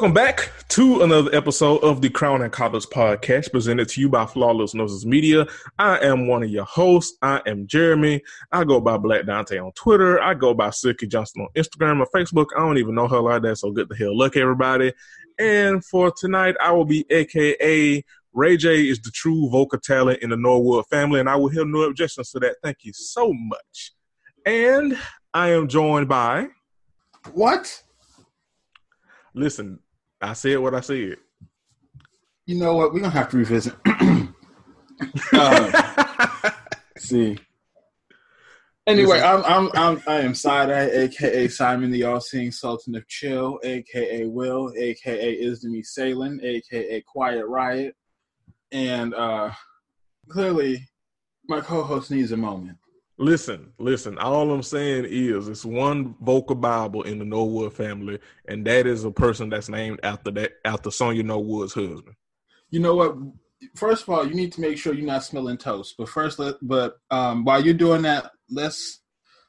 Welcome 0.00 0.14
back 0.14 0.50
to 0.68 1.02
another 1.02 1.28
episode 1.34 1.84
of 1.84 2.00
the 2.00 2.08
Crown 2.08 2.40
and 2.40 2.50
Collars 2.50 2.86
podcast 2.86 3.52
presented 3.52 3.86
to 3.90 4.00
you 4.00 4.08
by 4.08 4.24
Flawless 4.24 4.72
Noses 4.72 5.04
Media. 5.04 5.46
I 5.78 5.98
am 5.98 6.26
one 6.26 6.42
of 6.42 6.48
your 6.48 6.64
hosts. 6.64 7.18
I 7.20 7.42
am 7.44 7.66
Jeremy. 7.66 8.22
I 8.50 8.64
go 8.64 8.80
by 8.80 8.96
Black 8.96 9.26
Dante 9.26 9.58
on 9.58 9.72
Twitter. 9.72 10.18
I 10.18 10.32
go 10.32 10.54
by 10.54 10.70
Silky 10.70 11.06
Johnson 11.06 11.42
on 11.42 11.48
Instagram 11.54 12.00
or 12.00 12.08
Facebook. 12.16 12.46
I 12.56 12.60
don't 12.60 12.78
even 12.78 12.94
know 12.94 13.08
her 13.08 13.20
like 13.20 13.42
that, 13.42 13.56
so 13.56 13.72
good 13.72 13.90
the 13.90 13.94
hell 13.94 14.16
luck, 14.16 14.38
everybody. 14.38 14.94
And 15.38 15.84
for 15.84 16.10
tonight, 16.10 16.56
I 16.62 16.72
will 16.72 16.86
be 16.86 17.04
AKA 17.10 18.02
Ray 18.32 18.56
J 18.56 18.88
is 18.88 19.02
the 19.02 19.10
true 19.10 19.50
vocal 19.50 19.80
talent 19.80 20.22
in 20.22 20.30
the 20.30 20.36
Norwood 20.38 20.86
family, 20.86 21.20
and 21.20 21.28
I 21.28 21.36
will 21.36 21.50
hear 21.50 21.66
no 21.66 21.82
objections 21.82 22.30
to 22.30 22.40
that. 22.40 22.56
Thank 22.62 22.84
you 22.84 22.94
so 22.94 23.34
much. 23.34 23.92
And 24.46 24.98
I 25.34 25.50
am 25.50 25.68
joined 25.68 26.08
by 26.08 26.46
What? 27.34 27.82
Listen, 29.34 29.78
I 30.20 30.32
said 30.34 30.58
what 30.58 30.74
I 30.74 30.80
said. 30.80 31.16
You 32.46 32.58
know 32.58 32.74
what? 32.74 32.92
We're 32.92 33.00
gonna 33.00 33.10
have 33.10 33.30
to 33.30 33.36
revisit. 33.38 33.74
uh, 35.32 36.50
see. 36.98 37.38
Anyway, 38.86 39.20
I'm 39.20 39.44
I'm 39.44 39.70
I'm 39.74 40.02
I 40.06 40.20
am 40.20 40.34
Side 40.34 40.70
Eye, 40.70 40.90
aka 40.90 41.48
Simon 41.48 41.90
the 41.90 42.04
All 42.04 42.20
Seeing 42.20 42.50
Sultan 42.50 42.96
of 42.96 43.06
Chill, 43.06 43.60
aka 43.62 44.26
Will, 44.26 44.72
aka 44.76 45.42
Isdemi 45.42 45.84
Salen, 45.84 46.40
aka 46.42 47.00
Quiet 47.02 47.46
Riot, 47.46 47.94
and 48.72 49.14
uh 49.14 49.52
clearly 50.28 50.88
my 51.48 51.60
co-host 51.60 52.10
needs 52.10 52.32
a 52.32 52.36
moment. 52.36 52.78
Listen, 53.20 53.74
listen. 53.78 54.16
All 54.16 54.50
I'm 54.50 54.62
saying 54.62 55.04
is 55.06 55.46
it's 55.46 55.62
one 55.62 56.14
vocal 56.22 56.54
Bible 56.54 57.02
in 57.02 57.18
the 57.18 57.24
Norwood 57.26 57.74
family, 57.74 58.18
and 58.48 58.66
that 58.66 58.86
is 58.86 59.04
a 59.04 59.10
person 59.10 59.50
that's 59.50 59.68
named 59.68 60.00
after 60.02 60.30
that 60.30 60.52
after 60.64 60.90
Sonya 60.90 61.22
Norwood's 61.22 61.74
husband. 61.74 62.16
You 62.70 62.80
know 62.80 62.94
what? 62.94 63.16
First 63.74 64.04
of 64.04 64.08
all, 64.08 64.26
you 64.26 64.32
need 64.32 64.52
to 64.54 64.62
make 64.62 64.78
sure 64.78 64.94
you're 64.94 65.04
not 65.04 65.22
smelling 65.22 65.58
toast. 65.58 65.96
But 65.98 66.08
first, 66.08 66.38
let 66.38 66.54
but 66.62 66.96
um, 67.10 67.44
while 67.44 67.62
you're 67.62 67.74
doing 67.74 68.00
that, 68.02 68.30
let's 68.48 69.00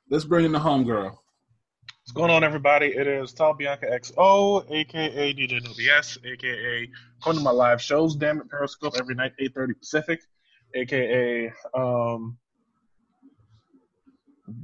let's 0.09 0.25
bring 0.25 0.43
in 0.43 0.51
the 0.51 0.59
homegirl. 0.59 1.11
What's 1.13 2.11
going 2.13 2.29
on, 2.29 2.43
everybody? 2.43 2.87
It 2.87 3.07
is 3.07 3.31
Tal 3.31 3.53
Bianca 3.53 3.85
XO, 3.85 4.69
aka 4.69 5.33
DJ 5.33 5.61
NoBS, 5.61 6.17
aka 6.25 6.89
come 7.23 7.37
to 7.37 7.41
my 7.41 7.51
live 7.51 7.81
shows, 7.81 8.17
damn 8.17 8.41
it, 8.41 8.49
Periscope 8.49 8.95
every 8.99 9.15
night, 9.15 9.31
8.30 9.41 9.79
Pacific, 9.79 10.19
aka 10.75 11.53
um, 11.73 12.37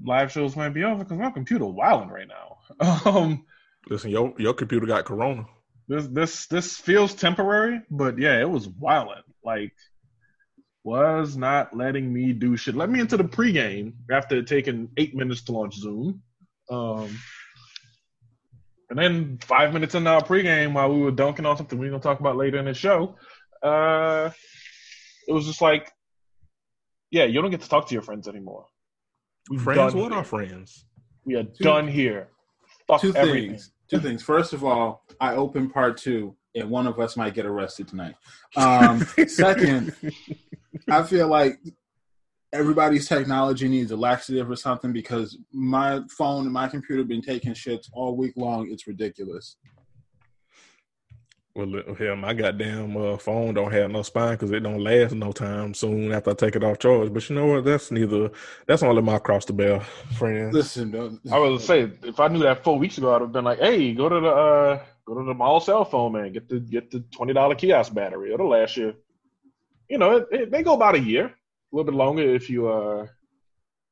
live 0.04 0.32
shows 0.32 0.56
might 0.56 0.70
be 0.70 0.84
over 0.84 1.04
because 1.04 1.18
my 1.18 1.32
computer 1.32 1.66
wilding 1.66 2.10
right 2.10 2.28
now. 2.28 2.58
Um, 3.06 3.46
Listen, 3.90 4.12
your 4.12 4.34
your 4.38 4.54
computer 4.54 4.86
got 4.86 5.06
corona. 5.06 5.46
this 5.88 6.08
this 6.08 6.46
this 6.48 6.78
feels 6.78 7.14
temporary, 7.14 7.82
but 7.90 8.20
yeah, 8.20 8.40
it 8.40 8.50
was 8.50 8.68
wilding. 8.68 9.24
Like, 9.44 9.74
was 10.84 11.38
not 11.38 11.76
letting 11.76 12.12
me 12.12 12.34
do 12.34 12.58
shit. 12.58 12.76
Let 12.76 12.90
me 12.90 13.00
into 13.00 13.18
the 13.18 13.24
pregame 13.24 13.94
after 14.12 14.42
taking 14.44 14.90
eight 14.98 15.16
minutes 15.16 15.44
to 15.44 15.54
launch 15.54 15.76
Zoom. 15.76 16.22
Um, 16.70 17.18
and 18.90 18.98
then 18.98 19.38
five 19.42 19.74
minutes 19.74 19.96
into 19.96 20.10
our 20.10 20.22
pregame, 20.22 20.74
while 20.74 20.94
we 20.94 21.02
were 21.02 21.12
dunking 21.12 21.46
on 21.46 21.58
something 21.58 21.78
we're 21.78 21.90
gonna 21.90 22.02
talk 22.02 22.20
about 22.20 22.38
later 22.38 22.58
in 22.58 22.66
the 22.66 22.74
show, 22.74 23.16
uh, 23.62 24.30
it 25.28 25.32
was 25.34 25.46
just 25.46 25.62
like, 25.62 25.92
yeah, 27.12 27.26
you 27.26 27.42
don't 27.42 27.52
get 27.52 27.62
to 27.62 27.70
talk 27.70 27.88
to 27.88 27.94
your 27.94 28.02
friends 28.02 28.28
anymore. 28.28 28.66
We've 29.50 29.62
Friends, 29.62 29.94
done 29.94 30.02
what 30.02 30.12
here. 30.12 30.20
are 30.22 30.24
friends? 30.24 30.86
We 31.26 31.36
are 31.36 31.44
done 31.62 31.88
here. 31.88 32.30
Fuck 32.88 33.02
Two 33.02 33.14
everything. 33.16 33.52
things. 33.52 33.72
Two 33.90 34.00
things. 34.00 34.22
First 34.24 34.54
of 34.54 34.64
all, 34.64 35.04
I 35.22 35.36
open 35.36 35.70
part 35.70 35.98
two, 35.98 36.36
and 36.56 36.70
one 36.70 36.88
of 36.88 37.00
us 37.00 37.16
might 37.16 37.34
get 37.34 37.46
arrested 37.46 37.88
tonight. 37.88 38.16
Um, 38.56 39.02
second, 39.28 39.94
I 40.90 41.04
feel 41.04 41.28
like 41.28 41.60
everybody's 42.54 43.08
technology 43.08 43.68
needs 43.68 43.92
a 43.92 43.98
laxative 43.98 44.50
or 44.50 44.56
something 44.56 44.94
because 44.94 45.38
my 45.52 46.02
phone 46.10 46.46
and 46.46 46.54
my 46.54 46.68
computer 46.68 47.04
been 47.04 47.22
taking 47.22 47.54
shits 47.54 47.88
all 47.94 48.16
week 48.16 48.34
long. 48.38 48.70
It's 48.72 48.88
ridiculous. 48.88 49.58
Well, 51.58 51.66
li- 51.66 51.96
hell, 51.98 52.16
my 52.16 52.36
goddamn 52.36 52.96
uh, 52.96 53.18
phone 53.18 53.56
don't 53.56 53.72
have 53.72 53.90
no 53.90 54.04
spine 54.04 54.34
because 54.34 54.52
it 54.52 54.60
don't 54.60 54.84
last 54.84 55.16
no 55.16 55.32
time 55.32 55.74
soon 55.74 56.12
after 56.12 56.30
I 56.30 56.34
take 56.36 56.56
it 56.56 56.64
off 56.64 56.78
charge. 56.78 57.12
But 57.12 57.28
you 57.28 57.36
know 57.36 57.48
what? 57.48 57.66
That's 57.66 57.90
neither. 57.90 58.30
That's 58.68 58.84
only 58.84 59.02
my 59.02 59.18
cross 59.18 59.44
the 59.44 59.54
bell, 59.54 59.80
friends. 60.20 60.54
Listen, 60.54 60.92
don't, 60.92 61.20
I 61.32 61.40
was 61.40 61.66
say 61.66 61.92
if 62.04 62.20
I 62.20 62.28
knew 62.28 62.44
that 62.44 62.64
four 62.64 62.78
weeks 62.78 63.00
ago, 63.00 63.16
I'd 63.16 63.22
have 63.22 63.32
been 63.32 63.44
like, 63.44 63.58
"Hey, 63.58 63.92
go 63.96 64.08
to 64.08 64.20
the 64.20 64.30
uh, 64.30 64.84
go 65.08 65.18
to 65.18 65.26
the 65.26 65.34
mall 65.34 65.60
cell 65.60 65.84
phone 65.84 66.12
man, 66.12 66.32
get 66.32 66.48
the 66.48 66.60
get 66.60 66.92
the 66.92 67.00
twenty 67.12 67.34
dollar 67.34 67.56
kiosk 67.56 67.92
battery. 67.92 68.32
It'll 68.36 68.50
last 68.50 68.78
you. 68.78 68.94
You 69.90 69.98
know, 69.98 70.18
it, 70.18 70.28
it, 70.30 70.52
they 70.52 70.62
go 70.62 70.76
about 70.76 70.94
a 70.94 71.00
year, 71.00 71.26
a 71.26 71.32
little 71.76 71.92
bit 71.92 71.98
longer 71.98 72.36
if 72.36 72.52
you 72.52 72.68
uh, 72.68 73.08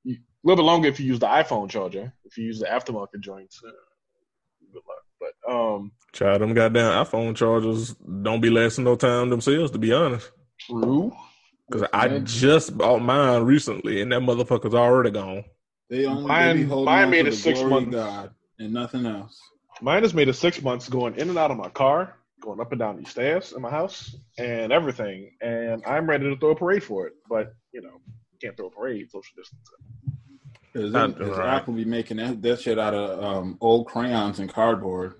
a 0.07 0.17
little 0.43 0.63
bit 0.63 0.67
longer 0.67 0.87
if 0.87 0.99
you 0.99 1.07
use 1.07 1.17
the 1.17 1.25
iPhone 1.25 1.67
charger. 1.67 2.13
If 2.25 2.37
you 2.37 2.45
use 2.45 2.59
the 2.59 2.67
aftermarket 2.67 3.21
joints, 3.21 3.59
uh, 3.67 3.71
good 3.71 3.73
luck. 3.73 3.94
But 5.19 5.51
um, 5.51 5.91
Child, 6.13 6.41
them 6.41 6.53
goddamn 6.53 7.05
iPhone 7.05 7.35
chargers 7.35 7.93
don't 7.93 8.41
be 8.41 8.49
lasting 8.49 8.85
no 8.85 8.95
time 8.95 9.29
themselves, 9.29 9.71
to 9.71 9.77
be 9.77 9.91
honest. 9.93 10.31
true. 10.59 11.11
Because 11.67 11.87
I 11.91 12.19
just 12.19 12.77
bought 12.77 13.01
mine 13.01 13.41
recently, 13.43 14.01
and 14.01 14.11
that 14.11 14.21
motherfucker's 14.21 14.75
already 14.75 15.09
gone. 15.11 15.43
they 15.89 16.05
only 16.05 16.25
Mine- 16.27 16.55
they 16.57 16.63
be 16.63 16.69
holding 16.69 16.85
mine 16.85 17.09
made 17.09 17.23
to 17.23 17.29
it 17.29 17.33
six 17.33 17.59
glory 17.59 17.75
of 17.75 17.83
months. 17.89 17.95
God 17.95 18.31
and 18.59 18.73
nothing 18.73 19.05
else. 19.05 19.39
Mine 19.81 20.03
has 20.03 20.13
made 20.13 20.27
it 20.29 20.35
six 20.35 20.61
months 20.61 20.87
going 20.87 21.15
in 21.15 21.27
and 21.29 21.37
out 21.37 21.51
of 21.51 21.57
my 21.57 21.69
car, 21.69 22.15
going 22.39 22.61
up 22.61 22.71
and 22.71 22.79
down 22.79 22.97
these 22.97 23.09
stairs 23.09 23.51
in 23.51 23.61
my 23.61 23.69
house, 23.71 24.15
and 24.37 24.71
everything. 24.71 25.31
And 25.41 25.83
I'm 25.85 26.07
ready 26.07 26.29
to 26.29 26.37
throw 26.37 26.51
a 26.51 26.55
parade 26.55 26.83
for 26.83 27.07
it, 27.07 27.13
but 27.27 27.53
you 27.73 27.81
know, 27.81 27.99
can't 28.41 28.55
throw 28.55 28.67
a 28.67 28.71
parade, 28.71 29.09
social 29.09 29.33
distancing. 29.35 30.14
Because 30.75 31.37
right. 31.37 31.55
Apple 31.55 31.73
be 31.73 31.85
making 31.85 32.17
that, 32.17 32.41
that 32.41 32.59
shit 32.59 32.77
out 32.77 32.93
of 32.93 33.23
um, 33.23 33.57
old 33.61 33.87
crayons 33.87 34.39
and 34.39 34.49
cardboard 34.49 35.13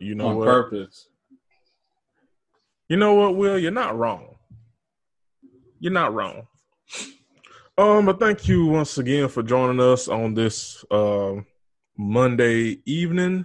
You 0.00 0.14
know 0.14 0.28
on 0.28 0.36
what? 0.36 0.46
purpose. 0.46 1.08
You 2.88 2.96
know 2.96 3.14
what, 3.14 3.36
Will? 3.36 3.58
You're 3.58 3.72
not 3.72 3.98
wrong. 3.98 4.36
You're 5.80 5.92
not 5.92 6.14
wrong. 6.14 6.46
Um, 7.76 8.06
but 8.06 8.18
thank 8.18 8.48
you 8.48 8.66
once 8.66 8.96
again 8.96 9.28
for 9.28 9.42
joining 9.42 9.80
us 9.80 10.08
on 10.08 10.32
this 10.32 10.82
um 10.90 11.44
Monday 11.98 12.80
evening. 12.86 13.44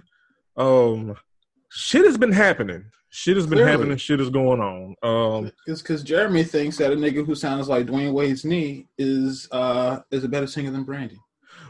Um, 0.56 1.16
shit 1.68 2.06
has 2.06 2.16
been 2.16 2.32
happening. 2.32 2.86
Shit 3.14 3.36
has 3.36 3.46
been 3.46 3.58
Clearly. 3.58 3.70
happening. 3.72 3.96
Shit 3.98 4.20
is 4.22 4.30
going 4.30 4.60
on. 4.60 4.96
Um, 5.02 5.52
Because 5.66 6.02
Jeremy 6.02 6.44
thinks 6.44 6.78
that 6.78 6.92
a 6.92 6.96
nigga 6.96 7.24
who 7.26 7.34
sounds 7.34 7.68
like 7.68 7.86
Dwyane 7.86 8.14
Wade's 8.14 8.42
knee 8.44 8.86
is 8.96 9.48
uh 9.52 10.00
is 10.10 10.24
a 10.24 10.28
better 10.28 10.46
singer 10.46 10.70
than 10.70 10.82
Brandy. 10.84 11.18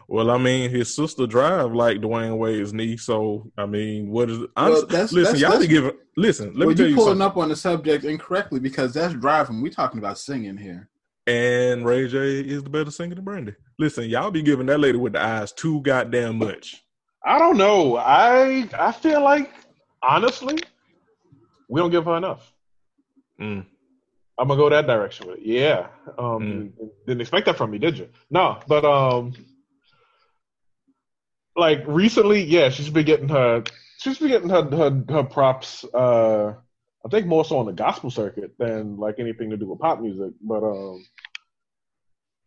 well, 0.08 0.30
I 0.30 0.38
mean, 0.38 0.70
his 0.70 0.94
sister 0.94 1.26
drive 1.26 1.72
like 1.74 1.98
Dwyane 1.98 2.38
Wade's 2.38 2.72
knee. 2.72 2.96
So, 2.96 3.50
I 3.58 3.66
mean, 3.66 4.08
what 4.10 4.30
is? 4.30 4.38
I'm, 4.56 4.70
Well, 4.72 4.86
that's- 4.86 5.12
listen, 5.12 5.34
that's- 5.34 5.40
y'all 5.40 5.50
be 5.58 5.66
that's- 5.66 5.68
giving. 5.68 5.98
Listen, 6.16 6.46
let 6.54 6.58
well, 6.58 6.68
me 6.68 6.74
tell 6.76 6.84
you 6.86 6.90
you 6.90 6.96
pulling 6.96 7.10
something. 7.18 7.26
up 7.26 7.36
on 7.38 7.48
the 7.48 7.56
subject 7.56 8.04
incorrectly 8.04 8.60
because 8.60 8.92
that's 8.94 9.14
driving. 9.14 9.60
We're 9.62 9.72
talking 9.72 9.98
about 9.98 10.18
singing 10.18 10.56
here. 10.56 10.88
And 11.26 11.84
Ray 11.84 12.06
J 12.06 12.40
is 12.40 12.62
the 12.62 12.70
better 12.70 12.90
singer 12.92 13.14
than 13.16 13.24
Brandy. 13.24 13.54
Listen, 13.80 14.04
y'all 14.08 14.30
be 14.30 14.42
giving 14.42 14.66
that 14.66 14.78
lady 14.78 14.98
with 14.98 15.14
the 15.14 15.20
eyes 15.24 15.50
too 15.52 15.80
goddamn 15.82 16.38
much. 16.38 16.84
I 17.24 17.38
don't 17.40 17.56
know. 17.56 17.96
I 17.96 18.68
I 18.78 18.92
feel 18.92 19.22
like 19.24 19.52
honestly, 20.02 20.58
we 21.72 21.80
don't 21.80 21.90
give 21.90 22.04
her 22.04 22.16
enough. 22.18 22.52
Mm. 23.40 23.64
I'm 24.38 24.48
gonna 24.48 24.60
go 24.60 24.68
that 24.68 24.86
direction 24.86 25.26
with 25.26 25.38
it. 25.38 25.46
Yeah. 25.46 25.86
Um, 26.18 26.72
Mm. 26.78 26.88
Didn't 27.06 27.22
expect 27.22 27.46
that 27.46 27.56
from 27.56 27.70
me, 27.70 27.78
did 27.78 27.98
you? 27.98 28.08
No, 28.30 28.58
but 28.68 28.84
um, 28.84 29.32
like 31.56 31.82
recently, 31.86 32.42
yeah, 32.44 32.68
she's 32.68 32.90
been 32.90 33.06
getting 33.06 33.30
her, 33.30 33.64
she's 33.98 34.18
been 34.18 34.28
getting 34.28 34.50
her 34.50 34.64
her, 34.64 35.04
her 35.08 35.24
props. 35.24 35.84
Uh, 35.94 36.54
I 37.04 37.08
think 37.10 37.26
more 37.26 37.44
so 37.44 37.58
on 37.58 37.66
the 37.66 37.72
gospel 37.72 38.10
circuit 38.10 38.52
than 38.58 38.98
like 38.98 39.18
anything 39.18 39.48
to 39.50 39.56
do 39.56 39.70
with 39.70 39.80
pop 39.80 39.98
music. 39.98 40.32
But 40.42 40.62
um, 40.62 41.02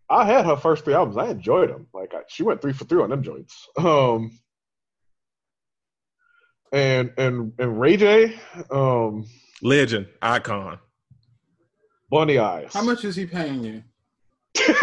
I 0.07 0.25
had 0.25 0.45
her 0.45 0.55
first 0.55 0.85
three 0.85 0.93
albums. 0.93 1.17
I 1.17 1.29
enjoyed 1.31 1.71
them. 1.71 1.87
Like 1.95 2.13
I, 2.13 2.21
she 2.27 2.43
went 2.43 2.61
three 2.61 2.73
for 2.73 2.85
three 2.85 3.01
on 3.01 3.09
them 3.09 3.23
joints. 3.23 3.67
Um, 3.77 4.37
and 6.75 7.11
and 7.17 7.53
and 7.57 7.79
Ray 7.79 7.95
J, 7.97 8.35
um, 8.69 9.25
Legend, 9.61 10.07
icon. 10.21 10.77
Bunny 12.11 12.37
Eyes. 12.37 12.71
How 12.73 12.83
much 12.83 13.03
is 13.05 13.15
he 13.15 13.25
paying 13.25 13.63
you? 13.63 13.83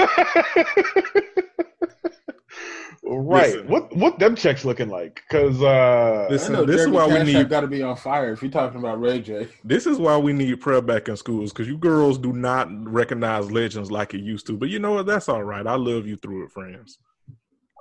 right. 3.04 3.52
Listen. 3.54 3.68
What 3.68 3.94
what 3.96 4.18
them 4.18 4.34
checks 4.34 4.64
looking 4.64 4.88
like? 4.88 5.22
Because 5.28 5.60
uh, 5.62 6.26
Listen, 6.30 6.54
I 6.54 6.58
know 6.58 6.64
this 6.64 6.76
is 6.76 6.80
Jeremy 6.86 6.96
why 6.96 7.06
we 7.06 7.12
Cash 7.14 7.26
need- 7.26 7.48
got 7.48 7.60
to 7.60 7.66
be 7.66 7.82
on 7.82 7.96
fire 7.96 8.32
if 8.32 8.42
you're 8.42 8.50
talking 8.50 8.78
about 8.80 9.00
Ray 9.00 9.20
J. 9.20 9.48
This 9.64 9.86
is 9.86 9.98
why 9.98 10.16
we 10.16 10.32
need 10.32 10.60
prayer 10.60 10.80
back 10.80 11.08
in 11.08 11.16
schools 11.16 11.52
because 11.52 11.68
you 11.68 11.76
girls 11.78 12.18
do 12.18 12.32
not 12.32 12.68
recognize 12.86 13.50
legends 13.50 13.90
like 13.90 14.14
it 14.14 14.20
used 14.22 14.46
to. 14.48 14.56
But 14.56 14.68
you 14.70 14.78
know 14.78 14.92
what? 14.92 15.06
That's 15.06 15.28
all 15.28 15.44
right. 15.44 15.66
I 15.66 15.74
love 15.76 16.06
you 16.06 16.16
through 16.16 16.46
it, 16.46 16.52
friends. 16.52 16.98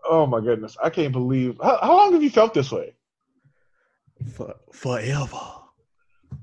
oh 0.09 0.25
my 0.25 0.41
goodness, 0.41 0.75
I 0.83 0.89
can't 0.89 1.11
believe. 1.13 1.57
How, 1.63 1.79
how 1.81 1.95
long 1.97 2.13
have 2.13 2.23
you 2.23 2.29
felt 2.29 2.53
this 2.53 2.71
way? 2.71 2.93
For, 4.29 4.55
forever. 4.73 5.39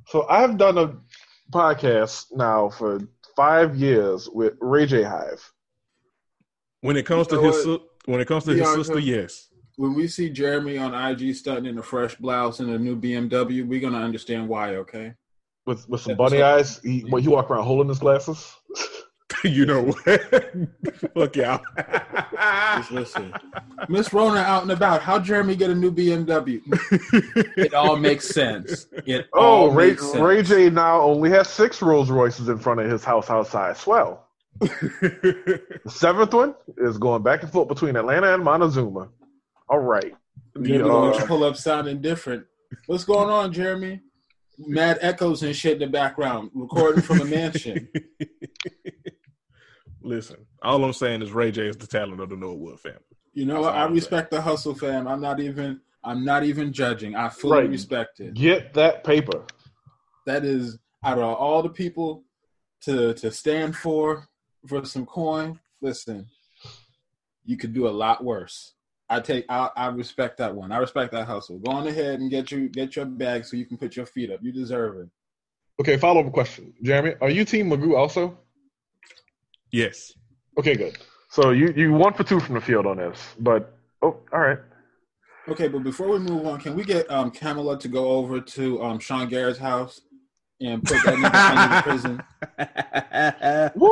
So 0.06 0.26
I've 0.28 0.56
done 0.58 0.78
a 0.78 0.96
podcast 1.52 2.26
now 2.34 2.68
for 2.70 3.00
five 3.36 3.76
years 3.76 4.28
with 4.28 4.54
Ray 4.60 4.86
J 4.86 5.02
Hive. 5.02 5.52
When 6.80 6.96
it 6.96 7.06
comes 7.06 7.28
You 7.30 7.38
to 7.38 7.42
his 7.44 7.66
what? 7.66 7.80
si- 7.80 7.86
when 8.06 8.20
it 8.20 8.26
comes 8.26 8.44
to 8.44 8.54
his 8.54 8.68
sister, 8.68 8.98
yes. 8.98 9.48
When 9.76 9.94
we 9.94 10.08
see 10.08 10.30
Jeremy 10.30 10.78
on 10.78 10.94
IG 10.94 11.34
stunting 11.34 11.66
in 11.66 11.78
a 11.78 11.82
fresh 11.82 12.14
blouse 12.16 12.60
and 12.60 12.70
a 12.70 12.78
new 12.78 12.96
BMW, 12.96 13.66
we're 13.66 13.80
gonna 13.80 13.98
understand 13.98 14.48
why. 14.48 14.76
Okay. 14.76 15.14
With 15.66 15.88
with 15.88 16.00
some 16.00 16.12
Yeah, 16.12 16.16
bunny 16.16 16.42
eyes, 16.42 16.80
he, 16.82 17.00
what, 17.08 17.22
he 17.22 17.28
walk 17.28 17.50
around 17.50 17.64
holding 17.64 17.88
his 17.88 17.98
glasses. 17.98 18.54
you 19.44 19.66
know 19.66 19.82
what? 19.84 20.04
Fuck 21.14 21.36
y'all. 21.36 21.60
Just 22.76 22.90
listen. 22.90 23.32
Miss 23.88 24.12
Rona 24.12 24.40
out 24.40 24.62
and 24.62 24.72
about. 24.72 25.02
How 25.02 25.18
Jeremy 25.18 25.54
get 25.54 25.70
a 25.70 25.74
new 25.74 25.92
BMW? 25.92 26.60
it 27.56 27.74
all 27.74 27.96
makes 27.96 28.28
sense. 28.28 28.86
It 29.06 29.28
Oh, 29.34 29.40
all 29.40 29.70
Ray, 29.70 29.90
makes 29.90 30.02
sense. 30.10 30.22
Ray 30.22 30.42
J 30.42 30.70
now 30.70 31.00
only 31.00 31.30
has 31.30 31.48
six 31.48 31.82
Rolls 31.82 32.10
Royces 32.10 32.48
in 32.48 32.58
front 32.58 32.80
of 32.80 32.90
his 32.90 33.04
house 33.04 33.30
outside. 33.30 33.76
Swell. 33.76 34.24
The 34.60 35.60
seventh 35.86 36.34
one 36.34 36.54
is 36.78 36.98
going 36.98 37.22
back 37.22 37.42
and 37.42 37.52
forth 37.52 37.68
between 37.68 37.96
Atlanta 37.96 38.34
and 38.34 38.42
Montezuma. 38.42 39.08
All 39.68 39.78
right. 39.78 40.14
The, 40.54 40.84
uh, 40.84 41.26
pull 41.26 41.44
up 41.44 41.56
sounding 41.56 42.00
different. 42.00 42.44
What's 42.86 43.04
going 43.04 43.30
on, 43.30 43.52
Jeremy? 43.52 44.00
Mad 44.58 44.98
echoes 45.00 45.42
and 45.44 45.54
shit 45.54 45.74
in 45.74 45.78
the 45.78 45.86
background, 45.86 46.50
recording 46.54 47.02
from 47.02 47.20
a 47.20 47.24
mansion. 47.24 47.88
Listen, 50.02 50.36
all 50.62 50.84
I'm 50.84 50.92
saying 50.92 51.22
is 51.22 51.32
Ray 51.32 51.50
J 51.50 51.68
is 51.68 51.76
the 51.76 51.86
talent 51.86 52.20
of 52.20 52.28
the 52.30 52.36
Norwood 52.36 52.80
family. 52.80 52.98
You 53.32 53.46
know 53.46 53.54
That's 53.54 53.64
what? 53.66 53.74
I 53.74 53.84
I'm 53.84 53.94
respect 53.94 54.30
the 54.30 54.40
hustle, 54.40 54.74
fam. 54.74 55.06
I'm 55.08 55.20
not 55.20 55.40
even. 55.40 55.80
I'm 56.04 56.24
not 56.24 56.44
even 56.44 56.72
judging. 56.72 57.16
I 57.16 57.28
fully 57.28 57.62
Right. 57.62 57.70
respect 57.70 58.20
it. 58.20 58.34
get 58.34 58.72
that 58.74 59.02
paper. 59.04 59.44
That 60.26 60.44
is 60.44 60.78
out 61.04 61.18
of 61.18 61.24
all 61.24 61.62
the 61.62 61.68
people 61.68 62.24
to 62.82 63.14
to 63.14 63.30
stand 63.30 63.76
for 63.76 64.28
for 64.66 64.84
some 64.84 65.04
coin. 65.06 65.58
Listen, 65.80 66.26
you 67.44 67.56
could 67.56 67.72
do 67.72 67.88
a 67.88 67.90
lot 67.90 68.24
worse. 68.24 68.74
I 69.10 69.20
take. 69.20 69.46
I, 69.48 69.70
I 69.76 69.86
respect 69.88 70.38
that 70.38 70.54
one. 70.54 70.70
I 70.70 70.78
respect 70.78 71.12
that 71.12 71.26
hustle. 71.26 71.58
Go 71.58 71.72
on 71.72 71.86
ahead 71.86 72.20
and 72.20 72.30
get 72.30 72.50
you 72.52 72.68
get 72.68 72.94
your 72.94 73.06
bag 73.06 73.44
so 73.44 73.56
you 73.56 73.66
can 73.66 73.76
put 73.76 73.96
your 73.96 74.06
feet 74.06 74.30
up. 74.30 74.40
You 74.42 74.52
deserve 74.52 74.98
it. 74.98 75.08
Okay, 75.80 75.96
follow 75.96 76.24
up 76.24 76.32
question. 76.32 76.72
Jeremy, 76.82 77.14
are 77.20 77.30
you 77.30 77.44
Team 77.44 77.70
Magoo 77.70 77.96
also? 77.96 78.38
Yes. 79.70 80.12
Okay, 80.58 80.74
good. 80.74 80.98
So 81.30 81.50
you 81.50 81.72
you 81.76 81.92
one 81.92 82.14
for 82.14 82.24
two 82.24 82.40
from 82.40 82.54
the 82.54 82.60
field 82.60 82.86
on 82.86 82.96
this, 82.96 83.18
but 83.38 83.74
oh, 84.02 84.16
all 84.32 84.40
right. 84.40 84.58
Okay, 85.48 85.68
but 85.68 85.82
before 85.82 86.08
we 86.08 86.18
move 86.18 86.46
on, 86.46 86.58
can 86.60 86.74
we 86.74 86.84
get 86.84 87.10
um 87.10 87.30
Kamala 87.30 87.78
to 87.80 87.88
go 87.88 88.08
over 88.08 88.40
to 88.40 88.82
um 88.82 88.98
Sean 88.98 89.28
Garrett's 89.28 89.58
house 89.58 90.00
and 90.60 90.82
put 90.82 91.02
that 91.02 91.14
nigga 91.18 91.50
under 91.50 91.82
prison? 91.82 92.22
Woo 93.78 93.88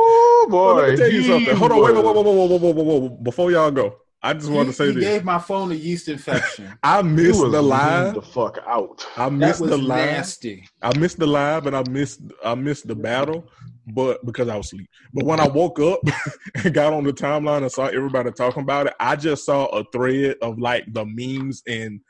Well, 0.47 0.47
boy! 0.49 0.73
let 0.81 0.89
me 0.91 0.97
tell 0.97 1.11
you 1.11 1.23
something. 1.23 1.55
Hold 1.55 1.71
on, 1.71 1.81
wait, 1.81 1.93
wait, 1.95 2.05
wait, 2.05 2.15
was- 2.15 2.25
wait, 2.25 2.35
wait, 2.35 2.61
wait, 2.61 2.75
wait, 2.75 2.85
wait, 2.85 3.01
wait. 3.11 3.23
Before 3.23 3.51
y'all 3.51 3.71
go, 3.71 3.95
I 4.21 4.33
just 4.33 4.49
want 4.51 4.67
to 4.69 4.73
say 4.73 4.87
he 4.87 4.93
this. 4.93 5.03
gave 5.03 5.23
my 5.23 5.39
phone 5.39 5.71
a 5.71 5.75
yeast 5.75 6.07
infection. 6.09 6.73
I 6.83 7.01
missed 7.03 7.39
was 7.41 7.51
the 7.51 7.61
leaned 7.61 7.69
live. 7.69 8.13
the 8.15 8.21
fuck 8.21 8.57
out. 8.67 9.05
I 9.15 9.25
That 9.25 9.31
missed 9.31 9.61
was 9.61 9.69
the 9.71 9.77
live. 9.77 10.09
nasty. 10.09 10.67
I 10.81 10.97
missed 10.97 11.19
the 11.19 11.27
live 11.27 11.67
and 11.67 11.75
I 11.75 11.83
missed 11.89 12.21
I 12.43 12.55
missed 12.55 12.87
the 12.87 12.95
battle, 12.95 13.47
but 13.87 14.25
because 14.25 14.49
I 14.49 14.57
was 14.57 14.67
asleep. 14.67 14.89
But 15.13 15.25
when 15.25 15.39
I 15.39 15.47
woke 15.47 15.79
up 15.79 15.99
and 16.63 16.73
got 16.73 16.93
on 16.93 17.03
the 17.03 17.13
timeline 17.13 17.61
and 17.61 17.71
saw 17.71 17.87
everybody 17.87 18.31
talking 18.31 18.63
about 18.63 18.87
it, 18.87 18.93
I 18.99 19.15
just 19.15 19.45
saw 19.45 19.65
a 19.67 19.83
thread 19.91 20.35
of 20.41 20.59
like 20.59 20.85
the 20.93 21.05
memes 21.05 21.63
and 21.67 22.01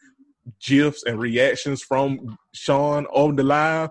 gifs 0.63 1.03
and 1.03 1.19
reactions 1.19 1.83
from 1.83 2.37
Sean 2.53 3.05
on 3.07 3.35
the 3.35 3.43
live. 3.43 3.89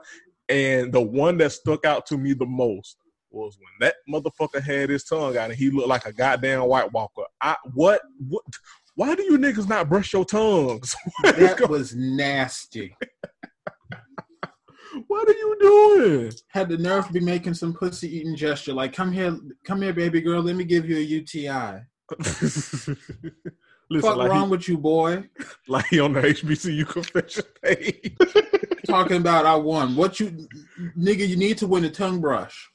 And 0.49 0.93
the 0.93 1.01
one 1.01 1.39
that 1.39 1.53
stuck 1.53 1.85
out 1.85 2.07
to 2.07 2.17
me 2.17 2.33
the 2.33 2.47
most 2.47 2.97
was 3.31 3.59
when 3.59 3.89
that 3.89 3.97
motherfucker 4.09 4.63
had 4.63 4.91
his 4.91 5.05
tongue 5.05 5.37
out 5.37 5.51
and 5.51 5.59
he 5.59 5.71
looked 5.71 5.89
like 5.89 6.07
a 6.07 6.13
goddamn 6.13 6.63
White 6.65 6.93
Walker. 6.93 7.25
I 7.41 7.57
what 7.75 8.01
what 8.29 8.43
why 8.95 9.15
do 9.15 9.23
you 9.25 9.39
niggas 9.39 9.69
not 9.69 9.89
brush 9.89 10.13
your 10.13 10.25
tongues? 10.25 10.95
That 11.23 11.69
was 11.69 11.95
nasty. 11.95 12.97
What 15.07 15.29
are 15.29 15.33
you 15.33 15.57
doing? 15.61 16.33
Had 16.49 16.69
the 16.69 16.79
nerve 16.79 17.07
to 17.07 17.13
be 17.13 17.21
making 17.21 17.55
some 17.55 17.75
pussy 17.75 18.17
eating 18.17 18.37
gesture 18.37 18.73
like, 18.73 18.93
"Come 18.93 19.13
here, 19.13 19.39
come 19.65 19.83
here, 19.83 19.93
baby 19.93 20.21
girl. 20.21 20.43
Let 20.43 20.57
me 20.57 20.65
give 20.65 20.89
you 20.89 20.97
a 20.97 21.01
UTI." 21.01 21.83
Listen, 23.89 24.11
Fuck 24.11 24.17
like 24.17 24.31
wrong 24.31 24.47
he, 24.47 24.51
with 24.51 24.69
you, 24.69 24.79
boy? 24.79 25.25
like 25.69 25.87
he 25.87 26.01
on 26.01 26.13
the 26.13 26.21
HBCU 26.21 26.89
confession 26.89 27.45
page. 27.63 28.17
Talking 28.87 29.19
about 29.19 29.47
I 29.47 29.55
won. 29.55 29.95
What 29.95 30.19
you, 30.19 30.49
nigga? 30.99 31.27
You 31.27 31.37
need 31.37 31.59
to 31.59 31.67
win 31.67 31.85
a 31.85 31.91
tongue 31.91 32.21
brush 32.21 32.69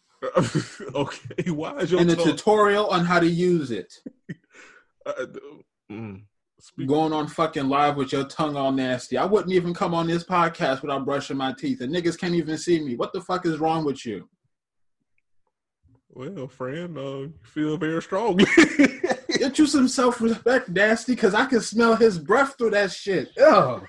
okay, 0.96 1.50
why 1.50 1.78
is 1.78 1.92
your 1.92 2.02
and 2.02 2.12
a 2.12 2.16
tutorial 2.16 2.88
on 2.88 3.06
how 3.06 3.20
to 3.20 3.28
use 3.28 3.72
it. 3.72 3.94
uh, 5.06 5.26
mm, 5.92 6.22
Going 6.86 7.14
on 7.14 7.28
fucking 7.28 7.70
live 7.70 7.96
with 7.96 8.12
your 8.12 8.26
tongue 8.26 8.56
all 8.56 8.72
nasty. 8.72 9.18
I 9.18 9.26
wouldn't 9.26 9.54
even 9.54 9.74
come 9.74 9.94
on 9.94 10.08
this 10.08 10.24
podcast 10.24 10.82
without 10.82 11.06
brushing 11.06 11.38
my 11.38 11.54
teeth, 11.54 11.82
and 11.82 11.94
niggas 11.94 12.18
can't 12.20 12.36
even 12.36 12.58
see 12.58 12.80
me. 12.80 12.96
What 12.96 13.14
the 13.14 13.22
fuck 13.22 13.46
is 13.46 13.60
wrong 13.60 13.84
with 13.84 14.06
you? 14.06 14.30
well, 16.14 16.48
friend, 16.48 16.98
uh, 16.98 17.02
you 17.02 17.34
feel 17.44 17.78
very 17.78 18.02
strong. 18.02 18.38
Get 19.38 19.58
you 19.58 19.66
some 19.66 19.88
self 19.88 20.20
respect, 20.22 20.70
nasty, 20.70 21.14
because 21.14 21.34
I 21.34 21.46
can 21.46 21.62
smell 21.62 21.96
his 21.96 22.20
breath 22.20 22.56
through 22.58 22.72
that 22.72 22.92
shit. 22.92 23.30
Ugh. 23.42 23.88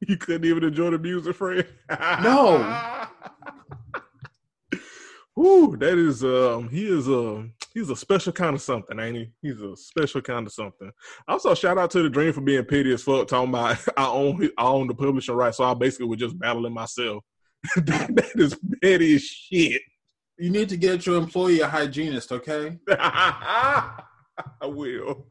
you 0.00 0.16
couldn't 0.16 0.44
even 0.44 0.64
enjoy 0.64 0.90
the 0.90 0.98
music, 0.98 1.34
friend. 1.34 1.66
No. 2.22 3.06
Ooh, 5.38 5.76
that 5.76 5.96
is 5.96 6.24
um 6.24 6.68
he 6.68 6.86
is 6.88 7.06
um 7.06 7.52
he's 7.74 7.90
a 7.90 7.96
special 7.96 8.32
kind 8.32 8.54
of 8.54 8.62
something, 8.62 8.98
ain't 8.98 9.16
he? 9.16 9.30
He's 9.42 9.60
a 9.60 9.76
special 9.76 10.20
kind 10.20 10.46
of 10.46 10.52
something. 10.52 10.90
Also, 11.26 11.54
shout 11.54 11.78
out 11.78 11.90
to 11.92 12.02
the 12.02 12.10
dream 12.10 12.32
for 12.32 12.40
being 12.40 12.64
petty 12.64 12.92
as 12.92 13.02
fuck, 13.02 13.28
talking 13.28 13.50
about 13.50 13.78
I 13.96 14.06
own 14.06 14.48
I 14.58 14.64
own 14.64 14.88
the 14.88 14.94
publishing 14.94 15.34
rights, 15.34 15.58
so 15.58 15.64
I 15.64 15.74
basically 15.74 16.06
was 16.06 16.18
just 16.18 16.38
battling 16.38 16.74
myself. 16.74 17.24
that, 17.76 18.14
that 18.14 18.32
is 18.36 18.58
petty 18.82 19.16
as 19.16 19.22
shit. 19.22 19.82
You 20.38 20.50
need 20.50 20.68
to 20.68 20.76
get 20.76 21.04
your 21.04 21.16
employee 21.16 21.60
a 21.60 21.68
hygienist, 21.68 22.30
okay? 22.30 22.78
I 22.90 24.02
will. 24.62 25.26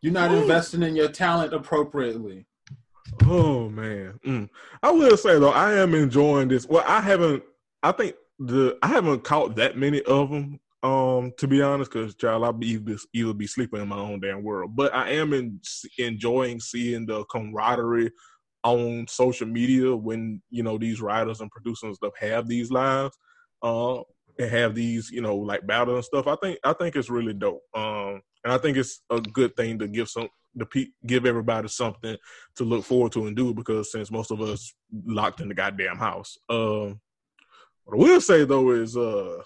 You're 0.00 0.12
not 0.12 0.32
Ooh. 0.32 0.42
investing 0.42 0.82
in 0.82 0.96
your 0.96 1.08
talent 1.08 1.52
appropriately. 1.52 2.46
Oh 3.24 3.68
man, 3.68 4.18
mm. 4.26 4.48
I 4.82 4.90
will 4.90 5.16
say 5.16 5.38
though, 5.38 5.52
I 5.52 5.74
am 5.74 5.94
enjoying 5.94 6.48
this. 6.48 6.66
Well, 6.66 6.84
I 6.86 7.00
haven't. 7.00 7.42
I 7.82 7.92
think 7.92 8.14
the 8.38 8.78
I 8.82 8.88
haven't 8.88 9.24
caught 9.24 9.56
that 9.56 9.76
many 9.76 10.02
of 10.02 10.30
them. 10.30 10.60
Um, 10.82 11.32
to 11.38 11.46
be 11.46 11.62
honest, 11.62 11.92
because 11.92 12.16
child, 12.16 12.42
I'll 12.42 12.52
be 12.52 12.70
either, 12.70 12.96
either 13.12 13.32
be 13.32 13.46
sleeping 13.46 13.80
in 13.80 13.88
my 13.88 13.98
own 13.98 14.20
damn 14.20 14.42
world. 14.42 14.74
But 14.74 14.92
I 14.92 15.10
am 15.10 15.32
in, 15.32 15.60
enjoying 15.96 16.58
seeing 16.58 17.06
the 17.06 17.24
camaraderie 17.26 18.10
on 18.64 19.06
social 19.08 19.46
media 19.46 19.94
when 19.94 20.42
you 20.50 20.62
know 20.62 20.78
these 20.78 21.00
writers 21.00 21.40
and 21.40 21.50
producers 21.50 21.84
and 21.84 21.94
stuff 21.94 22.12
have 22.18 22.48
these 22.48 22.70
lives, 22.72 23.16
uh, 23.62 24.00
and 24.38 24.50
have 24.50 24.74
these 24.74 25.10
you 25.10 25.20
know 25.20 25.36
like 25.36 25.66
battle 25.66 25.94
and 25.94 26.04
stuff. 26.04 26.26
I 26.26 26.36
think 26.36 26.58
I 26.64 26.72
think 26.72 26.96
it's 26.96 27.10
really 27.10 27.34
dope. 27.34 27.62
Um, 27.74 28.20
and 28.44 28.52
I 28.52 28.58
think 28.58 28.76
it's 28.76 29.02
a 29.10 29.20
good 29.20 29.54
thing 29.56 29.78
to 29.78 29.86
give 29.86 30.08
some 30.08 30.28
the 30.54 30.66
pe- 30.66 30.90
give 31.06 31.26
everybody 31.26 31.68
something 31.68 32.16
to 32.56 32.64
look 32.64 32.84
forward 32.84 33.12
to 33.12 33.26
and 33.26 33.36
do 33.36 33.54
because 33.54 33.90
since 33.90 34.10
most 34.10 34.30
of 34.30 34.40
us 34.40 34.74
locked 35.06 35.40
in 35.40 35.48
the 35.48 35.54
goddamn 35.54 35.96
house. 35.96 36.36
Um, 36.48 37.00
what 37.92 38.08
I 38.08 38.12
will 38.12 38.20
say 38.20 38.44
though 38.44 38.70
is 38.70 38.96
uh 38.96 39.42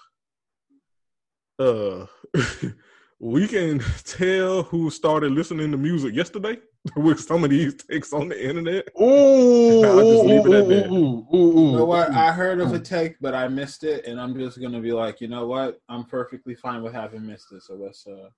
uh 1.59 2.07
we 3.19 3.49
can 3.49 3.83
tell 4.05 4.63
who 4.65 4.91
started 4.91 5.33
listening 5.33 5.71
to 5.73 5.77
music 5.77 6.15
yesterday 6.15 6.59
with 6.97 7.21
some 7.21 7.45
of 7.45 7.51
these 7.51 7.75
takes 7.75 8.13
on 8.13 8.29
the 8.29 8.49
internet. 8.49 8.89
Ooh, 9.01 9.83
I'll 9.85 10.05
just 10.05 10.23
leave 10.23 10.47
it 10.47 10.53
at 10.53 10.69
that. 10.69 10.91
ooh, 10.91 11.27
ooh, 11.35 11.37
ooh, 11.37 11.71
You 11.71 11.77
know 11.79 11.85
what? 11.85 12.13
I 12.13 12.31
heard 12.33 12.61
of 12.61 12.73
a 12.73 12.79
take, 12.79 13.17
but 13.21 13.35
I 13.35 13.49
missed 13.49 13.83
it, 13.85 14.05
and 14.07 14.21
I'm 14.21 14.39
just 14.39 14.61
gonna 14.61 14.81
be 14.81 14.93
like, 14.93 15.21
you 15.21 15.29
know 15.29 15.47
what? 15.47 15.81
I'm 15.89 16.05
perfectly 16.05 16.55
fine 16.55 16.83
with 16.83 16.93
having 16.93 17.27
missed 17.27 17.53
it. 17.53 17.63
So 17.63 17.75
let's 17.75 18.07
uh 18.07 18.29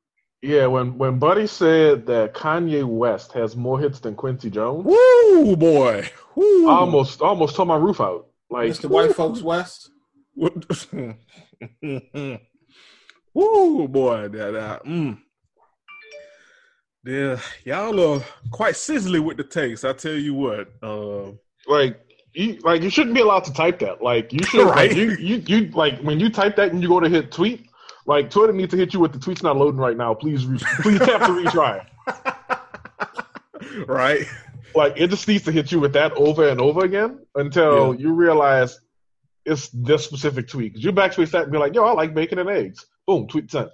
Yeah, 0.43 0.67
when 0.67 0.97
when 0.97 1.19
Buddy 1.19 1.47
said 1.47 2.07
that 2.07 2.35
Kanye 2.35 2.85
West 2.85 3.33
has 3.33 3.57
more 3.57 3.79
hits 3.79 4.00
than 4.00 4.15
Quincy 4.15 4.49
Jones, 4.49 4.85
Woo 4.85 5.57
boy. 5.57 6.09
Woo. 6.35 6.69
I 6.69 6.77
almost 6.77 7.21
almost 7.21 7.57
tore 7.57 7.67
my 7.67 7.77
roof 7.77 8.00
out. 8.00 8.29
Like 8.50 8.71
Mr. 8.71 8.88
White 8.88 9.15
Folks 9.15 9.43
West. 9.43 9.91
Woo 13.35 13.88
boy. 13.88 14.28
That, 14.28 14.52
that, 14.52 14.85
mm. 14.85 15.18
Yeah, 17.04 17.38
y'all 17.64 18.16
are 18.18 18.25
quite 18.50 18.75
sizzly 18.75 19.25
with 19.25 19.37
the 19.37 19.45
takes. 19.45 19.85
I 19.85 19.92
tell 19.92 20.12
you 20.14 20.35
what. 20.35 20.68
Uh, 20.83 21.33
like 21.66 22.00
you 22.35 22.59
like 22.62 22.83
you 22.83 22.90
shouldn't 22.90 23.14
be 23.14 23.21
allowed 23.21 23.45
to 23.45 23.52
type 23.52 23.78
that. 23.80 24.02
Like 24.02 24.33
you 24.33 24.42
should 24.45 24.66
Right. 24.66 24.90
like 24.90 24.97
you, 24.97 25.11
you 25.12 25.37
you 25.47 25.68
like 25.71 25.99
when 26.00 26.21
you 26.21 26.28
type 26.30 26.57
that 26.57 26.73
and 26.73 26.83
you 26.83 26.88
go 26.88 27.00
to 27.00 27.09
hit 27.09 27.30
tweet, 27.33 27.66
like 28.07 28.30
Twitter 28.30 28.52
needs 28.52 28.71
to 28.73 28.76
hit 28.76 28.92
you 28.92 29.00
with 29.00 29.12
the 29.12 29.18
tweet's 29.18 29.42
not 29.42 29.57
loading 29.57 29.80
right 29.80 29.97
now. 29.97 30.14
Please 30.14 30.45
re- 30.47 30.59
please 30.83 30.99
tap 30.99 31.21
to 31.23 31.28
retry. 31.33 31.87
right? 33.87 34.26
like 34.75 34.92
it 34.97 35.09
just 35.09 35.26
needs 35.26 35.45
to 35.45 35.52
hit 35.52 35.73
you 35.73 35.80
with 35.80 35.95
that 35.95 36.12
over 36.12 36.47
and 36.49 36.61
over 36.61 36.85
again 36.85 37.18
until 37.37 37.95
Yeah. 37.95 38.00
you 38.00 38.12
realize 38.12 38.78
it's 39.49 39.69
this 39.71 40.05
specific 40.05 40.49
tweet. 40.49 40.75
'Cause 40.75 40.85
you 40.85 40.93
backspace 40.93 41.31
that 41.33 41.45
and 41.45 41.52
be 41.52 41.59
like, 41.59 41.75
"Yo, 41.75 41.85
I 41.85 41.93
like 41.93 42.14
bacon 42.14 42.38
and 42.38 42.49
eggs." 42.50 42.87
Boom, 43.07 43.26
tweet 43.26 43.50
sent. 43.50 43.71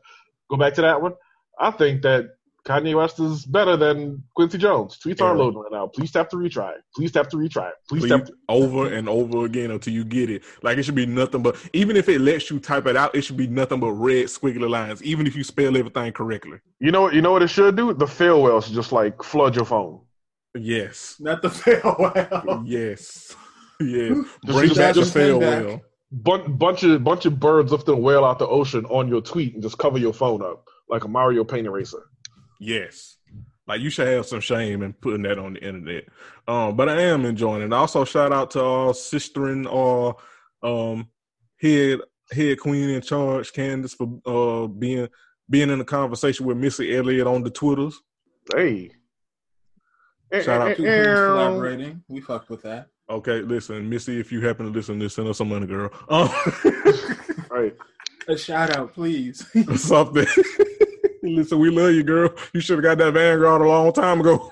Go 0.51 0.57
back 0.57 0.75
to 0.75 0.83
that 0.83 1.01
one. 1.03 1.15
I 1.59 1.71
think 1.71 2.03
that 2.03 2.37
Kanye 2.67 2.95
West 2.97 3.21
is 3.21 3.45
better 3.45 3.77
than 3.77 4.23
Quincy 4.35 4.57
Jones. 4.57 4.99
Tweets 4.99 5.21
aren't 5.21 5.39
loading 5.39 5.59
right 5.61 5.71
now. 5.71 5.87
Please 5.87 6.11
tap 6.13 6.31
to 6.31 6.37
retry. 6.37 6.73
Please 6.97 7.13
tap 7.13 7.29
to 7.29 7.37
retry. 7.37 7.71
Please, 7.89 8.01
Please, 8.05 8.09
tap. 8.11 8.25
To, 8.25 8.33
over 8.49 8.87
and 8.91 9.07
over 9.07 9.45
again 9.45 9.71
until 9.71 9.93
you 9.93 10.03
get 10.03 10.31
it. 10.31 10.43
Like 10.63 10.79
it 10.79 10.85
should 10.85 10.95
be 10.95 11.05
nothing 11.05 11.43
but 11.43 11.57
even 11.75 11.95
if 11.97 12.09
it 12.09 12.21
lets 12.23 12.51
you 12.51 12.59
type 12.59 12.87
it 12.87 12.97
out, 12.97 13.15
it 13.15 13.21
should 13.23 13.37
be 13.37 13.47
nothing 13.49 13.81
but 13.81 13.93
red 13.93 14.27
squiggly 14.27 14.69
lines, 14.69 15.03
even 15.03 15.27
if 15.27 15.37
you 15.37 15.45
spell 15.45 15.77
everything 15.77 16.11
correctly. 16.13 16.59
you 16.81 16.91
know 16.91 17.03
what? 17.03 17.13
You 17.15 17.21
know 17.21 17.33
what 17.33 17.43
it 17.43 17.49
should 17.49 17.77
do? 17.77 17.93
The 17.93 18.07
fail 18.07 18.43
whale 18.43 18.63
should 18.63 18.75
just 18.75 18.93
like 18.93 19.23
flood 19.23 19.55
your 19.57 19.67
phone. 19.67 20.01
Yes. 20.55 21.17
Not 21.21 21.43
the 21.43 21.51
farewell. 21.61 22.63
Yes. 22.65 23.37
Yes. 23.81 24.17
Just- 24.17 24.41
Bring 24.47 24.69
just- 24.69 24.77
back 24.79 24.95
the 24.95 25.01
just 25.01 25.13
fail 25.15 25.41
whale. 25.41 25.81
Bun- 26.13 26.57
bunch 26.57 26.85
of 26.85 27.03
bunch 27.03 27.27
of 27.27 27.41
birds 27.41 27.73
lifting 27.73 27.95
a 27.95 27.99
whale 27.99 28.25
out 28.25 28.39
the 28.39 28.47
ocean 28.47 28.85
on 28.87 29.09
your 29.09 29.21
tweet 29.21 29.55
and 29.55 29.63
just 29.63 29.79
cover 29.79 29.99
your 29.99 30.13
phone 30.13 30.43
up 30.43 30.69
like 30.89 31.03
a 31.05 31.09
Mario 31.09 31.43
Paint 31.43 31.67
eraser. 31.67 32.05
Yes. 32.61 33.17
Like 33.67 33.81
you 33.81 33.91
should 33.91 34.07
have 34.07 34.27
some 34.27 34.41
shame 34.41 34.83
in 34.83 34.93
putting 34.93 35.23
that 35.23 35.39
on 35.41 35.55
the 35.55 35.65
internet. 35.67 36.05
Um, 36.47 36.77
but 36.77 36.89
I 36.89 37.01
am 37.01 37.25
enjoying 37.25 37.63
it. 37.63 37.73
Also, 37.73 38.05
shout 38.05 38.31
out 38.33 38.53
to 38.53 38.63
our 38.63 38.95
sister 38.95 39.47
and 39.47 39.67
our 39.67 40.15
um 40.63 41.09
head 41.61 42.01
head 42.31 42.61
queen 42.61 42.91
in 42.91 43.01
charge, 43.03 43.53
Candace, 43.53 43.95
for 43.95 44.21
uh 44.25 44.69
being 44.69 45.09
being 45.51 45.71
in 45.71 45.81
a 45.81 45.85
conversation 45.85 46.47
with 46.47 46.59
Missy 46.59 46.95
Elliott 46.97 47.27
on 47.27 47.43
the 47.43 47.51
Twitters. 47.51 47.99
Hey. 48.55 48.91
Shout 50.33 50.61
out 50.63 50.77
Two 50.77 50.83
queens 50.85 51.07
collaborating. 51.07 52.03
We 52.09 52.21
fucked 52.21 52.51
with 52.51 52.63
that. 52.63 52.89
Okay, 53.09 53.41
listen, 53.43 53.89
Missy, 53.89 54.19
if 54.19 54.33
you 54.33 54.41
happen 54.41 54.67
to 54.67 54.73
listen 54.73 54.99
to 54.99 55.05
this, 55.05 55.15
send 55.15 55.29
us 55.29 55.39
some 55.39 55.49
money, 55.49 55.67
girl. 55.67 55.91
Um, 56.09 56.29
Right. 57.51 57.77
A 58.27 58.37
shout 58.37 58.77
out, 58.77 58.95
please. 58.95 59.47
something. 59.77 60.27
listen, 61.23 61.59
we 61.59 61.71
love 61.71 61.93
you, 61.93 62.03
girl. 62.03 62.31
You 62.53 62.61
should 62.61 62.79
have 62.79 62.85
got 62.85 62.99
that 62.99 63.13
Vanguard 63.13 63.63
a 63.63 63.69
long 63.69 63.93
time 63.93 64.21
ago. 64.21 64.51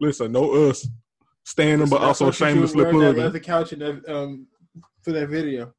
listen, 0.00 0.32
no 0.32 0.68
us 0.68 0.86
standing, 1.44 1.88
but 1.88 2.02
also 2.02 2.26
what 2.26 2.28
you 2.28 2.46
should 2.46 2.54
shamelessly 2.54 2.82
wear 2.82 2.92
that 2.92 2.98
plugging. 2.98 3.22
leather 3.22 3.38
couch 3.38 3.72
in 3.72 3.78
that, 3.78 4.08
um, 4.08 4.46
for 5.02 5.12
that 5.12 5.28
video. 5.28 5.72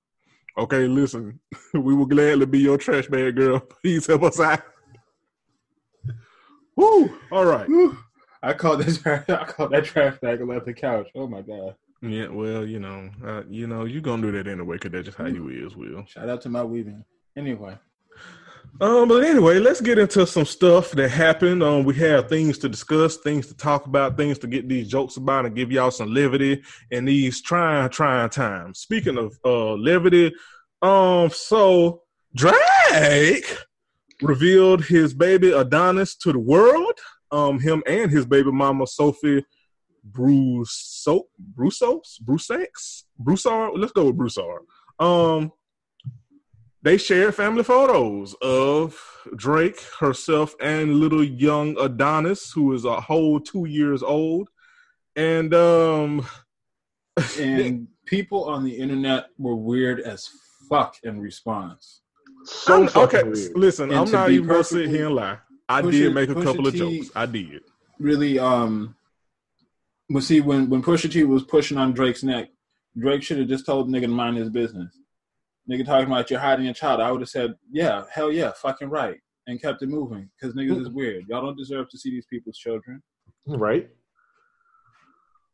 Okay, 0.57 0.87
listen, 0.87 1.39
we 1.73 1.93
will 1.93 2.05
gladly 2.05 2.45
be 2.45 2.59
your 2.59 2.77
trash 2.77 3.07
bag 3.07 3.35
girl. 3.35 3.59
Please 3.59 4.07
help 4.07 4.23
us 4.23 4.39
out. 4.39 4.61
Woo! 6.77 7.15
All 7.31 7.45
right. 7.45 7.67
Whew. 7.67 7.97
I 8.45 8.53
call 8.53 8.77
that 8.77 8.95
tra- 9.01 9.25
I 9.41 9.45
call 9.45 9.69
that 9.69 9.85
trash 9.85 10.19
bag 10.21 10.39
left 10.47 10.67
the 10.67 10.73
couch. 10.73 11.09
Oh 11.15 11.27
my 11.27 11.41
god! 11.41 11.75
Yeah, 12.03 12.27
well, 12.27 12.63
you 12.63 12.79
know, 12.79 13.09
uh, 13.25 13.41
you 13.49 13.65
know, 13.65 13.85
you 13.85 14.01
gonna 14.01 14.21
do 14.21 14.31
that 14.33 14.47
anyway, 14.47 14.77
cause 14.77 14.91
that's 14.91 15.05
just 15.05 15.17
how 15.17 15.25
you 15.25 15.49
is, 15.49 15.75
Will. 15.75 16.05
Shout 16.05 16.29
out 16.29 16.41
to 16.43 16.49
my 16.49 16.63
weaving. 16.63 17.03
Anyway, 17.35 17.75
Um, 18.79 19.07
but 19.07 19.23
anyway, 19.23 19.57
let's 19.57 19.81
get 19.81 19.97
into 19.97 20.27
some 20.27 20.45
stuff 20.45 20.91
that 20.91 21.09
happened. 21.09 21.63
Um, 21.63 21.85
we 21.85 21.95
have 21.95 22.29
things 22.29 22.59
to 22.59 22.69
discuss, 22.69 23.17
things 23.17 23.47
to 23.47 23.55
talk 23.55 23.87
about, 23.87 24.15
things 24.15 24.37
to 24.39 24.47
get 24.47 24.69
these 24.69 24.87
jokes 24.87 25.17
about, 25.17 25.45
and 25.47 25.55
give 25.55 25.71
y'all 25.71 25.89
some 25.89 26.13
levity 26.13 26.61
in 26.91 27.05
these 27.05 27.41
trying, 27.41 27.89
trying 27.89 28.29
times. 28.29 28.77
Speaking 28.77 29.17
of 29.17 29.39
uh 29.43 29.73
levity, 29.73 30.31
um, 30.83 31.31
so 31.31 32.03
Drake 32.35 33.57
revealed 34.21 34.85
his 34.85 35.13
baby 35.15 35.51
Adonis 35.51 36.15
to 36.17 36.31
the 36.31 36.39
world. 36.39 36.99
Um, 37.35 37.59
him 37.59 37.83
and 37.85 38.09
his 38.09 38.25
baby 38.25 38.49
mama 38.49 38.87
Sophie 38.87 39.43
Brusso, 40.09 41.23
Brussos, 41.53 42.21
Brusex, 42.23 43.03
Broussard. 43.19 43.71
Let's 43.75 43.91
go 43.91 44.05
with 44.05 44.17
Broussard. 44.17 44.61
Um, 44.99 45.51
they 46.81 46.97
shared 46.97 47.35
family 47.35 47.63
photos 47.63 48.35
of 48.41 48.97
Drake, 49.35 49.81
herself, 49.99 50.55
and 50.61 50.95
little 50.95 51.23
young 51.23 51.77
Adonis, 51.77 52.51
who 52.53 52.73
is 52.73 52.85
a 52.85 53.01
whole 53.01 53.41
two 53.41 53.65
years 53.65 54.01
old. 54.01 54.47
And 55.17 55.53
um, 55.53 56.25
and 57.39 57.87
people 58.05 58.45
on 58.45 58.63
the 58.63 58.77
internet 58.77 59.25
were 59.37 59.55
weird 59.55 59.99
as 59.99 60.29
fuck 60.69 60.95
in 61.03 61.19
response. 61.19 62.01
So 62.45 62.83
I'm- 62.83 62.89
okay, 62.95 63.23
weird. 63.23 63.57
listen, 63.57 63.89
And 63.89 63.99
I'm 63.99 64.11
not 64.11 64.29
even 64.29 64.47
gonna 64.47 64.63
sit 64.63 64.87
here 64.87 65.07
and 65.07 65.15
lie. 65.15 65.39
I 65.67 65.81
Pusha- 65.81 65.91
did 65.91 66.13
make 66.13 66.29
a 66.29 66.35
Pusha 66.35 66.43
couple 66.43 66.67
of 66.67 66.75
jokes. 66.75 67.11
I 67.15 67.25
did. 67.25 67.61
Really, 67.99 68.39
um, 68.39 68.95
well, 70.09 70.21
see, 70.21 70.41
when 70.41 70.69
when 70.69 70.83
Pusha 70.83 71.11
T 71.11 71.23
was 71.23 71.43
pushing 71.43 71.77
on 71.77 71.93
Drake's 71.93 72.23
neck, 72.23 72.49
Drake 72.97 73.23
should 73.23 73.39
have 73.39 73.47
just 73.47 73.65
told 73.65 73.87
the 73.87 73.97
nigga 73.97 74.03
to 74.03 74.07
mind 74.09 74.37
his 74.37 74.49
business. 74.49 74.97
Nigga 75.69 75.85
talking 75.85 76.07
about 76.07 76.29
you're 76.29 76.39
hiding 76.39 76.65
your 76.65 76.73
child. 76.73 77.01
I 77.01 77.11
would 77.11 77.21
have 77.21 77.29
said, 77.29 77.55
yeah, 77.71 78.03
hell 78.11 78.31
yeah, 78.31 78.51
fucking 78.51 78.89
right, 78.89 79.17
and 79.47 79.61
kept 79.61 79.81
it 79.81 79.89
moving 79.89 80.29
because 80.39 80.55
niggas 80.55 80.81
is 80.81 80.89
weird. 80.89 81.25
Y'all 81.27 81.41
don't 81.41 81.57
deserve 81.57 81.89
to 81.89 81.97
see 81.97 82.11
these 82.11 82.27
people's 82.27 82.57
children. 82.57 83.01
Right? 83.47 83.89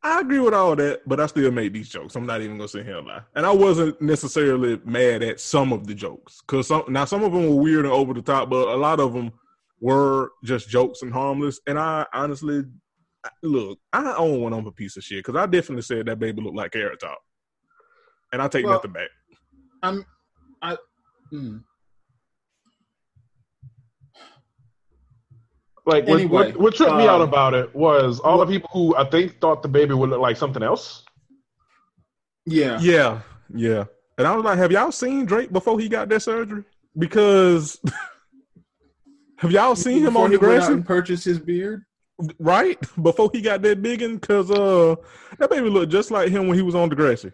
I 0.03 0.20
agree 0.20 0.39
with 0.39 0.53
all 0.53 0.75
that, 0.77 1.01
but 1.06 1.20
I 1.20 1.27
still 1.27 1.51
made 1.51 1.74
these 1.74 1.88
jokes. 1.88 2.15
I'm 2.15 2.25
not 2.25 2.41
even 2.41 2.58
gonna 2.58 2.68
sit 2.68 2.86
here 2.86 2.98
and 2.98 3.08
lie. 3.08 3.22
And 3.36 3.46
I 3.46 3.51
wasn't 3.51 4.01
necessarily 4.01 4.82
mad 4.84 5.22
at 5.22 5.39
some 5.39 5.72
of 5.72 5.86
the 5.86 5.94
jokes 5.94 6.41
because 6.41 6.68
some 6.68 6.84
now 6.89 7.06
some 7.06 7.24
of 7.24 7.32
them 7.32 7.48
were 7.48 7.62
weird 7.62 7.86
and 7.86 7.94
over 7.94 8.13
the 8.13 8.22
top, 8.24 8.50
but 8.50 8.68
a 8.68 8.75
lot 8.75 9.00
of 9.00 9.13
them 9.13 9.32
were 9.81 10.31
just 10.43 10.69
jokes 10.69 11.01
and 11.01 11.11
harmless. 11.11 11.59
And 11.67 11.77
I 11.77 12.05
honestly, 12.13 12.63
look, 13.43 13.79
I 13.91 14.13
own 14.15 14.41
one 14.41 14.53
of 14.53 14.65
a 14.65 14.71
piece 14.71 14.95
of 14.95 15.03
shit 15.03 15.19
because 15.25 15.35
I 15.35 15.45
definitely 15.47 15.81
said 15.81 16.05
that 16.05 16.19
baby 16.19 16.41
looked 16.41 16.55
like 16.55 16.71
Carrot 16.71 17.00
Top, 17.01 17.19
and 18.31 18.41
I 18.41 18.47
take 18.47 18.65
Well- 18.65 18.75
nothing 18.75 18.93
back. 18.93 19.09
I'm, 19.83 20.05
I, 20.61 20.77
mm. 21.33 21.63
Like 25.85 26.05
what, 26.07 26.19
Anyway, 26.19 26.31
what, 26.51 26.57
what 26.57 26.75
tripped 26.75 26.95
me 26.95 27.07
out 27.07 27.21
um, 27.21 27.27
about 27.27 27.55
it 27.55 27.73
was 27.75 28.19
all 28.19 28.38
the 28.38 28.45
people 28.45 28.69
who 28.71 28.95
I 28.95 29.03
think 29.09 29.39
thought 29.41 29.63
the 29.63 29.67
baby 29.67 29.95
would 29.95 30.11
look 30.11 30.19
like 30.21 30.38
something 30.38 30.61
else. 30.61 31.03
yeah. 32.45 32.79
Yeah, 32.79 33.21
yeah. 33.53 33.85
And 34.19 34.27
I 34.27 34.35
was 34.35 34.45
like, 34.45 34.59
have 34.59 34.71
y'all 34.71 34.91
seen 34.91 35.25
Drake 35.25 35.51
before 35.51 35.79
he 35.79 35.89
got 35.89 36.07
that 36.09 36.21
surgery? 36.21 36.63
Because 36.97 37.79
have 39.41 39.51
y'all 39.51 39.75
seen 39.75 40.03
him 40.05 40.15
on 40.17 40.31
he 40.31 40.38
the 40.38 40.45
went 40.45 40.53
out 40.53 40.60
grassy? 40.60 40.74
and 40.74 40.86
purchased 40.86 41.25
his 41.25 41.39
beard. 41.39 41.83
right 42.39 42.79
before 43.01 43.29
he 43.33 43.41
got 43.41 43.62
that 43.63 43.81
big 43.81 44.00
because 44.00 44.50
uh 44.51 44.95
that 45.39 45.50
baby 45.50 45.69
looked 45.69 45.91
just 45.91 46.12
like 46.12 46.29
him 46.29 46.48
when 46.48 46.57
he 46.57 46.62
was 46.63 46.75
on 46.75 46.89
the 46.89 46.95
Degrassi. 46.95 47.31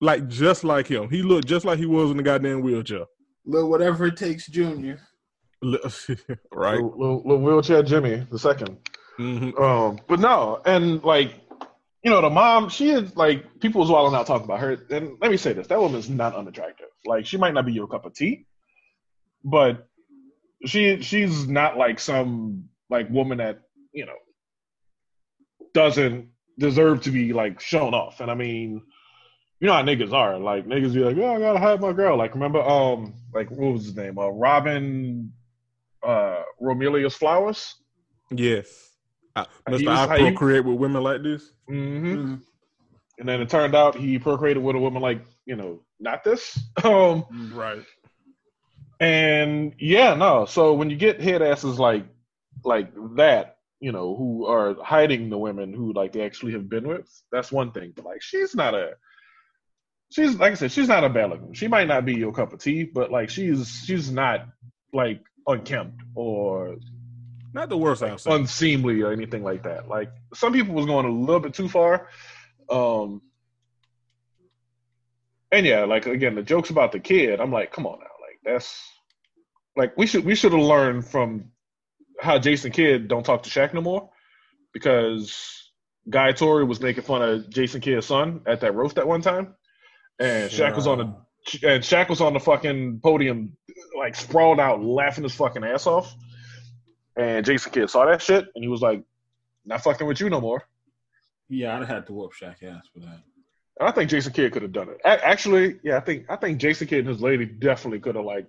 Like 0.00 0.28
just 0.28 0.64
like 0.64 0.86
him. 0.86 1.08
He 1.10 1.22
looked 1.22 1.46
just 1.48 1.64
like 1.64 1.78
he 1.78 1.86
was 1.86 2.10
in 2.10 2.16
the 2.16 2.22
goddamn 2.22 2.60
wheelchair. 2.62 3.04
Little 3.46 3.70
whatever 3.70 4.06
it 4.06 4.16
takes, 4.16 4.46
Junior. 4.46 5.00
Right. 6.52 6.74
Little, 6.74 6.90
little, 6.98 7.22
little 7.24 7.42
wheelchair 7.42 7.82
Jimmy 7.82 8.26
the 8.30 8.38
second. 8.38 8.78
hmm 9.16 9.50
Um, 9.58 9.98
but 10.08 10.20
no, 10.20 10.60
and 10.64 11.02
like, 11.02 11.32
you 12.02 12.10
know, 12.10 12.20
the 12.20 12.30
mom, 12.30 12.68
she 12.68 12.90
is 12.90 13.16
like 13.16 13.60
people 13.60 13.80
was 13.80 13.90
wilding 13.90 14.14
out 14.18 14.26
talking 14.26 14.44
about 14.44 14.60
her. 14.60 14.72
And 14.90 15.16
let 15.20 15.30
me 15.30 15.36
say 15.38 15.52
this: 15.54 15.66
that 15.68 15.80
woman's 15.80 16.08
not 16.10 16.34
unattractive. 16.34 16.88
Like, 17.06 17.24
she 17.26 17.36
might 17.38 17.54
not 17.54 17.64
be 17.66 17.72
your 17.72 17.86
cup 17.86 18.04
of 18.04 18.14
tea, 18.14 18.46
but 19.42 19.88
she 20.66 21.00
she's 21.02 21.46
not 21.48 21.76
like 21.76 21.98
some 22.00 22.64
like 22.90 23.08
woman 23.10 23.38
that 23.38 23.60
you 23.92 24.06
know 24.06 24.16
doesn't 25.72 26.28
deserve 26.58 27.02
to 27.02 27.10
be 27.10 27.32
like 27.32 27.60
shown 27.60 27.94
off. 27.94 28.20
And 28.20 28.30
I 28.30 28.34
mean, 28.34 28.82
you 29.60 29.66
know 29.66 29.74
how 29.74 29.82
niggas 29.82 30.12
are. 30.12 30.38
Like 30.38 30.66
niggas 30.66 30.94
be 30.94 31.00
like, 31.00 31.16
"Oh, 31.16 31.34
I 31.34 31.38
gotta 31.38 31.58
hide 31.58 31.80
my 31.80 31.92
girl." 31.92 32.16
Like 32.16 32.34
remember, 32.34 32.60
um, 32.62 33.14
like 33.32 33.50
what 33.50 33.72
was 33.72 33.84
his 33.86 33.96
name? 33.96 34.18
Uh, 34.18 34.28
Robin, 34.30 35.32
uh, 36.06 36.42
Romelius 36.60 37.14
Flowers. 37.14 37.74
Yes. 38.30 38.90
I, 39.36 39.46
He 39.68 39.84
Mr. 39.84 39.88
I 39.88 40.06
how 40.06 40.14
you- 40.14 40.30
procreate 40.30 40.64
with 40.64 40.76
women 40.78 41.02
like 41.02 41.22
this. 41.22 41.50
Mm-hmm. 41.68 42.14
Mm. 42.14 42.40
and 43.18 43.28
then 43.28 43.40
it 43.40 43.48
turned 43.48 43.74
out 43.74 43.96
he 43.96 44.18
procreated 44.18 44.62
with 44.62 44.76
a 44.76 44.78
woman 44.78 45.00
like 45.00 45.24
you 45.46 45.56
know 45.56 45.80
not 45.98 46.22
this 46.24 46.58
um 46.84 47.24
Right. 47.54 47.82
And 49.00 49.74
yeah 49.78 50.14
no 50.14 50.44
so 50.46 50.74
when 50.74 50.90
you 50.90 50.96
get 50.96 51.20
head 51.20 51.42
asses 51.42 51.78
like 51.78 52.06
like 52.64 52.92
that 53.16 53.58
you 53.80 53.92
know 53.92 54.16
who 54.16 54.46
are 54.46 54.74
hiding 54.82 55.30
the 55.30 55.38
women 55.38 55.72
who 55.72 55.92
like 55.92 56.12
they 56.12 56.22
actually 56.22 56.52
have 56.52 56.68
been 56.68 56.86
with 56.86 57.10
that's 57.32 57.52
one 57.52 57.72
thing 57.72 57.92
but 57.94 58.04
like 58.04 58.22
she's 58.22 58.54
not 58.54 58.74
a 58.74 58.92
she's 60.10 60.36
like 60.36 60.52
i 60.52 60.54
said 60.54 60.72
she's 60.72 60.88
not 60.88 61.04
a 61.04 61.08
bad 61.08 61.30
looking 61.30 61.52
she 61.52 61.68
might 61.68 61.88
not 61.88 62.04
be 62.04 62.14
your 62.14 62.32
cup 62.32 62.52
of 62.52 62.60
tea 62.60 62.84
but 62.84 63.10
like 63.10 63.30
she's 63.30 63.82
she's 63.84 64.10
not 64.10 64.46
like 64.92 65.22
unkempt 65.46 66.00
or 66.14 66.76
Not 67.54 67.68
the 67.68 67.78
worst 67.78 68.02
I've 68.02 68.24
unseemly 68.26 69.00
or 69.02 69.12
anything 69.12 69.44
like 69.44 69.62
that. 69.64 69.88
Like 69.88 70.10
some 70.34 70.52
people 70.52 70.74
was 70.74 70.86
going 70.86 71.06
a 71.06 71.10
little 71.10 71.40
bit 71.40 71.54
too 71.54 71.68
far. 71.68 72.08
Um 72.68 73.22
and 75.52 75.66
yeah, 75.66 75.84
like 75.84 76.06
again, 76.06 76.34
the 76.34 76.42
jokes 76.42 76.70
about 76.70 76.92
the 76.92 77.00
kid, 77.00 77.40
I'm 77.40 77.52
like, 77.52 77.72
come 77.72 77.86
on 77.86 78.00
now. 78.00 78.06
That's 78.44 78.80
like 79.76 79.96
we 79.96 80.06
should 80.06 80.24
we 80.24 80.34
should 80.34 80.52
have 80.52 80.60
learned 80.60 81.06
from 81.06 81.50
how 82.20 82.38
Jason 82.38 82.70
Kidd 82.70 83.08
don't 83.08 83.24
talk 83.24 83.42
to 83.44 83.50
Shaq 83.50 83.74
no 83.74 83.80
more. 83.80 84.10
because 84.72 85.70
Guy 86.10 86.32
Tori 86.32 86.64
was 86.64 86.80
making 86.80 87.04
fun 87.04 87.22
of 87.22 87.48
Jason 87.48 87.80
Kidd's 87.80 88.06
son 88.06 88.42
at 88.46 88.60
that 88.60 88.74
roast 88.74 88.98
at 88.98 89.06
one 89.06 89.22
time, 89.22 89.54
and 90.20 90.50
Shaq 90.50 90.76
was 90.76 90.86
on 90.86 90.98
the 90.98 91.04
and 91.68 91.82
Shaq 91.82 92.08
was 92.08 92.20
on 92.20 92.34
the 92.34 92.40
fucking 92.40 93.00
podium, 93.02 93.56
like 93.96 94.14
sprawled 94.14 94.60
out, 94.60 94.82
laughing 94.82 95.24
his 95.24 95.34
fucking 95.34 95.64
ass 95.64 95.86
off. 95.86 96.14
And 97.16 97.46
Jason 97.46 97.72
Kidd 97.72 97.88
saw 97.90 98.04
that 98.06 98.20
shit, 98.20 98.46
and 98.54 98.62
he 98.64 98.68
was 98.68 98.82
like, 98.82 99.02
"Not 99.64 99.82
fucking 99.82 100.06
with 100.06 100.20
you 100.20 100.28
no 100.28 100.40
more." 100.40 100.62
Yeah, 101.48 101.74
I'd 101.74 101.80
have 101.80 101.88
had 101.88 102.06
to 102.08 102.12
whoop 102.12 102.32
Shaq 102.32 102.62
ass 102.62 102.84
for 102.92 103.00
that. 103.00 103.20
And 103.80 103.88
I 103.88 103.92
think 103.92 104.08
Jason 104.10 104.32
Kidd 104.32 104.52
could 104.52 104.62
have 104.62 104.72
done 104.72 104.88
it. 104.88 104.98
A- 105.04 105.26
Actually, 105.26 105.80
yeah, 105.82 105.96
I 105.96 106.00
think 106.00 106.26
I 106.28 106.36
think 106.36 106.58
Jason 106.58 106.86
Kidd 106.86 107.00
and 107.00 107.08
his 107.08 107.20
lady 107.20 107.44
definitely 107.46 108.00
could 108.00 108.14
have 108.14 108.24
like 108.24 108.46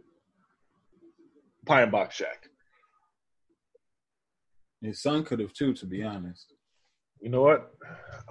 pine 1.65 1.89
box 1.89 2.19
Shaq. 2.21 2.47
His 4.81 5.01
son 5.01 5.23
could 5.23 5.39
have 5.39 5.53
too, 5.53 5.73
to 5.73 5.85
be 5.85 6.03
honest. 6.03 6.53
You 7.21 7.29
know 7.29 7.41
what? 7.41 7.71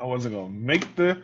I 0.01 0.05
wasn't 0.05 0.35
gonna 0.35 0.51
make 0.51 0.95
the 0.95 1.21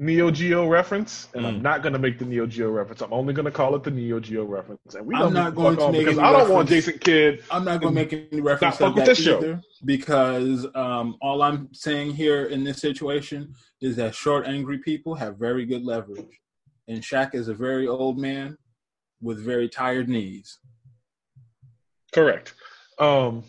Neo 0.00 0.30
Geo 0.30 0.68
reference, 0.68 1.28
and 1.34 1.46
I'm 1.46 1.58
Mm. 1.58 1.62
not 1.62 1.82
gonna 1.82 1.98
make 1.98 2.18
the 2.18 2.24
Neo 2.26 2.46
Geo 2.46 2.68
reference. 2.70 3.00
I'm 3.00 3.12
only 3.12 3.32
gonna 3.32 3.50
call 3.50 3.74
it 3.76 3.82
the 3.84 3.90
Neo 3.90 4.20
Geo 4.20 4.44
reference. 4.44 4.94
And 4.94 5.06
we 5.06 5.14
I'm 5.14 5.32
not 5.32 5.54
going 5.54 5.76
to 5.78 5.90
make 5.90 6.04
because 6.04 6.18
any 6.18 6.28
I 6.28 6.32
don't 6.32 6.50
want. 6.52 6.68
Jason 6.68 6.98
Kidd. 6.98 7.42
I'm 7.50 7.64
not 7.64 7.80
going 7.80 7.94
to 7.94 8.00
make 8.00 8.12
any 8.12 8.40
reference 8.42 8.78
with 8.78 8.94
that 8.96 9.06
this 9.06 9.18
show. 9.18 9.58
because 9.86 10.66
um, 10.74 11.16
all 11.22 11.40
I'm 11.42 11.72
saying 11.72 12.12
here 12.14 12.44
in 12.46 12.62
this 12.62 12.78
situation 12.78 13.54
is 13.80 13.96
that 13.96 14.14
short, 14.14 14.46
angry 14.46 14.78
people 14.78 15.14
have 15.14 15.36
very 15.38 15.64
good 15.64 15.84
leverage, 15.84 16.40
and 16.88 17.02
Shaq 17.02 17.34
is 17.34 17.48
a 17.48 17.54
very 17.54 17.86
old 17.86 18.18
man 18.18 18.56
with 19.20 19.44
very 19.44 19.68
tired 19.68 20.08
knees. 20.08 20.58
Correct. 22.12 22.54
Um, 22.98 23.44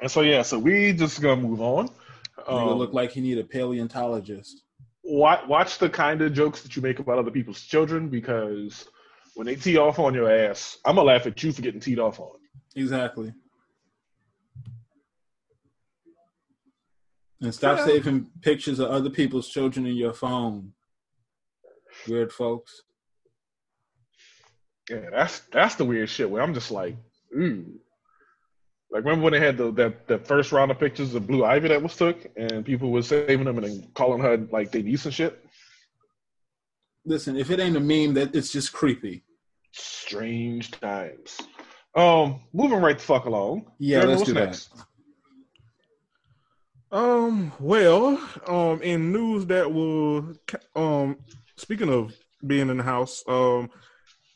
and 0.00 0.10
so 0.10 0.22
yeah, 0.22 0.42
so 0.42 0.58
we 0.58 0.92
just 0.92 1.20
gonna 1.20 1.40
move 1.40 1.60
on. 1.60 1.90
Um, 2.46 2.70
look 2.70 2.92
like 2.92 3.12
he 3.12 3.20
need 3.20 3.38
a 3.38 3.44
paleontologist. 3.44 4.62
watch, 5.04 5.46
watch 5.46 5.78
the 5.78 5.88
kind 5.88 6.22
of 6.22 6.32
jokes 6.32 6.62
that 6.62 6.74
you 6.74 6.82
make 6.82 6.98
about 6.98 7.18
other 7.18 7.30
people's 7.30 7.60
children 7.60 8.08
because 8.08 8.86
when 9.34 9.46
they 9.46 9.56
tee 9.56 9.76
off 9.76 9.98
on 9.98 10.14
your 10.14 10.30
ass, 10.30 10.78
I'm 10.84 10.96
gonna 10.96 11.06
laugh 11.06 11.26
at 11.26 11.42
you 11.42 11.52
for 11.52 11.62
getting 11.62 11.80
teed 11.80 11.98
off 11.98 12.18
on. 12.20 12.36
Exactly. 12.74 13.32
And 17.42 17.54
stop 17.54 17.78
Yeah. 17.78 17.86
saving 17.86 18.26
pictures 18.42 18.78
of 18.78 18.90
other 18.90 19.10
people's 19.10 19.48
children 19.48 19.86
in 19.86 19.96
your 19.96 20.12
phone. 20.12 20.74
Weird 22.06 22.32
folks. 22.32 22.82
Yeah, 24.90 25.08
that's 25.10 25.40
that's 25.52 25.76
the 25.76 25.84
weird 25.84 26.08
shit 26.08 26.30
where 26.30 26.42
I'm 26.42 26.54
just 26.54 26.70
like, 26.70 26.96
ooh. 27.36 27.80
Like 28.90 29.04
remember 29.04 29.24
when 29.24 29.32
they 29.32 29.40
had 29.40 29.56
the 29.56 29.70
that 29.72 30.08
the 30.08 30.18
first 30.18 30.50
round 30.52 30.70
of 30.70 30.78
pictures 30.80 31.14
of 31.14 31.26
Blue 31.26 31.44
Ivy 31.44 31.68
that 31.68 31.82
was 31.82 31.96
took 31.96 32.18
and 32.36 32.64
people 32.64 32.90
were 32.90 33.02
saving 33.02 33.44
them 33.44 33.58
and 33.58 33.66
then 33.66 33.90
calling 33.94 34.20
her 34.20 34.36
like 34.50 34.72
they 34.72 34.82
niece 34.82 35.04
and 35.04 35.14
shit? 35.14 35.42
Listen, 37.06 37.36
if 37.36 37.50
it 37.50 37.60
ain't 37.60 37.76
a 37.76 37.80
meme, 37.80 38.14
that 38.14 38.34
it's 38.34 38.52
just 38.52 38.72
creepy. 38.72 39.22
Strange 39.72 40.72
times. 40.72 41.38
Um, 41.94 42.40
moving 42.52 42.80
right 42.80 42.98
the 42.98 43.04
fuck 43.04 43.24
along. 43.24 43.70
Yeah, 43.78 44.00
Jeremy, 44.00 44.10
let's 44.16 44.20
what's 44.20 44.32
do 44.32 44.34
that. 44.34 44.89
Um. 46.92 47.52
Well, 47.60 48.20
um, 48.46 48.82
in 48.82 49.12
news 49.12 49.46
that 49.46 49.72
will, 49.72 50.34
um, 50.74 51.16
speaking 51.56 51.88
of 51.88 52.14
being 52.46 52.68
in 52.68 52.78
the 52.78 52.82
house, 52.82 53.22
um, 53.28 53.70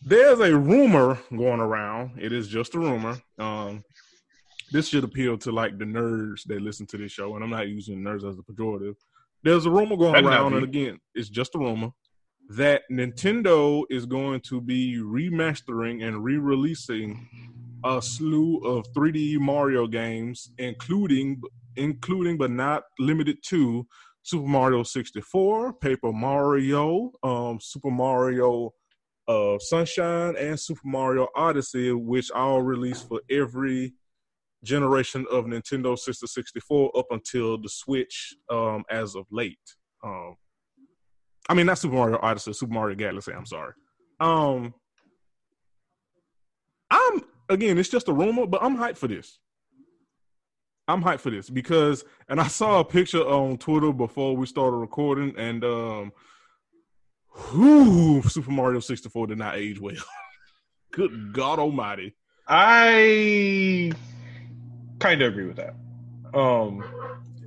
there's 0.02 0.40
a 0.40 0.56
rumor 0.56 1.18
going 1.30 1.60
around. 1.60 2.12
It 2.20 2.32
is 2.32 2.46
just 2.48 2.74
a 2.74 2.78
rumor. 2.78 3.16
Um, 3.38 3.82
this 4.70 4.88
should 4.88 5.04
appeal 5.04 5.38
to 5.38 5.52
like 5.52 5.78
the 5.78 5.84
nerds 5.84 6.44
that 6.46 6.62
listen 6.62 6.86
to 6.86 6.96
this 6.96 7.12
show, 7.12 7.34
and 7.34 7.42
I'm 7.44 7.50
not 7.50 7.68
using 7.68 8.00
nerds 8.00 8.28
as 8.28 8.38
a 8.38 8.42
pejorative. 8.42 8.94
There's 9.42 9.66
a 9.66 9.70
rumor 9.70 9.96
going 9.96 10.12
not 10.12 10.24
around, 10.24 10.54
and 10.54 10.64
again, 10.64 11.00
it's 11.14 11.28
just 11.28 11.54
a 11.54 11.58
rumor 11.58 11.90
that 12.50 12.82
Nintendo 12.90 13.84
is 13.90 14.06
going 14.06 14.40
to 14.40 14.60
be 14.60 14.98
remastering 14.98 16.06
and 16.06 16.22
re-releasing 16.22 17.28
a 17.84 18.00
slew 18.00 18.58
of 18.58 18.86
3D 18.92 19.38
Mario 19.38 19.86
games, 19.86 20.50
including 20.58 21.40
including 21.76 22.36
but 22.36 22.50
not 22.50 22.82
limited 22.98 23.38
to 23.48 23.86
Super 24.22 24.46
Mario 24.46 24.82
64, 24.82 25.74
Paper 25.74 26.12
Mario, 26.12 27.12
um, 27.22 27.58
Super 27.60 27.90
Mario 27.90 28.72
uh, 29.28 29.58
Sunshine, 29.58 30.34
and 30.36 30.58
Super 30.58 30.80
Mario 30.84 31.28
Odyssey, 31.36 31.92
which 31.92 32.30
all 32.30 32.62
released 32.62 33.06
for 33.08 33.20
every 33.30 33.92
generation 34.64 35.26
of 35.30 35.44
Nintendo 35.44 35.96
64 35.98 36.92
up 36.96 37.06
until 37.10 37.58
the 37.58 37.68
Switch 37.68 38.34
um, 38.50 38.82
as 38.90 39.14
of 39.14 39.26
late. 39.30 39.58
Um, 40.02 40.36
I 41.48 41.54
mean, 41.54 41.66
not 41.66 41.78
Super 41.78 41.94
Mario 41.94 42.18
Odyssey, 42.22 42.54
Super 42.54 42.72
Mario 42.72 42.96
Galaxy. 42.96 43.32
I'm 43.32 43.46
sorry. 43.46 43.74
Um, 44.20 44.72
I'm 46.90 47.22
again, 47.48 47.78
it's 47.78 47.88
just 47.88 48.08
a 48.08 48.12
rumor, 48.12 48.46
but 48.46 48.62
I'm 48.62 48.76
hyped 48.76 48.96
for 48.96 49.08
this. 49.08 49.38
I'm 50.86 51.02
hyped 51.02 51.20
for 51.20 51.30
this 51.30 51.48
because, 51.48 52.04
and 52.28 52.38
I 52.40 52.46
saw 52.46 52.80
a 52.80 52.84
picture 52.84 53.22
on 53.22 53.56
Twitter 53.58 53.92
before 53.92 54.36
we 54.36 54.46
started 54.46 54.76
recording, 54.76 55.34
and 55.38 55.64
um, 55.64 56.12
whew, 57.50 58.22
Super 58.22 58.50
Mario 58.50 58.80
64 58.80 59.28
did 59.28 59.38
not 59.38 59.56
age 59.56 59.80
well. 59.80 59.94
Good 60.92 61.32
God 61.32 61.58
Almighty! 61.58 62.14
I 62.46 63.90
kind 65.00 65.22
of 65.22 65.32
agree 65.32 65.46
with 65.46 65.56
that. 65.56 65.74
Um, 66.38 66.82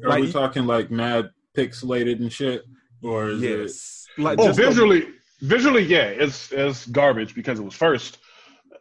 Are 0.04 0.10
Like- 0.10 0.21
we 0.23 0.32
talking 0.32 0.65
like 0.65 0.89
mad 0.91 1.30
pixelated 1.56 2.19
and 2.19 2.32
shit? 2.34 2.63
Or 3.04 3.30
is 3.30 3.43
it 3.43 3.60
Yes, 3.60 4.08
like 4.17 4.39
oh, 4.39 4.47
just 4.47 4.60
a- 4.60 4.65
visually, 4.65 5.08
visually, 5.41 5.84
yeah, 5.84 6.06
it's 6.08 6.52
it's 6.52 6.88
garbage 6.88 7.36
because 7.36 7.60
it 7.60 7.63
was 7.63 7.76
first, 7.76 8.17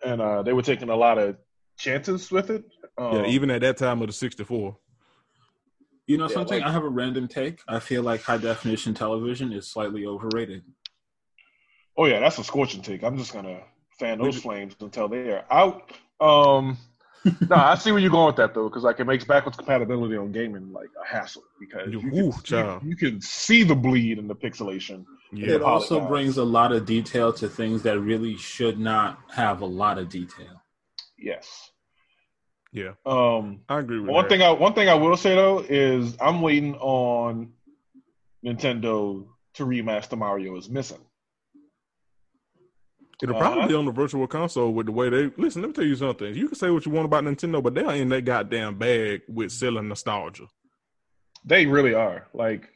and 0.04 0.20
uh, 0.22 0.42
they 0.42 0.54
were 0.54 0.62
taking 0.62 0.88
a 0.88 0.96
lot 0.96 1.18
of 1.18 1.36
chances 1.76 2.30
with 2.30 2.50
it. 2.50 2.64
Um, 2.98 3.12
yeah, 3.14 3.26
even 3.26 3.50
at 3.50 3.60
that 3.60 3.76
time 3.76 4.00
of 4.00 4.06
the 4.08 4.12
64. 4.12 4.76
You 6.06 6.18
know 6.18 6.28
Yeah, 6.28 6.34
something? 6.34 6.58
like- 6.60 6.68
I 6.68 6.72
have 6.72 6.84
a 6.84 6.88
random 6.88 7.28
take. 7.28 7.60
I 7.68 7.78
feel 7.80 8.02
like 8.02 8.22
high 8.22 8.38
definition 8.38 8.94
television 8.94 9.52
is 9.52 9.66
slightly 9.68 10.06
overrated. 10.06 10.62
oh 11.98 12.04
yeah, 12.06 12.20
that's 12.20 12.38
a 12.38 12.44
scorching 12.44 12.82
take. 12.82 13.02
I'm 13.02 13.16
just 13.18 13.32
gonna 13.32 13.60
fan 13.98 14.18
those 14.18 14.36
flames 14.38 14.76
until 14.80 15.08
they 15.08 15.30
are 15.32 15.44
out. 15.50 15.92
Um, 16.20 16.76
no, 17.50 17.56
I 17.56 17.74
see 17.74 17.90
where 17.90 18.00
you're 18.00 18.10
going 18.10 18.26
with 18.26 18.36
that 18.36 18.54
though, 18.54 18.68
because 18.68 18.84
like 18.84 19.00
it 19.00 19.04
makes 19.04 19.24
backwards 19.24 19.56
compatibility 19.56 20.16
on 20.16 20.30
gaming 20.30 20.72
like 20.72 20.90
a 21.02 21.06
hassle 21.06 21.42
because 21.58 21.90
you, 21.90 21.98
Ooh, 22.14 22.32
can, 22.44 22.80
you, 22.82 22.90
you 22.90 22.96
can 22.96 23.20
see 23.20 23.64
the 23.64 23.74
bleed 23.74 24.18
and 24.18 24.30
the 24.30 24.34
pixelation. 24.34 25.04
Yeah, 25.32 25.54
it 25.54 25.62
also 25.62 26.06
brings 26.06 26.36
a 26.36 26.44
lot 26.44 26.70
of 26.72 26.86
detail 26.86 27.32
to 27.32 27.48
things 27.48 27.82
that 27.82 27.98
really 27.98 28.36
should 28.36 28.78
not 28.78 29.18
have 29.32 29.60
a 29.62 29.66
lot 29.66 29.98
of 29.98 30.08
detail. 30.08 30.62
Yes. 31.18 31.70
yeah, 32.72 32.92
Um, 33.06 33.60
I 33.68 33.78
agree 33.80 34.00
with 34.00 34.10
one 34.10 34.24
that. 34.24 34.28
thing 34.28 34.42
I 34.42 34.50
one 34.50 34.74
thing 34.74 34.88
I 34.88 34.94
will 34.94 35.16
say 35.16 35.34
though 35.34 35.60
is 35.60 36.16
I'm 36.20 36.40
waiting 36.42 36.74
on 36.76 37.52
Nintendo 38.44 39.26
to 39.54 39.64
remaster 39.66 40.16
Mario 40.18 40.56
is 40.56 40.68
missing. 40.68 41.00
It'll 43.22 43.34
Uh, 43.34 43.38
probably 43.38 43.68
be 43.68 43.74
on 43.74 43.86
the 43.86 43.92
virtual 43.92 44.26
console 44.26 44.72
with 44.74 44.86
the 44.86 44.92
way 44.92 45.08
they 45.08 45.30
listen. 45.38 45.62
Let 45.62 45.68
me 45.68 45.74
tell 45.74 45.84
you 45.86 45.96
something. 45.96 46.34
You 46.34 46.48
can 46.48 46.54
say 46.58 46.70
what 46.70 46.84
you 46.84 46.92
want 46.92 47.06
about 47.06 47.24
Nintendo, 47.24 47.62
but 47.62 47.74
they're 47.74 47.90
in 47.92 48.10
that 48.10 48.26
goddamn 48.26 48.76
bag 48.78 49.22
with 49.26 49.52
selling 49.52 49.88
nostalgia, 49.88 50.46
They 51.44 51.64
really 51.66 51.94
are. 51.94 52.28
Like 52.34 52.68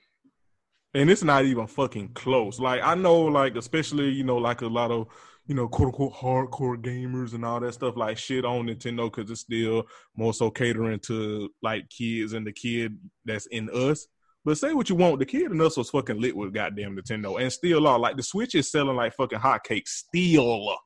and 0.95 1.11
it's 1.11 1.23
not 1.23 1.45
even 1.45 1.67
fucking 1.67 2.09
close. 2.15 2.59
Like 2.59 2.81
I 2.83 2.95
know, 2.95 3.21
like 3.21 3.55
especially 3.57 4.09
you 4.09 4.25
know, 4.25 4.39
like 4.39 4.63
a 4.63 4.67
lot 4.67 4.91
of 4.91 5.09
you 5.47 5.55
know, 5.55 5.69
quote 5.69 5.89
unquote 5.89 6.15
hardcore 6.15 6.77
gamers 6.81 7.35
and 7.35 7.45
all 7.45 7.61
that 7.61 7.75
stuff, 7.75 7.97
like 7.97 8.19
shit 8.19 8.45
on 8.45 8.67
Nintendo 8.67 9.11
because 9.13 9.31
it's 9.31 9.41
still 9.41 9.85
more 10.17 10.33
so 10.33 10.51
catering 10.51 11.01
to 11.01 11.51
like 11.63 11.89
kids 11.89 12.33
and 12.33 12.47
the 12.47 12.53
kid 12.53 12.97
that's 13.25 13.47
in 13.47 13.69
us. 13.71 14.07
But 14.45 14.59
say 14.59 14.73
what 14.73 14.89
you 14.89 14.95
want, 14.97 15.19
the 15.19 15.27
kid 15.27 15.51
in 15.51 15.61
us 15.61 15.77
was 15.77 15.91
fucking 15.91 16.21
lit 16.21 16.35
with 16.37 16.55
goddamn 16.55 16.97
Nintendo, 16.97 17.41
and 17.41 17.53
still 17.53 17.87
are. 17.87 17.99
Like 17.99 18.17
the 18.17 18.23
Switch 18.23 18.55
is 18.55 18.71
selling 18.71 18.97
like 18.97 19.15
fucking 19.15 19.39
hotcakes. 19.39 19.89
Still. 19.89 20.77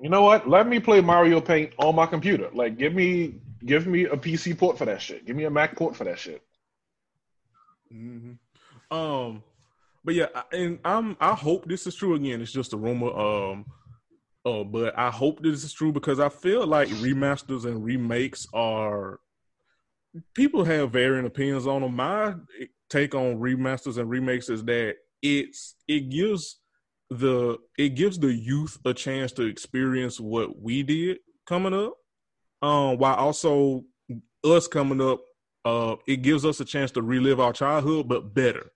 you 0.00 0.08
know 0.08 0.22
what? 0.22 0.48
Let 0.48 0.68
me 0.68 0.78
play 0.78 1.00
Mario 1.00 1.40
Paint 1.40 1.72
on 1.78 1.96
my 1.96 2.06
computer. 2.06 2.48
Like 2.52 2.78
give 2.78 2.94
me 2.94 3.36
give 3.64 3.86
me 3.86 4.04
a 4.04 4.16
PC 4.16 4.56
port 4.56 4.78
for 4.78 4.84
that 4.84 5.02
shit. 5.02 5.26
Give 5.26 5.34
me 5.34 5.44
a 5.44 5.50
Mac 5.50 5.76
port 5.76 5.96
for 5.96 6.04
that 6.04 6.18
shit. 6.18 6.42
hmm 7.90 8.32
Um, 8.90 9.42
but 10.06 10.14
yeah, 10.14 10.28
and 10.52 10.78
I'm 10.84 11.16
I 11.20 11.34
hope 11.34 11.68
this 11.68 11.86
is 11.86 11.96
true. 11.96 12.14
Again, 12.14 12.40
it's 12.40 12.52
just 12.52 12.72
a 12.72 12.76
rumor. 12.76 13.10
Um, 13.10 13.66
uh, 14.44 14.62
but 14.62 14.96
I 14.96 15.10
hope 15.10 15.42
this 15.42 15.64
is 15.64 15.72
true 15.72 15.92
because 15.92 16.20
I 16.20 16.28
feel 16.28 16.64
like 16.64 16.88
remasters 16.88 17.64
and 17.64 17.84
remakes 17.84 18.46
are 18.54 19.18
people 20.34 20.64
have 20.64 20.92
varying 20.92 21.26
opinions 21.26 21.66
on 21.66 21.82
them. 21.82 21.96
My 21.96 22.34
take 22.88 23.16
on 23.16 23.40
remasters 23.40 23.98
and 23.98 24.08
remakes 24.08 24.48
is 24.48 24.62
that 24.64 24.94
it's 25.22 25.74
it 25.88 26.08
gives 26.08 26.60
the 27.10 27.58
it 27.76 27.90
gives 27.90 28.16
the 28.16 28.32
youth 28.32 28.78
a 28.84 28.94
chance 28.94 29.32
to 29.32 29.42
experience 29.42 30.20
what 30.20 30.62
we 30.62 30.84
did 30.84 31.18
coming 31.48 31.74
up, 31.74 31.94
um, 32.62 32.96
while 32.98 33.16
also 33.16 33.82
us 34.44 34.68
coming 34.68 35.00
up 35.00 35.20
uh, 35.66 35.96
it 36.06 36.22
gives 36.22 36.44
us 36.44 36.60
a 36.60 36.64
chance 36.64 36.92
to 36.92 37.02
relive 37.02 37.40
our 37.40 37.52
childhood, 37.52 38.06
but 38.06 38.32
better. 38.32 38.70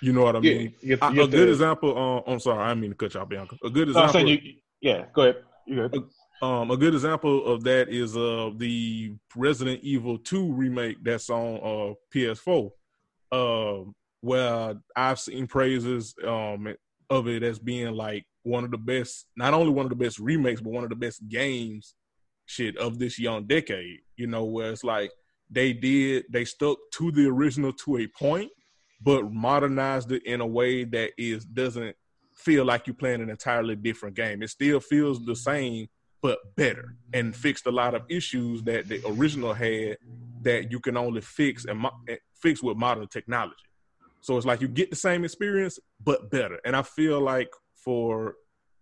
You 0.00 0.12
know 0.12 0.22
what 0.24 0.36
I 0.36 0.40
mean? 0.40 0.74
you 0.80 0.88
get- 0.96 1.02
I- 1.02 1.10
you 1.12 1.22
a 1.22 1.28
good 1.28 1.48
the- 1.48 1.50
example. 1.52 1.96
Uh, 2.26 2.30
I'm 2.30 2.40
sorry, 2.40 2.62
I 2.62 2.74
mean 2.74 2.90
to 2.90 2.96
cut 2.96 3.14
y'all, 3.14 3.26
Bianca. 3.26 3.56
A 3.64 3.70
good 3.70 3.88
example. 3.88 4.12
saying 4.12 4.28
you, 4.28 4.38
yeah, 4.80 5.06
go 5.12 5.22
ahead. 5.22 5.42
You 5.66 5.88
good? 5.88 6.04
Um, 6.40 6.70
a 6.70 6.76
good 6.76 6.94
example 6.94 7.44
of 7.46 7.64
that 7.64 7.88
is 7.88 8.16
uh 8.16 8.50
the 8.56 9.14
Resident 9.34 9.80
Evil 9.82 10.18
2 10.18 10.52
remake 10.52 11.02
that's 11.02 11.28
on 11.30 11.56
uh 11.56 11.94
PS4. 12.14 12.70
Um, 13.32 13.94
where 14.20 14.74
I've 14.96 15.18
seen 15.20 15.46
praises 15.46 16.14
um 16.26 16.74
of 17.10 17.26
it 17.28 17.42
as 17.42 17.58
being 17.58 17.92
like 17.94 18.24
one 18.44 18.64
of 18.64 18.70
the 18.70 18.78
best, 18.78 19.26
not 19.36 19.52
only 19.52 19.72
one 19.72 19.84
of 19.86 19.90
the 19.90 19.96
best 19.96 20.18
remakes, 20.18 20.60
but 20.60 20.72
one 20.72 20.84
of 20.84 20.90
the 20.90 20.96
best 20.96 21.26
games 21.28 21.94
shit 22.46 22.76
of 22.78 22.98
this 22.98 23.18
young 23.18 23.44
decade. 23.46 23.98
You 24.16 24.28
know, 24.28 24.44
where 24.44 24.70
it's 24.72 24.84
like 24.84 25.10
they 25.50 25.72
did 25.72 26.24
they 26.30 26.44
stuck 26.44 26.78
to 26.94 27.10
the 27.10 27.26
original 27.26 27.72
to 27.72 27.98
a 27.98 28.06
point, 28.06 28.50
but 29.00 29.32
modernized 29.32 30.12
it 30.12 30.24
in 30.24 30.40
a 30.40 30.46
way 30.46 30.84
that 30.84 31.12
is 31.18 31.44
doesn't 31.44 31.96
feel 32.34 32.64
like 32.64 32.86
you're 32.86 32.94
playing 32.94 33.20
an 33.20 33.30
entirely 33.30 33.76
different 33.76 34.16
game. 34.16 34.42
It 34.42 34.50
still 34.50 34.80
feels 34.80 35.24
the 35.24 35.36
same, 35.36 35.88
but 36.22 36.38
better, 36.56 36.96
and 37.12 37.34
fixed 37.34 37.66
a 37.66 37.70
lot 37.70 37.94
of 37.94 38.02
issues 38.08 38.62
that 38.64 38.88
the 38.88 39.00
original 39.06 39.54
had 39.54 39.98
that 40.42 40.70
you 40.70 40.80
can 40.80 40.96
only 40.96 41.20
fix 41.20 41.64
and 41.64 41.80
mo- 41.80 42.04
fix 42.40 42.62
with 42.62 42.76
modern 42.76 43.08
technology. 43.08 43.54
So 44.20 44.36
it's 44.36 44.46
like 44.46 44.60
you 44.60 44.68
get 44.68 44.90
the 44.90 44.96
same 44.96 45.24
experience, 45.24 45.78
but 46.02 46.30
better. 46.30 46.58
And 46.64 46.74
I 46.76 46.82
feel 46.82 47.20
like 47.20 47.48
for 47.76 48.34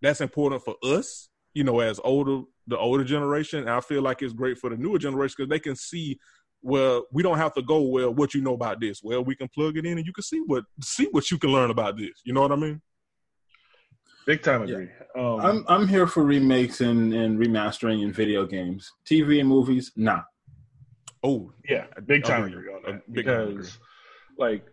that's 0.02 0.20
important 0.20 0.62
for 0.62 0.76
us, 0.82 1.28
you 1.54 1.64
know, 1.64 1.80
as 1.80 2.00
older 2.04 2.42
the 2.66 2.78
older 2.78 3.04
generation. 3.04 3.60
And 3.60 3.70
I 3.70 3.80
feel 3.80 4.02
like 4.02 4.22
it's 4.22 4.32
great 4.32 4.58
for 4.58 4.70
the 4.70 4.76
newer 4.76 4.98
generation 4.98 5.36
because 5.38 5.50
they 5.50 5.60
can 5.60 5.76
see 5.76 6.18
well, 6.62 7.04
we 7.12 7.22
don't 7.22 7.38
have 7.38 7.54
to 7.54 7.62
go 7.62 7.82
well 7.82 8.12
what 8.12 8.34
you 8.34 8.40
know 8.40 8.54
about 8.54 8.80
this. 8.80 9.00
Well, 9.02 9.24
we 9.24 9.36
can 9.36 9.48
plug 9.48 9.76
it 9.76 9.86
in 9.86 9.98
and 9.98 10.06
you 10.06 10.12
can 10.12 10.24
see 10.24 10.42
what 10.46 10.64
see 10.80 11.08
what 11.10 11.30
you 11.30 11.38
can 11.38 11.50
learn 11.50 11.70
about 11.70 11.96
this. 11.96 12.20
You 12.24 12.32
know 12.32 12.42
what 12.42 12.52
I 12.52 12.56
mean? 12.56 12.80
Big 14.26 14.42
time 14.42 14.68
Yeah. 14.68 14.76
agree. 14.76 14.88
Um, 15.16 15.40
I'm 15.40 15.64
I'm 15.68 15.88
here 15.88 16.06
for 16.06 16.24
remakes 16.24 16.80
and, 16.80 17.12
and 17.14 17.38
remastering 17.38 18.02
in 18.02 18.12
video 18.12 18.44
games, 18.46 18.90
TV 19.08 19.40
and 19.40 19.48
movies. 19.48 19.92
Nah, 19.96 20.22
Oh, 21.22 21.52
yeah, 21.68 21.86
big 22.06 22.22
time 22.24 22.44
Agreed. 22.44 22.58
agree 22.58 22.72
on 22.72 22.82
that 22.84 23.12
big 23.12 23.24
time 23.26 23.54
because, 23.56 23.78
like, 24.38 24.64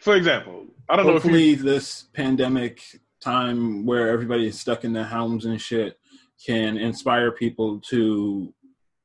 for 0.00 0.14
example, 0.14 0.66
I 0.88 0.94
don't 0.94 1.06
know 1.06 1.16
if 1.16 1.24
you 1.24 1.30
hopefully 1.30 1.54
this 1.56 2.04
pandemic 2.14 2.80
time 3.20 3.84
where 3.84 4.10
everybody 4.10 4.46
is 4.46 4.60
stuck 4.60 4.84
in 4.84 4.92
their 4.92 5.04
homes 5.04 5.46
and 5.46 5.60
shit 5.60 5.98
can 6.44 6.76
inspire 6.76 7.32
people 7.32 7.80
to 7.80 8.54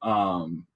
um, 0.03 0.67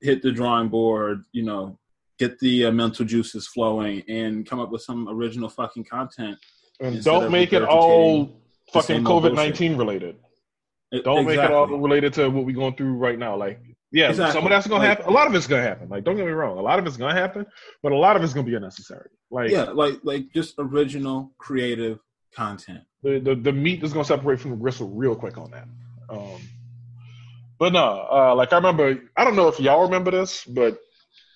hit 0.00 0.22
the 0.22 0.32
drawing 0.32 0.68
board. 0.68 1.22
You 1.32 1.44
know, 1.44 1.78
get 2.18 2.38
the 2.38 2.66
uh, 2.66 2.72
mental 2.72 3.04
juices 3.04 3.46
flowing 3.46 4.02
and 4.08 4.46
come 4.46 4.60
up 4.60 4.70
with 4.70 4.82
some 4.82 5.08
original 5.08 5.48
fucking 5.48 5.84
content. 5.84 6.36
and 6.80 7.02
don't 7.02 7.30
make 7.32 7.52
it 7.52 7.62
all 7.62 8.40
fucking 8.72 9.02
COVID 9.04 9.34
nineteen 9.34 9.76
related. 9.76 10.16
It- 10.90 11.04
Don't 11.04 11.26
make 11.26 11.38
it 11.38 11.50
all 11.50 11.66
related 11.66 12.12
to 12.14 12.28
what 12.30 12.46
we're 12.46 12.54
going 12.56 12.74
through 12.74 12.94
right 12.94 13.18
now. 13.18 13.36
Like, 13.36 13.60
yeah, 13.92 14.08
Exactly. 14.08 14.32
some 14.32 14.44
of 14.44 14.50
that's 14.50 14.66
gonna 14.66 14.78
Like- 14.80 14.88
happen. 14.98 15.06
A 15.06 15.10
lot 15.14 15.26
of 15.26 15.34
it's 15.34 15.46
gonna 15.46 15.60
happen. 15.62 15.88
Like, 15.90 16.02
don't 16.04 16.16
get 16.16 16.24
me 16.24 16.32
wrong, 16.32 16.56
a 16.56 16.62
lot 16.62 16.78
of 16.78 16.86
it's 16.86 16.96
gonna 16.96 17.12
happen, 17.14 17.44
but 17.82 17.92
a 17.92 17.96
lot 17.96 18.16
of 18.16 18.22
it's 18.24 18.32
gonna 18.32 18.46
be 18.46 18.54
unnecessary. 18.54 19.10
Like, 19.30 19.50
yeah, 19.50 19.64
like 19.64 19.96
like 20.02 20.32
just 20.32 20.54
original 20.58 21.32
creative 21.38 21.98
content. 22.34 22.80
the, 23.02 23.18
the 23.18 23.34
the 23.34 23.52
meat 23.52 23.82
is 23.82 23.92
gonna 23.92 24.04
separate 24.04 24.40
from 24.40 24.52
the 24.52 24.56
gristle 24.56 24.88
real 24.88 25.14
quick 25.14 25.36
on 25.36 25.50
that. 25.50 25.68
Um, 26.08 26.40
but 27.58 27.72
no, 27.72 28.06
uh, 28.10 28.34
like 28.34 28.52
I 28.52 28.56
remember, 28.56 29.00
I 29.16 29.24
don't 29.24 29.36
know 29.36 29.48
if 29.48 29.60
y'all 29.60 29.82
remember 29.84 30.10
this, 30.10 30.44
but 30.44 30.78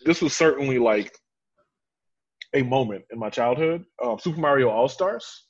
this 0.05 0.23
was 0.23 0.37
certainly 0.37 0.79
like 0.79 1.17
a 2.55 2.63
moment 2.63 3.05
in 3.11 3.19
my 3.19 3.31
childhood. 3.31 3.85
Um, 4.03 4.19
Super 4.19 4.41
Mario 4.41 4.69
All 4.69 4.89
Stars, 4.89 5.45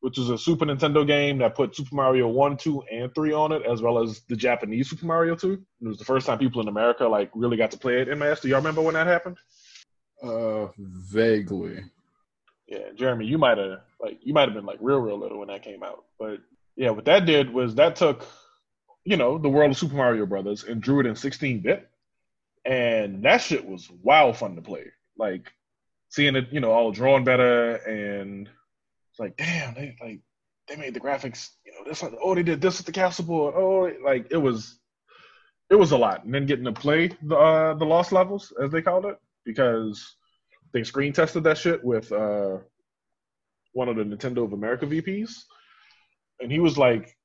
which 0.00 0.18
is 0.18 0.30
a 0.30 0.38
Super 0.38 0.64
Nintendo 0.64 1.06
game 1.06 1.38
that 1.38 1.54
put 1.54 1.76
Super 1.76 1.94
Mario 1.94 2.28
One, 2.28 2.56
Two, 2.56 2.82
and 2.90 3.14
Three 3.14 3.32
on 3.32 3.52
it, 3.52 3.62
as 3.70 3.82
well 3.82 4.02
as 4.02 4.20
the 4.28 4.36
Japanese 4.36 4.90
Super 4.90 5.06
Mario 5.06 5.34
Two. 5.34 5.64
It 5.82 5.88
was 5.88 5.98
the 5.98 6.04
first 6.04 6.26
time 6.26 6.38
people 6.38 6.62
in 6.62 6.68
America 6.68 7.06
like 7.06 7.30
really 7.34 7.56
got 7.56 7.72
to 7.72 7.78
play 7.78 8.00
it 8.00 8.08
in 8.08 8.18
mass. 8.18 8.40
Do 8.40 8.48
y'all 8.48 8.58
remember 8.58 8.82
when 8.82 8.94
that 8.94 9.06
happened? 9.06 9.36
Uh, 10.22 10.68
vaguely. 10.78 11.80
Yeah, 12.66 12.90
Jeremy, 12.96 13.26
you 13.26 13.38
might 13.38 13.58
have 13.58 13.80
like 14.00 14.18
you 14.22 14.34
might 14.34 14.48
have 14.48 14.54
been 14.54 14.66
like 14.66 14.78
real 14.80 14.98
real 14.98 15.18
little 15.18 15.38
when 15.38 15.48
that 15.48 15.62
came 15.62 15.82
out. 15.82 16.04
But 16.18 16.38
yeah, 16.74 16.90
what 16.90 17.04
that 17.04 17.26
did 17.26 17.52
was 17.52 17.74
that 17.76 17.96
took 17.96 18.26
you 19.06 19.16
know 19.16 19.38
the 19.38 19.48
world 19.48 19.70
of 19.70 19.78
Super 19.78 19.94
Mario 19.94 20.26
Brothers 20.26 20.64
and 20.64 20.82
drew 20.82 21.00
it 21.00 21.06
in 21.06 21.14
16 21.14 21.60
bit, 21.60 21.88
and 22.64 23.22
that 23.24 23.38
shit 23.38 23.64
was 23.64 23.88
wild 24.02 24.36
fun 24.36 24.56
to 24.56 24.62
play. 24.62 24.86
Like 25.16 25.50
seeing 26.08 26.34
it, 26.34 26.48
you 26.50 26.60
know, 26.60 26.72
all 26.72 26.90
drawn 26.90 27.22
better, 27.22 27.76
and 27.76 28.48
it's 29.10 29.20
like 29.20 29.36
damn, 29.36 29.74
they 29.74 29.96
like 30.02 30.20
they 30.68 30.76
made 30.76 30.92
the 30.92 31.00
graphics, 31.00 31.50
you 31.64 31.72
know, 31.72 31.88
this 31.88 32.04
oh 32.20 32.34
they 32.34 32.42
did 32.42 32.60
this 32.60 32.78
with 32.78 32.86
the 32.86 32.92
castle 32.92 33.24
board, 33.24 33.54
oh 33.56 33.90
like 34.04 34.26
it 34.32 34.36
was 34.36 34.76
it 35.70 35.76
was 35.76 35.92
a 35.92 35.96
lot, 35.96 36.24
and 36.24 36.34
then 36.34 36.46
getting 36.46 36.64
to 36.64 36.72
play 36.72 37.10
the 37.22 37.36
uh, 37.36 37.74
the 37.74 37.86
lost 37.86 38.10
levels 38.10 38.52
as 38.62 38.72
they 38.72 38.82
called 38.82 39.06
it 39.06 39.16
because 39.44 40.16
they 40.72 40.82
screen 40.82 41.12
tested 41.12 41.44
that 41.44 41.58
shit 41.58 41.82
with 41.84 42.10
uh, 42.10 42.58
one 43.72 43.88
of 43.88 43.94
the 43.94 44.02
Nintendo 44.02 44.44
of 44.44 44.52
America 44.52 44.84
VPs, 44.84 45.30
and 46.40 46.50
he 46.50 46.58
was 46.58 46.76
like, 46.76 47.15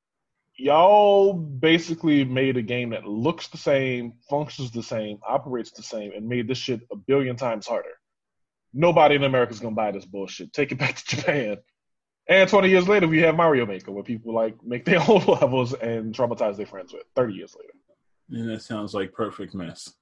"Y'all 0.62 1.34
basically 1.34 2.24
made 2.24 2.58
a 2.58 2.62
game 2.62 2.91
that 2.91 3.06
looks 3.06 3.47
the 3.47 3.58
same, 3.58 4.13
functions 4.30 4.71
the 4.71 4.84
same, 4.84 5.19
operates 5.28 5.71
the 5.71 5.84
same, 5.84 6.12
and 6.13 6.28
made 6.28 6.47
this 6.47 6.58
shit 6.58 6.82
a 6.91 6.95
billion 6.95 7.36
times 7.36 7.67
harder. 7.67 7.97
Nobody 8.74 9.15
in 9.15 9.24
America 9.24 9.54
is 9.54 9.60
gonna 9.60 9.76
buy 9.76 9.91
this 9.91 10.06
bullshit. 10.06 10.54
Take 10.54 10.71
it 10.71 10.80
back 10.80 10.95
to 10.95 11.06
Japan." 11.15 11.58
And 12.28 12.50
20 12.50 12.69
years 12.69 12.88
later, 12.88 13.08
we 13.08 13.19
have 13.19 13.36
Mario 13.36 13.65
Maker, 13.65 13.91
where 13.91 14.04
people 14.04 14.34
like 14.34 14.56
make 14.63 14.86
their 14.86 15.02
own 15.10 15.26
levels 15.26 15.74
and 15.74 16.13
traumatize 16.15 16.58
their 16.58 16.65
friends 16.65 16.93
with. 16.93 17.04
30 17.15 17.34
years 17.34 17.56
later. 17.60 17.74
And 18.30 18.50
that 18.50 18.62
sounds 18.62 18.93
like 18.93 19.12
perfect 19.12 19.54
mess. 19.54 19.93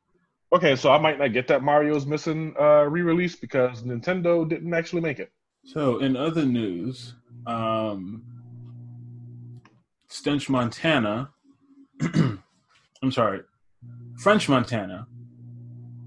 Okay, 0.51 0.75
so 0.75 0.91
I 0.91 0.99
might 0.99 1.19
not 1.19 1.33
get 1.33 1.47
that 1.47 1.63
Mario's 1.63 2.05
missing 2.05 2.55
uh, 2.59 2.83
re-release 2.83 3.35
because 3.35 3.83
Nintendo 3.83 4.47
didn't 4.47 4.73
actually 4.73 5.01
make 5.01 5.19
it. 5.19 5.31
So, 5.63 5.99
in 5.99 6.15
other 6.15 6.45
news, 6.45 7.13
um, 7.45 8.23
Stench 10.09 10.49
Montana, 10.49 11.29
I'm 12.01 13.11
sorry, 13.11 13.41
French 14.17 14.49
Montana 14.49 15.07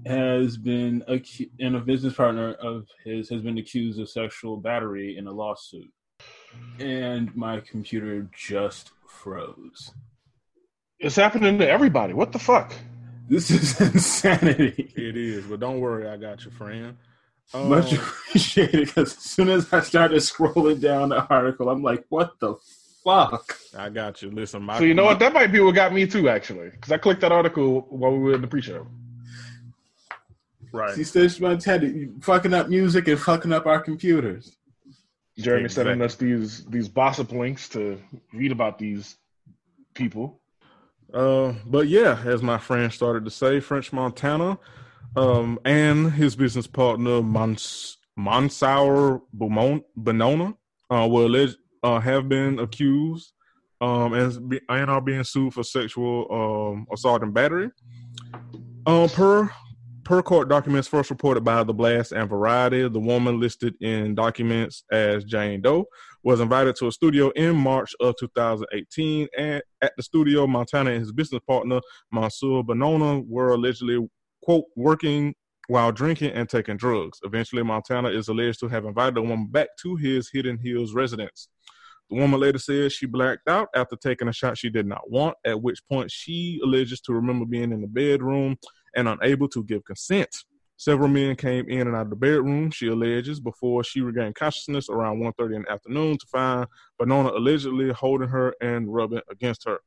has 0.05 0.57
been 0.57 1.01
acu- 1.09 1.49
and 1.59 1.75
a 1.77 1.79
business 1.79 2.13
partner 2.13 2.53
of 2.55 2.85
his 3.05 3.29
has 3.29 3.41
been 3.41 3.57
accused 3.57 3.99
of 3.99 4.09
sexual 4.09 4.57
battery 4.57 5.17
in 5.17 5.27
a 5.27 5.31
lawsuit. 5.31 5.89
And 6.79 7.35
my 7.35 7.61
computer 7.61 8.29
just 8.35 8.91
froze. 9.07 9.91
It's 10.99 11.15
happening 11.15 11.57
to 11.59 11.67
everybody. 11.69 12.13
What 12.13 12.31
the 12.31 12.39
fuck? 12.39 12.73
This 13.27 13.49
is 13.49 13.79
insanity. 13.93 14.91
it 14.95 15.17
is. 15.17 15.45
But 15.45 15.61
don't 15.61 15.79
worry, 15.79 16.07
I 16.07 16.17
got 16.17 16.43
you, 16.45 16.51
friend. 16.51 16.97
Um, 17.53 17.69
Much 17.69 17.93
appreciated 17.93 18.87
because 18.87 19.15
as 19.17 19.23
soon 19.23 19.49
as 19.49 19.71
I 19.73 19.79
started 19.79 20.17
scrolling 20.17 20.79
down 20.81 21.09
the 21.09 21.25
article, 21.27 21.69
I'm 21.69 21.81
like, 21.81 22.05
what 22.09 22.39
the 22.39 22.55
fuck? 23.03 23.57
I 23.77 23.89
got 23.89 24.21
you. 24.21 24.31
Listen, 24.31 24.63
my 24.63 24.77
So 24.77 24.83
you 24.83 24.93
know 24.93 25.05
what? 25.05 25.19
That 25.19 25.33
might 25.33 25.51
be 25.51 25.59
what 25.59 25.75
got 25.75 25.93
me 25.93 26.07
too, 26.07 26.29
actually, 26.29 26.69
because 26.69 26.91
I 26.91 26.97
clicked 26.97 27.21
that 27.21 27.31
article 27.31 27.85
while 27.89 28.11
we 28.11 28.19
were 28.19 28.33
in 28.33 28.41
the 28.41 28.47
pre-show. 28.47 28.87
Right. 30.71 30.95
See, 30.95 31.03
Stitch 31.03 31.39
Montana, 31.39 32.07
fucking 32.21 32.53
up 32.53 32.67
music 32.67 33.07
and 33.07 33.19
fucking 33.19 33.53
up 33.53 33.67
our 33.67 33.79
computers. 33.79 34.57
Jeremy 35.37 35.65
Exactly. 35.65 35.91
sending 35.91 36.05
us 36.05 36.15
these 36.15 36.65
these 36.65 36.87
gossip 36.87 37.31
links 37.31 37.69
to 37.69 37.99
read 38.33 38.51
about 38.51 38.77
these 38.77 39.17
people. 39.93 40.39
Uh, 41.13 41.53
but 41.65 41.87
yeah, 41.87 42.21
as 42.25 42.41
my 42.41 42.57
friend 42.57 42.91
started 42.91 43.25
to 43.25 43.31
say, 43.31 43.59
French 43.59 43.93
Montana, 43.93 44.57
um, 45.15 45.59
and 45.63 46.11
his 46.11 46.35
business 46.35 46.67
partner 46.67 47.21
Mons 47.21 47.97
Monsour 48.15 49.21
Beaumont 49.31 49.83
Benona, 49.97 50.55
uh, 50.89 51.07
were 51.07 51.25
alleged 51.25 51.57
uh, 51.83 51.99
have 51.99 52.29
been 52.29 52.59
accused, 52.59 53.33
um, 53.81 54.13
and 54.13 54.49
be, 54.49 54.61
and 54.69 54.89
are 54.89 55.01
being 55.01 55.23
sued 55.23 55.53
for 55.53 55.63
sexual 55.63 56.27
um 56.31 56.87
assault 56.91 57.23
and 57.23 57.33
battery. 57.33 57.69
Um, 58.85 59.09
per 59.09 59.49
per 60.03 60.21
court 60.21 60.49
documents 60.49 60.87
first 60.87 61.09
reported 61.09 61.43
by 61.43 61.63
the 61.63 61.73
Blast 61.73 62.11
and 62.11 62.29
Variety, 62.29 62.87
the 62.89 62.99
woman 62.99 63.39
listed 63.39 63.75
in 63.81 64.15
documents 64.15 64.83
as 64.91 65.23
Jane 65.23 65.61
Doe 65.61 65.85
was 66.23 66.39
invited 66.39 66.75
to 66.77 66.87
a 66.87 66.91
studio 66.91 67.29
in 67.31 67.55
March 67.55 67.93
of 67.99 68.15
2018. 68.19 69.27
And 69.37 69.61
at 69.81 69.93
the 69.97 70.03
studio, 70.03 70.47
Montana 70.47 70.91
and 70.91 70.99
his 70.99 71.11
business 71.11 71.41
partner, 71.47 71.81
Mansour 72.11 72.63
Benona, 72.63 73.25
were 73.27 73.53
allegedly, 73.53 74.07
quote, 74.41 74.65
working 74.75 75.35
while 75.67 75.91
drinking 75.91 76.31
and 76.31 76.49
taking 76.49 76.77
drugs. 76.77 77.19
Eventually, 77.23 77.63
Montana 77.63 78.09
is 78.09 78.27
alleged 78.27 78.59
to 78.61 78.67
have 78.67 78.85
invited 78.85 79.15
the 79.15 79.21
woman 79.21 79.47
back 79.47 79.69
to 79.81 79.95
his 79.95 80.29
Hidden 80.31 80.59
Hills 80.59 80.93
residence. 80.93 81.47
The 82.13 82.19
woman 82.19 82.39
later 82.39 82.59
said 82.59 82.91
she 82.91 83.07
blacked 83.07 83.47
out 83.47 83.69
after 83.75 83.95
taking 83.95 84.27
a 84.27 84.33
shot 84.33 84.55
she 84.55 84.69
did 84.69 84.85
not 84.85 85.09
want, 85.09 85.35
at 85.43 85.59
which 85.59 85.79
point 85.89 86.11
she 86.11 86.61
alleges 86.63 87.01
to 87.01 87.13
remember 87.13 87.43
being 87.43 87.71
in 87.71 87.81
the 87.81 87.87
bedroom 87.87 88.55
and 88.95 89.07
unable 89.07 89.49
to 89.49 89.63
give 89.63 89.83
consent. 89.83 90.29
Several 90.77 91.07
men 91.07 91.35
came 91.35 91.67
in 91.67 91.87
and 91.87 91.95
out 91.95 92.03
of 92.03 92.09
the 92.11 92.15
bedroom, 92.15 92.69
she 92.69 92.85
alleges, 92.85 93.39
before 93.39 93.83
she 93.83 94.01
regained 94.01 94.35
consciousness 94.35 94.91
around 94.91 95.21
1.30 95.21 95.55
in 95.55 95.61
the 95.63 95.71
afternoon 95.71 96.19
to 96.19 96.27
find 96.27 96.67
Bonona 97.01 97.35
allegedly 97.35 97.91
holding 97.91 98.29
her 98.29 98.53
and 98.61 98.93
rubbing 98.93 99.21
against 99.31 99.65
her. 99.65 99.79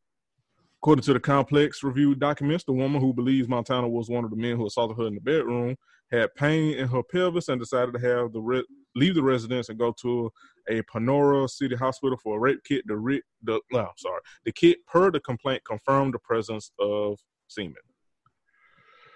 According 0.82 1.04
to 1.04 1.12
the 1.12 1.20
complex 1.20 1.84
review 1.84 2.16
documents, 2.16 2.64
the 2.64 2.72
woman 2.72 3.00
who 3.00 3.14
believes 3.14 3.46
Montana 3.46 3.88
was 3.88 4.10
one 4.10 4.24
of 4.24 4.30
the 4.30 4.36
men 4.36 4.56
who 4.56 4.66
assaulted 4.66 4.96
her 4.96 5.06
in 5.06 5.14
the 5.14 5.20
bedroom 5.20 5.76
had 6.10 6.34
pain 6.34 6.76
in 6.76 6.88
her 6.88 7.02
pelvis 7.02 7.48
and 7.48 7.60
decided 7.60 7.92
to 7.94 8.00
have 8.00 8.32
the 8.32 8.40
re- 8.40 8.66
leave 8.94 9.14
the 9.14 9.22
residence 9.22 9.68
and 9.68 9.78
go 9.78 9.94
to 10.00 10.30
a 10.68 10.82
Panorama 10.82 11.48
City 11.48 11.76
Hospital 11.76 12.18
for 12.22 12.36
a 12.36 12.40
rape 12.40 12.60
kit. 12.64 12.84
The, 12.86 12.96
re- 12.96 13.22
the 13.42 13.60
no, 13.72 13.88
sorry, 13.96 14.20
the 14.44 14.52
kit 14.52 14.78
per 14.86 15.10
the 15.10 15.20
complaint 15.20 15.62
confirmed 15.64 16.14
the 16.14 16.18
presence 16.18 16.70
of 16.78 17.18
semen. 17.48 17.74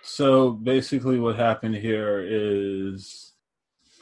So 0.03 0.53
basically, 0.53 1.21
what 1.21 1.37
happened 1.37 1.77
here 1.77 2.27
is 2.27 3.35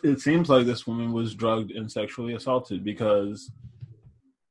it 0.03 0.21
seems 0.21 0.49
like 0.49 0.65
this 0.65 0.87
woman 0.87 1.13
was 1.13 1.35
drugged 1.35 1.73
and 1.73 1.91
sexually 1.91 2.35
assaulted 2.35 2.85
because 2.85 3.51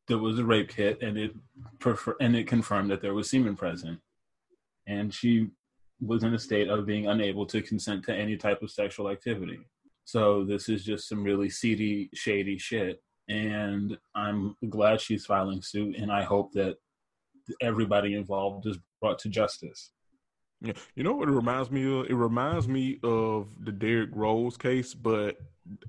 there 0.08 0.18
was 0.18 0.40
a 0.40 0.44
rape 0.44 0.70
kit 0.70 1.02
and 1.02 1.18
it 1.18 1.32
prefer- 1.80 2.18
and 2.20 2.36
it 2.36 2.48
confirmed 2.48 2.92
that 2.92 3.02
there 3.02 3.14
was 3.14 3.30
semen 3.30 3.56
present, 3.56 4.00
and 4.88 5.14
she 5.14 5.50
was 6.00 6.24
in 6.24 6.34
a 6.34 6.40
state 6.40 6.70
of 6.70 6.86
being 6.86 7.08
unable 7.08 7.46
to 7.48 7.62
consent 7.62 8.04
to 8.06 8.14
any 8.14 8.38
type 8.38 8.62
of 8.62 8.72
sexual 8.72 9.10
activity. 9.10 9.60
So 10.06 10.44
this 10.44 10.70
is 10.70 10.86
just 10.86 11.10
some 11.10 11.24
really 11.24 11.50
seedy, 11.50 12.10
shady 12.14 12.58
shit. 12.58 13.02
And 13.30 13.98
I'm 14.16 14.56
glad 14.70 15.02
she's 15.02 15.26
filing 15.26 15.62
suit, 15.62 15.98
and 15.98 16.12
I 16.12 16.24
hope 16.24 16.54
that 16.54 16.78
everybody 17.62 18.14
involved 18.14 18.66
is 18.68 18.78
brought 19.02 19.20
to 19.20 19.30
justice. 19.30 19.92
Yeah, 20.62 20.74
you 20.96 21.04
know 21.04 21.14
what 21.14 21.28
it 21.28 21.34
reminds 21.34 21.70
me 21.70 21.84
of? 21.84 22.10
It 22.10 22.16
reminds 22.16 22.68
me 22.68 23.00
of 23.04 23.50
the 23.64 23.72
Derrick 23.72 24.10
Rose 24.14 24.58
case, 24.58 24.94
but 24.94 25.38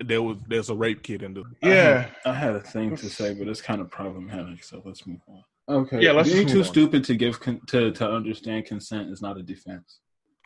there 0.05 0.21
was 0.21 0.39
there's 0.49 0.69
a 0.69 0.75
rape 0.75 1.03
kit 1.03 1.23
in 1.23 1.35
the. 1.35 1.45
Yeah, 1.63 2.09
I 2.27 2.33
had, 2.33 2.35
I 2.35 2.35
had 2.35 2.57
a 2.57 2.61
thing 2.61 2.97
to 2.97 3.09
say, 3.09 3.35
but 3.35 3.49
it's 3.49 3.63
kind 3.63 3.81
of 3.81 3.91
problematic. 3.91 4.65
So 4.65 4.83
let's 4.85 5.07
move 5.07 5.21
on. 5.29 5.43
Okay. 5.69 6.01
Yeah, 6.01 6.13
let's 6.13 6.31
being 6.33 6.43
just 6.47 6.53
too 6.55 6.61
on. 6.61 6.65
stupid 6.65 7.05
to 7.05 7.15
give 7.15 7.41
con- 7.41 7.61
to 7.69 7.93
to 7.93 8.11
understand 8.11 8.65
consent 8.67 9.11
is 9.11 9.21
not 9.21 9.37
a 9.37 9.43
defense. 9.43 9.99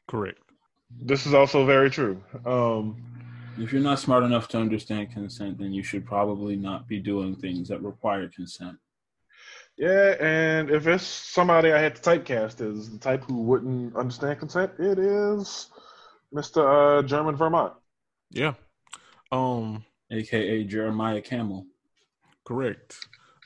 Correct. 0.09 0.39
this 1.01 1.27
is 1.27 1.33
also 1.35 1.65
very 1.65 1.91
true. 1.91 2.23
Um, 2.45 2.97
If 3.59 3.73
you're 3.73 3.83
not 3.83 3.99
smart 3.99 4.25
enough 4.25 4.49
to 4.49 4.59
understand 4.59 5.13
consent, 5.13 5.59
then 5.59 5.73
you 5.73 5.83
should 5.83 6.05
probably 6.07 6.57
not 6.57 6.89
be 6.89 6.99
doing 6.99 7.37
things 7.37 7.69
that 7.69 7.81
require 7.83 8.29
consent. 8.29 8.77
yeah, 9.79 10.17
and 10.21 10.71
if 10.71 10.87
it's 10.87 11.05
somebody 11.05 11.73
I 11.73 11.79
had 11.79 11.95
to 11.97 12.03
typecast 12.03 12.61
as 12.61 12.91
the 12.91 12.99
type 12.99 13.23
who 13.25 13.43
wouldn't 13.43 13.95
understand 13.97 14.39
consent, 14.41 14.73
it 14.79 14.99
is 14.99 15.71
Mr. 16.35 16.61
Uh, 16.99 17.03
German 17.03 17.37
Vermont. 17.37 17.75
Yeah. 18.31 18.55
Um. 19.31 19.85
AKA 20.11 20.65
Jeremiah 20.65 21.23
Camel. 21.23 21.67
Correct. 22.45 22.99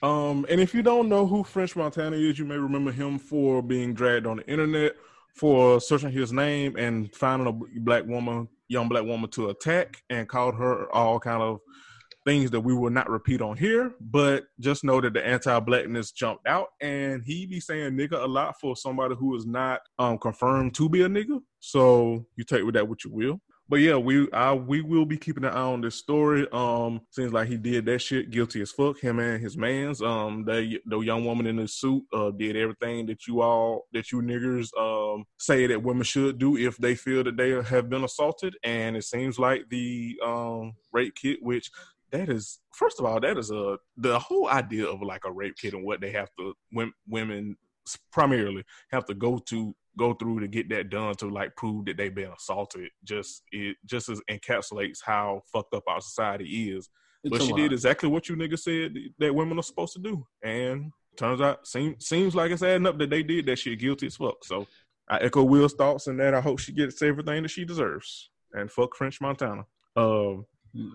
Um, 0.03 0.47
and 0.49 0.61
if 0.61 0.75
you 0.75 0.83
don't 0.83 1.09
know 1.09 1.27
who 1.27 1.43
French 1.43 1.75
Montana 1.75 2.17
is, 2.17 2.39
you 2.39 2.45
may 2.45 2.57
remember 2.57 2.93
him 2.93 3.19
for 3.19 3.63
being 3.63 3.95
dragged 3.95 4.27
on 4.27 4.39
the 4.39 4.47
internet 4.47 4.95
for 5.35 5.81
searching 5.81 6.11
his 6.11 6.33
name 6.33 6.77
and 6.77 7.15
finding 7.15 7.49
a 7.49 7.81
black 7.81 8.07
woman, 8.07 8.49
young 8.69 8.89
black 8.89 9.05
woman, 9.05 9.31
to 9.31 9.51
attack 9.51 10.03
and 10.11 10.29
called 10.29 10.55
her 10.55 10.93
all 10.95 11.21
kind 11.21 11.43
of 11.43 11.61
things 12.25 12.51
that 12.51 12.61
we 12.61 12.75
will 12.75 12.91
not 12.91 13.09
repeat 13.09 13.41
on 13.41 13.57
here. 13.57 13.95
But 14.01 14.45
just 14.61 14.85
know 14.85 15.01
that 15.01 15.15
the 15.15 15.27
anti-blackness 15.27 16.13
jumped 16.13 16.47
out, 16.47 16.69
and 16.81 17.23
he 17.25 17.47
be 17.47 17.61
saying 17.61 17.93
nigga 17.93 18.23
a 18.23 18.27
lot 18.27 18.59
for 18.61 18.77
somebody 18.77 19.15
who 19.15 19.37
is 19.37 19.47
not 19.47 19.81
um 19.99 20.19
confirmed 20.19 20.75
to 20.75 20.89
be 20.89 21.03
a 21.03 21.09
nigga. 21.09 21.41
So 21.61 22.27
you 22.37 22.45
take 22.45 22.65
with 22.65 22.75
that 22.75 22.89
what 22.89 23.05
you 23.05 23.13
will. 23.13 23.41
But 23.69 23.81
yeah, 23.81 23.97
we 23.97 24.31
I 24.33 24.53
we 24.53 24.81
will 24.81 25.05
be 25.05 25.17
keeping 25.17 25.45
an 25.45 25.51
eye 25.51 25.61
on 25.61 25.81
this 25.81 25.97
story. 25.97 26.47
Um, 26.53 27.01
seems 27.11 27.33
like 27.33 27.49
he 27.49 27.57
did 27.57 27.85
that 27.87 27.99
shit 27.99 28.31
guilty 28.31 28.63
as 28.63 28.71
fuck. 28.71 29.01
Him 29.01 29.19
and 29.19 29.43
his 29.43 29.57
man's. 29.57 30.01
Um, 30.01 30.45
the 30.45 30.79
the 30.87 31.01
young 31.01 31.25
woman 31.25 31.47
in 31.47 31.57
the 31.57 31.67
suit 31.67 32.05
uh 32.13 32.31
did 32.31 32.57
everything 32.57 33.07
that 33.07 33.27
you 33.27 33.43
all 33.43 33.87
that 33.93 34.13
you 34.13 34.23
niggers 34.23 34.69
um 34.79 35.25
say 35.39 35.67
that 35.67 35.83
women 35.83 36.05
should 36.05 36.39
do 36.39 36.57
if 36.57 36.77
they 36.77 36.95
feel 36.95 37.25
that 37.25 37.37
they 37.37 37.51
have 37.51 37.91
been 37.91 38.05
assaulted. 38.05 38.57
And 38.63 38.97
it 38.97 39.05
seems 39.05 39.39
like 39.39 39.69
the 39.69 40.17
um 40.25 40.75
rape 40.93 41.17
kit, 41.17 41.43
which 41.43 41.71
that 42.13 42.29
is 42.29 42.61
first 42.73 43.01
of 43.01 43.05
all 43.05 43.19
that 43.19 43.37
is 43.37 43.51
a 43.51 43.79
the 43.97 44.17
whole 44.19 44.49
idea 44.49 44.87
of 44.87 45.03
like 45.03 45.25
a 45.25 45.33
rape 45.33 45.57
kit 45.61 45.75
and 45.75 45.85
what 45.85 46.01
they 46.01 46.13
have 46.13 46.31
to 46.39 46.55
women 47.11 47.57
primarily 48.13 48.65
have 48.91 49.05
to 49.07 49.15
go 49.15 49.39
to 49.39 49.75
go 49.99 50.15
through 50.15 50.41
to 50.41 50.49
get 50.49 50.69
that 50.71 50.91
done 50.91 51.15
to 51.17 51.29
like 51.29 51.57
prove 51.57 51.87
that 51.87 51.97
they've 51.97 52.15
been 52.15 52.33
assaulted. 52.33 52.91
Just 53.05 53.43
it 53.53 53.77
just 53.85 54.09
as 54.09 54.21
encapsulates 54.31 54.99
how 55.05 55.43
fucked 55.53 55.75
up 55.75 55.85
our 55.87 56.01
society 56.01 56.71
is. 56.71 56.89
It's 57.25 57.31
but 57.31 57.43
she 57.43 57.51
lot. 57.51 57.59
did 57.59 57.73
exactly 57.73 58.09
what 58.09 58.29
you 58.29 58.37
niggas 58.37 58.61
said 58.61 58.95
that 59.19 59.35
women 59.35 59.59
are 59.59 59.63
supposed 59.63 59.95
to 59.95 59.99
do. 60.01 60.27
And 60.43 60.93
turns 61.17 61.41
out 61.41 61.67
seems 61.67 62.07
seems 62.07 62.35
like 62.35 62.51
it's 62.51 62.63
adding 62.63 62.87
up 62.87 62.99
that 62.99 63.11
they 63.11 63.23
did 63.23 63.47
that 63.47 63.59
shit 63.59 63.79
guilty 63.79 64.07
as 64.07 64.17
fuck. 64.17 64.45
So 64.45 64.67
i 65.09 65.19
echo 65.19 65.43
will's 65.43 65.75
thoughts 65.75 66.07
and 66.09 66.21
that. 66.21 66.35
I 66.35 66.41
hope 66.41 66.59
she 66.59 66.73
gets 66.73 67.01
everything 67.03 67.43
that 67.43 67.51
she 67.51 67.65
deserves. 67.65 68.31
And 68.53 68.71
fuck 68.71 68.95
french 68.97 69.21
montana. 69.21 69.65
Um 69.97 70.47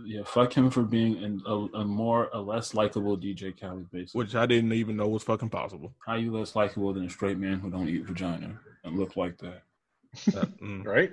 Yeah, 0.06 0.22
fuck 0.26 0.54
him 0.54 0.70
for 0.70 0.84
being 0.84 1.24
an, 1.24 1.42
a, 1.48 1.54
a 1.80 1.86
more 1.86 2.30
a 2.34 2.40
less 2.40 2.74
likable 2.74 3.18
DJ 3.18 3.60
Khaled. 3.60 3.90
Basically, 3.92 4.20
which 4.20 4.36
i 4.36 4.46
didn't 4.46 4.74
even 4.74 4.96
know 4.98 5.08
was 5.08 5.24
fucking 5.24 5.50
possible 5.50 5.94
how 6.06 6.16
you 6.16 6.32
less 6.32 6.56
likable 6.56 6.94
than 6.94 7.06
a 7.06 7.10
straight 7.10 7.38
man 7.38 7.60
who 7.60 7.70
don't 7.72 7.88
eat 7.90 8.06
vagina 8.06 8.60
and 8.84 8.98
look 9.00 9.16
like 9.18 9.38
that? 9.40 9.64
That- 10.34 10.60
mm. 10.62 10.86
right? 10.96 11.12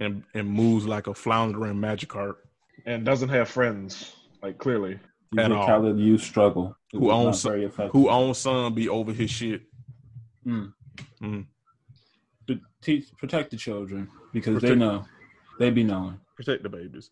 and 0.00 0.22
and 0.34 0.48
moves 0.48 0.86
like 0.86 1.06
a 1.08 1.14
floundering 1.14 1.78
magic 1.80 2.08
cart 2.10 2.38
And 2.86 3.04
doesn't 3.04 3.28
have 3.30 3.48
friends, 3.48 4.14
like 4.42 4.56
clearly. 4.58 4.98
At 5.36 5.50
DJ 5.50 5.56
all. 5.58 5.66
Khaled, 5.66 5.98
you 5.98 6.16
struggle. 6.16 6.74
It 6.94 6.98
Who 6.98 7.10
owns- 7.10 7.42
very 7.42 7.68
who 7.92 8.08
own 8.08 8.32
son 8.34 8.72
be 8.74 8.88
over 8.88 9.12
his 9.12 9.30
shit 9.30 9.62
Mm. 10.46 10.72
Mm. 11.22 11.46
But 12.46 12.58
teach, 12.80 13.14
protect 13.18 13.50
the 13.50 13.56
children 13.58 14.08
because 14.32 14.62
they 14.62 14.74
know. 14.74 15.04
They 15.58 15.70
be 15.70 15.84
knowing. 15.84 16.20
protect 16.36 16.62
the 16.62 16.68
babies. 16.68 17.10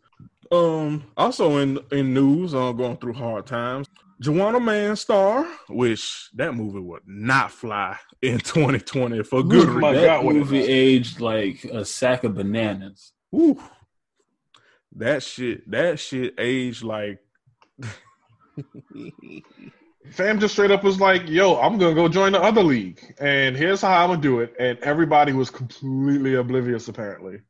Um, 0.53 1.05
also 1.17 1.57
in 1.59 1.79
in 1.91 2.15
news, 2.15 2.55
uh, 2.55 2.73
going 2.73 2.97
through 2.99 3.15
hard 3.15 3.47
times. 3.47 3.89
Juwanna 4.23 4.63
Mann 4.65 4.97
star, 4.97 5.47
which 5.69 6.31
that 6.35 6.55
movie 6.55 6.81
would 6.81 7.03
not 7.07 7.51
fly 7.51 7.99
in 8.23 8.39
2020 8.41 9.23
for 9.25 9.43
good 9.43 9.69
reason. 9.69 9.95
that 9.95 10.23
God, 10.23 10.25
movie 10.25 10.65
aged 10.65 11.21
like 11.21 11.65
a 11.65 11.85
sack 11.85 12.25
of 12.25 12.35
bananas. 12.35 13.13
Woo. 13.31 13.61
That 14.95 15.23
shit, 15.23 15.71
that 15.71 15.99
shit 15.99 16.35
aged 16.39 16.83
like 16.83 17.19
Fam 20.13 20.39
just 20.39 20.55
straight 20.55 20.71
up 20.71 20.85
was 20.85 21.01
like, 21.01 21.29
"Yo, 21.29 21.57
I'm 21.57 21.77
gonna 21.79 21.95
go 21.95 22.09
join 22.09 22.33
the 22.33 22.41
other 22.41 22.63
league, 22.63 23.01
and 23.19 23.57
here's 23.57 23.83
how 23.83 24.05
I'm 24.05 24.11
gonna 24.11 24.23
do 24.23 24.41
it." 24.41 24.55
And 24.59 24.79
everybody 24.79 25.33
was 25.33 25.51
completely 25.51 26.35
oblivious, 26.35 26.89
apparently. 26.89 27.41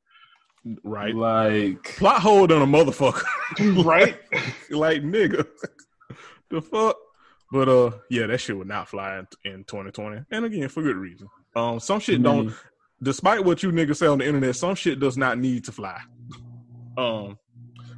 Right. 0.82 1.14
Like 1.14 1.96
Plot 1.96 2.20
hole 2.20 2.46
than 2.46 2.62
a 2.62 2.66
motherfucker. 2.66 3.22
Right? 3.84 4.18
like 4.70 5.02
nigga. 5.02 5.46
the 6.50 6.60
fuck? 6.60 6.96
But 7.52 7.68
uh 7.68 7.90
yeah, 8.10 8.26
that 8.26 8.38
shit 8.38 8.56
would 8.56 8.68
not 8.68 8.88
fly 8.88 9.18
in, 9.18 9.52
in 9.52 9.64
2020. 9.64 10.22
And 10.30 10.44
again, 10.44 10.68
for 10.68 10.82
good 10.82 10.96
reason. 10.96 11.28
Um 11.54 11.78
some 11.80 12.00
shit 12.00 12.22
don't 12.22 12.54
despite 13.02 13.44
what 13.44 13.62
you 13.62 13.70
niggas 13.70 13.96
say 13.96 14.06
on 14.06 14.18
the 14.18 14.26
internet, 14.26 14.56
some 14.56 14.74
shit 14.74 15.00
does 15.00 15.16
not 15.16 15.38
need 15.38 15.64
to 15.64 15.72
fly. 15.72 16.00
Um, 16.96 17.38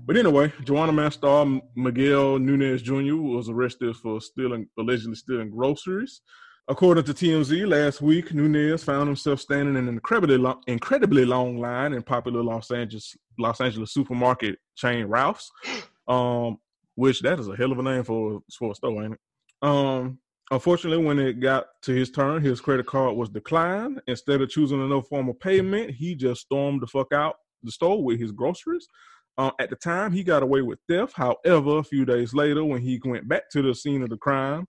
but 0.06 0.16
anyway, 0.16 0.48
Juwanna 0.62 0.94
Mann 0.94 1.10
star 1.10 1.46
Miguel 1.76 2.38
Nunez 2.38 2.82
Jr. 2.82 3.16
was 3.16 3.48
arrested 3.48 3.96
for 3.96 4.20
stealing, 4.20 4.66
allegedly 4.78 5.14
stealing 5.14 5.50
groceries. 5.50 6.22
According 6.68 7.04
to 7.04 7.14
TMZ, 7.14 7.66
last 7.66 8.02
week 8.02 8.34
Nunez 8.34 8.84
found 8.84 9.08
himself 9.08 9.40
standing 9.40 9.76
in 9.76 9.88
an 9.88 9.88
incredibly 9.88 10.36
long, 10.36 10.62
incredibly 10.66 11.24
long 11.24 11.58
line 11.58 11.94
in 11.94 12.02
popular 12.02 12.42
Los 12.42 12.70
Angeles 12.70 13.16
Los 13.38 13.60
Angeles 13.60 13.92
supermarket 13.92 14.58
chain 14.76 15.06
Ralph's, 15.06 15.50
um, 16.08 16.58
which 16.94 17.22
that 17.22 17.40
is 17.40 17.48
a 17.48 17.56
hell 17.56 17.72
of 17.72 17.78
a 17.78 17.82
name 17.82 18.04
for 18.04 18.40
for 18.58 18.72
a 18.72 18.74
store, 18.74 19.02
ain't 19.02 19.14
it? 19.14 19.20
Um, 19.62 20.18
Unfortunately, 20.50 21.04
when 21.04 21.18
it 21.18 21.40
got 21.40 21.66
to 21.82 21.92
his 21.92 22.10
turn, 22.10 22.42
his 22.42 22.60
credit 22.60 22.86
card 22.86 23.14
was 23.16 23.28
declined. 23.28 24.00
Instead 24.06 24.40
of 24.40 24.48
choosing 24.48 24.80
another 24.80 25.02
form 25.02 25.28
of 25.28 25.38
payment, 25.38 25.90
he 25.90 26.14
just 26.14 26.42
stormed 26.42 26.80
the 26.80 26.86
fuck 26.86 27.12
out 27.12 27.36
the 27.62 27.70
store 27.70 28.02
with 28.02 28.18
his 28.18 28.32
groceries. 28.32 28.88
Uh, 29.36 29.50
at 29.60 29.68
the 29.68 29.76
time, 29.76 30.10
he 30.10 30.24
got 30.24 30.42
away 30.42 30.62
with 30.62 30.78
theft. 30.88 31.12
However, 31.14 31.78
a 31.78 31.84
few 31.84 32.06
days 32.06 32.32
later, 32.32 32.64
when 32.64 32.80
he 32.80 32.98
went 33.04 33.28
back 33.28 33.50
to 33.50 33.62
the 33.62 33.74
scene 33.74 34.02
of 34.02 34.08
the 34.08 34.16
crime, 34.16 34.66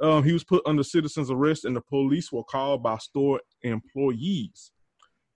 um, 0.00 0.24
he 0.24 0.32
was 0.32 0.44
put 0.44 0.62
under 0.66 0.82
citizen's 0.82 1.30
arrest, 1.30 1.64
and 1.64 1.76
the 1.76 1.80
police 1.80 2.32
were 2.32 2.44
called 2.44 2.82
by 2.82 2.98
store 2.98 3.40
employees. 3.62 4.72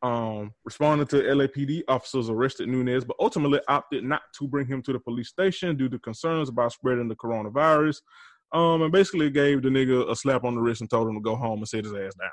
Um, 0.02 0.52
responding 0.64 1.06
to 1.08 1.16
LAPD, 1.16 1.82
officers 1.88 2.28
arrested 2.28 2.68
Nunez, 2.68 3.04
but 3.04 3.16
ultimately 3.18 3.60
opted 3.68 4.04
not 4.04 4.22
to 4.38 4.46
bring 4.46 4.66
him 4.66 4.82
to 4.82 4.92
the 4.92 5.00
police 5.00 5.28
station 5.28 5.76
due 5.76 5.88
to 5.88 5.98
concerns 5.98 6.50
about 6.50 6.72
spreading 6.72 7.08
the 7.08 7.16
coronavirus. 7.16 8.02
Um, 8.52 8.82
and 8.82 8.92
basically 8.92 9.30
gave 9.30 9.62
the 9.62 9.68
nigga 9.68 10.08
a 10.08 10.14
slap 10.14 10.44
on 10.44 10.54
the 10.54 10.60
wrist 10.60 10.80
and 10.80 10.88
told 10.88 11.08
him 11.08 11.14
to 11.14 11.20
go 11.20 11.34
home 11.34 11.58
and 11.58 11.68
sit 11.68 11.84
his 11.84 11.94
ass 11.94 12.14
down. 12.14 12.30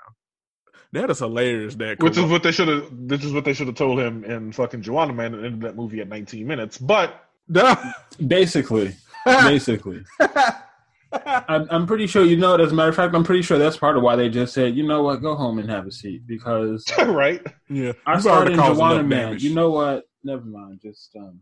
That 0.93 1.09
is 1.09 1.19
hilarious. 1.19 1.75
That 1.75 2.03
which 2.03 2.17
is 2.17 2.25
what 2.25 2.43
they 2.43 2.51
should 2.51 2.67
have. 2.67 2.89
This 2.91 3.23
is 3.23 3.31
what 3.31 3.45
they 3.45 3.53
should 3.53 3.67
have 3.67 3.77
told 3.77 3.99
him 3.99 4.25
in 4.25 4.51
fucking 4.51 4.81
Juwanna 4.81 5.15
Mann 5.15 5.33
and 5.33 5.45
ended 5.45 5.61
that 5.61 5.75
movie 5.75 6.01
at 6.01 6.09
19 6.09 6.45
minutes. 6.45 6.77
But 6.77 7.27
basically, 8.27 8.95
basically, 9.25 10.03
I'm, 11.13 11.67
I'm 11.69 11.87
pretty 11.87 12.07
sure 12.07 12.23
you 12.23 12.37
know. 12.37 12.55
As 12.55 12.71
a 12.71 12.75
matter 12.75 12.89
of 12.89 12.95
fact, 12.95 13.13
I'm 13.15 13.23
pretty 13.23 13.41
sure 13.41 13.57
that's 13.57 13.77
part 13.77 13.97
of 13.97 14.03
why 14.03 14.15
they 14.15 14.29
just 14.29 14.53
said, 14.53 14.75
you 14.75 14.83
know 14.87 15.03
what, 15.03 15.21
go 15.21 15.35
home 15.35 15.59
and 15.59 15.69
have 15.69 15.85
a 15.87 15.91
seat 15.91 16.25
because 16.25 16.85
right. 16.99 17.45
Yeah, 17.69 17.93
I 18.05 18.13
You've 18.13 18.21
started 18.21 18.29
already 18.29 18.53
in 18.53 18.59
caused 18.59 18.79
Man. 18.79 19.09
damage. 19.09 19.43
You 19.43 19.53
know 19.53 19.71
what? 19.71 20.05
Never 20.23 20.45
mind. 20.45 20.79
Just 20.81 21.15
um, 21.17 21.41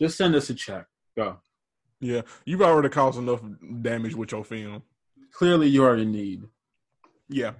just 0.00 0.16
send 0.16 0.34
us 0.34 0.48
a 0.50 0.54
check. 0.54 0.86
Go. 1.16 1.38
Yeah, 2.00 2.22
you've 2.46 2.62
already 2.62 2.88
caused 2.88 3.18
enough 3.18 3.40
damage 3.82 4.14
with 4.14 4.32
your 4.32 4.44
film. 4.44 4.82
Clearly, 5.32 5.68
you 5.68 5.84
are 5.84 5.96
in 5.96 6.12
need. 6.12 6.42
Yeah, 7.28 7.52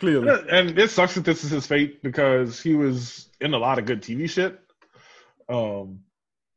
clearly. 0.00 0.28
And 0.50 0.76
it 0.78 0.90
sucks 0.90 1.14
that 1.14 1.24
this 1.24 1.44
is 1.44 1.50
his 1.50 1.66
fate 1.66 2.02
because 2.02 2.60
he 2.60 2.74
was 2.74 3.28
in 3.40 3.54
a 3.54 3.58
lot 3.58 3.78
of 3.78 3.84
good 3.86 4.02
TV 4.02 4.28
shit. 4.28 4.58
Um, 5.48 6.00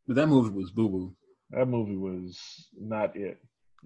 But 0.08 0.16
that 0.16 0.28
movie 0.28 0.50
was 0.50 0.72
boo 0.72 0.90
boo. 0.90 1.16
that 1.52 1.68
movie 1.68 1.96
was 1.96 2.68
not 2.80 3.16
it. 3.16 3.40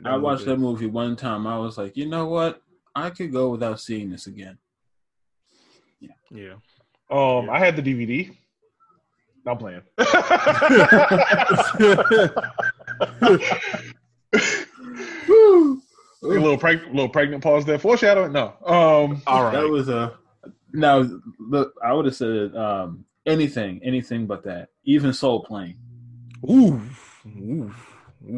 I 0.03 0.17
watched 0.17 0.45
that 0.45 0.57
movie. 0.57 0.85
movie 0.85 0.93
one 0.93 1.15
time. 1.15 1.47
I 1.47 1.57
was 1.57 1.77
like, 1.77 1.95
you 1.95 2.07
know 2.07 2.27
what? 2.27 2.61
I 2.95 3.09
could 3.09 3.31
go 3.31 3.49
without 3.49 3.79
seeing 3.79 4.09
this 4.09 4.27
again. 4.27 4.57
Yeah. 5.99 6.09
Yeah. 6.31 6.53
Um, 7.09 7.49
I 7.49 7.59
had 7.59 7.75
the 7.75 7.81
DVD. 7.81 8.35
I'm 9.45 9.57
playing. 9.57 9.81
a 16.23 16.27
little 16.27 16.57
preg- 16.57 16.87
little 16.87 17.09
pregnant 17.09 17.43
pause 17.43 17.65
there. 17.65 17.79
Foreshadowing. 17.79 18.31
No. 18.31 18.53
Um. 18.65 19.21
all 19.27 19.43
right. 19.43 19.53
That 19.53 19.69
was 19.69 19.89
a. 19.89 20.17
Now, 20.73 21.07
look, 21.39 21.73
I 21.83 21.93
would 21.93 22.05
have 22.05 22.15
said 22.15 22.55
um, 22.55 23.05
anything, 23.25 23.79
anything 23.83 24.25
but 24.25 24.43
that. 24.45 24.69
Even 24.85 25.13
Soul 25.13 25.43
Plane. 25.43 25.77
Ooh. 26.49 26.81
Ooh. 27.27 27.73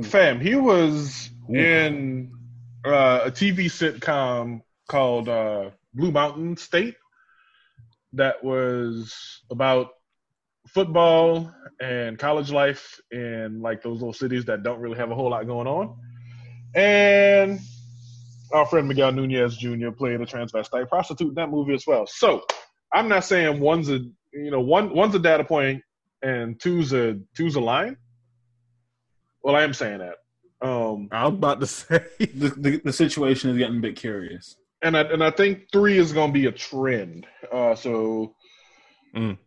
Fam, 0.03 0.39
he 0.39 0.55
was 0.55 1.29
Ooh. 1.49 1.55
in 1.55 2.31
uh, 2.85 3.21
a 3.25 3.31
TV 3.31 3.65
sitcom 3.65 4.61
called 4.87 5.29
uh, 5.29 5.69
Blue 5.93 6.11
Mountain 6.11 6.57
State 6.57 6.95
that 8.13 8.43
was 8.43 9.41
about 9.49 9.89
football 10.67 11.53
and 11.79 12.17
college 12.17 12.51
life 12.51 12.99
in 13.11 13.61
like 13.61 13.83
those 13.83 13.99
little 13.99 14.13
cities 14.13 14.45
that 14.45 14.63
don't 14.63 14.79
really 14.79 14.97
have 14.97 15.11
a 15.11 15.15
whole 15.15 15.29
lot 15.29 15.45
going 15.45 15.67
on. 15.67 15.97
And 16.73 17.59
our 18.51 18.65
friend 18.65 18.87
Miguel 18.87 19.11
Nunez 19.11 19.57
Jr. 19.57 19.91
played 19.91 20.21
a 20.21 20.25
transvestite 20.25 20.89
prostitute 20.89 21.29
in 21.29 21.35
that 21.35 21.49
movie 21.49 21.73
as 21.73 21.85
well. 21.85 22.07
So 22.07 22.43
I'm 22.91 23.07
not 23.07 23.25
saying 23.25 23.59
one's 23.59 23.89
a 23.89 23.99
you 24.33 24.51
know 24.51 24.61
one 24.61 24.93
one's 24.93 25.15
a 25.15 25.19
data 25.19 25.43
point 25.43 25.83
and 26.21 26.59
two's 26.59 26.93
a 26.93 27.19
two's 27.35 27.55
a 27.55 27.61
line. 27.61 27.97
Well, 29.45 29.55
I 29.55 29.61
am 29.61 29.73
saying 29.75 29.99
that. 29.99 30.15
Um, 30.67 31.07
I 31.11 31.25
was 31.27 31.35
about 31.35 31.59
to 31.59 31.67
say. 31.79 32.03
The, 32.19 32.49
the, 32.57 32.81
the 32.85 32.91
situation 32.91 33.51
is 33.51 33.57
getting 33.59 33.77
a 33.77 33.79
bit 33.79 33.95
curious. 33.95 34.55
and 34.81 34.97
I 34.97 35.01
and 35.01 35.23
I 35.23 35.29
think 35.29 35.67
three 35.71 35.99
is 35.99 36.11
going 36.13 36.29
to 36.29 36.33
be 36.33 36.47
a 36.47 36.51
trend. 36.51 37.27
Uh, 37.51 37.75
so, 37.75 38.33
Mm. 39.15 39.37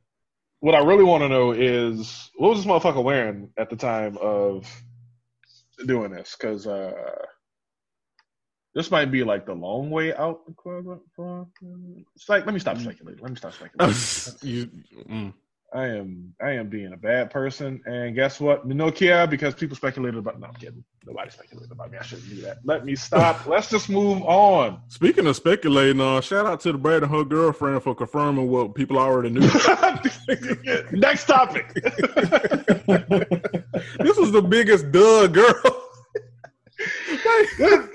what 0.60 0.74
I 0.76 0.78
really 0.78 1.02
want 1.04 1.24
to 1.24 1.28
know 1.28 1.50
is 1.52 2.30
what 2.36 2.50
was 2.50 2.58
this 2.64 2.66
motherfucker 2.66 3.02
wearing 3.02 3.50
at 3.58 3.68
the 3.70 3.76
time 3.76 4.16
of 4.18 4.66
doing 5.84 6.10
this? 6.12 6.36
Because 6.38 6.66
uh, 6.66 6.92
this 8.74 8.90
might 8.92 9.10
be 9.10 9.24
like 9.24 9.46
the 9.46 9.52
long 9.52 9.90
way 9.90 10.14
out. 10.14 10.40
It's 12.16 12.28
like 12.28 12.46
let 12.46 12.54
me 12.54 12.60
stop 12.60 12.78
speculating. 12.78 13.20
Let 13.20 13.30
me 13.32 13.36
stop 13.36 13.52
speculating. 13.52 14.38
you, 14.42 14.70
mm. 15.10 15.34
I 15.74 15.88
am 15.88 16.32
I 16.40 16.52
am 16.52 16.68
being 16.68 16.94
a 16.94 16.96
bad 16.96 17.30
person, 17.30 17.82
and 17.84 18.14
guess 18.14 18.40
what? 18.40 18.66
No 18.66 18.90
care 18.90 19.26
because 19.26 19.54
people 19.54 19.76
speculated 19.76 20.18
about. 20.18 20.40
No, 20.40 20.46
I'm 20.46 20.54
kidding. 20.54 20.82
Nobody 21.06 21.30
speculated 21.30 21.70
about 21.70 21.90
me. 21.90 21.98
I 21.98 22.02
shouldn't 22.02 22.30
do 22.30 22.40
that. 22.42 22.58
Let 22.64 22.86
me 22.86 22.96
stop. 22.96 23.46
Let's 23.46 23.68
just 23.68 23.90
move 23.90 24.22
on. 24.22 24.80
Speaking 24.88 25.26
of 25.26 25.36
speculating, 25.36 26.00
uh, 26.00 26.22
shout 26.22 26.46
out 26.46 26.60
to 26.60 26.72
the 26.72 26.78
Brat 26.78 27.02
and 27.02 27.12
her 27.12 27.22
girlfriend 27.22 27.82
for 27.82 27.94
confirming 27.94 28.50
what 28.50 28.74
people 28.74 28.98
already 28.98 29.28
knew. 29.28 29.40
Next 30.92 31.26
topic. 31.26 31.70
this 31.74 31.92
was 34.16 34.32
the 34.32 34.46
biggest 34.48 34.90
duh, 34.90 35.26
girl. 35.26 35.54
this, 37.58 37.88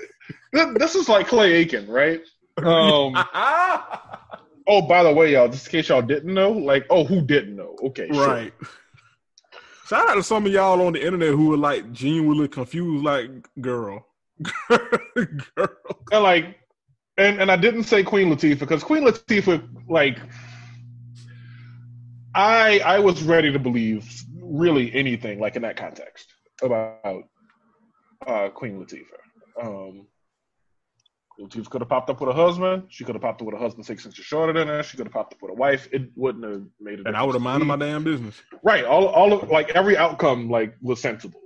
this 0.76 0.94
is 0.94 1.08
like 1.08 1.26
Clay 1.26 1.54
Aiken, 1.54 1.88
right? 1.88 2.20
Um, 2.58 3.16
oh, 4.66 4.82
by 4.82 5.02
the 5.02 5.12
way, 5.12 5.32
y'all, 5.32 5.48
just 5.48 5.66
in 5.66 5.72
case 5.72 5.88
y'all 5.88 6.02
didn't 6.02 6.32
know, 6.32 6.50
like, 6.50 6.86
oh, 6.90 7.04
who 7.04 7.20
didn't 7.20 7.56
know? 7.56 7.76
Okay, 7.84 8.08
sure. 8.12 8.26
right. 8.26 8.52
Shout 9.86 10.08
out 10.08 10.14
to 10.14 10.22
some 10.22 10.46
of 10.46 10.52
y'all 10.52 10.80
on 10.86 10.94
the 10.94 11.04
internet 11.04 11.28
who 11.28 11.48
were 11.48 11.58
like 11.58 11.92
genuinely 11.92 12.48
confused, 12.48 13.04
like, 13.04 13.30
girl. 13.60 14.06
girl. 14.68 15.68
And 16.10 16.22
like, 16.22 16.58
and 17.16 17.40
and 17.40 17.50
I 17.50 17.56
didn't 17.56 17.84
say 17.84 18.02
Queen 18.02 18.28
Latifah 18.28 18.60
because 18.60 18.82
Queen 18.82 19.04
Latifah, 19.04 19.62
like, 19.88 20.18
I 22.34 22.80
I 22.80 22.98
was 22.98 23.22
ready 23.22 23.52
to 23.52 23.58
believe 23.58 24.24
really 24.40 24.92
anything 24.94 25.38
like 25.38 25.56
in 25.56 25.62
that 25.62 25.76
context 25.76 26.32
about 26.62 27.24
uh, 28.26 28.48
Queen 28.48 28.82
Latifah. 28.82 29.62
Um, 29.62 30.06
Latifah 31.40 31.68
could 31.68 31.80
have 31.80 31.88
popped 31.88 32.10
up 32.10 32.20
with 32.20 32.30
a 32.30 32.32
husband. 32.32 32.84
She 32.88 33.04
could 33.04 33.14
have 33.14 33.22
popped 33.22 33.40
up 33.40 33.46
with 33.46 33.56
a 33.56 33.58
husband 33.58 33.84
six 33.84 34.06
inches 34.06 34.24
shorter 34.24 34.52
than 34.52 34.68
her. 34.68 34.82
She 34.82 34.96
could 34.96 35.06
have 35.06 35.12
popped 35.12 35.34
up 35.34 35.42
with 35.42 35.50
a 35.50 35.54
wife. 35.54 35.88
It 35.92 36.10
wouldn't 36.14 36.44
have 36.44 36.62
made 36.80 36.94
a 36.94 36.96
difference. 36.98 37.06
And 37.06 37.16
I 37.16 37.22
would 37.24 37.34
have 37.34 37.42
minded 37.42 37.66
my 37.66 37.76
damn 37.76 38.04
business. 38.04 38.40
Right. 38.62 38.84
All 38.84 39.06
all 39.06 39.32
of 39.32 39.50
like 39.50 39.70
every 39.70 39.96
outcome 39.96 40.48
like 40.48 40.76
was 40.80 41.00
sensible 41.00 41.40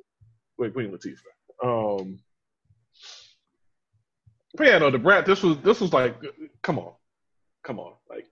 with 0.59 0.74
Queen 0.74 0.90
Latifah. 0.90 2.01
Um 2.01 2.18
but 4.55 4.66
yeah, 4.66 4.79
no, 4.79 4.90
the 4.90 4.98
brat 4.98 5.24
this 5.24 5.42
was 5.42 5.57
this 5.59 5.81
was 5.81 5.92
like 5.92 6.16
come 6.62 6.79
on. 6.79 6.92
Come 7.64 7.79
on. 7.79 7.94
Like 8.11 8.27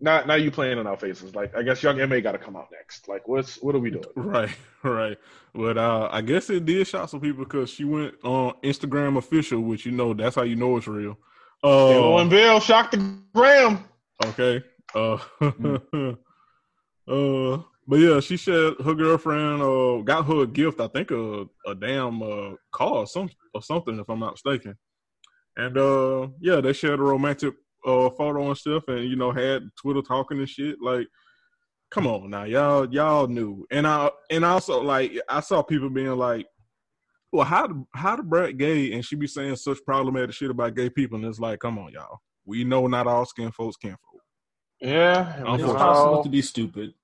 now 0.00 0.24
now 0.24 0.34
you 0.34 0.50
playing 0.50 0.78
in 0.78 0.86
our 0.86 0.96
faces. 0.96 1.34
Like 1.34 1.56
I 1.56 1.62
guess 1.62 1.82
young 1.82 1.96
MA 2.08 2.20
gotta 2.20 2.38
come 2.38 2.56
out 2.56 2.68
next. 2.72 3.08
Like 3.08 3.26
what's 3.26 3.56
what 3.62 3.74
are 3.74 3.78
we 3.80 3.90
doing? 3.90 4.04
Right, 4.16 4.50
right. 4.82 5.18
But 5.54 5.78
uh, 5.78 6.08
I 6.12 6.20
guess 6.20 6.50
it 6.50 6.64
did 6.64 6.86
shock 6.86 7.08
some 7.08 7.20
people 7.20 7.44
because 7.44 7.70
she 7.70 7.84
went 7.84 8.14
on 8.22 8.54
Instagram 8.62 9.16
official, 9.16 9.60
which 9.60 9.86
you 9.86 9.92
know 9.92 10.14
that's 10.14 10.36
how 10.36 10.42
you 10.42 10.56
know 10.56 10.76
it's 10.76 10.86
real. 10.86 11.18
Uh, 11.64 12.16
and 12.18 12.30
Bill 12.30 12.60
shocked 12.60 12.92
the 12.92 13.18
gram. 13.34 13.84
okay. 14.24 14.62
Uh, 14.94 15.18
uh, 17.08 17.62
but 17.86 17.96
yeah, 17.96 18.20
she 18.20 18.36
said 18.36 18.74
her 18.84 18.94
girlfriend 18.94 19.62
uh 19.62 20.02
got 20.02 20.26
her 20.26 20.42
a 20.42 20.46
gift. 20.46 20.80
I 20.80 20.88
think 20.88 21.10
a 21.10 21.46
a 21.66 21.74
damn 21.74 22.22
uh 22.22 22.52
car 22.70 22.98
or 22.98 23.06
some 23.06 23.30
or 23.54 23.62
something, 23.62 23.98
if 23.98 24.08
I'm 24.08 24.20
not 24.20 24.34
mistaken. 24.34 24.76
And 25.56 25.76
uh, 25.76 26.28
yeah, 26.40 26.60
they 26.60 26.72
shared 26.72 27.00
a 27.00 27.02
romantic 27.02 27.54
uh 27.86 28.10
photo 28.10 28.48
and 28.48 28.56
stuff, 28.58 28.84
and 28.88 29.04
you 29.08 29.16
know 29.16 29.30
had 29.32 29.68
Twitter 29.80 30.02
talking 30.02 30.38
and 30.38 30.48
shit. 30.48 30.76
Like, 30.80 31.06
come 31.90 32.06
on 32.06 32.30
now, 32.30 32.44
y'all 32.44 32.92
y'all 32.92 33.26
knew. 33.26 33.66
And 33.70 33.86
I 33.86 34.10
and 34.30 34.44
also 34.44 34.82
like 34.82 35.12
I 35.28 35.40
saw 35.40 35.62
people 35.62 35.90
being 35.90 36.16
like, 36.16 36.46
well, 37.32 37.44
how 37.44 37.86
how 37.94 38.16
the 38.16 38.22
brat 38.22 38.56
gay 38.56 38.92
and 38.92 39.04
she 39.04 39.16
be 39.16 39.26
saying 39.26 39.56
such 39.56 39.78
problematic 39.84 40.34
shit 40.34 40.50
about 40.50 40.74
gay 40.74 40.90
people, 40.90 41.16
and 41.18 41.26
it's 41.26 41.38
like, 41.40 41.60
come 41.60 41.78
on, 41.78 41.92
y'all. 41.92 42.18
We 42.44 42.64
know 42.64 42.86
not 42.86 43.06
all 43.06 43.26
skin 43.26 43.50
folks 43.52 43.76
can 43.76 43.90
folk. 43.90 44.22
Yeah. 44.80 45.34
and 45.34 45.40
It's 45.40 45.44
we 45.46 45.50
Unfortunately. 45.52 45.74
possible 45.78 46.14
all- 46.16 46.22
to 46.24 46.28
be 46.30 46.42
stupid. 46.42 46.94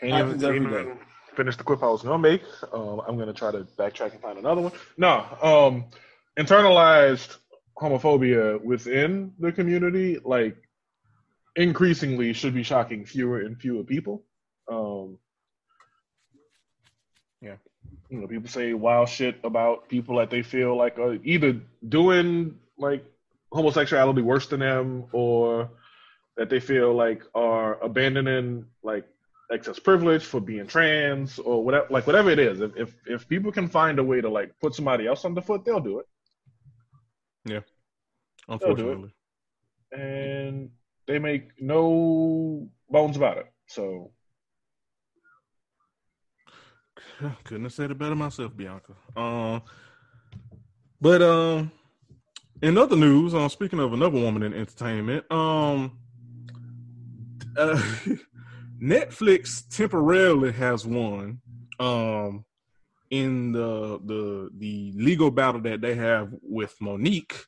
Can't 0.00 0.12
Happens 0.12 0.42
even, 0.42 0.56
every 0.56 0.60
can't 0.60 0.72
day. 0.72 0.80
even 0.92 0.98
finish 1.36 1.56
the 1.56 1.64
quip 1.64 1.82
I 1.82 1.86
was 1.86 2.02
gonna 2.02 2.18
make. 2.18 2.42
Um, 2.72 3.00
I'm 3.06 3.16
gonna 3.18 3.32
try 3.32 3.52
to 3.52 3.60
backtrack 3.78 4.12
and 4.12 4.20
find 4.20 4.38
another 4.38 4.60
one. 4.60 4.72
No, 4.98 5.24
um, 5.42 5.84
internalized 6.38 7.36
homophobia 7.76 8.62
within 8.62 9.32
the 9.38 9.52
community, 9.52 10.18
like 10.24 10.56
increasingly, 11.56 12.32
should 12.32 12.54
be 12.54 12.62
shocking 12.62 13.04
fewer 13.04 13.40
and 13.40 13.60
fewer 13.60 13.84
people. 13.84 14.24
Um, 14.70 15.18
yeah, 17.40 17.56
you 18.08 18.20
know, 18.20 18.26
people 18.26 18.48
say 18.48 18.74
wild 18.74 19.08
shit 19.08 19.38
about 19.44 19.88
people 19.88 20.16
that 20.16 20.30
they 20.30 20.42
feel 20.42 20.76
like 20.76 20.98
are 20.98 21.18
either 21.24 21.60
doing 21.88 22.58
like 22.78 23.04
homosexuality 23.52 24.22
worse 24.22 24.46
than 24.48 24.60
them, 24.60 25.04
or 25.12 25.70
that 26.36 26.50
they 26.50 26.60
feel 26.60 26.94
like 26.94 27.22
are 27.34 27.80
abandoning 27.82 28.66
like 28.82 29.06
excess 29.52 29.78
privilege 29.78 30.24
for 30.24 30.40
being 30.40 30.66
trans 30.66 31.38
or 31.38 31.62
whatever 31.62 31.86
like 31.90 32.06
whatever 32.06 32.30
it 32.30 32.38
is. 32.38 32.60
If, 32.60 32.76
if 32.76 32.94
if 33.06 33.28
people 33.28 33.52
can 33.52 33.68
find 33.68 33.98
a 33.98 34.04
way 34.04 34.20
to 34.20 34.28
like 34.28 34.58
put 34.58 34.74
somebody 34.74 35.06
else 35.06 35.24
underfoot 35.24 35.64
they'll 35.64 35.80
do 35.80 36.00
it 36.00 36.06
Yeah, 37.44 37.60
unfortunately. 38.48 39.14
and 39.92 40.70
they 41.06 41.18
make 41.18 41.50
no 41.60 42.68
bones 42.88 43.16
about 43.16 43.38
it 43.38 43.46
so 43.66 44.10
Couldn't 47.44 47.64
have 47.64 47.72
said 47.72 47.90
it 47.90 47.98
better 47.98 48.14
myself, 48.14 48.56
Bianca. 48.56 48.92
Um, 49.16 49.62
but 51.00 51.22
um, 51.22 51.72
in 52.62 52.78
other 52.78 52.96
news, 52.96 53.34
um, 53.34 53.48
speaking 53.48 53.78
of 53.78 53.92
another 53.92 54.18
woman 54.18 54.42
in 54.42 54.54
entertainment, 54.54 55.30
um, 55.30 55.98
uh, 57.56 57.80
Netflix 58.82 59.62
temporarily 59.68 60.52
has 60.52 60.86
won, 60.86 61.40
um, 61.78 62.44
in 63.14 63.52
the 63.52 64.00
the 64.04 64.50
the 64.58 64.92
legal 64.96 65.30
battle 65.30 65.60
that 65.62 65.80
they 65.80 65.94
have 65.94 66.28
with 66.42 66.74
Mo'Nique. 66.80 67.44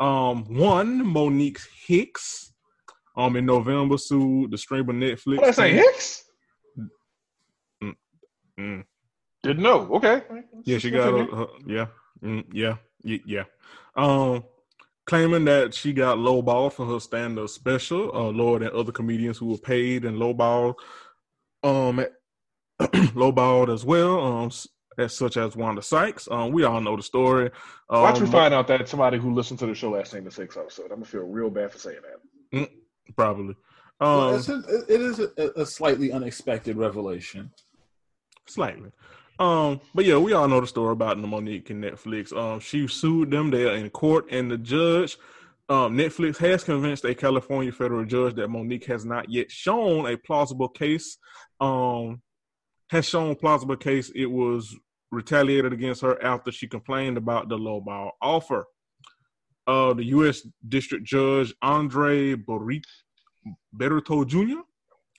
Um, 0.00 0.44
one 0.56 1.06
Monique 1.06 1.60
Hicks, 1.86 2.52
um, 3.16 3.36
in 3.36 3.46
November 3.46 3.98
sued 3.98 4.50
the 4.50 4.58
streamer 4.58 4.92
Netflix. 4.92 5.36
What 5.36 5.48
I 5.48 5.50
say, 5.52 5.72
Hicks? 5.74 6.24
Mm, 7.82 7.94
mm. 8.58 8.84
Didn't 9.42 9.62
know. 9.62 9.88
Okay. 9.94 10.22
Yeah, 10.64 10.78
she 10.78 10.90
got 10.90 11.14
a, 11.14 11.30
uh, 11.30 11.46
yeah, 11.66 11.86
mm, 12.24 12.44
yeah, 12.52 12.76
yeah. 13.04 13.44
Um, 13.94 14.44
claiming 15.04 15.44
that 15.44 15.74
she 15.74 15.92
got 15.92 16.18
lowballed 16.18 16.72
for 16.72 16.86
her 16.86 17.00
stand-up 17.00 17.48
special, 17.50 18.10
uh, 18.14 18.30
lower 18.30 18.58
than 18.60 18.70
other 18.74 18.92
comedians 18.92 19.38
who 19.38 19.46
were 19.50 19.58
paid 19.58 20.04
and 20.04 20.18
lowballed, 20.18 20.74
um, 21.62 22.04
lowballed 22.80 23.72
as 23.72 23.84
well. 23.84 24.20
Um, 24.20 24.50
as 24.98 25.16
such 25.16 25.36
as 25.36 25.56
Wanda 25.56 25.82
Sykes. 25.82 26.28
Um, 26.30 26.52
we 26.52 26.64
all 26.64 26.80
know 26.80 26.96
the 26.96 27.02
story. 27.02 27.50
Um, 27.88 28.02
Watch 28.02 28.20
me 28.20 28.26
find 28.26 28.54
out 28.54 28.66
that 28.68 28.88
somebody 28.88 29.18
who 29.18 29.32
listened 29.32 29.58
to 29.60 29.66
the 29.66 29.74
show 29.74 29.90
last 29.90 30.14
name 30.14 30.24
the 30.24 30.30
six 30.30 30.56
episode. 30.56 30.84
I'm 30.84 30.96
gonna 30.96 31.04
feel 31.04 31.22
real 31.22 31.50
bad 31.50 31.72
for 31.72 31.78
saying 31.78 32.00
that. 32.52 32.70
probably. 33.16 33.54
Um, 34.00 34.34
it's 34.34 34.48
a, 34.48 34.62
it 34.88 35.00
is 35.00 35.20
a, 35.20 35.60
a 35.60 35.66
slightly 35.66 36.10
unexpected 36.12 36.76
revelation. 36.76 37.50
Slightly. 38.46 38.90
Um, 39.38 39.80
but 39.94 40.04
yeah, 40.04 40.18
we 40.18 40.32
all 40.32 40.48
know 40.48 40.60
the 40.60 40.66
story 40.66 40.92
about 40.92 41.20
the 41.20 41.26
Monique 41.26 41.70
and 41.70 41.82
Netflix. 41.82 42.36
Um, 42.36 42.60
she 42.60 42.86
sued 42.86 43.30
them. 43.30 43.50
They're 43.50 43.74
in 43.74 43.88
court, 43.90 44.26
and 44.30 44.50
the 44.50 44.58
judge, 44.58 45.16
um, 45.68 45.96
Netflix 45.96 46.36
has 46.38 46.64
convinced 46.64 47.04
a 47.04 47.14
California 47.14 47.72
federal 47.72 48.04
judge 48.04 48.34
that 48.34 48.48
Monique 48.48 48.84
has 48.86 49.04
not 49.04 49.30
yet 49.30 49.50
shown 49.50 50.06
a 50.06 50.16
plausible 50.16 50.68
case. 50.68 51.18
Um, 51.60 52.20
has 52.92 53.08
shown 53.08 53.34
plausible 53.34 53.74
case 53.74 54.12
it 54.14 54.26
was 54.26 54.76
retaliated 55.10 55.72
against 55.72 56.02
her 56.02 56.22
after 56.22 56.52
she 56.52 56.68
complained 56.68 57.16
about 57.16 57.48
the 57.48 57.56
lowball 57.56 58.10
offer. 58.20 58.66
Uh, 59.66 59.94
the 59.94 60.04
U.S. 60.16 60.46
District 60.68 61.02
Judge 61.02 61.54
Andre 61.62 62.34
Birotte 62.34 64.26
Jr. 64.26 64.60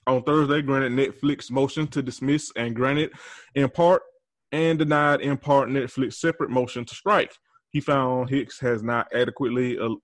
on 0.06 0.22
Thursday 0.22 0.62
granted 0.62 0.92
Netflix 0.92 1.50
motion 1.50 1.88
to 1.88 2.00
dismiss 2.00 2.52
and 2.54 2.76
granted 2.76 3.10
in 3.56 3.68
part 3.68 4.02
and 4.52 4.78
denied 4.78 5.20
in 5.20 5.36
part 5.36 5.68
Netflix 5.68 6.14
separate 6.14 6.50
motion 6.50 6.84
to 6.84 6.94
strike. 6.94 7.32
He 7.70 7.80
found 7.80 8.30
Hicks 8.30 8.60
has 8.60 8.84
not 8.84 9.08
adequately 9.12 9.80
uh, 9.80 9.96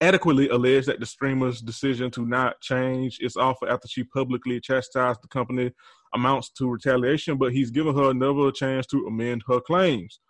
adequately 0.00 0.48
alleged 0.48 0.86
that 0.86 1.00
the 1.00 1.06
streamer's 1.06 1.60
decision 1.60 2.08
to 2.12 2.24
not 2.24 2.60
change 2.60 3.18
its 3.18 3.36
offer 3.36 3.68
after 3.68 3.88
she 3.88 4.04
publicly 4.04 4.60
chastised 4.60 5.20
the 5.22 5.28
company 5.28 5.72
amounts 6.14 6.50
to 6.50 6.68
retaliation, 6.68 7.36
but 7.36 7.52
he's 7.52 7.70
given 7.70 7.94
her 7.94 8.10
another 8.10 8.50
chance 8.50 8.86
to 8.86 9.06
amend 9.06 9.42
her 9.48 9.60
claims. 9.60 10.20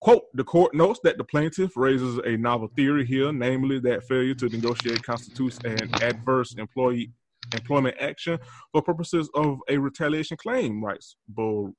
Quote, 0.00 0.24
the 0.34 0.44
court 0.44 0.74
notes 0.74 1.00
that 1.04 1.16
the 1.16 1.24
plaintiff 1.24 1.76
raises 1.76 2.18
a 2.18 2.36
novel 2.36 2.68
theory 2.76 3.04
here, 3.04 3.32
namely 3.32 3.80
that 3.80 4.04
failure 4.04 4.34
to 4.34 4.48
negotiate 4.48 5.02
constitutes 5.02 5.58
an 5.64 5.88
adverse 6.00 6.54
employee 6.58 7.12
employment 7.52 7.96
action 8.00 8.38
for 8.72 8.82
purposes 8.82 9.30
of 9.34 9.58
a 9.68 9.78
retaliation 9.78 10.36
claim, 10.36 10.84
writes 10.84 11.16
Bo- 11.28 11.74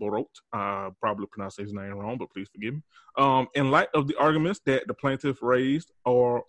Borot. 0.00 0.26
I 0.52 0.90
probably 1.00 1.26
pronounced 1.26 1.58
his 1.58 1.72
name 1.72 1.94
wrong, 1.94 2.18
but 2.18 2.30
please 2.30 2.48
forgive 2.52 2.74
me. 2.74 2.82
Um, 3.18 3.48
in 3.54 3.70
light 3.70 3.88
of 3.94 4.06
the 4.06 4.16
arguments 4.16 4.60
that 4.66 4.86
the 4.86 4.94
plaintiff 4.94 5.42
raised 5.42 5.90
or 6.04 6.44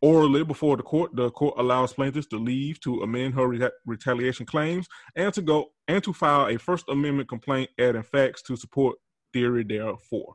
orally 0.00 0.44
before 0.44 0.76
the 0.76 0.82
court, 0.82 1.14
the 1.14 1.30
court 1.30 1.54
allows 1.58 1.92
plaintiffs 1.92 2.26
to 2.28 2.38
leave 2.38 2.80
to 2.80 3.02
amend 3.02 3.34
her 3.34 3.48
reta- 3.48 3.70
retaliation 3.86 4.46
claims 4.46 4.86
and 5.16 5.32
to 5.34 5.42
go 5.42 5.66
and 5.86 6.02
to 6.04 6.12
file 6.12 6.46
a 6.46 6.58
First 6.58 6.88
Amendment 6.88 7.28
complaint 7.28 7.70
adding 7.78 8.02
facts 8.02 8.42
to 8.42 8.56
support 8.56 8.96
theory 9.32 9.64
therefore. 9.64 10.34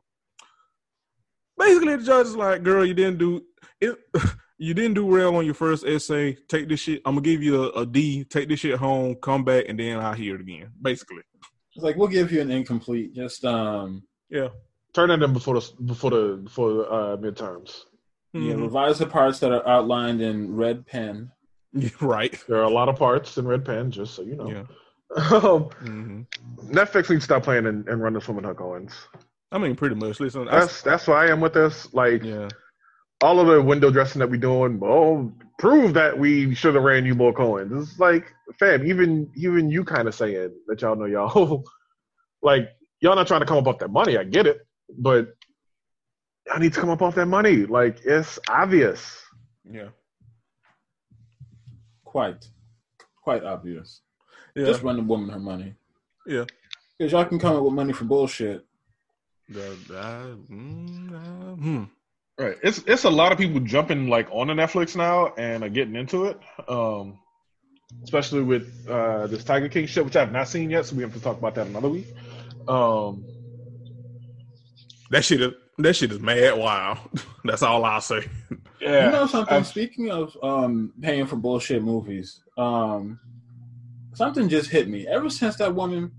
Basically, 1.58 1.96
the 1.96 2.02
judge 2.02 2.26
is 2.26 2.36
like, 2.36 2.62
"Girl, 2.62 2.84
you 2.84 2.94
didn't 2.94 3.18
do 3.18 3.42
it. 3.80 3.98
You 4.56 4.72
didn't 4.72 4.94
do 4.94 5.04
well 5.04 5.34
on 5.34 5.44
your 5.44 5.54
first 5.54 5.84
essay. 5.84 6.38
Take 6.48 6.68
this 6.68 6.78
shit. 6.78 7.02
I'm 7.04 7.16
gonna 7.16 7.24
give 7.24 7.42
you 7.42 7.64
a, 7.64 7.80
a 7.80 7.86
D. 7.86 8.22
Take 8.24 8.48
this 8.48 8.60
shit 8.60 8.78
home. 8.78 9.16
Come 9.16 9.44
back, 9.44 9.64
and 9.68 9.78
then 9.78 9.98
I'll 9.98 10.12
hear 10.12 10.36
it 10.36 10.40
again." 10.40 10.70
Basically, 10.80 11.22
It's 11.74 11.82
like 11.82 11.96
we'll 11.96 12.06
give 12.06 12.30
you 12.30 12.40
an 12.40 12.52
incomplete. 12.52 13.14
Just 13.14 13.44
um, 13.44 14.04
yeah. 14.30 14.48
Turn 14.92 15.10
it 15.10 15.14
in 15.14 15.20
them 15.20 15.32
before 15.32 15.60
the 15.60 15.72
before 15.84 16.10
the 16.12 16.40
before 16.44 16.92
uh, 16.92 17.16
midterms. 17.16 17.80
Yeah, 18.34 18.54
Mhm. 18.54 18.62
revise 18.62 18.98
the 18.98 19.06
parts 19.06 19.38
that 19.40 19.52
are 19.52 19.66
outlined 19.66 20.20
in 20.20 20.54
red 20.54 20.86
pen. 20.86 21.30
Right. 22.00 22.42
There 22.48 22.58
are 22.58 22.62
a 22.64 22.68
lot 22.70 22.88
of 22.88 22.96
parts 22.96 23.36
in 23.36 23.46
Red 23.48 23.64
Pen, 23.64 23.90
just 23.90 24.14
so 24.14 24.22
you 24.22 24.36
know. 24.36 24.48
Yeah. 24.48 24.64
Um, 25.16 25.62
hmm 25.64 26.22
Netflix 26.72 27.10
needs 27.10 27.22
to 27.22 27.24
stop 27.24 27.42
playing 27.44 27.66
and, 27.66 27.88
and 27.88 28.02
run 28.02 28.14
this 28.14 28.26
woman 28.26 28.44
Huck 28.44 28.60
Owens. 28.60 28.92
I 29.52 29.58
mean, 29.58 29.76
pretty 29.76 29.94
much. 29.94 30.18
Listen, 30.18 30.48
I, 30.48 30.60
That's 30.60 30.82
that's 30.82 31.06
why 31.06 31.26
I 31.26 31.30
am 31.30 31.40
with 31.40 31.54
this. 31.54 31.92
Like 31.94 32.24
yeah. 32.24 32.48
all 33.22 33.38
of 33.38 33.46
the 33.46 33.62
window 33.62 33.90
dressing 33.90 34.18
that 34.20 34.30
we're 34.30 34.40
doing, 34.40 34.80
oh, 34.82 35.32
prove 35.58 35.94
that 35.94 36.18
we 36.18 36.54
should 36.54 36.74
have 36.74 36.82
ran 36.82 37.04
you 37.06 37.14
more 37.14 37.32
Cohen. 37.32 37.70
It's 37.78 37.98
like, 38.00 38.32
fam, 38.58 38.86
even 38.86 39.30
even 39.36 39.70
you 39.70 39.84
kind 39.84 40.08
of 40.08 40.14
saying 40.14 40.50
that 40.66 40.80
y'all 40.82 40.96
know 40.96 41.04
y'all 41.04 41.62
like 42.42 42.70
y'all 43.00 43.14
not 43.14 43.28
trying 43.28 43.40
to 43.40 43.46
come 43.46 43.58
up 43.58 43.68
off 43.68 43.78
that 43.78 43.90
money. 43.92 44.16
I 44.18 44.24
get 44.24 44.46
it, 44.46 44.66
but 44.98 45.34
y'all 46.46 46.58
need 46.58 46.72
to 46.72 46.80
come 46.80 46.90
up 46.90 47.02
off 47.02 47.14
that 47.16 47.26
money. 47.26 47.66
Like 47.66 48.00
it's 48.04 48.38
obvious. 48.48 49.22
Yeah. 49.70 49.88
Quite, 52.04 52.46
quite 53.22 53.42
obvious. 53.44 54.00
Yeah. 54.54 54.66
Just 54.66 54.82
run 54.82 54.96
the 54.96 55.02
woman 55.02 55.30
her 55.30 55.38
money. 55.38 55.74
Yeah. 56.26 56.44
Because 56.98 57.12
y'all 57.12 57.24
can 57.24 57.38
come 57.38 57.56
up 57.56 57.62
with 57.64 57.72
money 57.72 57.92
for 57.92 58.04
bullshit. 58.04 58.64
The- 59.48 59.76
I- 59.92 60.52
mm, 60.52 61.12
uh, 61.12 61.54
hmm. 61.56 61.84
Right. 62.38 62.56
It's 62.62 62.78
it's 62.86 63.04
a 63.04 63.10
lot 63.10 63.30
of 63.30 63.38
people 63.38 63.60
jumping 63.60 64.08
like 64.08 64.28
on 64.32 64.48
the 64.48 64.54
Netflix 64.54 64.96
now 64.96 65.32
and 65.38 65.62
are 65.62 65.68
getting 65.68 65.94
into 65.96 66.24
it. 66.26 66.38
Um, 66.68 67.18
especially 68.02 68.42
with 68.42 68.72
uh, 68.88 69.26
this 69.28 69.44
Tiger 69.44 69.68
King 69.68 69.86
shit, 69.86 70.04
which 70.04 70.16
I 70.16 70.20
have 70.20 70.32
not 70.32 70.48
seen 70.48 70.70
yet, 70.70 70.86
so 70.86 70.96
we 70.96 71.02
have 71.02 71.12
to 71.14 71.20
talk 71.20 71.38
about 71.38 71.54
that 71.54 71.66
another 71.68 71.88
week. 71.88 72.12
Um, 72.66 73.24
That 75.10 75.24
shit 75.24 75.42
is 75.42 75.52
that 75.78 75.94
shit 75.96 76.12
is 76.12 76.20
mad 76.20 76.58
wild. 76.58 76.98
That's 77.44 77.62
all 77.62 77.84
I'll 77.84 78.00
say. 78.00 78.28
yeah. 78.80 79.06
You 79.06 79.12
know 79.12 79.26
something? 79.26 79.54
I've- 79.56 79.66
Speaking 79.66 80.10
of 80.10 80.36
um, 80.42 80.92
paying 81.00 81.26
for 81.26 81.36
bullshit 81.36 81.82
movies, 81.82 82.40
um, 82.56 83.18
something 84.14 84.48
just 84.48 84.70
hit 84.70 84.88
me. 84.88 85.06
Ever 85.06 85.28
since 85.30 85.56
that 85.56 85.74
woman 85.74 86.12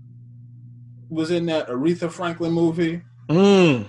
was 1.08 1.30
in 1.30 1.46
that 1.46 1.68
Aretha 1.68 2.10
Franklin 2.10 2.52
movie, 2.52 3.02
Mm, 3.28 3.86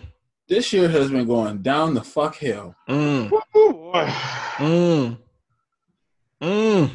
this 0.48 0.74
year 0.74 0.90
has 0.90 1.12
been 1.12 1.28
going 1.28 1.62
down 1.62 1.94
the 1.94 2.04
fuck 2.04 2.36
hill. 2.36 2.74
mm, 2.90 3.30
boy. 3.30 4.08
mm, 4.58 5.18
mm. 6.42 6.92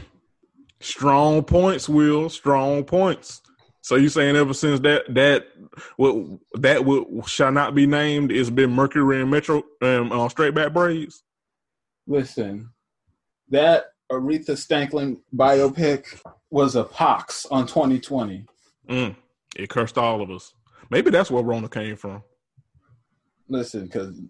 Strong 0.80 1.44
points, 1.44 1.88
Will. 1.88 2.28
Strong 2.28 2.84
points. 2.84 3.40
So 3.82 3.96
you 3.96 4.08
saying 4.08 4.36
ever 4.36 4.54
since 4.54 4.78
that 4.80 5.12
that 5.12 5.48
what 5.96 6.38
that 6.54 6.84
would 6.84 7.28
shall 7.28 7.50
not 7.50 7.74
be 7.74 7.86
named, 7.86 8.30
it's 8.30 8.48
been 8.48 8.70
Mercury 8.70 9.20
in 9.20 9.30
retrograde 9.30 9.64
um, 9.82 10.12
uh, 10.12 10.28
straight 10.28 10.54
back 10.54 10.72
braids. 10.72 11.24
Listen, 12.06 12.70
that 13.48 13.86
Aretha 14.10 14.50
Stanklin 14.50 15.18
biopic 15.34 16.22
was 16.50 16.76
a 16.76 16.84
pox 16.84 17.44
on 17.46 17.66
2020. 17.66 18.46
Mm. 18.88 19.16
It 19.56 19.68
cursed 19.68 19.98
all 19.98 20.22
of 20.22 20.30
us. 20.30 20.54
Maybe 20.90 21.10
that's 21.10 21.30
where 21.30 21.42
Rona 21.42 21.68
came 21.68 21.96
from. 21.96 22.22
Listen, 23.48 23.86
because 23.86 24.20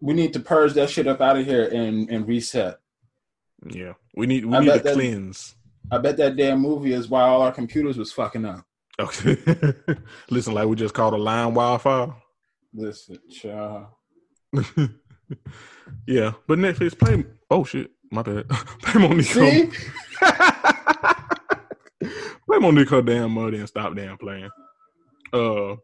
we 0.00 0.14
need 0.14 0.32
to 0.34 0.40
purge 0.40 0.74
that 0.74 0.90
shit 0.90 1.08
up 1.08 1.20
out 1.20 1.38
of 1.38 1.44
here 1.44 1.64
and, 1.66 2.08
and 2.08 2.26
reset. 2.26 2.78
Yeah, 3.68 3.94
we 4.14 4.26
need 4.26 4.44
we 4.46 4.56
I 4.56 4.60
need 4.60 4.72
to 4.72 4.78
that- 4.78 4.94
cleanse. 4.94 5.56
I 5.90 5.98
bet 5.98 6.16
that 6.18 6.36
damn 6.36 6.60
movie 6.60 6.92
is 6.92 7.08
why 7.08 7.22
all 7.22 7.42
our 7.42 7.52
computers 7.52 7.98
was 7.98 8.12
fucking 8.12 8.44
up. 8.44 8.64
Okay, 8.98 9.36
listen, 10.30 10.54
like 10.54 10.66
we 10.68 10.76
just 10.76 10.94
called 10.94 11.14
a 11.14 11.16
line 11.16 11.54
wildfire. 11.54 12.14
Listen, 12.74 13.18
child. 13.30 13.86
yeah, 16.06 16.32
but 16.46 16.58
Netflix 16.58 16.98
play. 16.98 17.24
Oh 17.50 17.64
shit, 17.64 17.90
my 18.10 18.22
bad. 18.22 18.48
play 18.82 19.00
Monique. 19.08 19.26
See? 19.26 19.70
play 22.46 22.58
Monique 22.58 22.90
her 22.90 23.02
damn 23.02 23.32
money 23.32 23.58
and 23.58 23.68
stop 23.68 23.94
damn 23.96 24.18
playing. 24.18 24.50
Uh, 25.32 25.76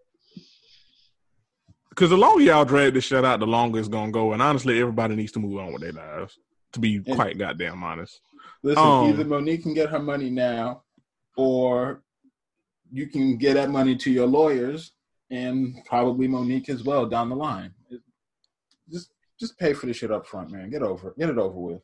because 1.90 2.10
the 2.10 2.16
longer 2.16 2.42
y'all 2.44 2.64
drag 2.66 2.92
this 2.92 3.04
shit 3.04 3.24
out, 3.24 3.40
the 3.40 3.46
longer 3.46 3.78
it's 3.78 3.88
gonna 3.88 4.12
go. 4.12 4.32
And 4.34 4.42
honestly, 4.42 4.78
everybody 4.78 5.16
needs 5.16 5.32
to 5.32 5.38
move 5.38 5.58
on 5.58 5.72
with 5.72 5.80
their 5.82 5.92
lives. 5.92 6.38
To 6.72 6.80
be 6.80 7.00
Yeah. 7.06 7.14
quite 7.14 7.38
goddamn 7.38 7.82
honest. 7.82 8.20
Listen, 8.66 8.82
Um, 8.84 9.08
either 9.10 9.24
Monique 9.24 9.62
can 9.62 9.74
get 9.74 9.90
her 9.90 10.00
money 10.00 10.28
now, 10.28 10.82
or 11.36 12.02
you 12.90 13.06
can 13.06 13.36
get 13.36 13.54
that 13.54 13.70
money 13.70 13.94
to 13.94 14.10
your 14.10 14.26
lawyers 14.26 14.90
and 15.30 15.76
probably 15.86 16.26
Monique 16.26 16.68
as 16.68 16.82
well 16.82 17.06
down 17.06 17.28
the 17.28 17.36
line. 17.36 17.72
Just 18.90 19.10
just 19.38 19.56
pay 19.56 19.72
for 19.72 19.86
the 19.86 19.92
shit 19.92 20.10
up 20.10 20.26
front, 20.26 20.50
man. 20.50 20.68
Get 20.70 20.82
over 20.82 21.10
it. 21.10 21.18
Get 21.18 21.30
it 21.30 21.38
over 21.38 21.56
with. 21.56 21.82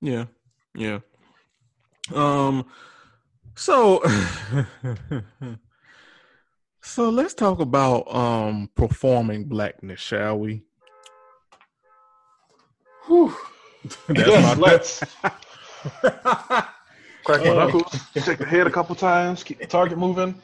Yeah, 0.00 0.24
yeah. 0.74 1.00
Um. 2.14 2.64
So, 3.54 4.02
so 6.82 7.10
let's 7.10 7.34
talk 7.34 7.60
about 7.60 8.10
um 8.14 8.70
performing 8.74 9.44
blackness, 9.44 10.00
shall 10.00 10.38
we? 10.38 10.62
Whew. 13.06 13.34
That's 14.08 14.26
Yes, 14.28 14.56
my- 14.58 14.62
let's 14.66 15.02
crack 16.02 17.44
my 17.44 17.54
knuckles, 17.54 17.92
shake 18.24 18.38
the 18.38 18.46
head 18.46 18.66
a 18.66 18.70
couple 18.70 18.94
times, 18.94 19.42
keep 19.44 19.58
the 19.60 19.66
target 19.66 19.98
moving. 19.98 20.40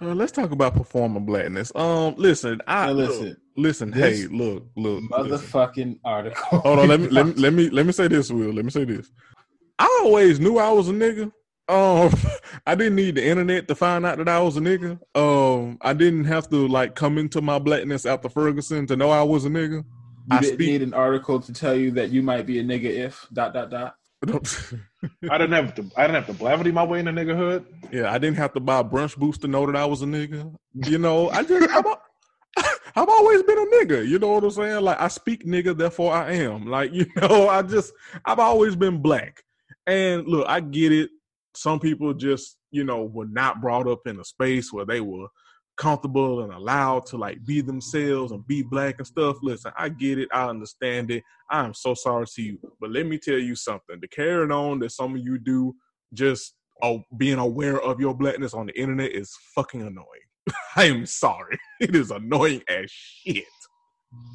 Uh, 0.00 0.14
let's 0.14 0.32
talk 0.32 0.50
about 0.50 0.74
performing 0.74 1.24
blackness. 1.24 1.70
Um, 1.74 2.14
listen, 2.16 2.60
I 2.66 2.86
Now 2.86 2.92
look, 2.92 3.08
listen. 3.10 3.36
listen. 3.56 3.92
Hey, 3.92 4.26
look, 4.26 4.66
look. 4.76 5.02
listen. 5.02 5.08
Motherfucking 5.08 5.98
article. 6.04 6.58
Hold 6.60 6.80
on, 6.80 6.88
let 6.88 7.00
me 7.00 7.08
let 7.08 7.26
me 7.26 7.32
let 7.36 7.52
me 7.52 7.70
let 7.70 7.86
me 7.86 7.92
say 7.92 8.08
this, 8.08 8.30
Will. 8.30 8.52
Let 8.52 8.64
me 8.64 8.70
say 8.70 8.84
this. 8.84 9.10
I 9.78 10.00
always 10.04 10.40
knew 10.40 10.58
I 10.58 10.70
was 10.70 10.88
a 10.88 10.92
nigga. 10.92 11.32
Um, 11.68 12.12
I 12.66 12.74
didn't 12.74 12.96
need 12.96 13.14
the 13.14 13.24
internet 13.24 13.68
to 13.68 13.74
find 13.76 14.04
out 14.04 14.18
that 14.18 14.28
I 14.28 14.40
was 14.40 14.56
a 14.56 14.60
nigga. 14.60 14.98
Um, 15.14 15.78
I 15.80 15.92
didn't 15.92 16.24
have 16.24 16.50
to 16.50 16.66
like 16.68 16.94
come 16.96 17.16
into 17.16 17.40
my 17.40 17.58
blackness 17.60 18.04
after 18.04 18.28
Ferguson 18.28 18.86
to 18.88 18.96
know 18.96 19.10
I 19.10 19.22
was 19.22 19.44
a 19.44 19.48
nigga. 19.48 19.84
You 19.84 19.84
I 20.36 20.40
didn't 20.40 20.54
speak- 20.54 20.68
need 20.68 20.82
an 20.82 20.94
article 20.94 21.40
to 21.40 21.52
tell 21.52 21.74
you 21.76 21.92
that 21.92 22.10
you 22.10 22.22
might 22.22 22.44
be 22.46 22.58
a 22.58 22.64
nigga 22.64 22.84
if 22.84 23.26
dot 23.32 23.54
dot 23.54 23.70
dot. 23.70 23.96
I 24.24 25.38
didn't 25.38 25.52
have 25.52 25.74
to. 25.74 25.90
I 25.96 26.06
didn't 26.06 26.24
have 26.24 26.26
to 26.26 26.34
blavity 26.44 26.72
my 26.72 26.84
way 26.84 27.00
in 27.00 27.06
the 27.06 27.10
niggerhood. 27.10 27.64
yeah, 27.92 28.12
I 28.12 28.18
didn't 28.18 28.36
have 28.36 28.52
to 28.54 28.60
buy 28.60 28.82
brunch 28.82 29.16
boots 29.16 29.38
to 29.38 29.48
know 29.48 29.66
that 29.66 29.76
I 29.76 29.84
was 29.84 30.02
a 30.02 30.06
nigga. 30.06 30.54
You 30.74 30.98
know, 30.98 31.28
I 31.30 31.42
just 31.42 31.68
I've, 31.70 31.84
al- 31.84 32.02
I've 32.96 33.08
always 33.08 33.42
been 33.42 33.58
a 33.58 33.66
nigga. 33.66 34.06
You 34.06 34.18
know 34.18 34.28
what 34.32 34.44
I'm 34.44 34.50
saying? 34.50 34.82
Like 34.82 35.00
I 35.00 35.08
speak 35.08 35.44
nigga, 35.44 35.76
therefore 35.76 36.12
I 36.12 36.32
am. 36.34 36.66
Like 36.66 36.92
you 36.92 37.06
know, 37.16 37.48
I 37.48 37.62
just 37.62 37.92
I've 38.24 38.38
always 38.38 38.76
been 38.76 39.02
black. 39.02 39.42
And 39.86 40.26
look, 40.26 40.46
I 40.48 40.60
get 40.60 40.92
it. 40.92 41.10
Some 41.54 41.80
people 41.80 42.14
just 42.14 42.56
you 42.70 42.84
know 42.84 43.04
were 43.04 43.26
not 43.26 43.60
brought 43.60 43.88
up 43.88 44.06
in 44.06 44.20
a 44.20 44.24
space 44.24 44.72
where 44.72 44.86
they 44.86 45.00
were 45.00 45.26
comfortable 45.76 46.42
and 46.42 46.52
allowed 46.52 47.06
to 47.06 47.16
like 47.16 47.44
be 47.44 47.60
themselves 47.60 48.32
and 48.32 48.46
be 48.46 48.62
black 48.62 48.96
and 48.98 49.06
stuff. 49.06 49.36
Listen, 49.42 49.72
I 49.76 49.88
get 49.88 50.18
it. 50.18 50.28
I 50.32 50.48
understand 50.48 51.10
it. 51.10 51.22
I 51.50 51.64
am 51.64 51.74
so 51.74 51.94
sorry 51.94 52.26
to 52.34 52.42
you. 52.42 52.58
But 52.80 52.90
let 52.90 53.06
me 53.06 53.18
tell 53.18 53.38
you 53.38 53.54
something. 53.54 53.98
The 54.00 54.08
carrying 54.08 54.52
on 54.52 54.78
that 54.80 54.92
some 54.92 55.14
of 55.14 55.22
you 55.22 55.38
do, 55.38 55.74
just 56.14 56.54
oh, 56.82 57.02
being 57.16 57.38
aware 57.38 57.80
of 57.80 58.00
your 58.00 58.14
blackness 58.14 58.54
on 58.54 58.66
the 58.66 58.78
internet 58.78 59.12
is 59.12 59.34
fucking 59.54 59.80
annoying. 59.80 60.06
I 60.76 60.84
am 60.84 61.06
sorry. 61.06 61.58
It 61.80 61.96
is 61.96 62.12
annoying 62.12 62.62
as 62.68 62.88
shit. 62.88 63.44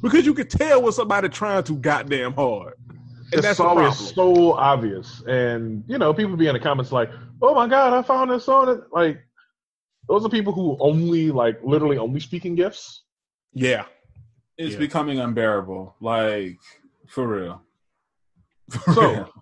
Because 0.02 0.26
you 0.26 0.34
can 0.34 0.48
tell 0.48 0.82
when 0.82 0.92
somebody 0.92 1.30
trying 1.30 1.62
too 1.62 1.78
goddamn 1.78 2.34
hard. 2.34 2.74
And 3.30 3.34
it's 3.34 3.42
that's 3.42 3.60
always 3.60 3.96
so 3.96 4.54
obvious, 4.54 5.22
and 5.26 5.84
you 5.86 5.98
know, 5.98 6.14
people 6.14 6.34
be 6.36 6.46
in 6.46 6.54
the 6.54 6.60
comments 6.60 6.92
like, 6.92 7.10
"Oh 7.42 7.54
my 7.54 7.68
god, 7.68 7.92
I 7.92 8.00
found 8.00 8.30
this 8.30 8.48
on 8.48 8.70
it." 8.70 8.80
Like, 8.90 9.18
those 10.08 10.24
are 10.24 10.28
people 10.28 10.52
who 10.52 10.76
only 10.80 11.30
like 11.30 11.58
literally 11.62 11.98
only 11.98 12.20
speaking 12.20 12.54
gifts. 12.54 13.02
Yeah. 13.52 13.84
It's 14.56 14.72
Yeah. 14.74 14.78
becoming 14.80 15.18
unbearable. 15.20 15.94
Like 16.00 16.58
for 17.08 17.26
real. 17.26 17.62
For 18.84 18.92
So, 18.92 19.10
real. 19.12 19.32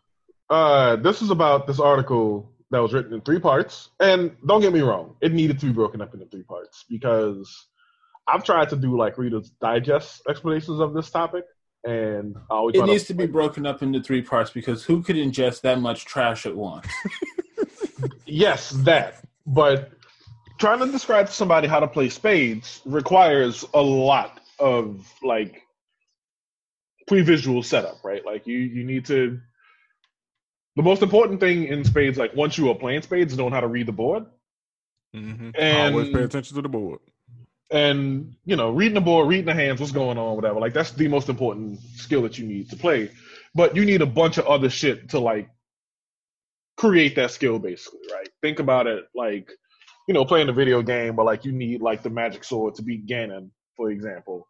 uh, 0.50 0.96
this 0.96 1.22
is 1.22 1.30
about 1.30 1.66
this 1.66 1.80
article 1.80 2.52
that 2.70 2.78
was 2.80 2.92
written 2.92 3.12
in 3.12 3.20
three 3.22 3.40
parts. 3.40 3.90
And 4.00 4.36
don't 4.46 4.60
get 4.60 4.72
me 4.72 4.80
wrong, 4.80 5.16
it 5.20 5.32
needed 5.32 5.58
to 5.60 5.66
be 5.66 5.72
broken 5.72 6.00
up 6.00 6.14
into 6.14 6.26
three 6.26 6.42
parts 6.44 6.84
because 6.88 7.66
I've 8.28 8.44
tried 8.44 8.68
to 8.70 8.76
do 8.76 8.96
like 8.96 9.18
Reader's 9.18 9.50
Digest 9.60 10.22
explanations 10.28 10.80
of 10.80 10.92
this 10.94 11.10
topic, 11.10 11.44
and 11.84 12.36
I 12.50 12.54
always 12.54 12.76
it 12.76 12.84
needs 12.84 13.02
of- 13.02 13.08
to 13.08 13.14
be 13.14 13.26
broken 13.26 13.66
up 13.66 13.82
into 13.82 14.00
three 14.02 14.22
parts 14.22 14.50
because 14.50 14.84
who 14.84 15.02
could 15.02 15.16
ingest 15.16 15.60
that 15.62 15.80
much 15.80 16.04
trash 16.06 16.44
at 16.46 16.56
once? 16.56 16.86
Yes, 18.26 18.70
that. 18.70 19.24
But 19.46 19.92
trying 20.58 20.78
to 20.80 20.86
describe 20.90 21.26
to 21.26 21.32
somebody 21.32 21.68
how 21.68 21.80
to 21.80 21.88
play 21.88 22.08
spades 22.08 22.80
requires 22.84 23.64
a 23.74 23.82
lot 23.82 24.40
of 24.58 25.06
like 25.22 25.62
pre-visual 27.06 27.62
setup, 27.62 28.02
right? 28.04 28.24
Like 28.24 28.46
you 28.46 28.58
you 28.58 28.84
need 28.84 29.06
to 29.06 29.40
the 30.76 30.82
most 30.82 31.02
important 31.02 31.40
thing 31.40 31.64
in 31.64 31.84
spades, 31.84 32.18
like 32.18 32.34
once 32.34 32.58
you 32.58 32.68
are 32.70 32.74
playing 32.74 33.02
spades, 33.02 33.32
is 33.32 33.38
knowing 33.38 33.52
how 33.52 33.60
to 33.60 33.68
read 33.68 33.86
the 33.86 33.92
board. 33.92 34.26
Mm-hmm. 35.14 35.50
And- 35.54 35.94
Always 35.94 36.12
pay 36.12 36.22
attention 36.22 36.56
to 36.56 36.62
the 36.62 36.68
board. 36.68 36.98
and 37.70 38.34
you 38.44 38.54
know 38.56 38.70
reading 38.70 38.94
the 38.94 39.00
board 39.00 39.26
reading 39.28 39.46
the 39.46 39.54
hands 39.54 39.80
what's 39.80 39.90
going 39.92 40.16
on 40.18 40.36
whatever 40.36 40.60
like 40.60 40.72
that's 40.72 40.92
the 40.92 41.08
most 41.08 41.28
important 41.28 41.80
skill 41.96 42.22
that 42.22 42.38
you 42.38 42.46
need 42.46 42.70
to 42.70 42.76
play 42.76 43.10
but 43.56 43.74
you 43.74 43.84
need 43.84 44.02
a 44.02 44.06
bunch 44.06 44.38
of 44.38 44.46
other 44.46 44.70
shit 44.70 45.08
to 45.08 45.18
like 45.18 45.48
create 46.76 47.16
that 47.16 47.32
skill 47.32 47.58
basically 47.58 47.98
right 48.12 48.28
think 48.40 48.60
about 48.60 48.86
it 48.86 49.06
like 49.16 49.50
you 50.06 50.14
know 50.14 50.24
playing 50.24 50.48
a 50.48 50.52
video 50.52 50.82
game 50.82 51.14
but 51.16 51.24
like 51.26 51.44
you 51.44 51.52
need 51.52 51.80
like 51.80 52.02
the 52.02 52.10
magic 52.10 52.44
sword 52.44 52.74
to 52.74 52.82
beat 52.82 53.06
ganon 53.06 53.50
for 53.76 53.90
example 53.90 54.46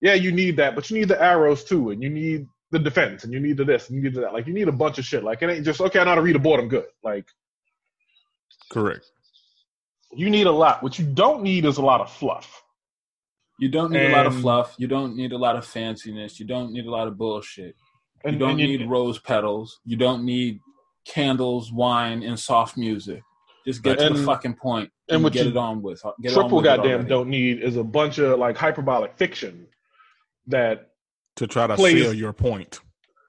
yeah 0.00 0.14
you 0.14 0.32
need 0.32 0.56
that 0.56 0.74
but 0.74 0.88
you 0.90 0.98
need 0.98 1.08
the 1.08 1.22
arrows 1.22 1.64
too 1.64 1.90
and 1.90 2.02
you 2.02 2.08
need 2.10 2.46
the 2.72 2.78
defense 2.78 3.24
and 3.24 3.32
you 3.32 3.40
need 3.40 3.56
the 3.56 3.64
this 3.64 3.88
and 3.88 3.96
you 3.96 4.02
need 4.04 4.14
the 4.14 4.20
that 4.20 4.32
like 4.32 4.46
you 4.46 4.52
need 4.54 4.68
a 4.68 4.72
bunch 4.72 4.98
of 4.98 5.04
shit 5.04 5.22
like 5.24 5.40
it 5.42 5.50
ain't 5.50 5.64
just 5.64 5.80
okay 5.80 6.00
i 6.00 6.04
know 6.04 6.10
how 6.10 6.14
to 6.16 6.22
read 6.22 6.36
a 6.36 6.38
board 6.38 6.60
i'm 6.60 6.68
good 6.68 6.86
like 7.04 7.26
Correct. 8.70 9.06
you 10.12 10.28
need 10.30 10.46
a 10.46 10.52
lot 10.52 10.82
what 10.82 10.98
you 10.98 11.06
don't 11.06 11.42
need 11.42 11.64
is 11.64 11.76
a 11.76 11.82
lot 11.82 12.00
of 12.00 12.10
fluff 12.10 12.62
You 13.58 13.68
don't 13.68 13.90
need 13.92 14.10
a 14.10 14.12
lot 14.12 14.26
of 14.26 14.38
fluff. 14.40 14.74
You 14.76 14.86
don't 14.86 15.16
need 15.16 15.32
a 15.32 15.38
lot 15.38 15.56
of 15.56 15.64
fanciness. 15.64 16.38
You 16.38 16.44
don't 16.46 16.72
need 16.72 16.84
a 16.86 16.90
lot 16.90 17.08
of 17.08 17.16
bullshit. 17.16 17.74
and 18.24 18.34
you 18.34 18.38
don't 18.38 18.50
and 18.50 18.60
you- 18.60 18.78
need 18.78 18.90
rose 18.90 19.18
petals. 19.18 19.80
You 19.86 19.96
don't 19.96 20.24
need 20.24 20.60
candles, 21.06 21.72
wine, 21.72 22.22
and 22.22 22.38
soft 22.38 22.76
music. 22.76 23.22
Just 23.66 23.82
get 23.82 23.98
to 23.98 24.10
the 24.10 24.24
fucking 24.24 24.54
point 24.54 24.90
and 25.08 25.16
and, 25.16 25.24
what 25.24 25.32
get 25.32 25.44
you 25.46 25.50
it 25.50 25.56
on 25.56 25.82
with. 25.82 26.00
Get 26.22 26.32
on 26.32 26.34
triple 26.34 26.56
with 26.58 26.64
goddamn 26.64 26.90
already. 26.92 27.08
don't 27.08 27.28
need 27.28 27.62
is 27.62 27.76
a 27.76 27.84
bunch 27.84 28.18
of 28.18 28.38
like 28.38 28.56
hyperbolic 28.56 29.16
fiction 29.16 29.66
that 30.46 30.90
To 31.36 31.46
try 31.46 31.66
to 31.66 31.74
Plays- 31.74 32.04
sell 32.04 32.12
your 32.14 32.32
point. 32.32 32.80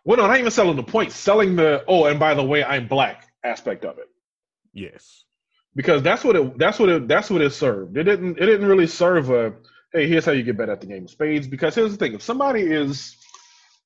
well 0.05 0.17
no 0.17 0.27
not 0.27 0.38
even 0.39 0.51
selling 0.51 0.75
the 0.77 0.83
point 0.83 1.11
selling 1.11 1.55
the 1.55 1.83
oh 1.88 2.05
and 2.05 2.19
by 2.19 2.33
the 2.35 2.43
way 2.43 2.63
i'm 2.63 2.88
black 2.88 3.27
aspect 3.43 3.83
of 3.83 3.97
it 3.97 4.07
Yes. 4.73 5.23
because 5.75 6.01
that's 6.03 6.23
what 6.23 6.35
it 6.35 6.57
that's 6.59 6.77
what 6.79 6.89
it 6.89 7.07
that's 7.07 7.29
what 7.31 7.41
it 7.41 7.51
served 7.51 7.97
it 7.97 8.03
didn't 8.03 8.38
it 8.38 8.45
didn't 8.45 8.67
really 8.67 8.88
serve 8.88 9.29
a 9.31 9.53
hey 9.91 10.07
here's 10.07 10.23
how 10.25 10.31
you 10.33 10.43
get 10.43 10.55
better 10.57 10.71
at 10.73 10.81
the 10.81 10.88
game 10.88 11.05
of 11.05 11.09
spades 11.09 11.47
because 11.47 11.73
here's 11.75 11.91
the 11.91 11.97
thing 11.97 12.13
if 12.13 12.21
somebody 12.21 12.61
is 12.61 13.17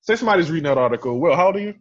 say 0.02 0.16
somebody's 0.18 0.52
reading 0.52 0.66
that 0.66 0.78
article 0.78 1.18
well 1.20 1.36
how 1.38 1.48
old 1.48 1.56
are 1.56 1.60
you 1.62 1.76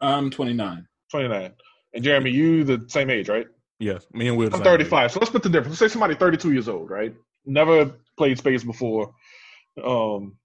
I'm 0.00 0.30
29. 0.30 0.88
29 1.10 1.52
and 1.94 2.04
jeremy 2.04 2.30
you 2.30 2.64
the 2.64 2.84
same 2.88 3.10
age 3.10 3.28
right 3.28 3.46
Yes. 3.82 4.06
Me 4.12 4.28
and 4.28 4.36
Will. 4.36 4.46
I'm 4.46 4.52
same 4.52 4.62
35. 4.62 5.10
So 5.10 5.18
let's 5.18 5.32
put 5.32 5.42
the 5.42 5.48
difference. 5.48 5.80
Let's 5.80 5.92
say 5.92 5.92
somebody 5.92 6.14
32 6.14 6.52
years 6.52 6.68
old, 6.68 6.88
right? 6.88 7.12
Never 7.44 7.92
played 8.16 8.38
spades 8.38 8.62
before. 8.62 9.12
Um, 9.82 10.36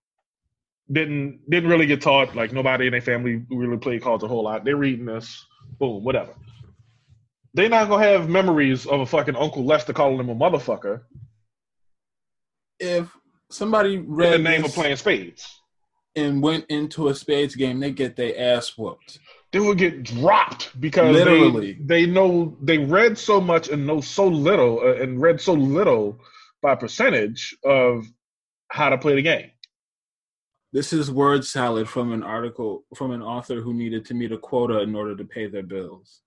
didn't 0.91 1.47
didn't 1.47 1.69
really 1.69 1.85
get 1.85 2.01
taught. 2.01 2.35
Like 2.35 2.51
nobody 2.51 2.87
in 2.87 2.93
their 2.93 3.01
family 3.01 3.43
really 3.51 3.77
played 3.77 4.01
cards 4.01 4.23
a 4.23 4.27
whole 4.27 4.43
lot. 4.43 4.65
They're 4.65 4.75
reading 4.75 5.05
this, 5.05 5.45
boom, 5.77 6.03
whatever. 6.03 6.33
They're 7.53 7.69
not 7.69 7.89
gonna 7.89 8.03
have 8.07 8.27
memories 8.27 8.87
of 8.87 9.01
a 9.01 9.05
fucking 9.05 9.35
Uncle 9.35 9.63
Lester 9.65 9.93
calling 9.93 10.17
them 10.17 10.29
a 10.29 10.35
motherfucker 10.35 11.01
If 12.79 13.15
somebody 13.51 13.95
in 13.95 14.09
read 14.11 14.33
the 14.33 14.39
name 14.39 14.65
of 14.65 14.73
playing 14.73 14.95
spades. 14.95 15.47
and 16.15 16.41
went 16.41 16.65
into 16.69 17.09
a 17.09 17.13
spades 17.15 17.53
game, 17.53 17.79
they 17.79 17.91
get 17.91 18.15
their 18.15 18.33
ass 18.57 18.77
whooped. 18.79 19.19
They 19.53 19.59
would 19.59 19.77
get 19.77 20.03
dropped 20.03 20.79
because 20.79 21.13
Literally. 21.15 21.73
they, 21.73 22.05
they 22.05 22.11
know 22.11 22.57
they 22.61 22.77
read 22.77 23.17
so 23.17 23.39
much 23.39 23.69
and 23.69 23.87
know 23.87 24.01
so 24.01 24.27
little 24.27 24.79
uh, 24.79 24.95
and 25.01 25.21
read 25.21 25.39
so 25.39 25.53
little 25.53 26.19
by 26.61 26.75
percentage 26.75 27.55
of 27.63 28.05
how 28.69 28.89
to 28.89 28.97
play 28.97 29.15
the 29.15 29.21
game. 29.21 29.51
This 30.73 30.91
is 30.91 31.09
word 31.09 31.45
salad 31.45 31.87
from 31.87 32.11
an 32.11 32.23
article 32.23 32.83
from 32.95 33.11
an 33.11 33.21
author 33.21 33.61
who 33.61 33.73
needed 33.73 34.05
to 34.05 34.13
meet 34.13 34.33
a 34.33 34.37
quota 34.37 34.81
in 34.81 34.93
order 34.95 35.15
to 35.15 35.23
pay 35.23 35.47
their 35.47 35.63
bills. 35.63 36.21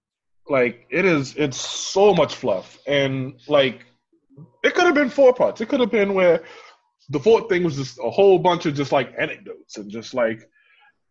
like 0.49 0.87
it 0.91 1.05
is 1.05 1.35
it's 1.37 1.59
so 1.61 2.15
much 2.15 2.35
fluff 2.35 2.79
and 2.87 3.35
like 3.49 3.85
it 4.65 4.75
could 4.75 4.85
have 4.87 4.95
been 4.95 5.11
four 5.11 5.33
parts 5.35 5.61
it 5.61 5.69
could 5.69 5.81
have 5.81 5.91
been 5.91 6.15
where 6.15 6.43
the 7.11 7.21
fourth 7.21 7.49
thing 7.51 7.63
was 7.63 7.77
just 7.77 7.99
a 8.03 8.11
whole 8.11 8.39
bunch 8.39 8.65
of 8.67 8.75
just 8.75 8.93
like 8.93 9.13
anecdotes 9.19 9.77
and 9.77 9.91
just 9.91 10.15
like 10.15 10.49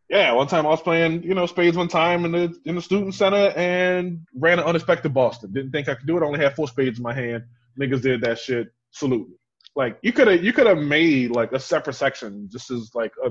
yeah 0.10 0.32
one 0.32 0.48
time 0.48 0.66
i 0.66 0.70
was 0.70 0.82
playing 0.82 1.24
you 1.24 1.34
know 1.34 1.46
spades 1.46 1.78
one 1.78 1.88
time 1.88 2.26
in 2.26 2.32
the 2.32 2.56
in 2.66 2.76
the 2.76 2.82
student 2.82 3.14
center 3.14 3.54
and 3.56 4.20
ran 4.36 4.60
an 4.60 4.66
unexpected 4.66 5.14
boston 5.14 5.52
didn't 5.54 5.72
think 5.72 5.88
i 5.88 5.96
could 5.96 6.08
do 6.08 6.18
it 6.18 6.24
I 6.24 6.26
only 6.26 6.40
had 6.40 6.56
four 6.56 6.68
spades 6.68 7.00
in 7.00 7.04
my 7.04 7.14
hand 7.14 7.44
niggas 7.80 8.02
did 8.02 8.22
that 8.22 8.40
shit 8.40 8.68
salute 8.92 9.30
me 9.30 9.36
like 9.76 9.98
you 10.02 10.12
could 10.12 10.28
have 10.28 10.44
you 10.44 10.52
could 10.52 10.68
have 10.68 10.80
made 10.80 11.32
like 11.32 11.52
a 11.54 11.60
separate 11.60 11.94
section 11.94 12.50
just 12.52 12.72
as 12.72 12.92
like 12.94 13.12
a 13.24 13.30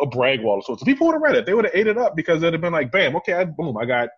a 0.00 0.06
brag 0.06 0.42
wall 0.42 0.58
of 0.58 0.64
sorts. 0.64 0.82
People 0.82 1.06
would 1.06 1.14
have 1.14 1.22
read 1.22 1.36
it. 1.36 1.46
They 1.46 1.54
would 1.54 1.64
have 1.64 1.74
ate 1.74 1.86
it 1.86 1.98
up 1.98 2.16
because 2.16 2.42
it'd 2.42 2.54
have 2.54 2.60
been 2.60 2.72
like, 2.72 2.90
bam, 2.90 3.16
okay, 3.16 3.34
I, 3.34 3.44
boom, 3.44 3.76
I 3.76 3.84
got 3.84 4.08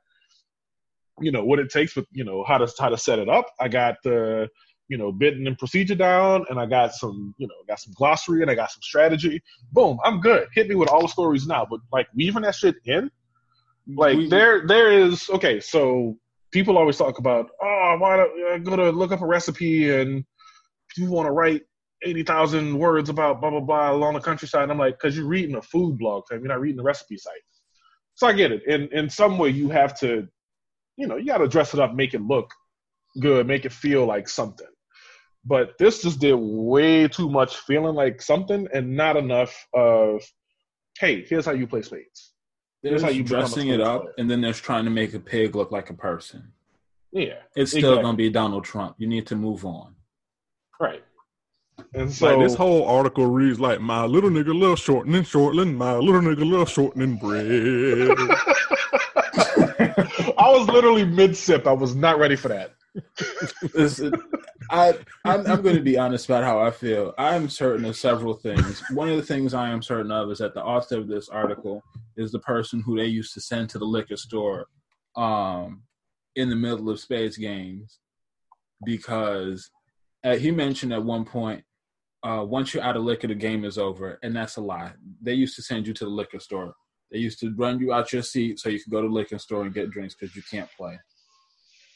you 1.21 1.31
know 1.31 1.45
what 1.45 1.61
it 1.61 1.71
takes 1.71 1.95
with 1.95 2.07
you 2.11 2.25
know 2.25 2.43
how 2.43 2.59
to 2.59 2.73
how 2.81 2.89
to 2.89 2.99
set 2.99 3.21
it 3.21 3.29
up. 3.29 3.47
I 3.61 3.69
got 3.69 3.97
the 4.03 4.49
you 4.89 4.99
know, 4.99 5.11
bidding 5.11 5.47
and 5.47 5.59
procedure 5.59 5.95
down, 5.95 6.45
and 6.51 6.59
I 6.59 6.67
got 6.67 6.95
some, 6.95 7.35
you 7.39 7.47
know, 7.47 7.55
got 7.67 7.81
some 7.81 7.95
glossary 7.97 8.43
and 8.43 8.51
I 8.51 8.55
got 8.55 8.71
some 8.71 8.83
strategy. 8.83 9.43
Boom, 9.73 9.99
I'm 10.05 10.21
good. 10.21 10.49
Hit 10.55 10.69
me 10.69 10.75
with 10.75 10.89
all 10.89 11.03
the 11.03 11.09
stories 11.09 11.47
now. 11.47 11.67
But 11.69 11.81
like 11.93 12.07
weaving 12.15 12.43
that 12.43 12.55
shit 12.55 12.77
in, 12.85 13.11
like 13.97 14.17
We- 14.17 14.29
there, 14.29 14.67
there 14.67 14.93
is 14.93 15.31
okay. 15.31 15.61
So 15.61 16.17
people 16.53 16.77
always 16.77 16.97
talk 16.97 17.19
about, 17.19 17.51
oh, 17.63 17.67
I 17.67 17.97
want 17.97 18.31
to 18.55 18.61
go 18.61 18.77
to 18.77 18.91
look 18.91 19.13
up 19.13 19.23
a 19.23 19.27
recipe 19.27 19.91
and 19.91 20.25
you 20.97 21.11
want 21.11 21.27
to 21.27 21.33
write 21.33 21.63
eighty 22.05 22.23
thousand 22.23 22.79
words 22.79 23.09
about 23.09 23.41
blah 23.41 23.51
blah 23.51 23.61
blah 23.61 23.91
along 23.91 24.15
the 24.15 24.21
countryside. 24.21 24.65
And 24.65 24.73
I'm 24.73 24.79
like, 24.79 24.99
because 24.99 25.17
you're 25.17 25.27
reading 25.27 25.57
a 25.57 25.63
food 25.63 25.99
blog, 25.99 26.25
fam. 26.29 26.41
You're 26.41 26.49
not 26.49 26.61
reading 26.61 26.81
a 26.81 26.85
recipe 26.85 27.17
site. 27.17 27.33
So 28.15 28.27
I 28.27 28.33
get 28.35 28.53
it. 28.53 28.63
In 28.67 28.89
in 28.93 29.09
some 29.09 29.39
way, 29.39 29.49
you 29.49 29.71
have 29.71 29.99
to, 30.01 30.29
you 30.97 31.07
know, 31.07 31.17
you 31.17 31.27
got 31.27 31.39
to 31.39 31.49
dress 31.49 31.75
it 31.75 31.81
up, 31.81 31.95
make 31.95 32.15
it 32.15 32.21
look 32.21 32.51
good, 33.21 33.47
make 33.47 33.65
it 33.65 33.73
feel 33.73 34.07
like 34.07 34.29
something. 34.29 34.67
But 35.47 35.77
this 35.79 36.03
just 36.03 36.21
did 36.21 36.35
way 36.35 37.07
too 37.09 37.29
much 37.29 37.57
feeling 37.59 37.95
like 37.95 38.23
something 38.23 38.67
and 38.73 38.97
not 38.97 39.17
enough 39.17 39.55
of, 39.75 40.23
hey, 40.99 41.25
here's 41.29 41.45
how 41.45 41.53
you 41.53 41.67
play 41.67 41.83
spades. 41.83 42.33
There's 42.83 43.03
how 43.03 43.11
you 43.11 43.23
dressing 43.23 43.69
it 43.69 43.81
up, 43.81 44.03
player. 44.03 44.15
and 44.19 44.31
then 44.31 44.41
there's 44.41 44.61
trying 44.61 44.85
to 44.85 44.91
make 44.91 45.15
a 45.15 45.21
pig 45.21 45.55
look 45.55 45.71
like 45.71 45.91
a 45.91 45.95
person. 45.95 46.53
Yeah, 47.13 47.35
It's 47.55 47.71
still 47.71 47.81
Exactly. 47.91 48.03
gonna 48.03 48.17
be 48.17 48.31
Donald 48.31 48.65
Trump. 48.65 48.97
You 48.99 49.07
need 49.07 49.27
to 49.29 49.37
move 49.37 49.65
on. 49.65 49.95
right. 50.81 51.05
And 51.95 52.13
so 52.13 52.37
like 52.39 52.47
this 52.49 52.57
whole 52.57 52.87
article 52.89 53.27
reads 53.27 53.61
like 53.61 53.81
my 53.81 54.05
little 54.05 54.31
nigga 54.31 54.59
love 54.59 54.79
shortening, 54.79 55.25
shortening, 55.25 55.75
my 55.77 55.97
little 55.97 56.21
nigga 56.21 56.49
love 56.51 56.71
shortening 56.71 57.17
bread. 57.17 58.17
I 60.39 60.51
was 60.51 60.69
literally 60.69 61.05
mid 61.05 61.37
sip. 61.37 61.67
I 61.67 61.73
was 61.73 61.95
not 61.95 62.19
ready 62.19 62.37
for 62.37 62.49
that. 62.49 62.75
Listen, 63.75 64.15
I 64.71 64.95
I'm, 65.25 65.47
I'm 65.47 65.63
going 65.63 65.77
to 65.77 65.83
be 65.83 65.99
honest 65.99 66.27
about 66.27 66.45
how 66.45 66.61
I 66.61 66.71
feel. 66.71 67.15
I'm 67.19 67.49
certain 67.49 67.85
of 67.85 67.97
several 67.97 68.35
things. 68.35 68.83
One 68.91 69.09
of 69.09 69.17
the 69.17 69.23
things 69.23 69.55
I 69.55 69.71
am 69.71 69.83
certain 69.83 70.13
of 70.13 70.31
is 70.31 70.39
that 70.39 70.55
the 70.55 70.63
author 70.63 70.99
of 70.99 71.09
this 71.09 71.29
article 71.29 71.83
is 72.17 72.33
the 72.33 72.39
person 72.41 72.81
who 72.81 72.97
they 72.97 73.07
used 73.07 73.35
to 73.35 73.41
send 73.41 73.69
to 73.71 73.79
the 73.79 73.85
liquor 73.85 74.17
store, 74.17 74.67
um, 75.17 75.83
in 76.37 76.51
the 76.51 76.57
middle 76.57 76.91
of 76.91 77.01
space 77.01 77.37
games, 77.37 77.99
because 78.85 79.71
uh, 80.25 80.37
he 80.37 80.51
mentioned 80.51 80.93
at 80.93 81.05
one 81.05 81.25
point, 81.25 81.63
uh, 82.25 82.45
once 82.45 82.73
you're 82.73 82.83
out 82.83 82.97
of 82.97 83.05
liquor, 83.05 83.29
the 83.29 83.35
game 83.35 83.65
is 83.65 83.77
over, 83.77 84.19
and 84.23 84.35
that's 84.35 84.57
a 84.57 84.61
lie. 84.61 84.93
They 85.21 85.35
used 85.35 85.57
to 85.57 85.63
send 85.63 85.87
you 85.87 85.93
to 85.95 86.05
the 86.05 86.11
liquor 86.11 86.41
store. 86.41 86.75
They 87.13 87.19
used 87.19 87.39
to 87.41 87.55
run 87.55 87.79
you 87.81 87.93
out 87.93 88.13
your 88.13 88.23
seat 88.23 88.59
so 88.59 88.71
you 88.71 88.83
could 88.83 88.91
go 88.91 89.03
to 89.03 89.09
the 89.09 89.15
liquor 89.15 89.39
store 89.39 89.63
and 89.63 89.75
get 89.75 89.91
drinks 89.91 90.15
because 90.19 90.35
you 90.35 90.43
can't 90.51 90.69
play. 90.77 90.99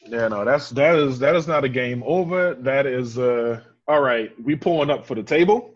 Yeah, 0.06 0.28
no, 0.28 0.44
that's 0.44 0.70
that 0.70 0.96
is 0.96 1.18
that 1.20 1.36
is 1.36 1.46
not 1.46 1.64
a 1.64 1.68
game 1.68 2.02
over. 2.06 2.54
That 2.54 2.86
is 2.86 3.18
uh 3.18 3.60
all 3.86 4.00
right. 4.00 4.30
We 4.42 4.56
pulling 4.56 4.90
up 4.90 5.06
for 5.06 5.14
the 5.14 5.22
table. 5.22 5.74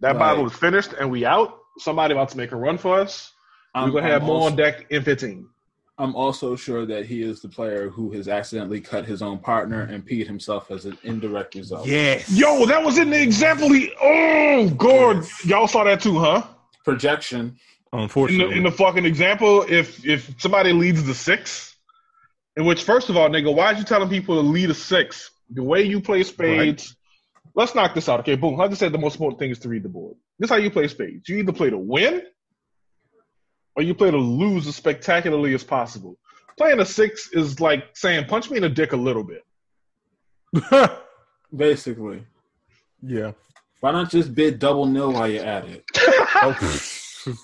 That 0.00 0.12
Right. 0.12 0.18
bottle 0.18 0.46
is 0.46 0.52
finished 0.52 0.92
and 0.98 1.10
we 1.10 1.24
out. 1.24 1.58
Somebody 1.78 2.12
about 2.14 2.28
to 2.30 2.36
make 2.36 2.52
a 2.52 2.56
run 2.56 2.76
for 2.78 3.00
us. 3.00 3.32
I'm, 3.74 3.88
We're 3.92 4.00
gonna 4.00 4.12
have 4.12 4.22
I'm 4.22 4.26
more 4.28 4.36
also- 4.36 4.50
on 4.50 4.56
deck 4.56 4.86
in 4.90 5.02
15. 5.02 5.46
I'm 5.98 6.16
also 6.16 6.56
sure 6.56 6.84
that 6.86 7.04
he 7.06 7.22
is 7.22 7.40
the 7.42 7.48
player 7.48 7.88
who 7.90 8.10
has 8.12 8.26
accidentally 8.26 8.80
cut 8.80 9.04
his 9.04 9.22
own 9.22 9.38
partner 9.38 9.82
and 9.82 10.04
peed 10.06 10.26
himself 10.26 10.70
as 10.70 10.84
an 10.86 10.98
indirect 11.04 11.54
result. 11.54 11.86
yes. 11.86 12.30
Yo, 12.30 12.64
that 12.66 12.82
was 12.82 12.98
in 12.98 13.10
the 13.10 13.22
example. 13.22 13.70
He 13.72 13.92
oh 14.02 14.70
god, 14.70 15.24
y'all 15.44 15.68
saw 15.68 15.84
that 15.84 16.00
too, 16.00 16.18
huh? 16.18 16.42
Projection. 16.84 17.40
In 17.40 17.56
the, 17.92 17.98
Unfortunately. 18.04 18.56
in 18.56 18.62
the 18.64 18.70
fucking 18.72 19.04
example, 19.04 19.64
if 19.68 20.04
if 20.04 20.34
somebody 20.40 20.72
leads 20.72 21.04
the 21.04 21.14
six, 21.14 21.71
in 22.56 22.64
which 22.64 22.84
first 22.84 23.08
of 23.08 23.16
all, 23.16 23.28
nigga, 23.28 23.54
why 23.54 23.72
is 23.72 23.78
you 23.78 23.84
telling 23.84 24.08
people 24.08 24.34
to 24.36 24.46
lead 24.46 24.70
a 24.70 24.74
six? 24.74 25.30
The 25.50 25.62
way 25.62 25.82
you 25.82 26.00
play 26.00 26.22
spades. 26.22 26.96
Let's 27.54 27.74
knock 27.74 27.94
this 27.94 28.08
out. 28.08 28.20
Okay, 28.20 28.36
boom. 28.36 28.56
Like 28.56 28.70
I 28.70 28.74
said, 28.74 28.92
the 28.92 28.98
most 28.98 29.14
important 29.14 29.38
thing 29.38 29.50
is 29.50 29.58
to 29.60 29.68
read 29.68 29.82
the 29.82 29.88
board. 29.88 30.16
This 30.38 30.46
is 30.46 30.50
how 30.50 30.56
you 30.56 30.70
play 30.70 30.88
spades. 30.88 31.28
You 31.28 31.36
either 31.38 31.52
play 31.52 31.68
to 31.68 31.78
win 31.78 32.22
or 33.76 33.82
you 33.82 33.94
play 33.94 34.10
to 34.10 34.16
lose 34.16 34.66
as 34.66 34.76
spectacularly 34.76 35.54
as 35.54 35.62
possible. 35.62 36.18
Playing 36.56 36.80
a 36.80 36.86
six 36.86 37.28
is 37.32 37.60
like 37.60 37.84
saying, 37.94 38.26
punch 38.26 38.50
me 38.50 38.56
in 38.56 38.62
the 38.62 38.68
dick 38.68 38.92
a 38.92 38.96
little 38.96 39.24
bit. 39.24 39.42
Basically. 41.56 42.24
yeah. 43.02 43.32
Why 43.80 43.90
not 43.92 44.10
just 44.10 44.34
bid 44.34 44.58
double 44.58 44.86
nil 44.86 45.12
while 45.12 45.28
you're 45.28 45.44
at 45.44 45.64
it? 45.66 45.84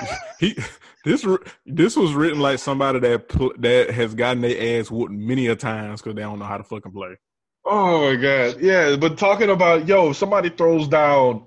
he 0.40 0.56
this 1.04 1.26
this 1.66 1.96
was 1.96 2.14
written 2.14 2.40
like 2.40 2.58
somebody 2.58 2.98
that 3.00 3.28
pl- 3.28 3.52
that 3.58 3.90
has 3.90 4.14
gotten 4.14 4.40
their 4.42 4.80
ass 4.80 4.90
whooped 4.90 5.12
many 5.12 5.46
a 5.48 5.56
times 5.56 6.00
because 6.02 6.14
they 6.16 6.22
don't 6.22 6.38
know 6.38 6.44
how 6.44 6.56
to 6.58 6.64
fucking 6.64 6.92
play. 6.92 7.16
Oh 7.64 8.10
my 8.10 8.16
god. 8.20 8.60
Yeah, 8.60 8.96
but 8.96 9.16
talking 9.18 9.50
about 9.50 9.86
yo, 9.86 10.10
if 10.10 10.16
somebody 10.16 10.50
throws 10.50 10.88
down 10.88 11.46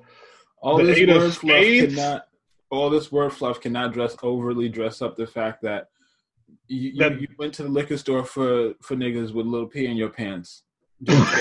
All 0.61 0.77
this 0.77 0.99
word 1.07 1.33
fluff 1.33 1.63
cannot 1.63 2.27
all 2.69 2.89
this 2.89 3.11
word 3.11 3.33
fluff 3.33 3.61
cannot 3.61 3.93
dress 3.93 4.15
overly 4.23 4.67
dress 4.69 5.01
up 5.01 5.15
the 5.15 5.27
fact 5.27 5.61
that 5.63 5.87
you, 6.67 6.91
you, 6.91 6.97
That- 6.99 7.19
you 7.21 7.27
went 7.37 7.53
to 7.55 7.63
the 7.63 7.69
liquor 7.69 7.97
store 7.97 8.23
for, 8.25 8.73
for 8.81 8.95
niggas 8.95 9.33
with 9.33 9.45
little 9.45 9.67
pee 9.67 9.85
in 9.85 9.95
your 9.97 10.09
pants 10.09 10.63
during. 11.03 11.21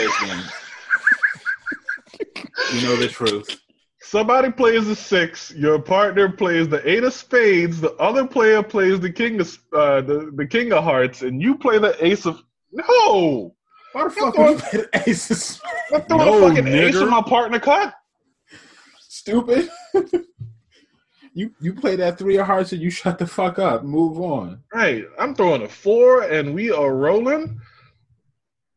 You 2.73 2.83
know 2.83 2.97
the 2.97 3.09
truth. 3.09 3.61
Somebody 4.11 4.53
plays 4.53 4.87
the 4.87 4.95
six. 4.95 5.53
Your 5.57 5.81
partner 5.81 6.31
plays 6.31 6.69
the 6.69 6.89
eight 6.89 7.03
of 7.03 7.13
spades. 7.13 7.81
The 7.81 7.93
other 7.95 8.25
player 8.25 8.63
plays 8.63 9.01
the 9.01 9.11
king 9.11 9.41
of 9.41 9.59
uh, 9.73 10.01
the 10.01 10.31
the 10.33 10.47
king 10.47 10.73
of 10.73 10.85
hearts, 10.85 11.23
and 11.23 11.43
you 11.43 11.57
play 11.59 11.79
the 11.79 11.97
ace 12.05 12.25
of. 12.25 12.41
No, 12.71 13.55
Why 13.93 14.05
the 14.05 14.11
fuck 14.11 14.37
would 14.39 14.51
you 14.51 14.59
play 14.59 14.81
the 14.93 15.09
aces? 15.09 15.61
I'm 15.93 16.03
throwing 16.03 16.25
No, 16.25 16.45
a 16.45 16.49
fucking 16.51 16.67
ace 16.69 16.95
nigger. 16.95 17.03
in 17.03 17.11
my 17.11 17.23
partner 17.23 17.59
cut. 17.59 17.95
Stupid. 19.01 19.69
you 21.35 21.51
you 21.61 21.75
play 21.75 21.97
that 21.97 22.17
three 22.17 22.37
of 22.37 22.47
hearts 22.47 22.71
and 22.73 22.81
you 22.81 22.91
shut 22.91 23.19
the 23.19 23.27
fuck 23.27 23.59
up. 23.59 23.83
Move 23.83 24.21
on. 24.21 24.63
Right, 24.73 25.05
I'm 25.19 25.35
throwing 25.35 25.63
a 25.63 25.69
four, 25.69 26.23
and 26.23 26.55
we 26.55 26.71
are 26.71 26.95
rolling. 26.95 27.59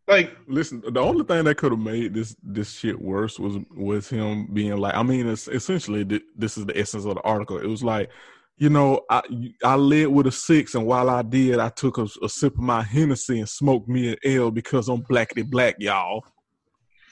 Like, 0.09 0.35
Listen, 0.47 0.81
the 0.91 0.99
only 0.99 1.23
thing 1.23 1.43
that 1.45 1.55
could 1.57 1.71
have 1.71 1.79
made 1.79 2.13
this 2.15 2.35
this 2.43 2.71
shit 2.73 2.99
worse 2.99 3.37
was 3.39 3.57
was 3.69 4.09
him 4.09 4.47
being 4.51 4.75
like, 4.77 4.95
I 4.95 5.03
mean, 5.03 5.27
it's 5.27 5.47
essentially 5.47 6.03
th- 6.03 6.23
this 6.35 6.57
is 6.57 6.65
the 6.65 6.77
essence 6.77 7.05
of 7.05 7.13
the 7.15 7.21
article. 7.21 7.57
It 7.59 7.67
was 7.67 7.83
like, 7.83 8.09
you 8.57 8.69
know, 8.69 9.01
I 9.09 9.21
I 9.63 9.75
led 9.75 10.07
with 10.07 10.25
a 10.27 10.31
six, 10.31 10.73
and 10.73 10.85
while 10.87 11.09
I 11.11 11.21
did, 11.21 11.59
I 11.59 11.69
took 11.69 11.99
a, 11.99 12.07
a 12.23 12.27
sip 12.27 12.53
of 12.55 12.59
my 12.59 12.81
Hennessy 12.81 13.37
and 13.39 13.47
smoked 13.47 13.87
me 13.87 14.09
an 14.13 14.17
L 14.23 14.49
because 14.51 14.89
I'm 14.89 15.03
blackity 15.03 15.47
black, 15.47 15.75
y'all. 15.79 16.25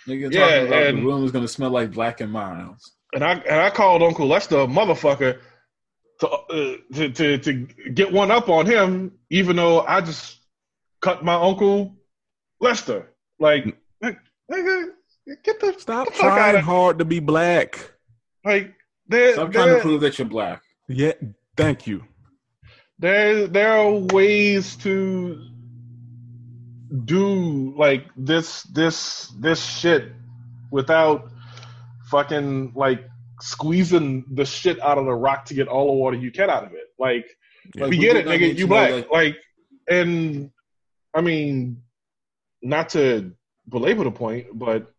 Nigga 0.07 0.33
Yeah, 0.33 0.39
talking 0.47 0.67
about 0.67 0.83
and- 0.83 0.97
the 0.97 1.01
room 1.03 1.23
is 1.23 1.31
gonna 1.31 1.47
smell 1.47 1.69
like 1.69 1.91
Black 1.91 2.19
and 2.21 2.31
Milds. 2.31 2.93
and 3.13 3.23
I 3.23 3.33
and 3.33 3.61
I 3.61 3.69
called 3.69 4.01
Uncle 4.01 4.25
Lester 4.27 4.57
a 4.61 4.65
motherfucker 4.67 5.39
to 6.21 6.27
uh, 6.27 6.75
to, 6.95 7.09
to 7.11 7.37
to 7.37 7.53
get 7.93 8.11
one 8.11 8.31
up 8.31 8.49
on 8.49 8.65
him, 8.65 9.11
even 9.29 9.55
though 9.57 9.81
I 9.81 10.01
just 10.01 10.39
cut 11.01 11.23
my 11.23 11.35
uncle 11.35 11.93
Lester. 12.59 13.13
Like, 13.39 13.77
nigga, 14.03 14.85
get 15.43 15.59
the 15.59 15.75
Stop 15.77 16.05
get 16.07 16.13
the 16.13 16.19
fuck 16.19 16.35
trying 16.35 16.55
outta- 16.55 16.61
hard 16.65 16.99
to 16.99 17.05
be 17.05 17.19
black. 17.19 17.91
Like, 18.45 18.73
there, 19.07 19.33
Stop 19.33 19.51
trying 19.51 19.75
to 19.75 19.81
prove 19.81 20.01
that 20.01 20.17
you're 20.17 20.27
black. 20.27 20.61
Yeah, 20.87 21.13
thank 21.55 21.85
you. 21.87 22.03
there, 22.99 23.47
there 23.47 23.73
are 23.73 23.91
ways 23.91 24.75
to 24.77 25.43
do 27.05 27.73
like 27.77 28.05
this, 28.15 28.63
this, 28.63 29.27
this 29.39 29.63
shit 29.63 30.11
without 30.71 31.29
fucking 32.09 32.71
like 32.75 33.05
squeezing 33.41 34.25
the 34.31 34.45
shit 34.45 34.79
out 34.81 34.97
of 34.97 35.05
the 35.05 35.13
rock 35.13 35.45
to 35.45 35.53
get 35.53 35.67
all 35.67 35.87
the 35.87 35.93
water 35.93 36.17
you 36.17 36.31
can 36.31 36.49
out 36.49 36.63
of 36.63 36.73
it. 36.73 36.85
Like, 36.97 37.25
Like, 37.75 37.91
we 37.91 37.97
we 37.97 37.97
get 37.97 38.15
it, 38.15 38.25
not 38.25 38.35
nigga. 38.35 38.47
You 38.49 38.55
to 38.61 38.67
black. 38.67 38.89
that- 38.91 39.11
Like, 39.11 39.35
and 39.89 40.51
I 41.13 41.21
mean, 41.21 41.83
not 42.61 42.89
to 42.89 43.31
belabor 43.67 44.03
the 44.03 44.11
point, 44.11 44.47
but 44.53 44.91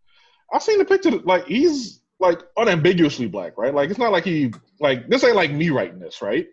I've 0.52 0.62
seen 0.62 0.78
the 0.78 0.84
picture. 0.84 1.10
Like, 1.10 1.46
he's 1.46 2.00
like 2.20 2.40
unambiguously 2.56 3.26
black, 3.26 3.56
right? 3.56 3.74
Like, 3.74 3.90
it's 3.90 3.98
not 3.98 4.12
like 4.12 4.24
he 4.24 4.52
like 4.80 5.08
this 5.08 5.24
ain't 5.24 5.36
like 5.36 5.52
me 5.52 5.70
writing 5.70 5.98
this, 5.98 6.22
right? 6.22 6.46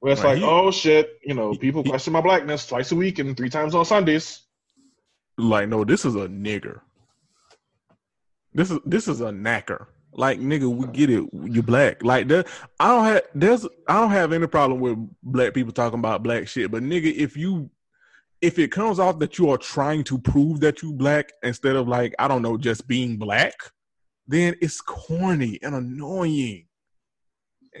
Where 0.00 0.12
it's 0.12 0.22
Right, 0.22 0.40
like, 0.40 0.50
oh 0.50 0.70
shit, 0.70 1.10
you 1.24 1.34
know, 1.34 1.54
people 1.54 1.84
question 1.84 2.12
my 2.12 2.20
blackness 2.20 2.66
twice 2.66 2.90
a 2.90 2.96
week 2.96 3.20
and 3.20 3.36
three 3.36 3.50
times 3.50 3.74
on 3.74 3.84
Sundays. 3.84 4.42
Like, 5.38 5.68
no, 5.68 5.84
this 5.84 6.04
is 6.04 6.16
a 6.16 6.26
nigger. 6.26 6.80
This 8.52 8.70
is 8.70 8.80
this 8.84 9.08
is 9.08 9.20
a 9.20 9.26
knacker. 9.30 9.86
Like, 10.14 10.40
nigga, 10.40 10.68
we 10.68 10.86
get 10.88 11.08
it. 11.08 11.24
You 11.32 11.62
black. 11.62 12.04
Like 12.04 12.28
that. 12.28 12.46
I 12.78 12.88
don't 12.88 13.04
have 13.04 13.22
there's 13.34 13.64
I 13.86 14.00
don't 14.00 14.10
have 14.10 14.32
any 14.32 14.46
problem 14.46 14.80
with 14.80 14.98
black 15.22 15.54
people 15.54 15.72
talking 15.72 15.98
about 15.98 16.22
black 16.22 16.48
shit. 16.48 16.70
But 16.70 16.82
nigga, 16.82 17.14
if 17.14 17.36
you 17.36 17.70
if 18.42 18.58
it 18.58 18.72
comes 18.72 18.98
off 18.98 19.20
that 19.20 19.38
you 19.38 19.48
are 19.50 19.56
trying 19.56 20.02
to 20.04 20.18
prove 20.18 20.60
that 20.60 20.82
you 20.82 20.92
black 20.92 21.32
instead 21.44 21.76
of 21.76 21.86
like 21.86 22.14
I 22.18 22.26
don't 22.28 22.42
know 22.42 22.58
just 22.58 22.86
being 22.88 23.16
black, 23.16 23.54
then 24.26 24.56
it's 24.60 24.80
corny 24.80 25.58
and 25.62 25.74
annoying. 25.74 26.66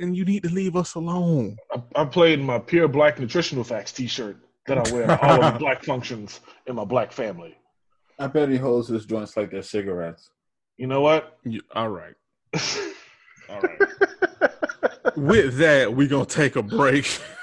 And 0.00 0.16
you 0.16 0.24
need 0.24 0.44
to 0.44 0.48
leave 0.48 0.76
us 0.76 0.94
alone. 0.94 1.56
I, 1.70 2.02
I 2.02 2.04
played 2.06 2.40
my 2.40 2.58
pure 2.58 2.88
black 2.88 3.18
nutritional 3.18 3.64
facts 3.64 3.92
T-shirt 3.92 4.38
that 4.66 4.78
I 4.78 4.92
wear 4.92 5.22
all 5.22 5.44
of 5.44 5.54
the 5.54 5.58
black 5.64 5.84
functions 5.84 6.40
in 6.66 6.76
my 6.76 6.84
black 6.84 7.12
family. 7.12 7.56
I 8.18 8.28
bet 8.28 8.48
he 8.48 8.56
holds 8.56 8.88
his 8.88 9.04
joints 9.04 9.36
like 9.36 9.50
they're 9.50 9.62
cigarettes. 9.62 10.30
You 10.78 10.86
know 10.86 11.00
what? 11.00 11.38
You, 11.44 11.60
all 11.74 11.90
right. 11.90 12.14
all 13.50 13.60
right. 13.60 15.16
With 15.16 15.56
that, 15.58 15.92
we're 15.94 16.08
gonna 16.08 16.24
take 16.24 16.56
a 16.56 16.62
break 16.62 17.20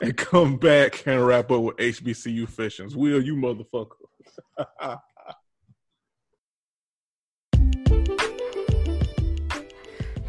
and 0.00 0.16
come 0.16 0.56
back 0.56 1.06
and 1.06 1.26
wrap 1.26 1.50
up 1.50 1.62
with 1.62 1.76
HBCU 1.76 2.48
Fissions. 2.48 2.96
Will 2.96 3.22
you 3.22 3.36
motherfucker? 3.36 4.98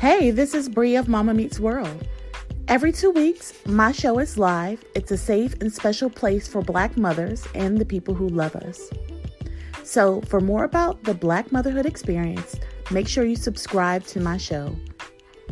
Hey, 0.01 0.32
this 0.32 0.55
is 0.55 0.67
Brie 0.67 0.95
of 0.95 1.07
Mama 1.07 1.32
Meets 1.32 1.59
World. 1.59 2.07
Every 2.67 2.91
two 2.91 3.11
weeks, 3.11 3.53
my 3.67 3.91
show 3.91 4.17
is 4.17 4.36
live. 4.36 4.84
It's 4.95 5.11
a 5.11 5.17
safe 5.17 5.53
and 5.61 5.72
special 5.72 6.09
place 6.09 6.47
for 6.47 6.63
Black 6.63 6.97
mothers 6.97 7.47
and 7.53 7.78
the 7.78 7.86
people 7.86 8.15
who 8.15 8.28
love 8.28 8.55
us. 8.55 8.89
So, 9.84 10.22
for 10.22 10.41
more 10.41 10.63
about 10.63 11.03
the 11.03 11.13
Black 11.13 11.51
motherhood 11.51 11.86
experience, 11.86 12.55
make 12.89 13.07
sure 13.07 13.26
you 13.26 13.36
subscribe 13.36 14.03
to 14.05 14.19
my 14.19 14.38
show. 14.38 14.76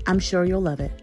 I'm 0.07 0.17
sure 0.17 0.45
you'll 0.45 0.61
love 0.61 0.80
it. 0.80 0.99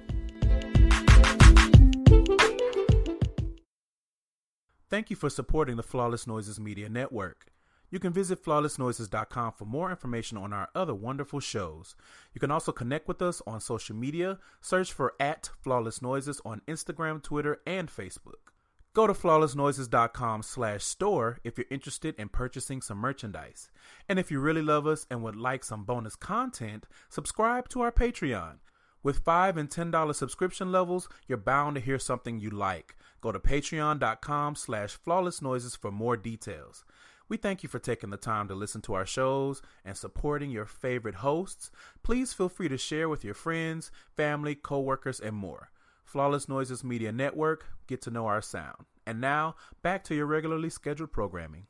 Thank 4.88 5.10
you 5.10 5.16
for 5.16 5.28
supporting 5.28 5.76
the 5.76 5.82
Flawless 5.82 6.28
Noises 6.28 6.60
Media 6.60 6.88
Network. 6.88 7.46
You 7.90 7.98
can 7.98 8.12
visit 8.12 8.44
flawlessnoises.com 8.44 9.52
for 9.52 9.64
more 9.64 9.90
information 9.90 10.38
on 10.38 10.52
our 10.52 10.68
other 10.76 10.94
wonderful 10.94 11.40
shows. 11.40 11.96
You 12.32 12.40
can 12.40 12.52
also 12.52 12.70
connect 12.70 13.08
with 13.08 13.20
us 13.20 13.42
on 13.48 13.60
social 13.60 13.96
media. 13.96 14.38
Search 14.60 14.92
for 14.92 15.14
at 15.18 15.50
Flawless 15.60 16.02
Noises 16.02 16.40
on 16.44 16.62
Instagram, 16.68 17.20
Twitter, 17.20 17.60
and 17.66 17.88
Facebook. 17.88 18.52
Go 18.94 19.08
to 19.08 19.12
flawlessnoises.com 19.12 20.42
slash 20.42 20.84
store 20.84 21.38
if 21.42 21.58
you're 21.58 21.66
interested 21.68 22.14
in 22.16 22.28
purchasing 22.28 22.80
some 22.80 22.98
merchandise. 22.98 23.70
And 24.08 24.18
if 24.20 24.30
you 24.30 24.38
really 24.38 24.62
love 24.62 24.86
us 24.86 25.04
and 25.10 25.22
would 25.22 25.36
like 25.36 25.64
some 25.64 25.84
bonus 25.84 26.14
content, 26.16 26.86
subscribe 27.08 27.68
to 27.70 27.82
our 27.82 27.92
Patreon. 27.92 28.58
With 29.02 29.18
5 29.20 29.56
and 29.56 29.70
$10 29.70 30.14
subscription 30.14 30.72
levels, 30.72 31.08
you're 31.26 31.38
bound 31.38 31.76
to 31.76 31.80
hear 31.80 31.98
something 31.98 32.38
you 32.38 32.50
like. 32.50 32.96
Go 33.20 33.32
to 33.32 33.38
patreon.com 33.38 34.56
slash 34.56 34.98
flawlessnoises 34.98 35.78
for 35.78 35.90
more 35.92 36.16
details. 36.16 36.84
We 37.28 37.36
thank 37.36 37.62
you 37.62 37.68
for 37.68 37.78
taking 37.78 38.10
the 38.10 38.16
time 38.16 38.46
to 38.48 38.54
listen 38.54 38.82
to 38.82 38.94
our 38.94 39.06
shows 39.06 39.60
and 39.84 39.96
supporting 39.96 40.50
your 40.50 40.66
favorite 40.66 41.16
hosts. 41.16 41.70
Please 42.02 42.32
feel 42.32 42.48
free 42.48 42.68
to 42.68 42.78
share 42.78 43.08
with 43.08 43.24
your 43.24 43.34
friends, 43.34 43.90
family, 44.16 44.54
coworkers, 44.54 45.18
and 45.18 45.34
more. 45.34 45.70
Flawless 46.04 46.48
Noises 46.48 46.84
Media 46.84 47.10
Network, 47.10 47.66
get 47.88 48.00
to 48.02 48.10
know 48.10 48.26
our 48.26 48.42
sound. 48.42 48.86
And 49.06 49.20
now, 49.20 49.56
back 49.82 50.04
to 50.04 50.14
your 50.14 50.26
regularly 50.26 50.70
scheduled 50.70 51.12
programming. 51.12 51.66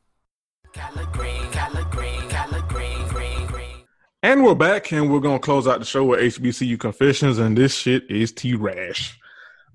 And 4.26 4.42
we're 4.42 4.56
back, 4.56 4.90
and 4.90 5.08
we're 5.08 5.20
gonna 5.20 5.38
close 5.38 5.68
out 5.68 5.78
the 5.78 5.84
show 5.84 6.02
with 6.02 6.18
HBCU 6.18 6.80
Confessions, 6.80 7.38
and 7.38 7.56
this 7.56 7.72
shit 7.72 8.10
is 8.10 8.32
T 8.32 8.54
Rash. 8.56 9.16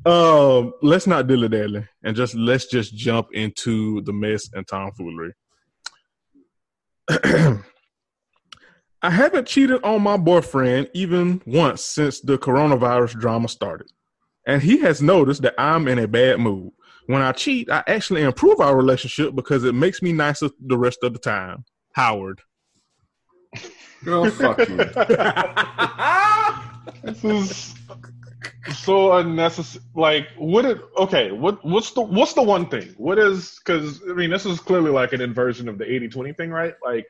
Um, 0.05 0.73
let's 0.81 1.07
not 1.07 1.27
dilly 1.27 1.47
dally, 1.47 1.87
and 2.03 2.17
just 2.17 2.35
let's 2.35 2.65
just 2.65 2.93
jump 2.93 3.29
into 3.31 4.01
the 4.01 4.11
mess 4.11 4.49
and 4.51 4.67
tomfoolery. 4.67 5.31
I 7.09 7.61
haven't 9.01 9.47
cheated 9.47 9.81
on 9.85 10.01
my 10.01 10.17
boyfriend 10.17 10.89
even 10.93 11.41
once 11.45 11.81
since 11.81 12.19
the 12.19 12.37
coronavirus 12.37 13.17
drama 13.21 13.47
started. 13.47 13.87
And 14.45 14.61
he 14.61 14.79
has 14.79 15.01
noticed 15.01 15.43
that 15.43 15.55
I'm 15.57 15.87
in 15.87 15.97
a 15.97 16.09
bad 16.09 16.41
mood. 16.41 16.73
When 17.05 17.21
I 17.21 17.31
cheat, 17.31 17.71
I 17.71 17.85
actually 17.87 18.23
improve 18.23 18.59
our 18.59 18.75
relationship 18.75 19.33
because 19.33 19.63
it 19.63 19.75
makes 19.75 20.01
me 20.01 20.11
nicer 20.11 20.49
the 20.59 20.77
rest 20.77 20.99
of 21.03 21.13
the 21.13 21.19
time. 21.19 21.63
Howard. 21.93 22.41
Girl, 24.03 24.29
fuck 24.29 24.59
you. 24.67 24.77
This 27.03 27.23
is 27.23 27.75
so 28.73 29.13
unnecessary. 29.13 29.83
Like, 29.95 30.27
what? 30.37 30.65
It, 30.65 30.79
okay, 30.97 31.31
what? 31.31 31.63
What's 31.65 31.91
the 31.91 32.01
what's 32.01 32.33
the 32.33 32.43
one 32.43 32.67
thing? 32.67 32.93
What 32.97 33.17
is? 33.19 33.59
Because 33.59 34.01
I 34.09 34.13
mean, 34.13 34.29
this 34.29 34.45
is 34.45 34.59
clearly 34.59 34.91
like 34.91 35.13
an 35.13 35.21
inversion 35.21 35.67
of 35.67 35.77
the 35.77 35.85
80-20 35.85 36.37
thing, 36.37 36.51
right? 36.51 36.73
Like, 36.83 37.05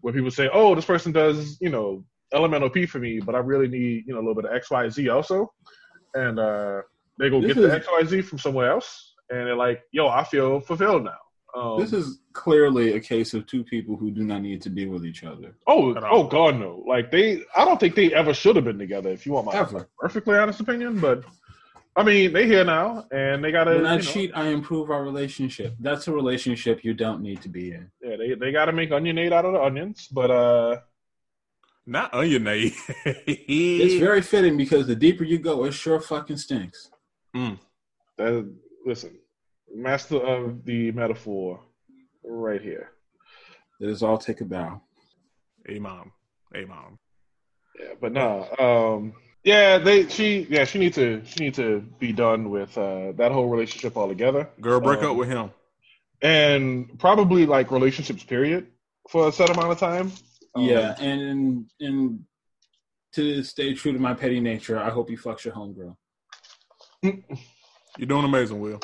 when 0.00 0.14
people 0.14 0.30
say, 0.30 0.48
"Oh, 0.52 0.74
this 0.74 0.84
person 0.84 1.12
does," 1.12 1.58
you 1.60 1.70
know, 1.70 2.04
elemental 2.32 2.70
P 2.70 2.86
for 2.86 2.98
me, 2.98 3.20
but 3.20 3.34
I 3.34 3.38
really 3.38 3.68
need, 3.68 4.04
you 4.06 4.14
know, 4.14 4.18
a 4.18 4.22
little 4.22 4.34
bit 4.34 4.46
of 4.46 4.54
X, 4.54 4.70
Y, 4.70 4.88
Z 4.88 5.08
also, 5.08 5.52
and 6.14 6.38
uh, 6.38 6.82
they 7.18 7.30
go 7.30 7.40
This 7.40 7.54
get 7.54 7.62
the 7.62 7.74
X, 7.74 7.86
Y, 7.90 8.04
Z 8.04 8.22
from 8.22 8.38
somewhere 8.38 8.70
else, 8.70 9.14
and 9.30 9.46
they're 9.46 9.56
like, 9.56 9.82
"Yo, 9.92 10.08
I 10.08 10.24
feel 10.24 10.60
fulfilled 10.60 11.04
now." 11.04 11.18
Um, 11.56 11.80
This 11.80 11.92
is 11.94 12.18
clearly 12.34 12.92
a 12.92 13.00
case 13.00 13.32
of 13.32 13.46
two 13.46 13.64
people 13.64 13.96
who 13.96 14.10
do 14.10 14.22
not 14.24 14.42
need 14.42 14.60
to 14.62 14.70
be 14.70 14.84
with 14.86 15.06
each 15.06 15.24
other. 15.24 15.56
Oh, 15.66 15.94
oh 16.10 16.24
God, 16.24 16.58
no! 16.58 16.84
Like 16.86 17.10
they, 17.10 17.42
I 17.56 17.64
don't 17.64 17.80
think 17.80 17.94
they 17.94 18.12
ever 18.12 18.34
should 18.34 18.56
have 18.56 18.66
been 18.66 18.78
together. 18.78 19.10
If 19.10 19.24
you 19.24 19.32
want 19.32 19.46
my 19.46 19.54
Ever. 19.54 19.88
perfectly 19.98 20.36
honest 20.36 20.60
opinion, 20.60 21.00
but 21.00 21.24
I 21.96 22.02
mean, 22.02 22.34
they 22.34 22.46
here 22.46 22.64
now, 22.64 23.06
and 23.10 23.42
they 23.42 23.50
gotta. 23.50 23.70
When 23.76 23.86
I 23.86 23.92
you 23.94 23.98
know, 24.02 24.04
cheat, 24.04 24.32
I 24.34 24.48
improve 24.48 24.90
our 24.90 25.02
relationship. 25.02 25.74
That's 25.80 26.08
a 26.08 26.12
relationship 26.12 26.84
you 26.84 26.92
don't 26.92 27.22
need 27.22 27.40
to 27.42 27.48
be 27.48 27.72
in. 27.72 27.90
yeah, 28.02 28.16
they 28.16 28.34
they 28.34 28.52
gotta 28.52 28.72
make 28.72 28.90
onionade 28.90 29.32
out 29.32 29.46
of 29.46 29.54
the 29.54 29.62
onions, 29.62 30.08
but 30.12 30.30
uh, 30.30 30.76
Not 31.86 32.12
onionade. 32.12 32.74
It's 33.26 33.94
very 33.94 34.20
fitting 34.20 34.58
because 34.58 34.86
the 34.86 34.96
deeper 34.96 35.24
you 35.24 35.38
go, 35.38 35.64
it 35.64 35.72
sure 35.72 36.00
fucking 36.00 36.36
stinks. 36.36 36.90
that, 37.32 38.54
listen, 38.84 39.16
master 39.74 40.16
of 40.16 40.64
the 40.64 40.92
metaphor, 40.92 41.60
right 42.24 42.60
here. 42.60 42.90
Let 43.80 43.90
us 43.92 44.02
all 44.02 44.18
take 44.18 44.40
a 44.40 44.44
bow. 44.44 44.80
Hey 45.66 45.78
mom. 45.78 46.12
Hey 46.54 46.64
mom. 46.64 46.98
Yeah, 47.78 47.94
but 48.00 48.12
no, 48.12 48.48
um, 48.58 49.12
yeah, 49.44 49.78
they 49.78 50.08
she 50.08 50.46
yeah 50.48 50.64
she 50.64 50.78
need 50.78 50.94
to 50.94 51.22
she 51.26 51.44
need 51.44 51.54
to 51.54 51.80
be 51.98 52.12
done 52.12 52.50
with 52.50 52.76
uh 52.78 53.12
that 53.16 53.32
whole 53.32 53.48
relationship 53.48 53.96
altogether. 53.96 54.48
Girl, 54.60 54.80
break 54.80 55.00
Um, 55.00 55.10
up 55.10 55.16
with 55.16 55.28
him. 55.28 55.50
and 56.22 56.98
probably 56.98 57.44
like 57.44 57.70
relationships 57.70 58.24
period 58.24 58.68
for 59.10 59.28
a 59.28 59.32
set 59.32 59.50
amount 59.50 59.72
of 59.72 59.78
time. 59.78 60.12
Um, 60.54 60.64
Yeah, 60.64 60.94
and 60.98 61.66
and 61.80 62.24
to 63.12 63.42
stay 63.42 63.74
true 63.74 63.92
to 63.92 63.98
my 63.98 64.14
petty 64.14 64.40
nature, 64.40 64.78
I 64.78 64.90
hope 64.90 65.10
you 65.10 65.18
fucks 65.18 65.44
your 65.44 65.54
homegirl. 65.54 65.96
You're 67.02 68.06
doing 68.08 68.24
amazing, 68.24 68.60
Will. 68.60 68.80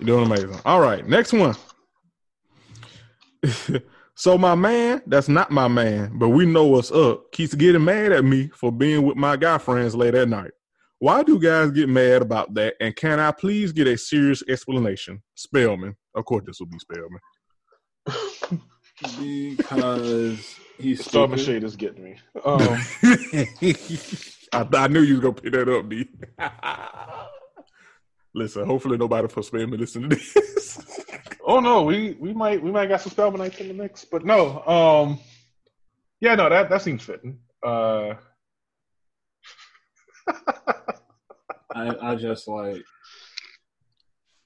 You're 0.00 0.06
doing 0.06 0.26
amazing. 0.26 0.60
All 0.64 0.80
right, 0.80 1.06
next 1.06 1.32
one. 1.32 1.54
so 4.14 4.38
my 4.38 4.54
man, 4.54 5.02
that's 5.06 5.28
not 5.28 5.50
my 5.50 5.68
man, 5.68 6.12
but 6.18 6.30
we 6.30 6.46
know 6.46 6.66
what's 6.66 6.90
up. 6.90 7.30
Keeps 7.32 7.54
getting 7.54 7.84
mad 7.84 8.12
at 8.12 8.24
me 8.24 8.48
for 8.54 8.72
being 8.72 9.02
with 9.02 9.16
my 9.16 9.36
guy 9.36 9.58
friends 9.58 9.94
late 9.94 10.14
at 10.14 10.28
night. 10.28 10.52
Why 10.98 11.22
do 11.22 11.38
guys 11.38 11.70
get 11.70 11.88
mad 11.88 12.22
about 12.22 12.54
that? 12.54 12.74
And 12.80 12.96
can 12.96 13.20
I 13.20 13.30
please 13.30 13.72
get 13.72 13.86
a 13.86 13.98
serious 13.98 14.42
explanation? 14.48 15.22
Spelman. 15.34 15.96
Of 16.14 16.24
course, 16.24 16.44
this 16.46 16.60
will 16.60 16.66
be 16.66 16.78
Spelman. 16.78 17.20
Because 19.56 20.56
he's 20.78 21.04
Stormy 21.04 21.36
stupid. 21.36 21.44
Shade 21.44 21.64
is 21.64 21.76
getting 21.76 22.04
me. 22.04 22.16
Um, 22.44 22.58
I, 24.52 24.68
I 24.72 24.88
knew 24.88 25.00
you 25.00 25.14
was 25.14 25.22
gonna 25.22 25.34
pick 25.34 25.52
that 25.52 25.68
up, 25.68 25.88
D. 25.88 26.08
Listen, 28.34 28.66
hopefully 28.66 28.98
nobody 28.98 29.28
from 29.28 29.44
Spelman 29.44 29.78
listen 29.78 30.08
to 30.08 30.16
this. 30.16 30.76
oh 31.46 31.60
no, 31.60 31.82
we 31.82 32.16
we 32.18 32.32
might 32.32 32.60
we 32.62 32.72
might 32.72 32.88
got 32.88 33.00
some 33.00 33.12
Spelmanites 33.12 33.60
in 33.60 33.68
the 33.68 33.74
mix, 33.74 34.04
but 34.04 34.24
no. 34.24 34.60
Um, 34.66 35.20
yeah, 36.20 36.34
no, 36.34 36.48
that 36.48 36.68
that 36.68 36.82
seems 36.82 37.04
fitting. 37.04 37.38
Uh, 37.64 38.14
I, 41.74 41.96
I 42.02 42.14
just 42.16 42.48
like 42.48 42.82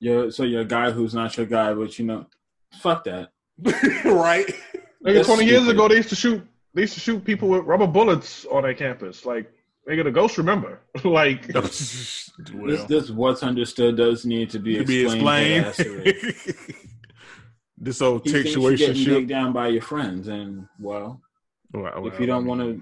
you're 0.00 0.30
so 0.30 0.42
you're 0.42 0.62
a 0.62 0.66
guy 0.66 0.90
who's 0.90 1.14
not 1.14 1.36
your 1.36 1.46
guy, 1.46 1.72
but 1.72 1.98
you 1.98 2.04
know, 2.04 2.26
fuck 2.80 3.04
that. 3.04 3.30
right? 4.04 4.46
nigga, 4.46 5.14
That's 5.14 5.26
twenty 5.26 5.46
years 5.46 5.66
ago 5.66 5.88
they 5.88 5.96
used 5.96 6.10
to 6.10 6.14
shoot 6.14 6.46
they 6.74 6.82
used 6.82 6.94
to 6.94 7.00
shoot 7.00 7.24
people 7.24 7.48
with 7.48 7.64
rubber 7.64 7.86
bullets 7.86 8.44
on 8.46 8.62
their 8.62 8.74
campus. 8.74 9.24
Like, 9.24 9.50
nigga, 9.88 10.04
the 10.04 10.10
ghosts 10.10 10.38
remember. 10.38 10.80
like, 11.04 11.46
This 11.52 12.30
well, 12.54 12.86
this 12.86 13.10
what's 13.10 13.42
understood 13.42 13.96
does 13.96 14.24
need 14.24 14.50
to 14.50 14.60
be 14.60 14.78
to 14.78 14.84
be 14.84 15.04
explained. 15.04 15.66
explained. 15.66 16.64
this 17.78 18.00
old 18.00 18.24
He 18.24 18.30
thinks 18.30 18.54
you're 18.54 18.70
getting 18.76 18.94
situation 18.94 19.14
digged 19.14 19.28
down 19.28 19.52
by 19.52 19.68
your 19.68 19.82
friends, 19.82 20.28
and 20.28 20.68
well, 20.78 21.20
Well, 21.72 22.06
if 22.06 22.20
you 22.20 22.26
don't 22.26 22.46
want 22.46 22.60
to 22.60 22.80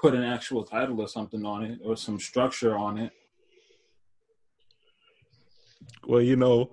put 0.00 0.14
an 0.14 0.22
actual 0.22 0.62
title 0.62 1.00
or 1.00 1.08
something 1.08 1.44
on 1.44 1.64
it 1.64 1.80
or 1.84 1.96
some 1.96 2.20
structure 2.20 2.76
on 2.76 2.98
it, 2.98 3.12
well, 6.06 6.22
you 6.22 6.36
know, 6.36 6.70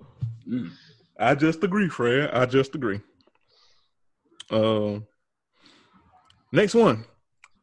mm, 0.48 0.70
I 1.18 1.34
just 1.34 1.64
agree, 1.64 1.88
Fred. 1.88 2.30
I 2.30 2.46
just 2.46 2.74
agree. 2.76 3.00
Um, 4.50 5.06
next 6.52 6.74
one. 6.74 7.04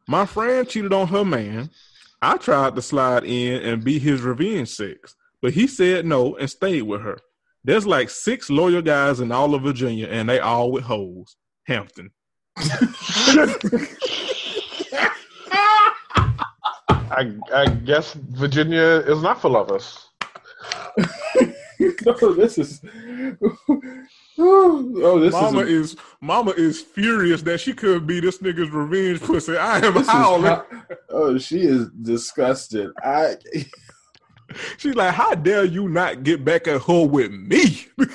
My 0.07 0.25
friend 0.25 0.67
cheated 0.67 0.93
on 0.93 1.07
her 1.07 1.23
man. 1.23 1.69
I 2.21 2.37
tried 2.37 2.75
to 2.75 2.81
slide 2.81 3.23
in 3.23 3.61
and 3.63 3.83
be 3.83 3.99
his 3.99 4.21
revenge 4.21 4.69
sex, 4.69 5.15
but 5.41 5.53
he 5.53 5.67
said 5.67 6.05
no 6.05 6.35
and 6.35 6.49
stayed 6.49 6.83
with 6.83 7.01
her. 7.01 7.17
There's 7.63 7.87
like 7.87 8.09
six 8.09 8.49
lawyer 8.49 8.81
guys 8.81 9.19
in 9.19 9.31
all 9.31 9.55
of 9.55 9.63
Virginia, 9.63 10.07
and 10.07 10.27
they 10.27 10.39
all 10.39 10.71
with 10.71 10.83
hoes. 10.83 11.37
Hampton. 11.65 12.11
I, 17.15 17.35
I 17.53 17.65
guess 17.85 18.13
Virginia 18.13 19.03
is 19.07 19.21
not 19.21 19.41
full 19.41 19.55
of 19.55 19.71
us. 19.71 20.09
oh, 22.07 22.33
this 22.33 22.57
is. 22.57 22.81
Oh, 24.39 25.19
this 25.19 25.31
Mama 25.33 25.59
is. 25.61 25.91
is 25.91 25.95
Mama 26.21 26.51
is 26.51 26.81
furious 26.81 27.41
that 27.43 27.59
she 27.59 27.73
couldn't 27.73 28.07
be 28.07 28.19
this 28.19 28.39
nigga's 28.39 28.71
revenge 28.71 29.21
pussy. 29.21 29.55
I 29.57 29.77
am 29.79 29.93
howling. 30.03 30.43
hot- 30.45 30.67
oh, 31.09 31.37
she 31.37 31.59
is 31.61 31.87
disgusted. 32.01 32.89
I. 33.03 33.35
She's 34.77 34.95
like, 34.95 35.13
"How 35.13 35.33
dare 35.35 35.65
you 35.65 35.87
not 35.89 36.23
get 36.23 36.43
back 36.45 36.67
at 36.67 36.81
her 36.83 37.05
with 37.05 37.31
me?" 37.31 37.87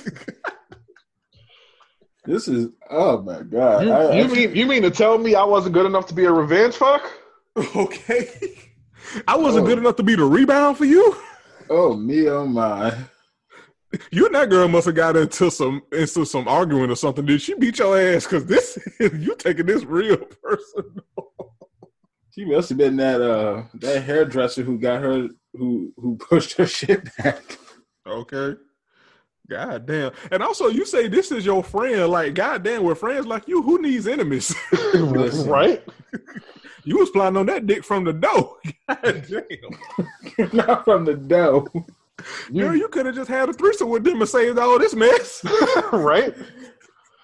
This 2.24 2.46
is. 2.46 2.68
Oh 2.90 3.22
my 3.22 3.40
god. 3.42 3.84
You, 3.86 3.92
I, 3.92 4.16
you 4.18 4.24
I- 4.24 4.26
mean 4.28 4.54
you 4.54 4.66
mean 4.66 4.82
to 4.82 4.90
tell 4.90 5.16
me 5.18 5.34
I 5.34 5.44
wasn't 5.44 5.72
good 5.74 5.86
enough 5.86 6.06
to 6.08 6.14
be 6.14 6.24
a 6.26 6.32
revenge 6.32 6.74
fuck? 6.74 7.02
okay, 7.76 8.28
I 9.26 9.36
wasn't 9.36 9.64
Oh. 9.64 9.66
good 9.66 9.78
enough 9.78 9.96
to 9.96 10.02
be 10.02 10.14
the 10.14 10.24
rebound 10.24 10.76
for 10.76 10.84
you. 10.84 11.16
Oh 11.70 11.94
me, 11.96 12.28
oh 12.28 12.46
my. 12.46 12.94
You 14.10 14.26
and 14.26 14.34
that 14.34 14.50
girl 14.50 14.68
must 14.68 14.86
have 14.86 14.94
got 14.94 15.16
into 15.16 15.50
some 15.50 15.82
into 15.92 16.24
some 16.26 16.46
arguing 16.46 16.90
or 16.90 16.96
something. 16.96 17.24
Did 17.24 17.40
she 17.40 17.54
beat 17.54 17.78
your 17.78 17.98
ass? 17.98 18.24
Because 18.24 18.44
this 18.44 18.78
you 19.00 19.34
taking 19.36 19.66
this 19.66 19.84
real 19.84 20.16
personal. 20.16 21.02
She 22.30 22.44
must 22.44 22.68
have 22.68 22.78
been 22.78 22.94
that 22.98 23.20
uh 23.20 23.64
that 23.74 24.04
hairdresser 24.04 24.62
who 24.62 24.78
got 24.78 25.02
her 25.02 25.26
who 25.54 25.92
who 25.96 26.16
pushed 26.18 26.56
her 26.58 26.66
shit 26.68 27.08
back. 27.16 27.58
Okay. 28.06 28.54
God 29.50 29.86
damn. 29.86 30.12
And 30.30 30.40
also 30.40 30.68
you 30.68 30.84
say 30.84 31.08
this 31.08 31.32
is 31.32 31.44
your 31.44 31.64
friend. 31.64 32.06
Like, 32.08 32.34
god 32.34 32.62
damn, 32.62 32.84
with 32.84 32.98
friends 32.98 33.26
like 33.26 33.48
you, 33.48 33.60
who 33.60 33.82
needs 33.82 34.06
enemies? 34.06 34.54
Right? 34.94 35.82
you 36.84 36.98
was 36.98 37.10
planning 37.10 37.38
on 37.38 37.46
that 37.46 37.66
dick 37.66 37.82
from 37.82 38.04
the 38.04 38.12
door. 38.12 38.56
God 38.88 39.26
damn. 39.28 40.52
Not 40.52 40.84
from 40.84 41.06
the 41.06 41.14
dough. 41.14 41.66
Girl, 42.52 42.74
you 42.74 42.88
could 42.88 43.06
have 43.06 43.14
just 43.14 43.28
had 43.30 43.48
a 43.48 43.52
threesome 43.52 43.90
with 43.90 44.04
them 44.04 44.20
and 44.20 44.28
saved 44.28 44.58
all 44.58 44.78
this 44.78 44.94
mess. 44.94 45.42
right? 45.92 46.34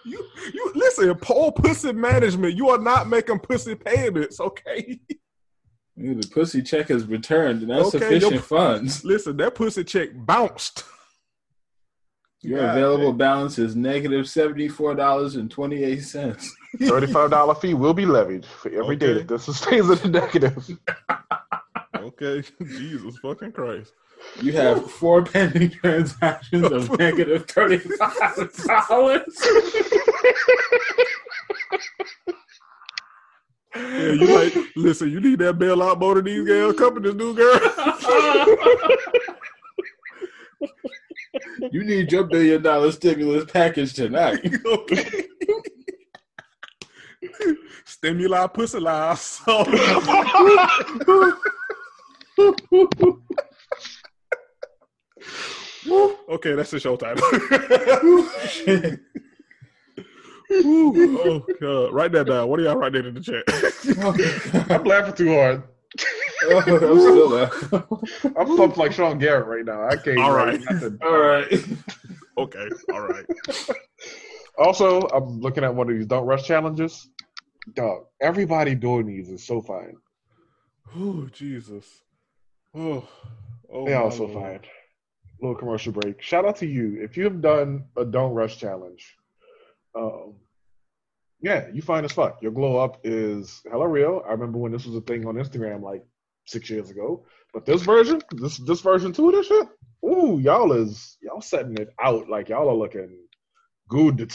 you 0.05 0.23
you 0.53 0.73
listen, 0.75 1.15
poor 1.17 1.51
pussy 1.53 1.93
management. 1.93 2.57
You 2.57 2.69
are 2.71 2.79
not 2.79 3.09
making 3.09 3.39
pussy 3.41 3.75
payments, 3.75 4.39
okay? 4.41 5.01
The 5.97 6.29
pussy 6.33 6.61
check 6.63 6.91
is 6.91 7.07
returned, 7.07 7.63
and 7.63 7.71
that's 7.71 7.89
Okay, 7.95 7.99
sufficient 7.99 8.33
your- 8.33 8.43
funds. 8.43 9.05
Listen, 9.05 9.37
that 9.39 9.55
pussy 9.55 9.85
check 9.85 10.11
bounced. 10.15 10.85
Your 12.43 12.61
God 12.61 12.77
available 12.77 13.11
damn. 13.13 13.17
balance 13.17 13.59
is 13.59 13.75
negative 13.75 14.29
seventy 14.29 14.69
four 14.69 14.95
dollars 14.95 15.37
and 15.37 15.51
twenty 15.51 15.83
eight 15.83 16.03
cents. 16.03 16.55
Thirty-five 16.79 17.31
dollar 17.31 17.55
fee 17.55 17.73
will 17.73 17.95
be 17.95 18.05
levied 18.05 18.45
for 18.45 18.71
every 18.71 18.97
day 18.97 19.13
Okay. 19.13 19.23
that 19.23 19.29
this 19.29 19.57
stays 19.57 19.89
in 19.89 20.13
the 20.13 20.21
negative. 20.21 20.69
Okay, 21.97 22.43
Jesus 22.63 23.17
fucking 23.19 23.53
Christ. 23.53 23.93
You 24.41 24.53
have 24.53 24.91
four 24.99 25.25
pending 25.25 25.71
transactions 25.71 26.71
of 26.71 26.99
negative 26.99 27.47
thirty 27.47 27.79
five 27.79 28.89
dollars. 28.89 29.23
Yeah, 33.77 34.13
you 34.13 34.27
like 34.37 34.55
listen, 34.77 35.11
you 35.11 35.21
need 35.21 35.41
that 35.41 35.59
bailout 35.59 35.99
more 35.99 36.15
than 36.15 36.27
these 36.27 36.47
girls 36.47 36.77
this 36.77 37.15
new 37.15 37.35
girl. 37.35 37.61
You 41.73 41.83
need 41.83 42.13
your 42.13 42.23
billion 42.25 42.63
dollar 42.63 42.93
stimulus 42.93 43.51
package 43.51 43.95
tonight. 43.95 44.39
okay. 44.65 45.25
Stimuli 47.85 48.47
pussy 48.47 48.79
lies. 48.79 49.41
So 55.85 56.19
okay, 56.31 56.55
that's 56.55 56.71
the 56.71 56.81
show 56.81 56.97
title. 56.97 57.23
Ooh, 60.53 61.19
oh 61.25 61.47
god. 61.61 61.93
Write 61.93 62.13
that 62.13 62.27
down. 62.27 62.49
What 62.49 62.59
do 62.59 62.65
y'all 62.65 62.77
write 62.77 62.93
that 62.93 63.07
in 63.07 63.15
the 63.15 63.21
chat? 63.21 63.45
I'm 64.71 64.85
laughing 64.85 65.15
too 65.15 65.35
hard. 65.35 65.63
Oh, 66.45 66.59
I'm 66.67 67.01
still 67.01 67.29
there. 67.31 67.51
I'm 68.37 68.57
pumped 68.57 68.77
like 68.77 68.93
Sean 68.93 69.19
Garrett 69.19 69.47
right 69.47 69.65
now. 69.65 69.89
I 69.89 69.97
can't. 69.97 70.19
All 70.19 70.33
write 70.33 70.61
right. 70.61 70.71
nothing. 70.71 70.99
All 71.03 71.19
right. 71.19 71.67
okay, 72.39 72.69
all 72.93 73.01
right. 73.01 73.27
Also, 74.59 75.03
I'm 75.03 75.41
looking 75.41 75.65
at 75.65 75.75
one 75.75 75.89
of 75.91 75.97
these 75.97 76.07
don't 76.07 76.27
rush 76.27 76.45
challenges. 76.47 77.09
Dog, 77.73 78.05
everybody 78.21 78.75
doing 78.75 79.07
these 79.07 79.29
is 79.31 79.47
so 79.47 79.61
fine. 79.61 79.97
Oh 80.97 81.29
Jesus. 81.33 81.87
Oh, 82.75 83.07
oh 83.73 83.87
They 83.87 83.95
my 83.95 84.01
all 84.01 84.11
so 84.11 84.27
Lord. 84.27 84.61
fine. 84.61 84.61
Little 85.45 85.59
commercial 85.59 85.93
break. 85.93 86.23
Shout 86.23 86.47
out 86.47 86.57
to 86.57 86.67
you 86.67 86.97
if 87.03 87.19
you 87.19 87.25
have 87.25 87.43
done 87.43 87.85
a 87.99 88.05
don't 88.07 88.33
rush 88.33 88.57
challenge. 88.57 89.15
Um, 89.95 90.37
yeah, 91.43 91.69
you 91.71 91.83
fine 91.83 92.07
as 92.07 92.13
fuck. 92.13 92.41
Your 92.41 92.51
glow 92.51 92.79
up 92.79 92.99
is 93.05 93.61
hella 93.71 93.87
real. 93.87 94.23
I 94.27 94.33
remember 94.33 94.57
when 94.57 94.73
this 94.73 94.87
was 94.87 94.97
a 94.97 95.03
thing 95.03 95.27
on 95.27 95.35
Instagram 95.35 95.83
like 95.83 96.03
six 96.47 96.71
years 96.71 96.89
ago. 96.89 97.27
But 97.53 97.67
this 97.67 97.83
version, 97.83 98.23
this 98.31 98.57
this 98.57 98.81
version 98.81 99.13
two 99.13 99.29
of 99.29 99.35
this 99.35 99.49
shit, 99.49 99.69
ooh, 100.03 100.39
y'all 100.39 100.73
is 100.73 101.19
y'all 101.21 101.43
setting 101.43 101.77
it 101.77 101.91
out 102.03 102.31
like 102.31 102.49
y'all 102.49 102.71
are 102.71 102.75
looking 102.75 103.19
good. 103.91 104.35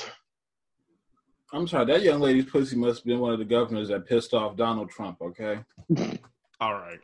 I'm 1.52 1.68
sorry, 1.68 1.88
that 1.88 2.04
young 2.04 2.20
lady's 2.20 2.46
pussy 2.46 2.76
must 2.76 3.00
have 3.00 3.06
been 3.06 3.20
one 3.20 3.34
of 3.34 3.40
the 3.40 3.46
governors 3.46 3.88
that 3.88 4.06
pissed 4.06 4.36
off 4.36 4.56
Donald 4.56 4.92
Trump, 4.92 5.18
okay? 5.24 5.64
All 6.62 6.74
right. 6.76 7.00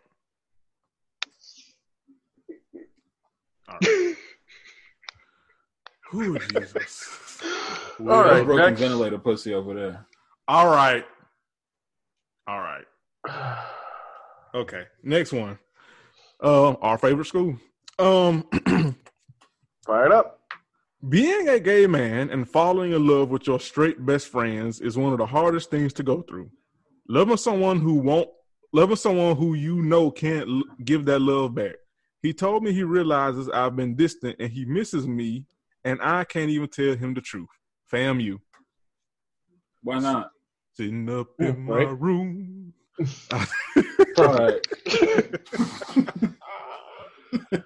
All 3.69 3.77
right. 3.81 4.15
Ooh, 6.15 6.37
Jesus. 6.39 7.41
All 7.99 8.05
That 8.05 8.23
right, 8.23 8.45
broken 8.45 8.65
next. 8.65 8.79
ventilator 8.81 9.17
pussy 9.17 9.53
over 9.53 9.73
there. 9.73 10.05
All 10.47 10.67
right. 10.67 11.05
All 12.47 12.59
right. 12.59 12.85
Okay. 14.53 14.83
Next 15.03 15.31
one. 15.33 15.57
Um, 16.41 16.77
our 16.81 16.97
favorite 16.97 17.25
school. 17.25 17.57
Um, 17.97 18.45
Fire 19.85 20.05
it 20.05 20.11
up. 20.11 20.39
being 21.09 21.47
a 21.49 21.59
gay 21.59 21.87
man 21.87 22.29
and 22.29 22.47
falling 22.49 22.91
in 22.91 23.05
love 23.07 23.29
with 23.29 23.47
your 23.47 23.59
straight 23.59 24.05
best 24.05 24.27
friends 24.27 24.79
is 24.81 24.97
one 24.97 25.11
of 25.13 25.17
the 25.19 25.25
hardest 25.25 25.71
things 25.71 25.93
to 25.93 26.03
go 26.03 26.21
through. 26.21 26.49
Loving 27.07 27.37
someone 27.37 27.79
who 27.79 27.95
won't, 27.95 28.29
loving 28.73 28.95
someone 28.95 29.35
who 29.35 29.53
you 29.53 29.81
know 29.81 30.11
can't 30.11 30.47
l- 30.49 30.63
give 30.83 31.05
that 31.05 31.19
love 31.19 31.55
back. 31.55 31.75
He 32.25 32.33
told 32.33 32.63
me 32.63 32.73
he 32.73 32.81
realizes 32.81 33.49
I've 33.49 33.75
been 33.75 33.95
distant 33.95 34.37
and 34.39 34.51
he 34.51 34.65
misses 34.65 35.07
me, 35.07 35.45
and 35.83 35.99
I 36.01 36.23
can't 36.23 36.49
even 36.49 36.67
tell 36.67 36.95
him 36.95 37.13
the 37.13 37.21
truth. 37.21 37.49
Fam, 37.91 38.19
you 38.19 38.41
Why 39.83 39.99
not? 39.99 40.31
sitting 40.73 41.07
up 41.07 41.27
in 41.39 41.59
my 41.59 41.83
Right. 41.83 41.99
room. 41.99 42.73
All 44.17 44.33
right. 44.33 44.59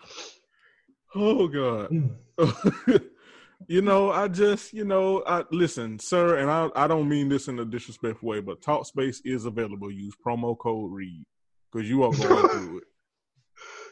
Oh 1.16 1.47
God. 1.47 1.88
Hmm. 1.88 2.07
you 3.68 3.82
know, 3.82 4.12
I 4.12 4.28
just, 4.28 4.74
you 4.74 4.86
know, 4.86 5.24
I 5.26 5.43
listen, 5.51 5.97
sir, 5.99 6.38
and 6.38 6.51
I 6.51 6.70
I 6.76 6.88
don't 6.88 7.10
mean 7.10 7.30
this 7.30 7.47
in 7.47 7.57
a 7.60 7.66
disrespectful 7.66 8.30
way, 8.30 8.41
but 8.41 8.62
Talkspace 8.62 9.22
is 9.26 9.45
available. 9.45 9.89
Use 9.89 10.14
promo 10.24 10.55
code 10.57 10.91
READ 10.91 11.24
because 11.72 11.89
you 11.89 12.03
are 12.03 12.14
going 12.14 12.45
through 12.51 12.78
it. 12.80 12.84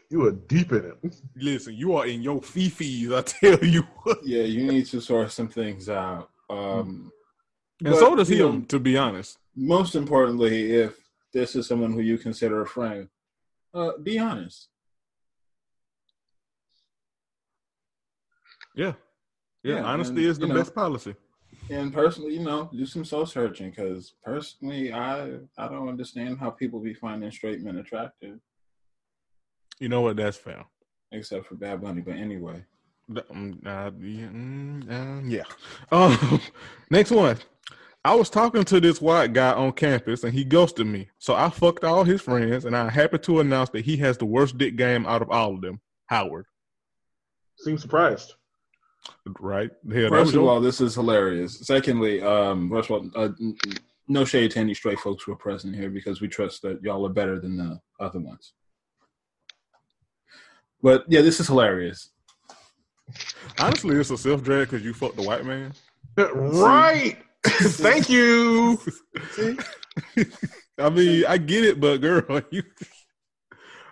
You 0.09 0.25
are 0.25 0.31
deep 0.31 0.71
in 0.71 0.85
it. 0.85 1.15
Listen, 1.35 1.75
you 1.75 1.93
are 1.95 2.05
in 2.07 2.21
your 2.21 2.39
fifis, 2.39 3.13
I 3.13 3.21
tell 3.21 3.63
you. 3.67 3.83
Yeah, 4.23 4.43
you 4.43 4.65
need 4.65 4.85
to 4.87 5.01
sort 5.01 5.31
some 5.31 5.49
things 5.49 5.89
out. 5.89 6.29
Um, 6.49 7.11
and 7.83 7.91
but, 7.93 7.99
so 7.99 8.15
does 8.15 8.29
you 8.29 8.47
him, 8.47 8.59
know, 8.59 8.65
to 8.67 8.79
be 8.79 8.97
honest. 8.97 9.37
most 9.55 9.95
importantly, 9.95 10.71
if 10.73 10.97
this 11.33 11.55
is 11.55 11.67
someone 11.67 11.91
who 11.91 11.99
you 11.99 12.17
consider 12.17 12.61
a 12.61 12.65
friend, 12.67 13.09
uh, 13.73 13.97
be 14.01 14.17
honest. 14.17 14.69
Yeah. 18.75 18.93
Yeah, 19.63 19.75
Yeah, 19.75 19.83
honesty 19.83 20.21
and, 20.21 20.25
is 20.31 20.39
the 20.39 20.47
you 20.47 20.53
know, 20.53 20.59
best 20.59 20.73
policy. 20.73 21.15
And 21.69 21.91
personally, 21.93 22.33
you 22.35 22.43
know, 22.43 22.69
do 22.73 22.85
some 22.85 23.03
soul 23.03 23.25
searching 23.25 23.71
because 23.71 24.13
personally, 24.23 24.93
I 24.93 25.39
I 25.57 25.67
don't 25.67 25.89
understand 25.89 26.39
how 26.39 26.51
people 26.51 26.79
be 26.79 26.93
finding 26.93 27.31
straight 27.31 27.61
men 27.61 27.77
attractive, 27.77 28.39
You 29.79 29.89
know 29.89 30.01
what? 30.01 30.17
That's 30.17 30.37
fair. 30.37 30.65
except 31.11 31.45
for 31.47 31.55
Bad 31.55 31.81
Bunny. 31.81 32.01
But 32.01 32.15
anyway, 32.15 32.63
um, 33.29 33.59
uh, 33.65 33.91
yeah, 33.99 34.27
mm, 34.27 35.45
uh. 35.91 35.95
Um, 35.95 36.41
next 36.89 37.11
one. 37.11 37.37
I 38.05 38.15
was 38.15 38.29
talking 38.29 38.63
to 38.63 38.79
this 38.79 39.01
white 39.01 39.33
guy 39.33 39.51
on 39.51 39.73
campus 39.73 40.23
and 40.23 40.33
he 40.33 40.45
ghosted 40.45 40.87
me. 40.87 41.09
So 41.17 41.33
I 41.35 41.49
fucked 41.49 41.83
all 41.83 42.05
his 42.05 42.21
friends 42.21 42.63
and 42.63 42.75
I'm 42.75 42.87
happy 42.87 43.17
to 43.17 43.41
announce 43.41 43.69
that 43.71 43.83
he 43.83 43.97
has 43.97 44.17
the 44.17 44.25
worst 44.25 44.57
dick 44.57 44.77
game 44.77 45.05
out 45.05 45.21
of 45.21 45.29
all 45.29 45.55
of 45.55 45.61
them. 45.61 45.81
Howard. 46.05 46.45
Seems 47.57 47.81
surprised. 47.81 48.33
Right? 49.39 49.71
Hell, 49.91 50.09
First 50.09 50.35
of 50.35 50.43
all, 50.43 50.61
this 50.61 50.79
is 50.79 50.95
hilarious. 50.95 51.59
Secondly, 51.67 52.21
um, 52.21 52.69
first 52.69 52.89
of 52.89 52.95
all, 52.95 53.09
uh, 53.21 53.29
n- 53.41 53.57
n- 53.65 53.73
no 54.07 54.23
shade 54.23 54.51
to 54.51 54.59
any 54.59 54.73
straight 54.73 54.99
folks 54.99 55.23
who 55.25 55.33
are 55.33 55.37
present 55.37 55.75
here 55.75 55.89
because 55.89 56.21
we 56.21 56.29
trust 56.29 56.61
that 56.61 56.81
y'all 56.81 57.05
are 57.05 57.09
better 57.13 57.39
than 57.41 57.57
the 57.57 57.77
other 57.99 58.19
ones. 58.19 58.53
But 60.81 61.05
yeah, 61.07 61.21
this 61.21 61.39
is 61.39 61.47
hilarious. 61.47 62.09
honestly, 63.59 63.95
it's 63.95 64.11
a 64.11 64.17
self 64.17 64.43
drag 64.43 64.69
because 64.69 64.83
you 64.83 64.93
fucked 64.93 65.15
the 65.15 65.23
white 65.23 65.45
man. 65.45 65.73
Right. 66.17 67.17
Thank 67.45 68.09
you. 68.09 68.79
I 70.79 70.89
mean, 70.89 71.25
I 71.27 71.37
get 71.37 71.63
it, 71.63 71.79
but 71.79 72.01
girl, 72.01 72.41
you 72.51 72.63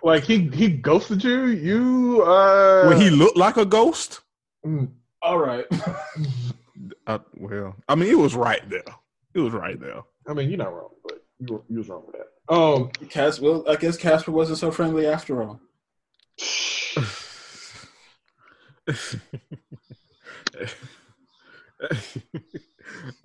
Like 0.02 0.24
he 0.24 0.48
he 0.48 0.68
ghosted 0.68 1.24
you. 1.24 1.46
You 1.46 2.22
uh. 2.22 2.86
when 2.88 3.00
he 3.00 3.10
looked 3.10 3.36
like 3.36 3.56
a 3.56 3.64
ghost. 3.64 4.20
Mm, 4.64 4.90
All 5.22 5.38
right. 5.38 5.64
I, 7.06 7.20
well, 7.34 7.76
I 7.88 7.94
mean, 7.94 8.10
it 8.10 8.18
was 8.18 8.34
right 8.34 8.68
there. 8.68 8.82
It 9.34 9.40
was 9.40 9.52
right 9.52 9.80
there. 9.80 10.02
I 10.28 10.34
mean, 10.34 10.48
you're 10.48 10.58
not 10.58 10.74
wrong, 10.74 10.90
but 11.04 11.24
you 11.38 11.54
were, 11.54 11.62
you 11.68 11.78
was 11.78 11.88
wrong 11.88 12.02
with 12.06 12.16
that. 12.16 12.54
Um. 12.54 12.90
Casper, 13.08 13.44
well, 13.44 13.64
I 13.68 13.76
guess 13.76 13.96
Casper 13.96 14.32
wasn't 14.32 14.58
so 14.58 14.70
friendly 14.70 15.06
after 15.06 15.42
all. 15.42 15.60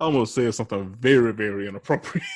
almost 0.00 0.34
said 0.34 0.54
something 0.54 0.94
very, 0.98 1.32
very 1.32 1.68
inappropriate. 1.68 2.26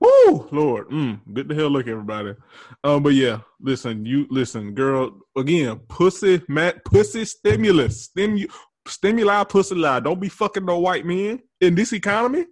Woo, 0.00 0.48
Lord, 0.50 0.90
mm, 0.90 1.20
good 1.32 1.48
to 1.48 1.54
hell 1.54 1.70
look, 1.70 1.88
everybody. 1.88 2.34
Um, 2.82 3.02
but 3.02 3.14
yeah, 3.14 3.40
listen, 3.60 4.04
you 4.04 4.26
listen, 4.28 4.74
girl. 4.74 5.18
Again, 5.36 5.80
pussy, 5.88 6.42
Matt, 6.48 6.84
pussy 6.84 7.24
stimulus, 7.24 8.08
stimu, 8.08 8.50
stimuli, 8.86 9.44
pussy 9.44 9.74
lie. 9.74 10.00
Don't 10.00 10.20
be 10.20 10.28
fucking 10.28 10.64
no 10.64 10.78
white 10.78 11.06
men 11.06 11.40
in 11.60 11.74
this 11.74 11.92
economy. 11.92 12.44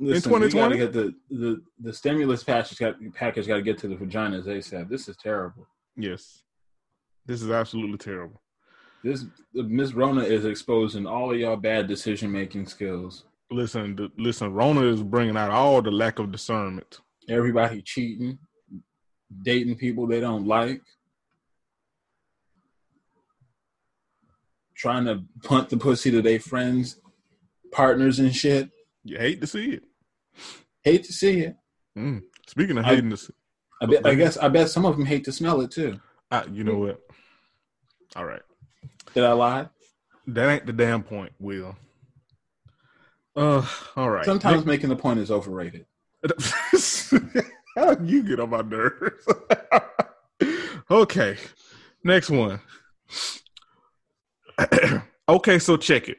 Listen, 0.00 0.30
we 0.30 0.48
2020? 0.48 0.52
gotta 0.52 0.76
get 0.76 0.92
the, 0.92 1.14
the, 1.36 1.62
the 1.80 1.92
stimulus 1.92 2.44
package 2.44 2.78
got 2.78 2.94
package 3.14 3.48
got 3.48 3.56
to 3.56 3.62
get 3.62 3.78
to 3.78 3.88
the 3.88 3.96
vaginas 3.96 4.44
ASAP. 4.44 4.88
This 4.88 5.08
is 5.08 5.16
terrible. 5.16 5.66
Yes, 5.96 6.42
this 7.26 7.42
is 7.42 7.50
absolutely 7.50 7.98
terrible. 7.98 8.40
This 9.02 9.24
Miss 9.54 9.92
Rona 9.92 10.22
is 10.22 10.44
exposing 10.44 11.06
all 11.06 11.32
of 11.32 11.38
y'all 11.38 11.56
bad 11.56 11.88
decision 11.88 12.30
making 12.30 12.66
skills. 12.66 13.24
Listen, 13.50 13.96
the, 13.96 14.10
listen. 14.18 14.52
Rona 14.52 14.82
is 14.82 15.02
bringing 15.02 15.36
out 15.36 15.50
all 15.50 15.82
the 15.82 15.90
lack 15.90 16.20
of 16.20 16.30
discernment. 16.30 17.00
Everybody 17.28 17.82
cheating, 17.82 18.38
dating 19.42 19.76
people 19.76 20.06
they 20.06 20.20
don't 20.20 20.46
like, 20.46 20.82
trying 24.76 25.06
to 25.06 25.24
punt 25.42 25.70
the 25.70 25.76
pussy 25.76 26.10
to 26.12 26.22
their 26.22 26.38
friends, 26.38 27.00
partners, 27.72 28.20
and 28.20 28.34
shit. 28.34 28.70
You 29.02 29.18
hate 29.18 29.40
to 29.40 29.46
see 29.46 29.70
it. 29.70 29.87
Hate 30.88 31.04
to 31.04 31.12
see 31.12 31.40
it. 31.40 31.56
Mm. 31.98 32.22
Speaking 32.46 32.78
of 32.78 32.86
I- 32.86 32.94
hating 32.94 33.10
to 33.10 33.16
see, 33.18 33.34
I, 33.82 33.86
bet, 33.86 34.06
I 34.06 34.14
guess 34.14 34.38
I 34.38 34.48
bet 34.48 34.70
some 34.70 34.86
of 34.86 34.96
them 34.96 35.04
hate 35.04 35.24
to 35.24 35.32
smell 35.32 35.60
it 35.60 35.70
too. 35.70 36.00
I, 36.30 36.44
you 36.46 36.64
know 36.64 36.78
what? 36.78 37.00
All 38.16 38.24
right. 38.24 38.40
Did 39.12 39.24
I 39.24 39.32
lie? 39.32 39.68
That 40.26 40.48
ain't 40.48 40.64
the 40.64 40.72
damn 40.72 41.02
point, 41.02 41.32
Will. 41.38 41.76
Uh, 43.36 43.66
all 43.96 44.08
right. 44.08 44.24
Sometimes 44.24 44.64
making 44.64 44.88
the 44.88 44.96
point 44.96 45.20
is 45.20 45.30
overrated. 45.30 45.84
How 47.76 47.96
you 48.02 48.22
get 48.22 48.40
on 48.40 48.48
my 48.48 48.62
nerves? 48.62 49.28
okay, 50.90 51.36
next 52.02 52.30
one. 52.30 52.60
okay, 55.28 55.58
so 55.58 55.76
check 55.76 56.08
it. 56.08 56.18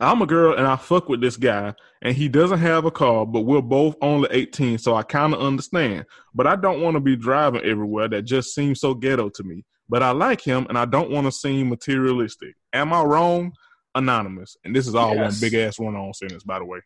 I'm 0.00 0.22
a 0.22 0.26
girl 0.26 0.54
and 0.56 0.66
I 0.66 0.76
fuck 0.76 1.08
with 1.08 1.20
this 1.20 1.36
guy, 1.36 1.74
and 2.02 2.16
he 2.16 2.28
doesn't 2.28 2.58
have 2.58 2.84
a 2.84 2.90
car, 2.90 3.24
but 3.26 3.42
we're 3.42 3.60
both 3.62 3.96
only 4.02 4.28
18, 4.32 4.78
so 4.78 4.94
I 4.94 5.02
kind 5.02 5.32
of 5.34 5.40
understand. 5.40 6.04
But 6.34 6.46
I 6.46 6.56
don't 6.56 6.80
want 6.82 6.94
to 6.94 7.00
be 7.00 7.16
driving 7.16 7.62
everywhere. 7.62 8.08
That 8.08 8.22
just 8.22 8.54
seems 8.54 8.80
so 8.80 8.94
ghetto 8.94 9.28
to 9.30 9.42
me. 9.44 9.64
But 9.88 10.02
I 10.02 10.10
like 10.12 10.40
him, 10.40 10.66
and 10.68 10.78
I 10.78 10.84
don't 10.86 11.10
want 11.10 11.26
to 11.26 11.32
seem 11.32 11.68
materialistic. 11.68 12.54
Am 12.72 12.92
I 12.92 13.02
wrong? 13.02 13.52
Anonymous, 13.96 14.56
and 14.64 14.74
this 14.74 14.88
is 14.88 14.96
all 14.96 15.14
Yes. 15.14 15.40
one 15.40 15.40
big 15.40 15.54
ass 15.54 15.78
one 15.78 15.94
on 15.94 16.12
sentence, 16.14 16.42
by 16.42 16.58
the 16.58 16.64
way. 16.64 16.80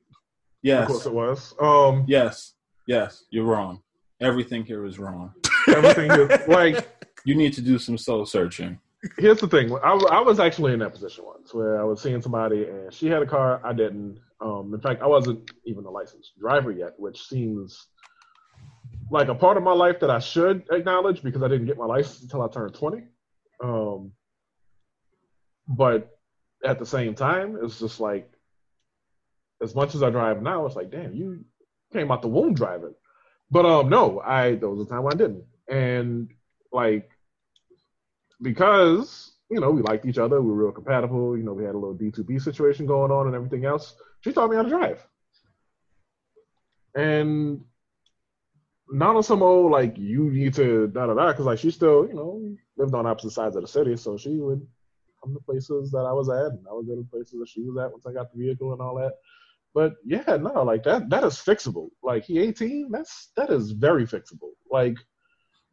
Yes. 0.62 0.82
Of 0.82 0.88
course 0.88 1.06
it 1.06 1.14
was. 1.14 1.54
Um. 1.58 2.04
yes, 2.06 2.52
yes. 2.86 3.24
You're 3.30 3.46
wrong. 3.46 3.80
Everything 4.20 4.62
here 4.64 4.84
is 4.84 4.98
wrong. 4.98 5.32
Everything 5.68 6.10
is 6.10 6.48
like. 6.48 6.86
You 7.24 7.34
need 7.34 7.52
to 7.54 7.60
do 7.60 7.78
some 7.78 7.98
soul 7.98 8.24
searching. 8.24 8.78
Here's 9.16 9.38
the 9.38 9.46
thing. 9.46 9.72
I, 9.72 9.92
I 9.92 10.20
was 10.20 10.40
actually 10.40 10.72
in 10.72 10.80
that 10.80 10.92
position 10.92 11.24
once 11.24 11.54
where 11.54 11.80
I 11.80 11.84
was 11.84 12.02
seeing 12.02 12.20
somebody 12.20 12.64
and 12.64 12.92
she 12.92 13.06
had 13.06 13.22
a 13.22 13.26
car. 13.26 13.60
I 13.64 13.72
didn't. 13.72 14.18
Um, 14.40 14.72
in 14.74 14.80
fact, 14.80 15.02
I 15.02 15.06
wasn't 15.06 15.50
even 15.64 15.84
a 15.84 15.90
licensed 15.90 16.38
driver 16.38 16.72
yet, 16.72 16.94
which 16.98 17.22
seems 17.28 17.86
like 19.10 19.28
a 19.28 19.34
part 19.34 19.56
of 19.56 19.62
my 19.62 19.72
life 19.72 20.00
that 20.00 20.10
I 20.10 20.18
should 20.18 20.64
acknowledge 20.70 21.22
because 21.22 21.42
I 21.42 21.48
didn't 21.48 21.66
get 21.66 21.78
my 21.78 21.86
license 21.86 22.22
until 22.22 22.42
I 22.42 22.48
turned 22.48 22.74
20. 22.74 23.04
Um, 23.62 24.12
but 25.68 26.18
at 26.64 26.78
the 26.78 26.86
same 26.86 27.14
time, 27.14 27.58
it's 27.62 27.78
just 27.78 28.00
like, 28.00 28.30
as 29.62 29.74
much 29.74 29.94
as 29.94 30.02
I 30.02 30.10
drive 30.10 30.42
now, 30.42 30.66
it's 30.66 30.76
like, 30.76 30.90
damn, 30.90 31.14
you 31.14 31.44
came 31.92 32.10
out 32.10 32.22
the 32.22 32.28
womb 32.28 32.54
driving. 32.54 32.94
But 33.50 33.64
um, 33.64 33.88
no, 33.88 34.20
I 34.20 34.56
there 34.56 34.68
was 34.68 34.86
a 34.86 34.88
time 34.88 35.04
when 35.04 35.14
I 35.14 35.16
didn't, 35.16 35.44
and 35.68 36.28
like 36.72 37.10
because 38.40 39.32
you 39.50 39.60
know 39.60 39.70
we 39.70 39.82
liked 39.82 40.06
each 40.06 40.18
other, 40.18 40.40
we 40.40 40.50
were 40.50 40.64
real 40.64 40.72
compatible. 40.72 41.36
You 41.36 41.44
know, 41.44 41.52
we 41.52 41.64
had 41.64 41.74
a 41.74 41.78
little 41.78 41.94
D 41.94 42.10
two 42.10 42.24
B 42.24 42.38
situation 42.38 42.86
going 42.86 43.10
on 43.10 43.26
and 43.26 43.34
everything 43.34 43.64
else. 43.64 43.94
She 44.20 44.32
taught 44.32 44.50
me 44.50 44.56
how 44.56 44.62
to 44.62 44.68
drive, 44.68 45.04
and 46.94 47.62
not 48.90 49.16
on 49.16 49.22
some 49.22 49.42
old 49.42 49.70
like 49.70 49.98
you 49.98 50.30
need 50.30 50.54
to 50.54 50.88
da 50.88 51.06
da 51.06 51.14
da 51.14 51.28
because 51.28 51.46
like 51.46 51.58
she 51.58 51.70
still 51.70 52.06
you 52.08 52.14
know 52.14 52.56
lived 52.76 52.94
on 52.94 53.06
opposite 53.06 53.32
sides 53.32 53.56
of 53.56 53.62
the 53.62 53.68
city, 53.68 53.96
so 53.96 54.16
she 54.16 54.38
would 54.38 54.66
come 55.22 55.34
to 55.34 55.40
places 55.40 55.90
that 55.90 56.06
I 56.08 56.12
was 56.12 56.28
at, 56.28 56.52
and 56.52 56.64
I 56.70 56.74
would 56.74 56.86
go 56.86 56.94
to 56.94 57.06
places 57.10 57.38
that 57.38 57.48
she 57.48 57.62
was 57.62 57.76
at 57.78 57.90
once 57.90 58.06
I 58.06 58.12
got 58.12 58.32
the 58.32 58.38
vehicle 58.38 58.72
and 58.72 58.80
all 58.80 58.96
that. 58.96 59.14
But 59.74 59.94
yeah, 60.04 60.36
no, 60.40 60.62
like 60.62 60.84
that 60.84 61.10
that 61.10 61.24
is 61.24 61.34
fixable. 61.34 61.90
Like 62.02 62.24
he 62.24 62.38
18, 62.38 62.90
that's 62.90 63.30
that 63.36 63.50
is 63.50 63.72
very 63.72 64.06
fixable. 64.06 64.52
Like 64.70 64.96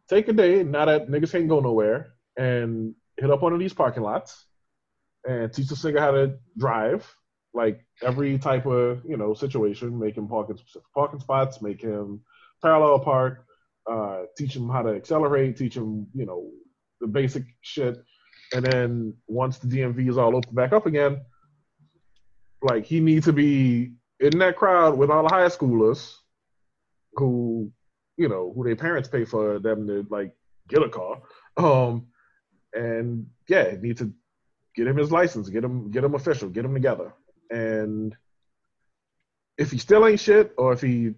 take 0.09 0.27
a 0.27 0.33
day, 0.33 0.63
now 0.63 0.85
that 0.85 1.07
niggas 1.07 1.31
can't 1.31 1.49
go 1.49 1.59
nowhere, 1.59 2.14
and 2.37 2.93
hit 3.17 3.31
up 3.31 3.41
one 3.41 3.53
of 3.53 3.59
these 3.59 3.73
parking 3.73 4.03
lots 4.03 4.45
and 5.27 5.51
teach 5.53 5.67
the 5.67 5.75
singer 5.75 5.99
how 5.99 6.11
to 6.11 6.37
drive. 6.57 7.09
Like 7.53 7.85
every 8.03 8.37
type 8.37 8.65
of, 8.65 9.01
you 9.05 9.15
know, 9.15 9.33
situation, 9.33 9.97
make 9.97 10.17
him 10.17 10.27
park 10.27 10.49
in 10.49 10.57
specific 10.57 10.87
parking 10.93 11.21
spots, 11.21 11.61
make 11.61 11.81
him 11.81 12.21
parallel 12.61 12.99
park, 12.99 13.45
uh, 13.89 14.23
teach 14.37 14.55
him 14.55 14.69
how 14.69 14.81
to 14.81 14.89
accelerate, 14.89 15.57
teach 15.57 15.75
him, 15.75 16.07
you 16.13 16.25
know, 16.25 16.49
the 16.99 17.07
basic 17.07 17.43
shit. 17.61 18.03
And 18.53 18.65
then 18.65 19.13
once 19.27 19.57
the 19.57 19.67
DMV 19.67 20.09
is 20.09 20.17
all 20.17 20.35
open 20.35 20.53
back 20.53 20.73
up 20.73 20.85
again, 20.85 21.21
like 22.61 22.85
he 22.85 22.99
needs 22.99 23.25
to 23.25 23.33
be 23.33 23.93
in 24.19 24.37
that 24.39 24.57
crowd 24.57 24.97
with 24.97 25.09
all 25.09 25.23
the 25.23 25.33
high 25.33 25.47
schoolers 25.47 26.13
who, 27.13 27.71
you 28.17 28.27
know, 28.27 28.51
who 28.55 28.63
their 28.63 28.75
parents 28.75 29.09
pay 29.09 29.25
for 29.25 29.59
them 29.59 29.87
to 29.87 30.05
like 30.09 30.33
get 30.67 30.83
a 30.83 30.89
car. 30.89 31.21
Um, 31.57 32.07
and 32.75 33.27
yeah, 33.47 33.75
need 33.81 33.97
to 33.97 34.11
get 34.75 34.87
him 34.87 34.97
his 34.97 35.11
license, 35.11 35.49
get 35.49 35.63
him 35.63 35.91
get 35.91 36.03
him 36.03 36.15
official, 36.15 36.49
get 36.49 36.65
him 36.65 36.73
together. 36.73 37.13
And 37.49 38.15
if 39.57 39.71
he 39.71 39.77
still 39.77 40.05
ain't 40.05 40.19
shit, 40.19 40.53
or 40.57 40.73
if 40.73 40.81
he 40.81 41.13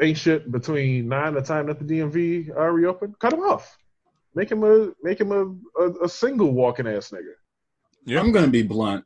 ain't 0.00 0.18
shit 0.18 0.50
between 0.50 1.08
nine 1.08 1.28
and 1.28 1.36
the 1.36 1.42
time 1.42 1.66
that 1.66 1.78
the 1.78 1.84
DMV 1.84 2.50
are 2.50 2.68
uh, 2.68 2.72
reopened, 2.72 3.18
cut 3.18 3.32
him 3.32 3.40
off. 3.40 3.76
Make 4.34 4.50
him 4.50 4.64
a 4.64 4.92
make 5.02 5.20
him 5.20 5.32
a, 5.32 5.82
a, 5.82 6.04
a 6.04 6.08
single 6.08 6.52
walking 6.52 6.86
ass 6.86 7.10
nigga. 7.10 7.34
Yeah. 8.04 8.20
I'm 8.20 8.32
going 8.32 8.44
to 8.44 8.50
be 8.50 8.62
blunt. 8.62 9.04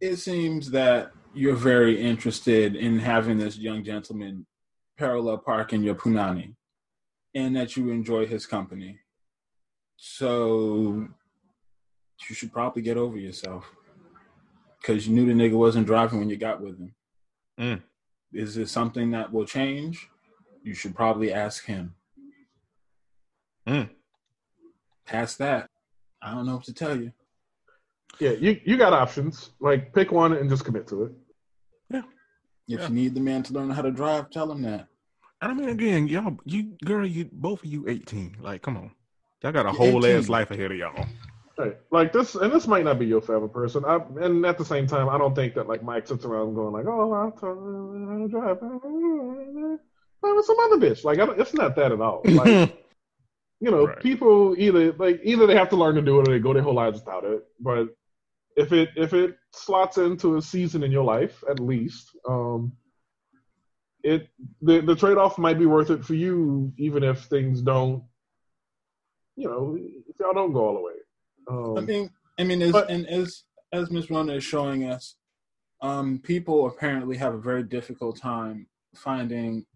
It 0.00 0.16
seems 0.16 0.70
that 0.70 1.12
you're 1.34 1.56
very 1.56 2.00
interested 2.00 2.76
in 2.76 2.98
having 2.98 3.38
this 3.38 3.58
young 3.58 3.82
gentleman 3.82 4.46
parallel 4.96 5.38
park 5.38 5.72
in 5.72 5.82
your 5.82 5.94
punani 5.94 6.54
and 7.34 7.56
that 7.56 7.76
you 7.76 7.90
enjoy 7.90 8.26
his 8.26 8.46
company. 8.46 9.00
So 10.06 11.08
you 12.28 12.34
should 12.34 12.52
probably 12.52 12.82
get 12.82 12.98
over 12.98 13.16
yourself 13.16 13.64
because 14.78 15.08
you 15.08 15.14
knew 15.14 15.24
the 15.24 15.32
nigga 15.32 15.56
wasn't 15.56 15.86
driving 15.86 16.18
when 16.18 16.28
you 16.28 16.36
got 16.36 16.60
with 16.60 16.78
him. 16.78 16.94
Mm. 17.58 17.82
Is 18.30 18.54
this 18.54 18.70
something 18.70 19.10
that 19.12 19.32
will 19.32 19.46
change? 19.46 20.06
You 20.62 20.74
should 20.74 20.94
probably 20.94 21.32
ask 21.32 21.64
him. 21.64 21.94
Mm. 23.66 23.88
Past 25.06 25.38
that, 25.38 25.70
I 26.20 26.34
don't 26.34 26.44
know 26.44 26.56
what 26.56 26.64
to 26.64 26.74
tell 26.74 27.00
you. 27.00 27.10
Yeah, 28.20 28.32
you 28.32 28.60
you 28.62 28.76
got 28.76 28.92
options. 28.92 29.52
Like 29.58 29.94
pick 29.94 30.12
one 30.12 30.34
and 30.34 30.50
just 30.50 30.66
commit 30.66 30.86
to 30.88 31.04
it. 31.04 31.12
Yeah. 31.88 32.02
If 32.68 32.80
Yeah. 32.80 32.88
you 32.88 32.94
need 32.94 33.14
the 33.14 33.20
man 33.20 33.42
to 33.44 33.54
learn 33.54 33.70
how 33.70 33.80
to 33.80 33.90
drive, 33.90 34.28
tell 34.28 34.52
him 34.52 34.60
that. 34.62 34.86
And 35.40 35.50
I 35.50 35.54
mean, 35.54 35.70
again, 35.70 36.08
y'all, 36.08 36.36
you 36.44 36.76
girl, 36.84 37.06
you 37.06 37.30
both 37.32 37.64
of 37.64 37.70
you 37.70 37.88
eighteen. 37.88 38.36
Like, 38.38 38.60
come 38.60 38.76
on, 38.76 38.90
y'all 39.44 39.52
got 39.52 39.66
a 39.66 39.72
whole 39.72 40.04
ass 40.06 40.28
life 40.28 40.50
ahead 40.50 40.72
of 40.72 40.78
y'all. 40.78 41.06
Right. 41.56 41.76
Like 41.92 42.12
this, 42.12 42.34
and 42.34 42.50
this 42.50 42.66
might 42.66 42.84
not 42.84 42.98
be 42.98 43.06
your 43.06 43.20
favorite 43.20 43.50
person. 43.50 43.84
I, 43.84 44.00
and 44.20 44.44
at 44.44 44.58
the 44.58 44.64
same 44.64 44.88
time, 44.88 45.08
I 45.08 45.18
don't 45.18 45.36
think 45.36 45.54
that 45.54 45.68
like 45.68 45.84
Mike 45.84 46.08
sits 46.08 46.24
around 46.24 46.54
going 46.54 46.72
like, 46.72 46.86
"Oh, 46.86 47.12
I'll 47.12 47.30
how 47.30 47.54
to 47.54 48.28
drive." 48.28 48.58
It's 50.26 50.46
some 50.46 50.58
other 50.58 50.78
bitch. 50.78 51.04
Like, 51.04 51.20
I 51.20 51.26
don't, 51.26 51.38
it's 51.38 51.54
not 51.54 51.76
that 51.76 51.92
at 51.92 52.00
all. 52.00 52.22
Like, 52.24 52.74
you 53.60 53.70
know, 53.70 53.86
Right. 53.86 54.00
people 54.00 54.56
either 54.58 54.92
like 54.94 55.20
either 55.22 55.46
they 55.46 55.54
have 55.54 55.68
to 55.68 55.76
learn 55.76 55.94
to 55.94 56.02
do 56.02 56.18
it 56.18 56.28
or 56.28 56.32
they 56.32 56.38
go 56.40 56.54
their 56.54 56.62
whole 56.62 56.74
lives 56.74 57.00
without 57.00 57.24
it. 57.24 57.44
But 57.60 57.88
if 58.56 58.72
it 58.72 58.88
if 58.96 59.12
it 59.12 59.36
slots 59.52 59.98
into 59.98 60.36
a 60.36 60.42
season 60.42 60.82
in 60.82 60.90
your 60.90 61.04
life, 61.04 61.44
at 61.48 61.60
least, 61.60 62.16
um, 62.28 62.72
it 64.02 64.28
the 64.60 64.80
the 64.80 64.96
trade 64.96 65.18
off 65.18 65.38
might 65.38 65.58
be 65.58 65.66
worth 65.66 65.90
it 65.90 66.04
for 66.04 66.14
you, 66.14 66.72
even 66.78 67.04
if 67.04 67.24
things 67.24 67.62
don't, 67.62 68.02
you 69.36 69.48
know, 69.48 69.76
y'all 70.20 70.32
don't 70.32 70.52
go 70.52 70.66
all 70.68 70.74
the 70.74 70.80
way. 70.80 70.92
Um, 71.48 71.78
I 71.78 71.80
mean, 71.82 72.10
I 72.38 72.44
mean, 72.44 72.62
as, 72.62 72.72
But- 72.72 72.90
and 72.90 73.06
as 73.06 73.44
as 73.72 73.90
Miss 73.90 74.08
Rona 74.10 74.34
is 74.34 74.44
showing 74.44 74.84
us, 74.84 75.16
um, 75.80 76.20
people 76.22 76.66
apparently 76.68 77.16
have 77.16 77.34
a 77.34 77.38
very 77.40 77.64
difficult 77.64 78.16
time 78.16 78.68
finding 78.94 79.66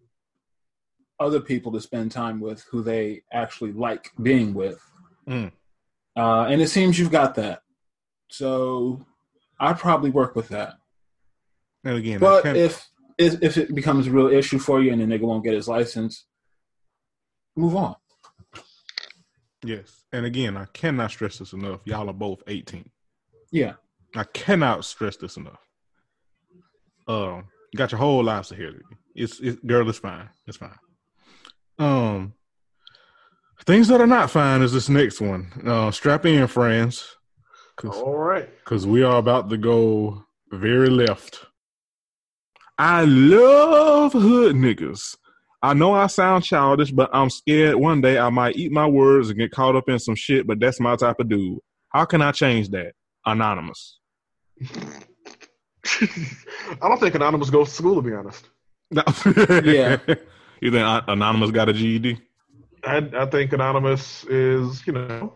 other 1.19 1.41
people 1.41 1.71
to 1.73 1.81
spend 1.81 2.09
time 2.11 2.39
with 2.39 2.63
who 2.71 2.81
they 2.81 3.21
actually 3.33 3.73
like 3.73 4.09
being 4.23 4.53
with. 4.53 4.79
Mm. 5.27 5.51
Uh, 6.15 6.43
and 6.49 6.61
it 6.61 6.69
seems 6.69 6.97
you've 6.97 7.11
got 7.11 7.35
that. 7.35 7.61
So 8.29 9.05
I'd 9.59 9.77
probably 9.79 10.11
work 10.11 10.33
with 10.35 10.47
that. 10.49 10.75
And 11.83 11.97
again, 11.97 12.19
But 12.19 12.43
can't- 12.43 12.57
if 12.57 12.89
if 13.17 13.43
if 13.43 13.57
it 13.57 13.75
becomes 13.75 14.07
a 14.07 14.11
real 14.11 14.27
issue 14.27 14.59
for 14.59 14.81
you 14.81 14.93
and 14.93 15.01
the 15.01 15.05
nigga 15.05 15.23
won't 15.23 15.43
get 15.43 15.53
his 15.53 15.67
license, 15.67 16.25
move 17.57 17.75
on. 17.75 17.95
Yes, 19.63 20.03
and 20.11 20.25
again, 20.25 20.57
I 20.57 20.65
cannot 20.73 21.11
stress 21.11 21.37
this 21.37 21.53
enough. 21.53 21.81
Y'all 21.85 22.09
are 22.09 22.13
both 22.13 22.43
18. 22.47 22.89
Yeah. 23.51 23.73
I 24.15 24.23
cannot 24.23 24.85
stress 24.85 25.17
this 25.17 25.37
enough. 25.37 25.59
Um, 27.07 27.45
you 27.71 27.77
got 27.77 27.91
your 27.91 27.99
whole 27.99 28.23
lives 28.23 28.51
ahead 28.51 28.69
of 28.69 28.75
you. 28.75 28.97
It's, 29.15 29.39
it's 29.39 29.59
girl, 29.65 29.87
it's 29.89 29.99
fine. 29.99 30.29
It's 30.47 30.57
fine. 30.57 30.77
Um, 31.77 32.33
things 33.65 33.87
that 33.87 34.01
are 34.01 34.07
not 34.07 34.31
fine 34.31 34.61
is 34.61 34.73
this 34.73 34.89
next 34.89 35.21
one. 35.21 35.51
Uh, 35.65 35.91
strap 35.91 36.25
in, 36.25 36.47
friends, 36.47 37.17
because 37.75 37.97
all 37.97 38.17
right. 38.17 38.49
because 38.59 38.85
we 38.85 39.03
are 39.03 39.17
about 39.17 39.49
to 39.49 39.57
go 39.57 40.23
very 40.51 40.89
left. 40.89 41.45
I 42.77 43.05
love 43.05 44.13
hood 44.13 44.55
niggas. 44.55 45.17
I 45.61 45.73
know 45.73 45.93
I 45.93 46.07
sound 46.07 46.45
childish, 46.45 46.91
but 46.91 47.09
I'm 47.11 47.29
scared 47.29 47.75
one 47.75 47.99
day 47.99 48.17
I 48.17 48.29
might 48.29 48.55
eat 48.55 48.71
my 48.71 48.87
words 48.87 49.29
and 49.29 49.37
get 49.37 49.51
caught 49.51 49.75
up 49.75 49.89
in 49.89 49.99
some 49.99 50.15
shit, 50.15 50.47
but 50.47 50.59
that's 50.59 50.79
my 50.79 50.95
type 50.95 51.19
of 51.19 51.27
dude. 51.27 51.59
How 51.89 52.05
can 52.05 52.21
I 52.21 52.31
change 52.31 52.69
that? 52.69 52.93
Anonymous. 53.25 53.99
I 55.85 56.07
don't 56.81 56.99
think 56.99 57.15
Anonymous 57.15 57.49
goes 57.49 57.69
to 57.69 57.75
school, 57.75 57.95
to 57.95 58.01
be 58.01 58.13
honest. 58.13 58.45
Yeah. 59.65 59.97
You 60.61 60.71
think 60.71 61.03
Anonymous 61.07 61.51
got 61.51 61.69
a 61.69 61.73
GED? 61.73 62.19
I, 62.83 62.97
I 63.13 63.25
think 63.27 63.53
Anonymous 63.53 64.25
is, 64.25 64.85
you 64.85 64.91
know, 64.91 65.33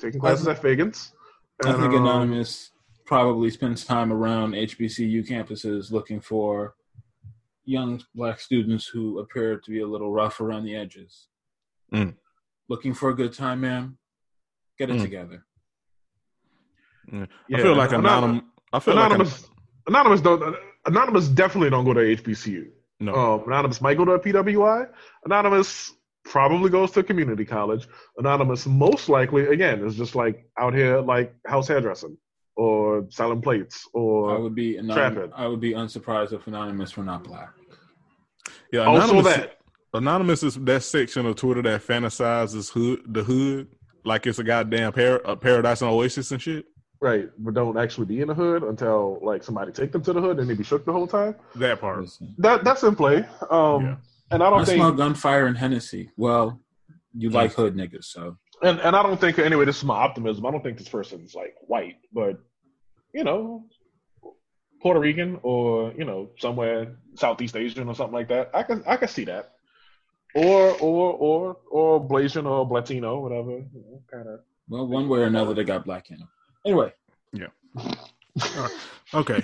taking 0.00 0.18
classes 0.18 0.48
at 0.48 0.60
Fagans. 0.60 1.12
I 1.64 1.74
think 1.74 1.84
um, 1.84 1.94
Anonymous 1.94 2.72
probably 3.04 3.50
spends 3.50 3.84
time 3.84 4.12
around 4.12 4.54
HBCU 4.54 5.28
campuses 5.28 5.92
looking 5.92 6.20
for 6.20 6.74
young 7.64 8.02
black 8.14 8.40
students 8.40 8.86
who 8.86 9.18
appear 9.18 9.58
to 9.58 9.70
be 9.70 9.80
a 9.80 9.86
little 9.86 10.10
rough 10.12 10.40
around 10.40 10.64
the 10.64 10.76
edges. 10.76 11.28
Mm. 11.92 12.14
Looking 12.68 12.94
for 12.94 13.10
a 13.10 13.14
good 13.14 13.32
time, 13.32 13.60
ma'am? 13.62 13.98
Get 14.78 14.90
it 14.90 14.96
Mm. 14.96 15.02
together. 15.02 15.44
I 17.12 17.26
feel 17.60 17.74
like 17.76 17.92
Anon- 17.92 18.04
Anonymous. 18.06 18.42
I 18.72 18.78
feel 18.80 18.94
Anonymous, 18.94 19.42
like 19.42 19.50
Anonymous 19.88 20.20
don't. 20.20 20.56
Anonymous 20.86 21.28
definitely 21.28 21.70
don't 21.70 21.84
go 21.84 21.94
to 21.94 22.00
HBCU. 22.00 22.70
No. 23.00 23.14
Um, 23.14 23.44
Anonymous 23.46 23.80
might 23.80 23.96
go 23.96 24.04
to 24.04 24.12
a 24.12 24.18
PWI. 24.18 24.88
Anonymous 25.24 25.92
probably 26.24 26.70
goes 26.70 26.90
to 26.92 27.02
community 27.02 27.44
college. 27.44 27.86
Anonymous 28.18 28.66
most 28.66 29.08
likely, 29.08 29.46
again, 29.46 29.84
is 29.86 29.96
just 29.96 30.14
like 30.14 30.46
out 30.58 30.74
here 30.74 31.00
like 31.00 31.34
house 31.46 31.68
hairdressing 31.68 32.16
or 32.56 33.06
selling 33.10 33.40
plates 33.42 33.86
I 33.94 33.98
or 33.98 34.40
would 34.40 34.54
be 34.54 34.78
anon- 34.78 34.96
Trapping. 34.96 35.32
I 35.34 35.46
would 35.46 35.60
be 35.60 35.72
unsurprised 35.72 36.32
if 36.32 36.46
Anonymous 36.46 36.96
were 36.96 37.04
not 37.04 37.24
black. 37.24 37.50
yeah, 38.72 38.80
also 38.82 39.04
Anonymous, 39.18 39.36
that. 39.36 39.58
Anonymous 39.94 40.42
is 40.42 40.54
that 40.56 40.82
section 40.82 41.26
of 41.26 41.36
Twitter 41.36 41.62
that 41.62 41.82
fantasizes 41.82 42.70
hood 42.70 43.00
the 43.06 43.22
hood 43.22 43.68
like 44.04 44.26
it's 44.26 44.38
a 44.38 44.44
goddamn 44.44 44.92
par- 44.92 45.22
a 45.24 45.36
paradise 45.36 45.80
and 45.82 45.90
oasis 45.90 46.30
and 46.32 46.40
shit. 46.42 46.66
Right, 47.00 47.28
but 47.38 47.54
don't 47.54 47.76
actually 47.78 48.06
be 48.06 48.20
in 48.20 48.28
the 48.28 48.34
hood 48.34 48.62
until 48.62 49.18
like 49.22 49.42
somebody 49.42 49.72
take 49.72 49.92
them 49.92 50.02
to 50.02 50.12
the 50.12 50.20
hood 50.20 50.38
and 50.38 50.48
they 50.48 50.54
be 50.54 50.64
shook 50.64 50.84
the 50.86 50.92
whole 50.92 51.06
time. 51.06 51.34
That 51.56 51.80
part. 51.80 52.00
Listen, 52.02 52.34
That 52.38 52.64
that's 52.64 52.82
in 52.82 52.96
play. 52.96 53.26
Um, 53.50 53.84
Yeah. 53.84 53.96
and 54.30 54.42
I 54.42 54.46
I, 54.46 54.50
don't 54.50 54.64
think 54.64 54.78
smell 54.78 54.92
gunfire 54.92 55.46
and 55.46 55.56
Hennessy. 55.56 56.10
Well, 56.16 56.60
you 57.16 57.30
like 57.30 57.52
hood 57.52 57.76
niggas, 57.76 58.04
so 58.04 58.36
and, 58.64 58.80
and 58.80 58.96
I 58.96 59.02
don't 59.02 59.20
think 59.20 59.38
anyway. 59.38 59.64
This 59.64 59.78
is 59.78 59.84
my 59.84 59.96
optimism. 59.96 60.44
I 60.46 60.50
don't 60.50 60.62
think 60.62 60.78
this 60.78 60.88
person's 60.88 61.34
like 61.34 61.54
white, 61.66 61.96
but 62.12 62.38
you 63.12 63.24
know, 63.24 63.64
Puerto 64.82 65.00
Rican 65.00 65.38
or 65.42 65.92
you 65.96 66.04
know 66.04 66.30
somewhere 66.38 66.96
Southeast 67.14 67.56
Asian 67.56 67.88
or 67.88 67.94
something 67.94 68.14
like 68.14 68.28
that. 68.28 68.50
I 68.54 68.62
can 68.62 68.82
I 68.86 68.96
can 68.96 69.08
see 69.08 69.24
that, 69.26 69.52
or 70.34 70.70
or 70.80 71.12
or 71.12 71.56
or 71.70 72.08
Blasian 72.08 72.46
or 72.46 72.66
Latino, 72.66 73.20
whatever. 73.20 73.50
You 73.50 73.68
know, 73.74 74.02
kind 74.12 74.28
of. 74.28 74.40
well, 74.68 74.86
one 74.86 75.08
way 75.08 75.20
or 75.20 75.24
another, 75.24 75.54
they 75.54 75.64
got 75.64 75.84
black 75.84 76.10
in 76.10 76.18
them. 76.18 76.28
Anyway, 76.66 76.92
Yeah. 77.32 77.48
Uh, 77.76 78.68
okay. 79.14 79.40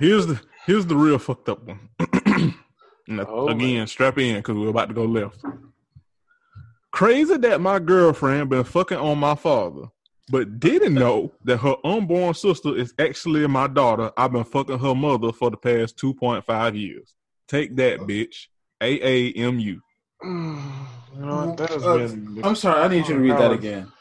here's 0.00 0.26
the 0.26 0.40
here's 0.66 0.86
the 0.86 0.96
real 0.96 1.18
fucked 1.18 1.48
up 1.48 1.62
one. 1.64 1.88
And 3.08 3.20
Oh, 3.28 3.48
again, 3.48 3.78
man. 3.78 3.86
strap 3.88 4.16
in 4.18 4.36
because 4.36 4.56
we're 4.56 4.68
about 4.68 4.86
to 4.88 4.94
go 4.94 5.04
left. 5.04 5.42
Crazy 6.92 7.36
that 7.38 7.60
my 7.60 7.78
girlfriend 7.78 8.50
been 8.50 8.64
fucking 8.64 8.98
on 8.98 9.18
my 9.18 9.34
father, 9.34 9.84
but 10.30 10.60
didn't 10.60 10.94
know 10.94 11.32
that 11.44 11.56
her 11.58 11.74
unborn 11.84 12.34
sister 12.34 12.76
is 12.76 12.92
actually 12.98 13.46
my 13.46 13.66
daughter. 13.66 14.12
I've 14.16 14.32
been 14.32 14.44
fucking 14.44 14.78
her 14.78 14.94
mother 14.94 15.32
for 15.32 15.50
the 15.50 15.56
past 15.56 15.96
two 15.96 16.12
point 16.14 16.44
five 16.44 16.76
years. 16.76 17.14
Take 17.48 17.76
that, 17.76 18.00
bitch. 18.00 18.46
A 18.82 19.00
A 19.02 19.32
M 19.32 19.58
U. 19.58 19.80
You 21.14 21.26
know 21.26 21.46
what? 21.48 21.56
That 21.58 21.68
has 21.70 21.82
Uh, 21.84 21.96
been. 21.98 22.40
I'm 22.42 22.56
sorry. 22.56 22.80
I 22.80 22.88
need 22.88 23.06
you 23.06 23.14
to 23.16 23.20
read 23.20 23.36
that 23.36 23.52
again. 23.52 23.92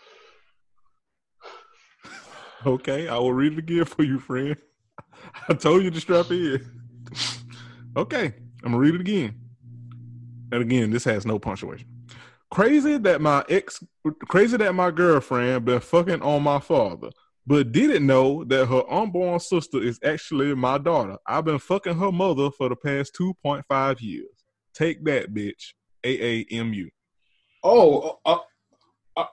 Okay, 2.65 3.09
I 3.09 3.18
will 3.18 3.34
read 3.34 3.51
it 3.53 3.59
again 3.59 3.84
for 3.84 4.03
you, 4.03 4.18
friend. 4.18 4.55
I 5.49 5.53
told 5.55 5.84
you 5.84 5.91
to 5.91 5.99
strap 5.99 6.31
in. 6.31 6.65
Okay, 7.97 8.27
I'm 8.63 8.72
gonna 8.72 8.77
read 8.77 8.95
it 8.95 9.01
again. 9.01 9.35
And 10.53 10.61
again, 10.61 10.89
this 10.89 11.03
has 11.03 11.26
no 11.26 11.38
punctuation. 11.38 11.88
Crazy 12.51 12.97
that 12.97 13.21
my 13.21 13.45
ex, 13.47 13.81
crazy 14.27 14.57
that 14.57 14.75
my 14.75 14.91
girlfriend 14.91 15.63
been 15.65 15.79
fucking 15.79 16.21
on 16.21 16.43
my 16.43 16.59
father, 16.59 17.09
but 17.47 17.71
didn't 17.71 18.05
know 18.05 18.43
that 18.43 18.65
her 18.65 18.83
unborn 18.91 19.39
sister 19.39 19.81
is 19.81 19.97
actually 20.03 20.53
my 20.53 20.77
daughter. 20.77 21.17
I've 21.25 21.45
been 21.45 21.59
fucking 21.59 21.97
her 21.97 22.11
mother 22.11 22.51
for 22.51 22.67
the 22.67 22.75
past 22.75 23.15
2.5 23.17 24.01
years. 24.01 24.27
Take 24.73 25.03
that, 25.05 25.33
bitch. 25.33 25.73
A 26.03 26.41
A 26.41 26.45
M 26.51 26.73
U. 26.73 26.89
Oh, 27.63 28.19
uh, 28.25 28.37
uh, 29.15 29.25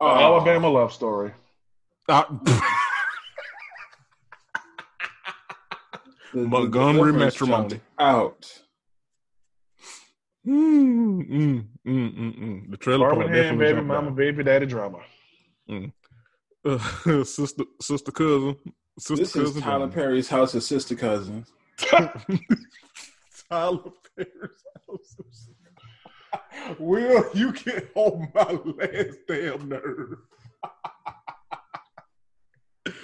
uh, 0.00 0.04
Alabama 0.04 0.68
love 0.68 0.92
story. 0.92 1.32
Uh, 2.08 2.24
the- 2.44 2.62
the 6.32 6.46
Montgomery 6.46 7.12
difference 7.12 7.40
matrimony. 7.40 7.80
Out. 7.98 8.62
Mm, 10.48 11.28
mm, 11.28 11.66
mm, 11.86 12.18
mm, 12.18 12.38
mm. 12.40 12.70
The 12.70 12.76
trailer 12.78 13.10
park 13.10 13.18
Birmingham, 13.18 13.58
definitely 13.58 13.66
baby 13.66 13.80
mama, 13.86 14.08
out. 14.08 14.16
baby 14.16 14.44
daddy 14.44 14.64
drama. 14.64 15.00
Uh, 16.64 16.78
sister, 17.24 17.64
sister 17.82 18.10
cousin, 18.10 18.56
sister 18.98 19.24
This 19.24 19.36
is. 19.36 19.52
Tyler 19.60 19.78
drama. 19.86 19.92
Perry's 19.92 20.28
house 20.28 20.54
of 20.54 20.62
sister 20.62 20.94
cousins. 20.94 21.52
Tyler 21.78 22.08
Perry's 24.16 24.64
house. 24.88 24.88
of 24.88 25.00
sister. 25.02 25.52
Will 26.78 27.24
you 27.34 27.52
get 27.52 27.90
on 27.94 28.28
my 28.34 28.52
last 28.52 29.18
damn 29.26 29.68
nerve? 29.68 30.18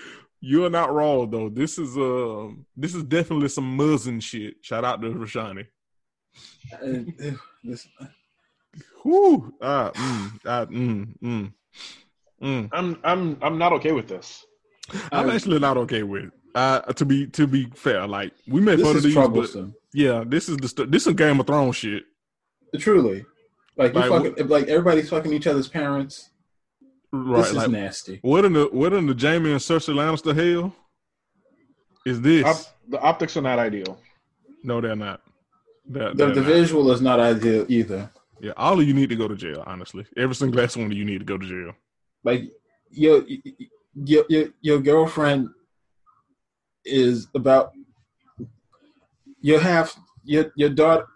You're 0.40 0.70
not 0.70 0.92
wrong 0.92 1.30
though. 1.30 1.48
This 1.50 1.78
is 1.78 1.96
um, 1.96 2.64
this 2.76 2.94
is 2.94 3.02
definitely 3.02 3.48
some 3.48 3.78
muzzin 3.78 4.22
shit. 4.22 4.56
Shout 4.62 4.84
out 4.84 5.02
to 5.02 5.08
Rashani. 5.08 5.66
And, 6.81 7.15
uh, 7.20 7.31
this- 7.62 7.89
Whoo! 9.05 9.52
Ah, 9.61 9.90
mm, 9.94 10.40
ah, 10.47 10.65
mm, 10.66 11.19
mm, 11.23 11.52
mm. 12.43 12.69
I'm 12.73 12.98
I'm 13.05 13.39
I'm 13.43 13.59
not 13.59 13.73
okay 13.74 13.93
with 13.93 14.09
this. 14.09 14.44
I'm 15.12 15.31
I- 15.31 15.35
actually 15.35 15.59
not 15.61 15.77
okay 15.77 16.02
with 16.02 16.24
it. 16.24 16.32
Uh, 16.55 16.81
to 16.93 17.05
be 17.05 17.27
to 17.28 17.47
be 17.47 17.66
fair, 17.74 18.06
like 18.06 18.32
we 18.48 18.61
made 18.61 18.81
fun 18.81 18.90
of 18.90 18.97
is 18.97 19.02
these, 19.05 19.15
but 19.15 19.20
troublesome. 19.23 19.74
yeah, 19.93 20.24
this 20.27 20.48
is 20.48 20.56
the 20.59 20.69
st- 20.69 20.90
this 20.90 21.06
is 21.06 21.15
Game 21.15 21.39
of 21.40 21.47
Thrones 21.47 21.77
shit. 21.77 22.05
Truly, 22.78 23.24
like 23.77 23.93
you 23.94 24.01
Like, 24.01 24.09
fucking, 24.11 24.48
like 24.48 24.69
everybody's 24.69 25.11
fucking 25.11 25.32
each 25.32 25.47
other's 25.47 25.69
parents. 25.69 26.31
Right, 27.12 27.39
this 27.43 27.51
is 27.51 27.56
like 27.56 27.70
nasty. 27.70 28.19
what 28.23 28.44
in 28.44 28.52
the 28.52 28.69
what 28.73 28.93
in 28.93 29.06
the 29.06 29.15
Jaime 29.15 29.51
and 29.52 29.61
Cersei 29.61 29.94
Lannister 29.94 30.35
hell 30.35 30.74
is 32.06 32.20
this? 32.20 32.44
Op- 32.44 32.74
the 32.89 33.01
optics 33.01 33.36
are 33.36 33.43
not 33.43 33.59
ideal. 33.59 33.98
no, 34.62 34.81
they're 34.81 34.97
not. 34.97 35.20
They're, 35.86 36.11
The, 36.11 36.15
they're 36.15 36.35
the 36.35 36.43
visual 36.43 36.90
is 36.93 37.01
not 37.01 37.20
ideal 37.20 37.66
either. 37.69 38.11
Yeah, 38.40 38.52
all 38.56 38.81
of 38.81 38.86
you 38.86 38.94
need 38.94 39.11
to 39.11 39.16
go 39.16 39.28
to 39.28 39.36
jail. 39.36 39.62
Honestly, 39.66 40.06
every 40.16 40.35
single 40.35 40.61
last 40.61 40.77
one 40.77 40.86
of 40.86 40.93
you 40.93 41.05
need 41.05 41.19
to 41.19 41.24
go 41.24 41.39
to 41.39 41.47
jail. 41.47 41.74
Like 42.23 42.51
your 42.90 43.24
your 43.94 44.24
your, 44.28 44.48
your 44.61 44.81
girlfriend 44.81 45.48
is 46.85 47.28
about 47.35 47.73
you 49.40 49.59
have 49.59 49.94
your 50.24 50.52
your 50.56 50.70
daughter. 50.70 51.06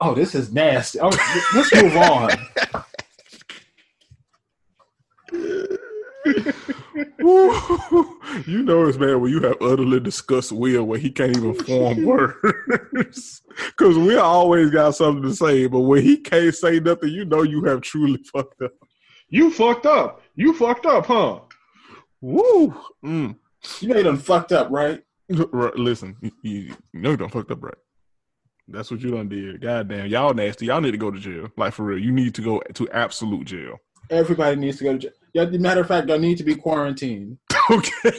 Oh, 0.00 0.14
this 0.14 0.34
is 0.34 0.52
nasty. 0.52 1.00
Oh, 1.00 1.10
let's 1.54 1.74
move 1.74 1.96
on. 1.96 2.30
you 8.46 8.62
know 8.62 8.86
it's 8.86 8.96
bad 8.96 9.16
when 9.16 9.30
you 9.30 9.40
have 9.40 9.56
utterly 9.60 10.00
discussed 10.00 10.52
Will 10.52 10.84
where 10.84 10.98
he 10.98 11.10
can't 11.10 11.36
even 11.36 11.54
form 11.54 12.04
words. 12.04 13.42
Because 13.68 13.96
we 13.96 14.16
always 14.16 14.70
got 14.70 14.94
something 14.96 15.22
to 15.22 15.34
say, 15.34 15.66
but 15.66 15.80
when 15.80 16.02
he 16.02 16.18
can't 16.18 16.54
say 16.54 16.78
nothing, 16.78 17.08
you 17.08 17.24
know 17.24 17.42
you 17.42 17.64
have 17.64 17.80
truly 17.80 18.22
fucked 18.30 18.60
up. 18.60 18.72
You 19.30 19.50
fucked 19.50 19.86
up. 19.86 20.20
You 20.34 20.52
fucked 20.52 20.84
up, 20.84 21.06
huh? 21.06 21.40
Woo! 22.20 22.74
Mm. 23.02 23.36
You 23.80 23.88
made 23.88 24.04
them 24.04 24.18
fucked 24.18 24.52
up, 24.52 24.68
right? 24.70 25.02
Right, 25.30 25.74
listen, 25.74 26.16
you, 26.20 26.30
you 26.42 26.60
you 26.92 27.00
know 27.00 27.12
you 27.12 27.16
done 27.16 27.30
fucked 27.30 27.50
up, 27.50 27.62
right? 27.62 27.74
That's 28.68 28.90
what 28.90 29.00
you 29.00 29.12
done 29.12 29.28
did. 29.28 29.60
Goddamn, 29.60 30.08
y'all 30.08 30.34
nasty. 30.34 30.66
Y'all 30.66 30.80
need 30.80 30.92
to 30.92 30.98
go 30.98 31.10
to 31.10 31.18
jail. 31.18 31.48
Like 31.56 31.72
for 31.72 31.84
real, 31.84 31.98
you 31.98 32.12
need 32.12 32.34
to 32.34 32.42
go 32.42 32.60
to 32.74 32.90
absolute 32.90 33.46
jail. 33.46 33.78
Everybody 34.10 34.56
needs 34.56 34.78
to 34.78 34.84
go 34.84 34.92
to 34.92 34.98
jail. 34.98 35.12
Yeah, 35.36 35.44
matter 35.44 35.82
of 35.82 35.88
fact, 35.88 36.08
y'all 36.08 36.18
need 36.18 36.38
to 36.38 36.44
be 36.44 36.54
quarantined. 36.54 37.36
Okay. 37.68 38.12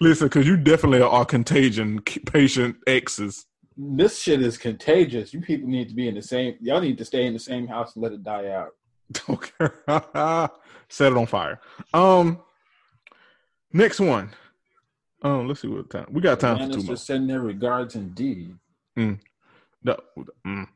listen, 0.00 0.26
because 0.26 0.46
you 0.46 0.56
definitely 0.56 1.02
are 1.02 1.24
contagion 1.26 2.00
patient 2.00 2.76
X's. 2.86 3.44
This 3.76 4.18
shit 4.18 4.40
is 4.40 4.56
contagious. 4.56 5.34
You 5.34 5.42
people 5.42 5.68
need 5.68 5.90
to 5.90 5.94
be 5.94 6.08
in 6.08 6.14
the 6.14 6.22
same. 6.22 6.56
Y'all 6.60 6.80
need 6.80 6.96
to 6.96 7.04
stay 7.04 7.26
in 7.26 7.34
the 7.34 7.38
same 7.38 7.66
house 7.66 7.94
and 7.94 8.02
let 8.02 8.12
it 8.12 8.24
die 8.24 8.48
out. 8.48 8.70
Okay. 9.28 9.68
Set 10.88 11.12
it 11.12 11.18
on 11.18 11.26
fire. 11.26 11.60
Um 11.92 12.40
next 13.72 14.00
one. 14.00 14.30
Um, 15.20 15.46
let's 15.46 15.60
see 15.60 15.68
what 15.68 15.90
time. 15.90 16.06
We 16.10 16.22
got 16.22 16.40
time 16.40 16.56
for 16.70 16.78
two 16.78 16.84
more. 16.84 16.96
send 16.96 17.28
their 17.28 17.40
regards 17.40 17.94
indeed. 17.94 18.56
Mm. 18.98 19.20
No, 19.84 19.96
mm. 20.46 20.66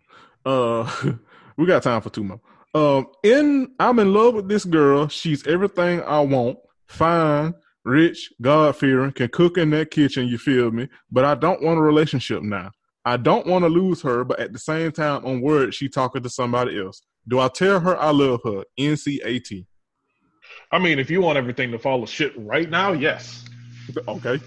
Uh 0.44 1.14
we 1.56 1.66
got 1.66 1.82
time 1.82 2.02
for 2.02 2.10
two 2.10 2.22
more. 2.22 2.40
Um 2.76 3.06
in 3.22 3.74
I'm 3.80 3.98
in 3.98 4.12
love 4.12 4.34
with 4.34 4.48
this 4.48 4.66
girl. 4.66 5.08
She's 5.08 5.46
everything 5.46 6.02
I 6.02 6.20
want. 6.20 6.58
Fine, 6.88 7.54
rich, 7.84 8.30
God 8.42 8.76
fearing, 8.76 9.12
can 9.12 9.28
cook 9.28 9.56
in 9.56 9.70
that 9.70 9.90
kitchen, 9.90 10.28
you 10.28 10.36
feel 10.36 10.70
me? 10.70 10.88
But 11.10 11.24
I 11.24 11.34
don't 11.34 11.62
want 11.62 11.78
a 11.78 11.82
relationship 11.82 12.42
now. 12.42 12.70
I 13.06 13.16
don't 13.16 13.46
want 13.46 13.64
to 13.64 13.68
lose 13.68 14.02
her, 14.02 14.24
but 14.24 14.40
at 14.40 14.52
the 14.52 14.58
same 14.58 14.92
time, 14.92 15.24
on 15.24 15.40
word, 15.40 15.72
she 15.72 15.88
talking 15.88 16.22
to 16.22 16.28
somebody 16.28 16.78
else. 16.78 17.00
Do 17.26 17.40
I 17.40 17.48
tell 17.48 17.80
her 17.80 17.96
I 17.96 18.10
love 18.10 18.40
her? 18.44 18.64
NCAT. 18.78 19.64
I 20.70 20.78
mean, 20.78 20.98
if 20.98 21.10
you 21.10 21.22
want 21.22 21.38
everything 21.38 21.70
to 21.72 21.78
fall 21.78 22.00
to 22.00 22.06
shit 22.06 22.32
right 22.36 22.68
now, 22.68 22.92
yes. 22.92 23.44
Okay. 24.06 24.38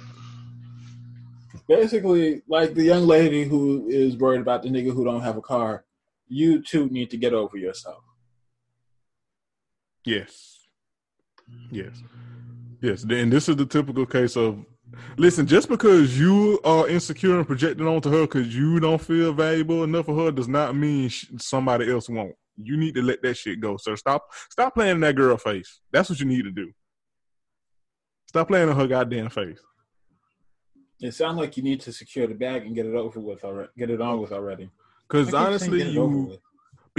Basically, 1.67 2.41
like 2.47 2.73
the 2.73 2.83
young 2.83 3.07
lady 3.07 3.43
who 3.43 3.87
is 3.89 4.17
worried 4.17 4.41
about 4.41 4.61
the 4.61 4.69
nigga 4.69 4.93
who 4.93 5.05
don't 5.05 5.21
have 5.21 5.37
a 5.37 5.41
car, 5.41 5.85
you 6.27 6.61
too 6.61 6.89
need 6.89 7.09
to 7.09 7.17
get 7.17 7.33
over 7.33 7.57
yourself. 7.57 8.03
Yes. 10.09 10.67
Yes. 11.69 12.01
Mm. 12.01 12.77
Yes. 12.81 13.03
And 13.03 13.31
this 13.31 13.47
is 13.47 13.55
the 13.55 13.65
typical 13.65 14.07
case 14.07 14.35
of 14.35 14.65
listen, 15.17 15.45
just 15.45 15.69
because 15.69 16.19
you 16.19 16.59
are 16.63 16.87
insecure 16.87 17.37
and 17.37 17.45
projecting 17.45 17.87
onto 17.87 18.09
her 18.09 18.21
because 18.21 18.55
you 18.55 18.79
don't 18.79 18.99
feel 18.99 19.33
valuable 19.33 19.83
enough 19.83 20.07
for 20.07 20.15
her 20.15 20.31
does 20.31 20.47
not 20.47 20.75
mean 20.75 21.09
sh- 21.09 21.27
somebody 21.37 21.91
else 21.91 22.09
won't. 22.09 22.33
You 22.57 22.75
need 22.75 22.95
to 22.95 23.03
let 23.03 23.21
that 23.21 23.35
shit 23.35 23.59
go, 23.59 23.77
sir. 23.77 23.95
Stop 23.95 24.33
stop 24.49 24.73
playing 24.73 24.95
in 24.95 24.99
that 25.01 25.15
girl 25.15 25.37
face. 25.37 25.79
That's 25.91 26.09
what 26.09 26.19
you 26.19 26.25
need 26.25 26.43
to 26.43 26.51
do. 26.51 26.71
Stop 28.25 28.47
playing 28.47 28.69
in 28.69 28.75
her 28.75 28.87
goddamn 28.87 29.29
face. 29.29 29.59
It 31.01 31.13
sounds 31.13 31.37
like 31.37 31.55
you 31.55 31.63
need 31.63 31.81
to 31.81 31.93
secure 31.93 32.25
the 32.25 32.33
bag 32.33 32.65
and 32.65 32.75
get 32.75 32.87
it 32.87 32.95
over 32.95 33.19
with 33.19 33.43
already. 33.43 33.69
Get 33.77 33.91
it 33.91 34.01
on 34.01 34.19
with 34.19 34.31
already. 34.31 34.71
Because 35.07 35.27
I 35.27 35.31
keep 35.31 35.37
saying 35.37 35.47
honestly, 35.47 35.77
get 35.77 35.87
it 35.87 35.97
over 35.97 36.13
you 36.13 36.39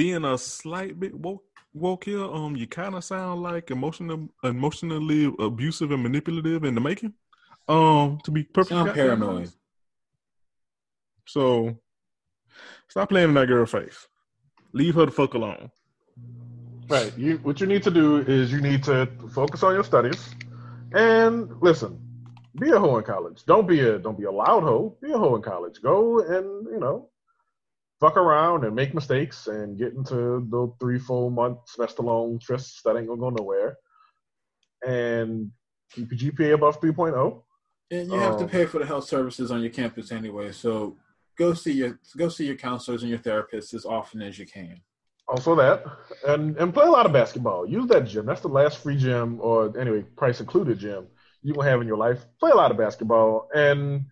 being 0.01 0.24
a 0.24 0.39
slight 0.39 0.99
bit 0.99 1.15
woke 1.15 1.43
woke 1.73 2.05
here, 2.05 2.25
um, 2.25 2.57
you 2.57 2.67
kind 2.67 2.95
of 2.95 3.05
sound 3.05 3.43
like 3.43 3.71
emotional, 3.71 4.29
emotionally 4.43 5.33
abusive 5.39 5.91
and 5.91 6.03
manipulative 6.03 6.65
in 6.65 6.75
the 6.75 6.81
making. 6.81 7.15
Um, 7.69 8.19
to 8.25 8.31
be 8.31 8.43
perfectly 8.45 8.77
Sound 8.77 8.89
goddamn 8.89 9.07
paranoid. 9.07 9.37
honest. 9.37 9.57
So, 11.27 11.79
stop 12.89 13.09
playing 13.09 13.29
in 13.29 13.35
that 13.35 13.47
girl 13.47 13.67
face. 13.67 14.09
Leave 14.73 14.97
her 14.97 15.07
the 15.07 15.13
fuck 15.13 15.35
alone. 15.35 15.71
Right. 16.89 17.17
You 17.17 17.37
what 17.45 17.61
you 17.61 17.69
need 17.69 17.85
to 17.85 17.91
do 17.91 18.19
is 18.19 18.51
you 18.51 18.61
need 18.61 18.83
to 18.85 19.07
focus 19.33 19.63
on 19.63 19.75
your 19.75 19.85
studies 19.85 20.35
and 20.93 21.49
listen. 21.63 22.01
Be 22.59 22.71
a 22.71 22.81
hoe 22.81 22.99
in 22.99 23.05
college. 23.05 23.45
Don't 23.45 23.69
be 23.69 23.79
a 23.81 23.99
don't 24.01 24.19
be 24.19 24.25
a 24.25 24.33
loud 24.33 24.65
hoe. 24.65 24.97
Be 25.01 25.13
a 25.13 25.19
hoe 25.19 25.37
in 25.37 25.43
college. 25.43 25.81
Go 25.81 26.19
and 26.19 26.67
you 26.67 26.81
know 26.81 27.10
fuck 28.01 28.17
around 28.17 28.65
and 28.65 28.75
make 28.75 28.95
mistakes 28.95 29.47
and 29.47 29.79
get 29.79 29.93
into 29.93 30.47
the 30.51 30.73
three 30.81 30.99
four 30.99 31.31
month 31.31 31.59
semester 31.67 32.03
long 32.03 32.39
trysts 32.39 32.83
that 32.83 32.97
ain't 32.97 33.07
gonna 33.07 33.21
go 33.21 33.31
nowhere. 33.31 33.77
And 34.87 35.51
keep 35.93 36.11
your 36.11 36.33
GPA 36.33 36.55
above 36.55 36.81
3.0. 36.81 37.43
And 37.91 38.11
you 38.11 38.19
have 38.19 38.39
to 38.39 38.45
Um, 38.45 38.51
pay 38.51 38.65
for 38.65 38.79
the 38.79 38.87
health 38.87 39.05
services 39.05 39.51
on 39.51 39.61
your 39.61 39.71
campus 39.71 40.13
anyway. 40.13 40.53
So 40.53 40.97
go 41.37 41.53
see 41.55 41.73
your 41.73 41.99
go 42.17 42.29
see 42.29 42.47
your 42.47 42.57
counselors 42.57 43.03
and 43.03 43.11
your 43.11 43.19
therapists 43.19 43.75
as 43.75 43.85
often 43.85 44.23
as 44.23 44.39
you 44.39 44.47
can. 44.47 44.81
Also 45.29 45.55
that, 45.55 45.85
and 46.27 46.57
and 46.57 46.73
play 46.73 46.87
a 46.87 46.91
lot 46.91 47.07
of 47.07 47.13
basketball. 47.13 47.69
Use 47.69 47.87
that 47.89 48.07
gym. 48.07 48.27
That's 48.27 48.41
the 48.41 48.49
last 48.49 48.79
free 48.79 48.97
gym, 48.97 49.39
or 49.41 49.77
anyway, 49.79 50.03
price 50.03 50.41
included 50.41 50.79
gym 50.79 51.07
you 51.43 51.55
will 51.55 51.63
have 51.63 51.81
in 51.81 51.87
your 51.87 51.97
life. 51.97 52.25
Play 52.39 52.51
a 52.51 52.55
lot 52.55 52.71
of 52.71 52.77
basketball, 52.77 53.49
and 53.55 54.05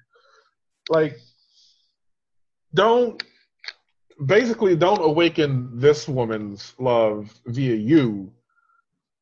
like, 0.89 1.19
don't 2.73 3.23
basically 4.27 4.77
don't 4.77 5.03
awaken 5.03 5.71
this 5.73 6.09
woman's 6.09 6.75
love 6.79 7.33
via 7.47 7.75
you. 7.75 8.33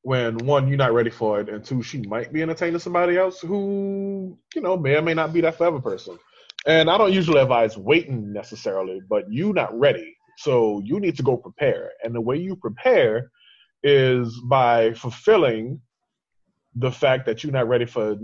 When 0.03 0.39
one, 0.39 0.69
you're 0.69 0.77
not 0.77 0.95
ready 0.95 1.11
for 1.11 1.41
it, 1.41 1.49
and 1.49 1.65
two, 1.65 1.83
she 1.83 2.01
might 2.03 2.33
be 2.33 2.41
entertaining 2.41 2.79
somebody 2.79 3.19
else 3.19 3.41
who, 3.41 4.39
you 4.55 4.61
know, 4.61 4.77
may 4.77 4.95
or 4.95 5.03
may 5.03 5.15
not 5.15 5.33
be 5.33 5.41
that 5.41 5.59
forever 5.59 5.81
person. 5.81 6.17
And 6.65 6.89
I 6.89 6.97
don't 6.97 7.13
usually 7.13 7.41
advise 7.41 7.77
waiting 7.77 8.33
necessarily, 8.33 9.01
but 9.09 9.31
you 9.31 9.53
not 9.53 9.77
ready. 9.77 10.17
So 10.39 10.81
you 10.85 11.01
need 11.01 11.17
to 11.17 11.25
go 11.25 11.37
prepare. 11.37 11.91
And 12.05 12.15
the 12.15 12.21
way 12.21 12.37
you 12.37 12.55
prepare 12.55 13.33
is 13.83 14.41
by 14.45 14.95
fulfilling 14.95 15.81
the 16.77 16.93
fact 16.93 17.27
that 17.27 17.43
you're 17.43 17.53
not 17.53 17.69
ready 17.69 17.87
for 17.87 18.17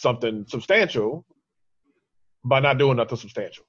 something 0.00 0.46
substantial 0.48 1.26
by 2.44 2.60
not 2.60 2.78
doing 2.78 2.96
nothing 2.96 3.18
substantial. 3.18 3.64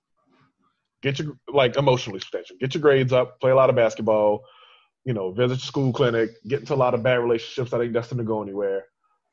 Get 1.03 1.19
your 1.19 1.37
like 1.47 1.75
emotionally 1.75 2.19
substantial. 2.19 2.55
Get 2.59 2.73
your 2.73 2.81
grades 2.81 3.13
up, 3.13 3.39
play 3.39 3.51
a 3.51 3.55
lot 3.55 3.69
of 3.69 3.75
basketball, 3.75 4.41
you 5.05 5.13
know, 5.13 5.31
visit 5.31 5.55
your 5.55 5.59
school 5.59 5.93
clinic, 5.93 6.31
get 6.47 6.61
into 6.61 6.73
a 6.73 6.75
lot 6.75 6.95
of 6.95 7.03
bad 7.03 7.19
relationships 7.19 7.69
that 7.71 7.81
ain't 7.81 7.93
destined 7.93 8.19
to 8.19 8.23
go 8.23 8.41
anywhere. 8.41 8.85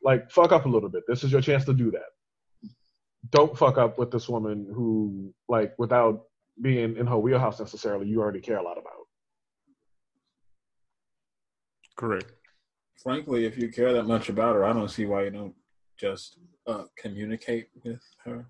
Like 0.03 0.31
fuck 0.31 0.53
up 0.53 0.67
a 0.67 0.69
little 0.69 0.91
bit. 0.91 1.05
This 1.09 1.25
is 1.25 1.33
your 1.33 1.41
chance 1.41 1.65
to 1.65 1.73
do 1.73 1.91
that 1.93 2.11
don't 3.29 3.57
fuck 3.57 3.77
up 3.79 3.99
with 3.99 4.11
this 4.11 4.29
woman 4.29 4.67
who, 4.75 5.35
like, 5.49 5.75
without 5.79 6.25
being 6.61 6.97
in 6.97 7.07
her 7.07 7.19
wheelhouse 7.19 7.61
necessarily, 7.61 8.09
you 8.09 8.21
already 8.21 8.41
care 8.41 8.59
a 8.59 8.63
lot 8.63 8.79
about. 8.79 9.07
Correct. 11.97 12.33
Frankly, 13.03 13.45
if 13.45 13.59
you 13.59 13.69
care 13.69 13.93
that 13.93 14.05
much 14.05 14.29
about 14.29 14.55
her, 14.55 14.65
I 14.65 14.73
don't 14.73 14.91
see 14.91 15.05
why 15.05 15.25
you 15.25 15.31
don't 15.31 15.55
just 15.99 16.39
uh, 16.67 16.85
communicate 16.97 17.69
with 17.83 18.01
her. 18.25 18.47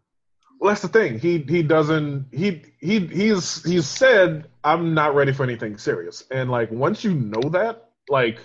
Well, 0.61 0.69
that's 0.69 0.83
the 0.83 0.89
thing. 0.89 1.19
He 1.19 1.39
he 1.39 1.63
doesn't. 1.63 2.27
He 2.33 2.63
he 2.81 3.01
he's 3.07 3.65
he's 3.65 3.87
said 3.87 4.47
I'm 4.63 4.93
not 4.93 5.15
ready 5.15 5.33
for 5.33 5.43
anything 5.43 5.79
serious, 5.79 6.23
and 6.31 6.51
like 6.51 6.71
once 6.71 7.03
you 7.03 7.15
know 7.15 7.49
that, 7.51 7.89
like 8.11 8.41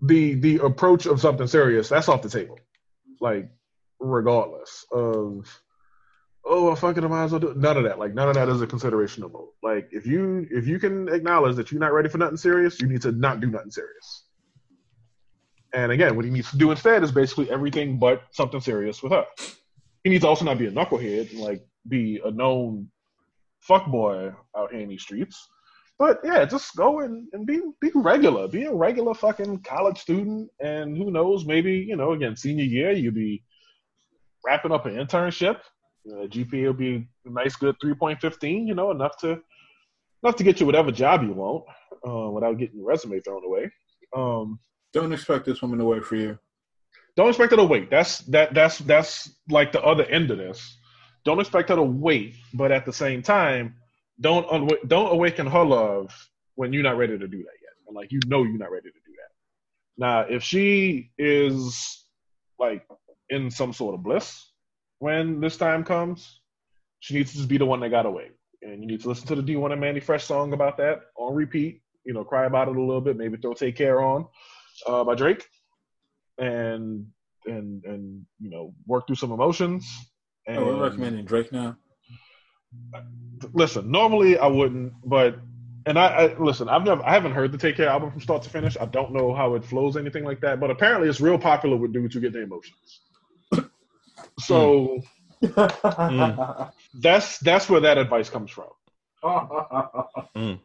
the 0.00 0.34
the 0.34 0.58
approach 0.58 1.06
of 1.06 1.20
something 1.20 1.48
serious, 1.48 1.88
that's 1.88 2.08
off 2.08 2.22
the 2.22 2.28
table. 2.28 2.60
Like 3.20 3.50
regardless 3.98 4.86
of 4.92 5.60
oh 6.44 6.70
I 6.70 7.00
might 7.08 7.24
as 7.24 7.32
well 7.32 7.40
do 7.40 7.48
it. 7.48 7.56
None 7.56 7.78
of 7.78 7.84
that. 7.84 7.98
Like 7.98 8.14
none 8.14 8.28
of 8.28 8.36
that 8.36 8.48
is 8.48 8.62
a 8.62 8.66
consideration 8.68 9.22
no 9.22 9.28
more. 9.28 9.48
Like 9.60 9.88
if 9.90 10.06
you 10.06 10.46
if 10.52 10.68
you 10.68 10.78
can 10.78 11.08
acknowledge 11.08 11.56
that 11.56 11.72
you're 11.72 11.80
not 11.80 11.92
ready 11.92 12.08
for 12.08 12.18
nothing 12.18 12.36
serious, 12.36 12.80
you 12.80 12.86
need 12.86 13.02
to 13.02 13.10
not 13.10 13.40
do 13.40 13.50
nothing 13.50 13.72
serious. 13.72 14.24
And 15.72 15.90
again, 15.90 16.14
what 16.14 16.24
he 16.24 16.30
needs 16.30 16.52
to 16.52 16.58
do 16.58 16.70
instead 16.70 17.02
is 17.02 17.10
basically 17.10 17.50
everything 17.50 17.98
but 17.98 18.22
something 18.30 18.60
serious 18.60 19.02
with 19.02 19.10
her. 19.10 19.24
He 20.04 20.10
needs 20.10 20.22
to 20.22 20.28
also 20.28 20.44
not 20.44 20.58
be 20.58 20.66
a 20.66 20.70
knucklehead 20.70 21.32
and 21.32 21.40
like 21.40 21.62
be 21.88 22.20
a 22.24 22.30
known 22.30 22.90
fuckboy 23.68 24.34
out 24.56 24.70
here 24.70 24.80
in 24.80 24.90
these 24.90 25.02
streets. 25.02 25.48
But 25.98 26.18
yeah, 26.24 26.44
just 26.44 26.76
go 26.76 27.00
and, 27.00 27.26
and 27.32 27.46
be 27.46 27.60
be 27.80 27.90
regular. 27.94 28.48
Be 28.48 28.64
a 28.64 28.74
regular 28.74 29.14
fucking 29.14 29.62
college 29.62 29.98
student, 29.98 30.50
and 30.60 30.96
who 30.96 31.10
knows, 31.10 31.46
maybe 31.46 31.72
you 31.72 31.96
know, 31.96 32.12
again, 32.12 32.36
senior 32.36 32.64
year, 32.64 32.92
you'll 32.92 33.14
be 33.14 33.42
wrapping 34.44 34.72
up 34.72 34.86
an 34.86 34.96
internship. 34.96 35.60
Uh, 36.06 36.26
GPA 36.26 36.66
will 36.66 36.72
be 36.74 37.06
a 37.24 37.30
nice, 37.30 37.56
good 37.56 37.76
three 37.80 37.94
point 37.94 38.20
fifteen. 38.20 38.66
You 38.66 38.74
know, 38.74 38.90
enough 38.90 39.16
to 39.18 39.40
enough 40.22 40.36
to 40.36 40.44
get 40.44 40.60
you 40.60 40.66
whatever 40.66 40.90
job 40.90 41.22
you 41.22 41.32
want 41.32 41.64
uh, 42.06 42.30
without 42.30 42.58
getting 42.58 42.78
your 42.78 42.86
resume 42.86 43.20
thrown 43.20 43.44
away. 43.44 43.70
Um, 44.14 44.58
Don't 44.92 45.12
expect 45.12 45.46
this 45.46 45.62
woman 45.62 45.78
to 45.78 45.84
wait 45.84 46.04
for 46.04 46.16
you. 46.16 46.38
Don't 47.16 47.28
expect 47.28 47.52
her 47.52 47.56
to 47.56 47.64
wait. 47.64 47.90
That's 47.90 48.18
that 48.20 48.54
that's 48.54 48.78
that's 48.78 49.30
like 49.48 49.72
the 49.72 49.82
other 49.82 50.04
end 50.04 50.30
of 50.30 50.38
this. 50.38 50.78
Don't 51.24 51.40
expect 51.40 51.68
her 51.70 51.76
to 51.76 51.82
wait, 51.82 52.34
but 52.52 52.72
at 52.72 52.84
the 52.84 52.92
same 52.92 53.22
time, 53.22 53.76
don't 54.20 54.70
don't 54.88 55.12
awaken 55.12 55.46
her 55.46 55.64
love 55.64 56.12
when 56.56 56.72
you're 56.72 56.82
not 56.82 56.96
ready 56.96 57.18
to 57.18 57.28
do 57.28 57.38
that 57.38 57.58
yet. 57.62 57.72
And 57.86 57.96
like 57.96 58.12
you 58.12 58.20
know 58.26 58.42
you're 58.42 58.58
not 58.58 58.70
ready 58.70 58.90
to 58.90 58.98
do 59.06 59.12
that. 59.12 60.04
Now, 60.04 60.20
if 60.20 60.42
she 60.42 61.12
is 61.18 62.04
like 62.58 62.86
in 63.30 63.50
some 63.50 63.72
sort 63.72 63.94
of 63.94 64.02
bliss 64.02 64.50
when 64.98 65.40
this 65.40 65.56
time 65.56 65.84
comes, 65.84 66.40
she 67.00 67.14
needs 67.14 67.32
to 67.32 67.38
just 67.38 67.48
be 67.48 67.58
the 67.58 67.66
one 67.66 67.80
that 67.80 67.90
got 67.90 68.06
away. 68.06 68.30
And 68.62 68.80
you 68.80 68.86
need 68.86 69.02
to 69.02 69.08
listen 69.08 69.26
to 69.28 69.34
the 69.34 69.42
D1 69.42 69.72
and 69.72 69.80
Mandy 69.80 70.00
Fresh 70.00 70.24
song 70.24 70.52
about 70.52 70.78
that 70.78 71.02
on 71.16 71.34
repeat. 71.34 71.82
You 72.04 72.14
know, 72.14 72.24
cry 72.24 72.46
about 72.46 72.68
it 72.68 72.76
a 72.76 72.80
little 72.80 73.00
bit. 73.00 73.16
Maybe 73.16 73.36
throw 73.36 73.54
"Take 73.54 73.76
Care" 73.76 74.00
on 74.02 74.26
uh, 74.86 75.04
by 75.04 75.14
Drake, 75.14 75.46
and 76.38 77.06
and 77.46 77.84
and 77.84 78.26
you 78.40 78.50
know 78.50 78.74
work 78.86 79.06
through 79.06 79.16
some 79.16 79.32
emotions. 79.32 79.86
And 80.46 80.58
Oh, 80.58 80.66
we're 80.66 80.82
recommending 80.82 81.24
Drake 81.24 81.52
now. 81.52 81.76
listen, 83.52 83.90
normally 83.90 84.36
I 84.38 84.46
wouldn't, 84.46 84.92
but 85.04 85.38
and 85.86 85.98
I, 85.98 86.06
I 86.06 86.38
listen. 86.38 86.68
I've 86.68 86.84
never, 86.84 87.04
I 87.04 87.12
haven't 87.12 87.32
heard 87.32 87.52
the 87.52 87.58
Take 87.58 87.76
Care 87.76 87.88
album 87.88 88.10
from 88.10 88.20
start 88.20 88.42
to 88.42 88.50
finish. 88.50 88.76
I 88.80 88.86
don't 88.86 89.12
know 89.12 89.34
how 89.34 89.54
it 89.54 89.64
flows, 89.64 89.96
anything 89.96 90.24
like 90.24 90.40
that. 90.40 90.60
But 90.60 90.70
apparently, 90.70 91.08
it's 91.08 91.20
real 91.20 91.38
popular 91.38 91.76
with 91.76 91.92
dudes 91.92 92.14
who 92.14 92.20
get 92.20 92.32
their 92.32 92.42
emotions. 92.42 93.00
so 94.40 95.00
hmm. 95.40 95.46
mm, 95.46 96.72
that's 96.94 97.38
that's 97.38 97.68
where 97.68 97.80
that 97.80 97.98
advice 97.98 98.30
comes 98.30 98.50
from. 98.50 98.68
Mm. 100.36 100.58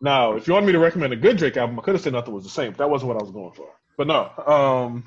Now, 0.00 0.34
if 0.36 0.48
you 0.48 0.54
want 0.54 0.64
me 0.64 0.72
to 0.72 0.78
recommend 0.78 1.12
a 1.12 1.16
good 1.16 1.36
Drake 1.36 1.58
album, 1.58 1.78
I 1.78 1.82
could 1.82 1.94
have 1.94 2.02
said 2.02 2.14
nothing 2.14 2.32
was 2.32 2.44
the 2.44 2.50
same. 2.50 2.70
But 2.70 2.78
that 2.78 2.90
wasn't 2.90 3.08
what 3.08 3.18
I 3.18 3.22
was 3.22 3.32
going 3.32 3.52
for. 3.52 3.68
But 3.98 4.06
no, 4.06 4.30
um, 4.46 5.04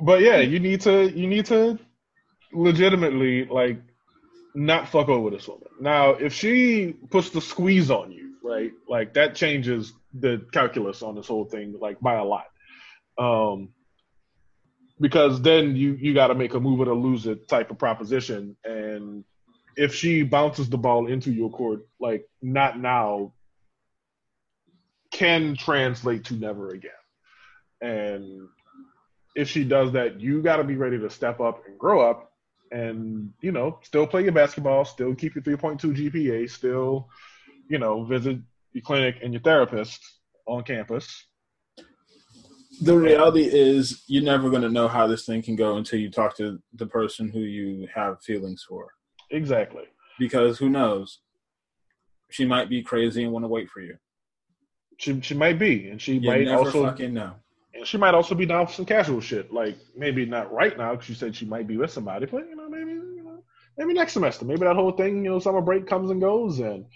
but 0.00 0.22
yeah, 0.22 0.38
you 0.38 0.58
need 0.58 0.80
to 0.80 1.10
you 1.10 1.26
need 1.26 1.44
to 1.46 1.78
legitimately 2.54 3.44
like 3.44 3.78
not 4.54 4.88
fuck 4.88 5.10
over 5.10 5.28
this 5.28 5.46
woman. 5.46 5.68
Now, 5.78 6.12
if 6.12 6.32
she 6.32 6.94
puts 7.10 7.28
the 7.28 7.42
squeeze 7.42 7.90
on 7.90 8.10
you, 8.10 8.36
right, 8.42 8.72
like 8.88 9.12
that 9.12 9.34
changes 9.34 9.92
the 10.14 10.46
calculus 10.52 11.02
on 11.02 11.14
this 11.14 11.28
whole 11.28 11.44
thing, 11.44 11.76
like 11.78 12.00
by 12.00 12.14
a 12.14 12.24
lot. 12.24 12.46
Um, 13.18 13.68
because 14.98 15.42
then 15.42 15.76
you 15.76 15.92
you 16.00 16.14
got 16.14 16.28
to 16.28 16.34
make 16.34 16.54
a 16.54 16.60
move 16.60 16.80
it 16.80 16.88
or 16.88 16.94
lose 16.94 17.26
it 17.26 17.48
type 17.48 17.70
of 17.70 17.76
proposition, 17.76 18.56
and 18.64 19.24
if 19.76 19.94
she 19.94 20.22
bounces 20.22 20.68
the 20.68 20.78
ball 20.78 21.06
into 21.06 21.30
your 21.30 21.50
court, 21.50 21.86
like 22.00 22.26
not 22.40 22.78
now, 22.78 23.32
can 25.12 25.54
translate 25.56 26.24
to 26.24 26.34
never 26.34 26.70
again. 26.70 26.90
And 27.80 28.48
if 29.34 29.48
she 29.48 29.64
does 29.64 29.92
that, 29.92 30.20
you 30.20 30.42
got 30.42 30.56
to 30.56 30.64
be 30.64 30.76
ready 30.76 30.98
to 30.98 31.10
step 31.10 31.40
up 31.40 31.62
and 31.66 31.78
grow 31.78 32.00
up 32.00 32.32
and, 32.72 33.32
you 33.42 33.52
know, 33.52 33.78
still 33.82 34.06
play 34.06 34.22
your 34.22 34.32
basketball, 34.32 34.84
still 34.84 35.14
keep 35.14 35.34
your 35.34 35.44
3.2 35.44 36.10
GPA, 36.10 36.50
still, 36.50 37.08
you 37.68 37.78
know, 37.78 38.04
visit 38.04 38.38
your 38.72 38.82
clinic 38.82 39.16
and 39.22 39.32
your 39.32 39.42
therapist 39.42 40.00
on 40.46 40.62
campus. 40.64 41.26
the 42.80 42.96
reality 42.96 43.44
is, 43.44 44.04
you're 44.06 44.22
never 44.22 44.50
going 44.50 44.62
to 44.62 44.68
know 44.68 44.88
how 44.88 45.06
this 45.06 45.24
thing 45.24 45.42
can 45.42 45.56
go 45.56 45.76
until 45.76 45.98
you 45.98 46.10
talk 46.10 46.36
to 46.36 46.60
the 46.74 46.86
person 46.86 47.28
who 47.28 47.40
you 47.40 47.88
have 47.94 48.22
feelings 48.22 48.64
for. 48.68 48.88
Exactly. 49.36 49.84
Because 50.18 50.58
who 50.58 50.68
knows? 50.68 51.18
She 52.30 52.44
might 52.44 52.68
be 52.68 52.82
crazy 52.82 53.22
and 53.22 53.32
want 53.32 53.44
to 53.44 53.48
wait 53.48 53.68
for 53.70 53.80
you. 53.80 53.96
She, 54.98 55.20
she 55.20 55.34
might 55.34 55.58
be, 55.58 55.88
and 55.90 56.00
she 56.00 56.14
You 56.14 56.30
might 56.30 56.48
also 56.48 56.84
fucking 56.84 57.12
know. 57.12 57.34
and 57.74 57.86
she 57.86 57.98
might 57.98 58.14
also 58.14 58.34
be 58.34 58.46
down 58.46 58.66
for 58.66 58.72
some 58.72 58.86
casual 58.86 59.20
shit. 59.20 59.52
Like 59.52 59.76
maybe 59.94 60.24
not 60.24 60.52
right 60.52 60.76
now 60.76 60.92
because 60.92 61.06
she 61.06 61.14
said 61.14 61.36
she 61.36 61.44
might 61.44 61.66
be 61.66 61.76
with 61.76 61.90
somebody, 61.90 62.26
but 62.26 62.48
you 62.48 62.56
know 62.56 62.68
maybe 62.68 62.92
you 62.92 63.22
know 63.22 63.44
maybe 63.76 63.92
next 63.92 64.14
semester. 64.14 64.46
Maybe 64.46 64.60
that 64.64 64.74
whole 64.74 64.92
thing, 64.92 65.22
you 65.22 65.30
know, 65.30 65.38
summer 65.38 65.60
break 65.60 65.86
comes 65.86 66.10
and 66.10 66.20
goes, 66.20 66.60
and 66.60 66.86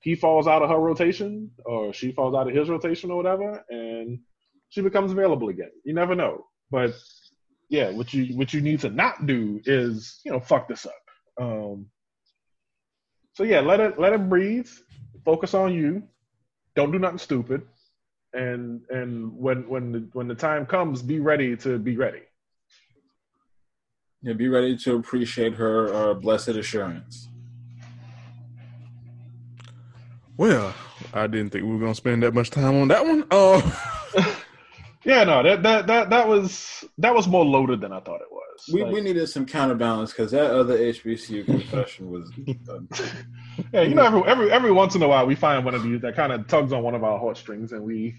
he 0.00 0.14
falls 0.14 0.46
out 0.46 0.62
of 0.62 0.68
her 0.68 0.78
rotation 0.78 1.50
or 1.64 1.94
she 1.94 2.12
falls 2.12 2.34
out 2.34 2.46
of 2.48 2.54
his 2.54 2.68
rotation 2.68 3.10
or 3.10 3.16
whatever, 3.16 3.64
and 3.70 4.20
she 4.68 4.82
becomes 4.82 5.12
available 5.12 5.48
again. 5.48 5.70
You 5.84 5.94
never 5.94 6.14
know. 6.14 6.44
But 6.70 6.92
yeah, 7.70 7.90
what 7.90 8.12
you 8.12 8.36
what 8.36 8.52
you 8.52 8.60
need 8.60 8.80
to 8.80 8.90
not 8.90 9.26
do 9.26 9.62
is 9.64 10.20
you 10.26 10.30
know 10.30 10.40
fuck 10.40 10.68
this 10.68 10.84
up. 10.84 10.92
Um, 11.40 11.86
so 13.34 13.42
yeah, 13.42 13.60
let 13.60 13.80
it 13.80 13.98
let 13.98 14.12
it 14.12 14.28
breathe. 14.28 14.68
Focus 15.24 15.54
on 15.54 15.74
you. 15.74 16.02
Don't 16.74 16.92
do 16.92 16.98
nothing 16.98 17.18
stupid 17.18 17.62
and 18.36 18.82
and 18.90 19.32
when 19.36 19.68
when 19.68 19.92
the, 19.92 20.08
when 20.12 20.28
the 20.28 20.34
time 20.34 20.66
comes, 20.66 21.02
be 21.02 21.18
ready 21.20 21.56
to 21.56 21.78
be 21.78 21.96
ready. 21.96 22.20
Yeah, 24.22 24.34
be 24.34 24.48
ready 24.48 24.76
to 24.78 24.96
appreciate 24.96 25.54
her 25.54 25.92
uh, 25.94 26.14
blessed 26.14 26.48
assurance. 26.48 27.28
Well, 30.36 30.74
I 31.14 31.26
didn't 31.26 31.50
think 31.50 31.64
we 31.64 31.70
were 31.70 31.78
gonna 31.78 31.94
spend 31.94 32.22
that 32.22 32.34
much 32.34 32.50
time 32.50 32.76
on 32.76 32.88
that 32.88 33.04
one. 33.04 33.24
Oh, 33.30 33.60
Yeah, 35.04 35.24
no, 35.24 35.42
that 35.42 35.62
that 35.62 35.86
that 35.86 36.10
that 36.10 36.28
was 36.28 36.84
that 36.98 37.14
was 37.14 37.28
more 37.28 37.44
loaded 37.44 37.80
than 37.80 37.92
I 37.92 38.00
thought 38.00 38.20
it 38.20 38.30
was. 38.30 38.35
We, 38.72 38.82
Like, 38.82 38.92
we 38.92 39.00
needed 39.00 39.26
some 39.28 39.46
counterbalance 39.46 40.12
because 40.12 40.30
that 40.32 40.50
other 40.50 40.76
HBCU 40.78 41.46
confession 41.46 42.10
was. 42.10 42.30
Uh, 42.68 42.80
yeah, 43.72 43.82
you 43.82 43.94
know, 43.94 44.04
every 44.04 44.22
every 44.24 44.52
every 44.52 44.72
once 44.72 44.94
in 44.94 45.02
a 45.02 45.08
while 45.08 45.26
we 45.26 45.34
find 45.34 45.64
one 45.64 45.74
of 45.74 45.82
these 45.82 46.00
that 46.02 46.16
kind 46.16 46.32
of 46.32 46.46
tugs 46.46 46.72
on 46.72 46.82
one 46.82 46.94
of 46.94 47.04
our 47.04 47.18
heartstrings, 47.18 47.72
and 47.72 47.82
we 47.82 48.14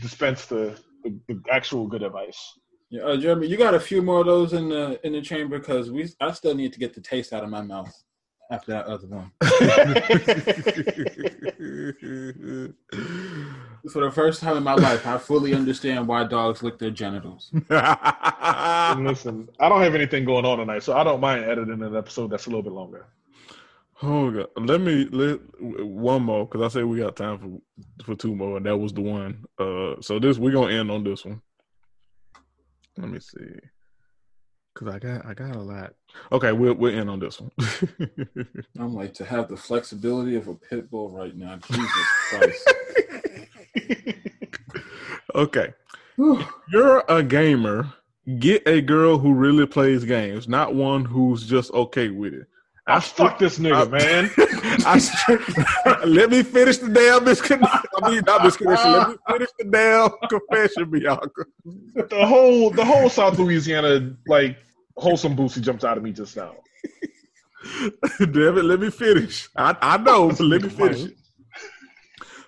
dispense 0.00 0.46
the, 0.46 0.78
the, 1.02 1.14
the 1.28 1.40
actual 1.50 1.86
good 1.86 2.02
advice. 2.02 2.58
yeah, 2.90 3.02
uh, 3.02 3.16
Jeremy, 3.16 3.46
you 3.46 3.56
got 3.56 3.74
a 3.74 3.80
few 3.80 4.02
more 4.02 4.20
of 4.20 4.26
those 4.26 4.52
in 4.52 4.68
the 4.68 5.00
in 5.06 5.12
the 5.12 5.22
chamber 5.22 5.58
because 5.58 5.90
we. 5.90 6.08
I 6.20 6.32
still 6.32 6.54
need 6.54 6.72
to 6.72 6.78
get 6.78 6.94
the 6.94 7.00
taste 7.00 7.32
out 7.32 7.44
of 7.44 7.50
my 7.50 7.62
mouth 7.62 7.92
after 8.50 8.72
that 8.72 8.86
other 8.86 9.06
one. 9.06 9.30
For 13.92 14.02
the 14.02 14.10
first 14.10 14.40
time 14.40 14.56
in 14.56 14.62
my 14.62 14.74
life, 14.74 15.06
I 15.06 15.18
fully 15.18 15.54
understand 15.54 16.08
why 16.08 16.24
dogs 16.24 16.62
lick 16.62 16.78
their 16.78 16.90
genitals. 16.90 17.50
Listen, 17.70 19.48
I 19.60 19.68
don't 19.68 19.82
have 19.82 19.94
anything 19.94 20.24
going 20.24 20.46
on 20.46 20.58
tonight, 20.58 20.82
so 20.82 20.96
I 20.96 21.04
don't 21.04 21.20
mind 21.20 21.44
editing 21.44 21.82
an 21.82 21.94
episode 21.94 22.30
that's 22.30 22.46
a 22.46 22.48
little 22.48 22.62
bit 22.62 22.72
longer. 22.72 23.06
oh 24.02 24.30
God. 24.30 24.48
Let 24.56 24.80
me 24.80 25.04
let 25.10 25.38
one 25.60 26.22
more 26.22 26.46
because 26.46 26.62
I 26.62 26.68
said 26.68 26.86
we 26.86 26.98
got 26.98 27.16
time 27.16 27.38
for 27.38 28.04
for 28.04 28.14
two 28.14 28.34
more, 28.34 28.56
and 28.56 28.64
that 28.66 28.76
was 28.76 28.92
the 28.94 29.02
one. 29.02 29.44
Uh, 29.58 30.00
so 30.00 30.18
this 30.18 30.38
we're 30.38 30.52
gonna 30.52 30.72
end 30.72 30.90
on 30.90 31.04
this 31.04 31.24
one. 31.24 31.42
Let 32.96 33.10
me 33.10 33.20
see, 33.20 33.44
because 34.72 34.94
I 34.94 34.98
got 34.98 35.26
I 35.26 35.34
got 35.34 35.56
a 35.56 35.60
lot. 35.62 35.92
Okay, 36.32 36.52
we'll 36.52 36.74
we'll 36.74 36.98
end 36.98 37.10
on 37.10 37.18
this 37.20 37.38
one. 37.40 37.50
I'm 38.78 38.94
like 38.94 39.12
to 39.14 39.24
have 39.26 39.48
the 39.48 39.56
flexibility 39.56 40.36
of 40.36 40.48
a 40.48 40.54
pit 40.54 40.90
bull 40.90 41.10
right 41.10 41.36
now. 41.36 41.56
Jesus 41.56 42.06
Christ! 42.30 42.74
okay, 45.34 45.72
you're 46.70 47.04
a 47.08 47.22
gamer. 47.22 47.92
Get 48.38 48.66
a 48.66 48.80
girl 48.80 49.18
who 49.18 49.34
really 49.34 49.66
plays 49.66 50.02
games, 50.04 50.48
not 50.48 50.74
one 50.74 51.04
who's 51.04 51.46
just 51.46 51.70
okay 51.74 52.08
with 52.08 52.32
it. 52.32 52.46
Oh, 52.88 52.94
I 52.94 53.00
fuck 53.00 53.38
this 53.38 53.58
nigga, 53.58 53.86
I- 53.86 53.90
man. 53.90 54.30
I 54.86 54.96
stri- 54.98 56.04
let 56.06 56.30
me 56.30 56.42
finish 56.42 56.78
the 56.78 56.88
damn 56.88 57.24
misconnection. 57.24 57.82
I 58.02 58.10
mean, 58.10 58.22
not 58.26 58.40
misconnection. 58.40 58.92
Let 58.98 59.08
me 59.10 59.16
finish 59.28 59.48
the 59.58 59.64
damn 59.70 60.10
confession, 60.28 60.90
Bianca. 60.90 61.44
the 61.64 62.26
whole 62.26 62.70
the 62.70 62.84
whole 62.84 63.08
South 63.10 63.38
Louisiana 63.38 64.14
like 64.26 64.56
wholesome 64.96 65.36
boosie 65.36 65.60
jumped 65.60 65.84
out 65.84 65.96
of 65.98 66.02
me 66.02 66.12
just 66.12 66.36
now. 66.36 66.54
Damn 68.18 68.58
it, 68.58 68.64
let 68.64 68.80
me 68.80 68.90
finish. 68.90 69.48
I, 69.56 69.74
I 69.80 69.96
know, 69.98 70.28
but 70.28 70.40
let 70.40 70.62
me 70.62 70.68
finish 70.68 71.00
it. 71.04 71.16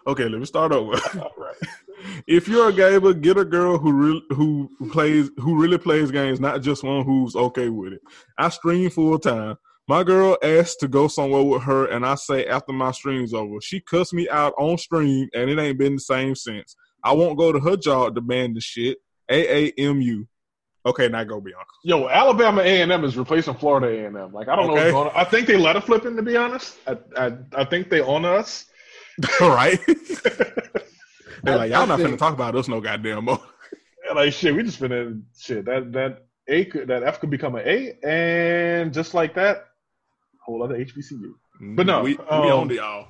Okay, 0.07 0.29
let 0.29 0.39
me 0.39 0.45
start 0.47 0.73
over. 0.73 0.93
Right. 0.93 1.55
if 2.27 2.47
you're 2.47 2.69
a 2.69 2.73
gamer, 2.73 3.13
get 3.13 3.37
a 3.39 3.45
girl 3.45 3.77
who 3.79 3.93
really 3.93 4.23
who 4.31 4.71
plays 4.93 5.31
who 5.39 5.61
really 5.61 5.79
plays 5.79 6.11
games, 6.11 6.39
not 6.41 6.63
just 6.63 6.85
one 6.85 7.05
who's 7.05 7.35
okay 7.35 7.69
with 7.69 7.95
it. 7.95 8.01
I 8.39 8.49
stream 8.51 8.89
full 8.91 9.19
time. 9.19 9.57
My 9.89 10.03
girl 10.03 10.37
asked 10.43 10.81
to 10.81 10.89
go 10.89 11.07
somewhere 11.09 11.43
with 11.43 11.63
her, 11.63 11.87
and 11.87 12.05
I 12.05 12.17
say 12.17 12.47
after 12.47 12.73
my 12.73 12.91
stream's 12.93 13.33
over, 13.35 13.61
she 13.61 13.81
cussed 13.81 14.15
me 14.15 14.29
out 14.29 14.53
on 14.59 14.79
stream, 14.79 15.29
and 15.35 15.49
it 15.51 15.59
ain't 15.59 15.79
been 15.79 15.95
the 15.95 16.01
same 16.01 16.35
since. 16.35 16.75
I 17.05 17.13
won't 17.13 17.39
go 17.39 17.53
to 17.53 17.61
her 17.61 17.77
job 17.77 18.15
demanding 18.17 18.61
shit. 18.61 18.99
AAMU. 19.31 20.27
Okay, 20.87 21.09
now 21.09 21.25
go 21.25 21.41
Bianca. 21.41 21.65
Yo, 21.83 22.09
Alabama 22.09 22.63
A 22.63 22.83
and 22.83 22.93
M 22.93 23.05
is 23.05 23.17
replacing 23.17 23.55
Florida 23.55 23.89
A 23.89 24.07
and 24.07 24.17
M. 24.17 24.33
Like 24.33 24.47
I 24.49 24.55
don't 24.55 24.69
know 24.69 24.73
Okay. 24.75 24.83
what's 24.85 24.93
going 24.93 25.09
on. 25.09 25.17
I 25.17 25.25
think 25.25 25.49
they 25.49 25.57
let 25.57 25.75
it 25.75 25.83
flip 25.85 26.05
in. 26.05 26.15
To 26.17 26.23
be 26.23 26.37
honest, 26.37 26.77
I 26.87 26.97
I, 27.17 27.33
I 27.57 27.65
think 27.65 27.91
they 27.91 28.01
own 28.01 28.25
us. 28.25 28.67
All 29.41 29.51
right. 29.55 29.79
They're 31.43 31.57
like, 31.59 31.73
I- 31.73 31.75
I 31.75 31.79
y'all 31.79 31.87
not 31.87 31.99
think- 31.99 32.11
finna 32.11 32.19
talk 32.19 32.35
about 32.35 32.55
us 32.57 32.69
no 32.69 32.81
goddamn 32.81 33.25
more. 33.27 33.41
And 34.09 34.17
like 34.17 34.33
shit, 34.33 34.55
we 34.55 34.63
just 34.63 34.81
finna 34.81 35.23
shit 35.39 35.65
that 35.67 35.93
that 35.93 36.27
A 36.49 36.65
could, 36.67 36.89
that 36.89 37.03
F 37.03 37.21
could 37.21 37.31
become 37.31 37.55
an 37.57 37.63
A, 37.67 37.99
and 38.05 38.93
just 38.93 39.15
like 39.15 39.35
that, 39.35 39.67
whole 40.45 40.63
other 40.63 40.77
HBCU. 40.77 41.33
But 41.75 41.87
no, 41.87 42.03
we, 42.03 42.15
we 42.17 42.25
um, 42.29 42.43
owned 42.47 42.73
it 42.73 42.79
all. 42.79 43.09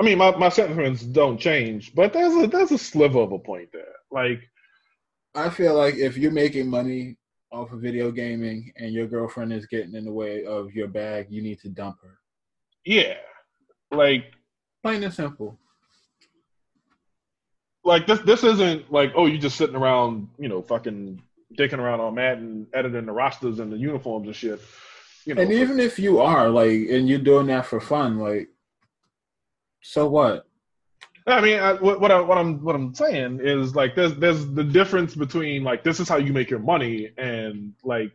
I 0.00 0.04
mean, 0.04 0.18
my, 0.18 0.30
my 0.36 0.48
sentiments 0.48 1.02
don't 1.02 1.38
change, 1.38 1.94
but 1.94 2.12
there's 2.12 2.34
a 2.34 2.46
there's 2.46 2.70
a 2.72 2.78
sliver 2.78 3.18
of 3.20 3.32
a 3.32 3.38
point 3.38 3.70
there. 3.72 3.94
Like, 4.10 4.40
I 5.34 5.50
feel 5.50 5.74
like 5.74 5.96
if 5.96 6.16
you're 6.16 6.30
making 6.30 6.68
money 6.68 7.16
off 7.50 7.72
of 7.72 7.80
video 7.80 8.10
gaming 8.12 8.72
and 8.76 8.92
your 8.92 9.06
girlfriend 9.08 9.52
is 9.52 9.66
getting 9.66 9.94
in 9.94 10.04
the 10.04 10.12
way 10.12 10.44
of 10.44 10.72
your 10.74 10.86
bag, 10.88 11.26
you 11.30 11.42
need 11.42 11.58
to 11.60 11.68
dump 11.68 11.96
her. 12.02 12.18
yeah, 12.84 13.14
like 13.90 14.34
Plain 14.82 15.02
and 15.04 15.12
simple. 15.14 15.58
like 17.84 18.06
this 18.06 18.20
this 18.20 18.44
isn't 18.44 18.92
like 18.92 19.12
oh 19.16 19.26
you 19.26 19.38
just 19.38 19.56
sitting 19.56 19.74
around 19.76 20.28
you 20.38 20.48
know 20.48 20.62
fucking 20.62 21.20
dicking 21.56 21.78
around 21.78 22.00
on 22.00 22.14
Madden 22.14 22.66
editing 22.74 23.06
the 23.06 23.12
rosters 23.12 23.58
and 23.58 23.72
the 23.72 23.76
uniforms 23.76 24.26
and 24.26 24.36
shit. 24.36 24.60
You 25.24 25.34
know, 25.34 25.42
And 25.42 25.52
even 25.52 25.80
if 25.80 25.98
you 25.98 26.20
are 26.20 26.48
like, 26.48 26.70
and 26.70 27.08
you're 27.08 27.18
doing 27.18 27.46
that 27.48 27.66
for 27.66 27.80
fun, 27.80 28.18
like, 28.18 28.48
so 29.82 30.08
what? 30.08 30.46
I 31.26 31.40
mean, 31.42 31.58
I, 31.58 31.74
what, 31.74 32.00
what, 32.00 32.10
I, 32.10 32.20
what 32.20 32.38
I'm 32.38 32.62
what 32.64 32.74
I'm 32.74 32.94
saying 32.94 33.40
is 33.42 33.74
like 33.76 33.94
there's 33.94 34.14
there's 34.14 34.46
the 34.46 34.64
difference 34.64 35.14
between 35.14 35.62
like 35.64 35.84
this 35.84 36.00
is 36.00 36.08
how 36.08 36.16
you 36.16 36.32
make 36.32 36.48
your 36.48 36.60
money 36.60 37.10
and 37.18 37.74
like 37.84 38.12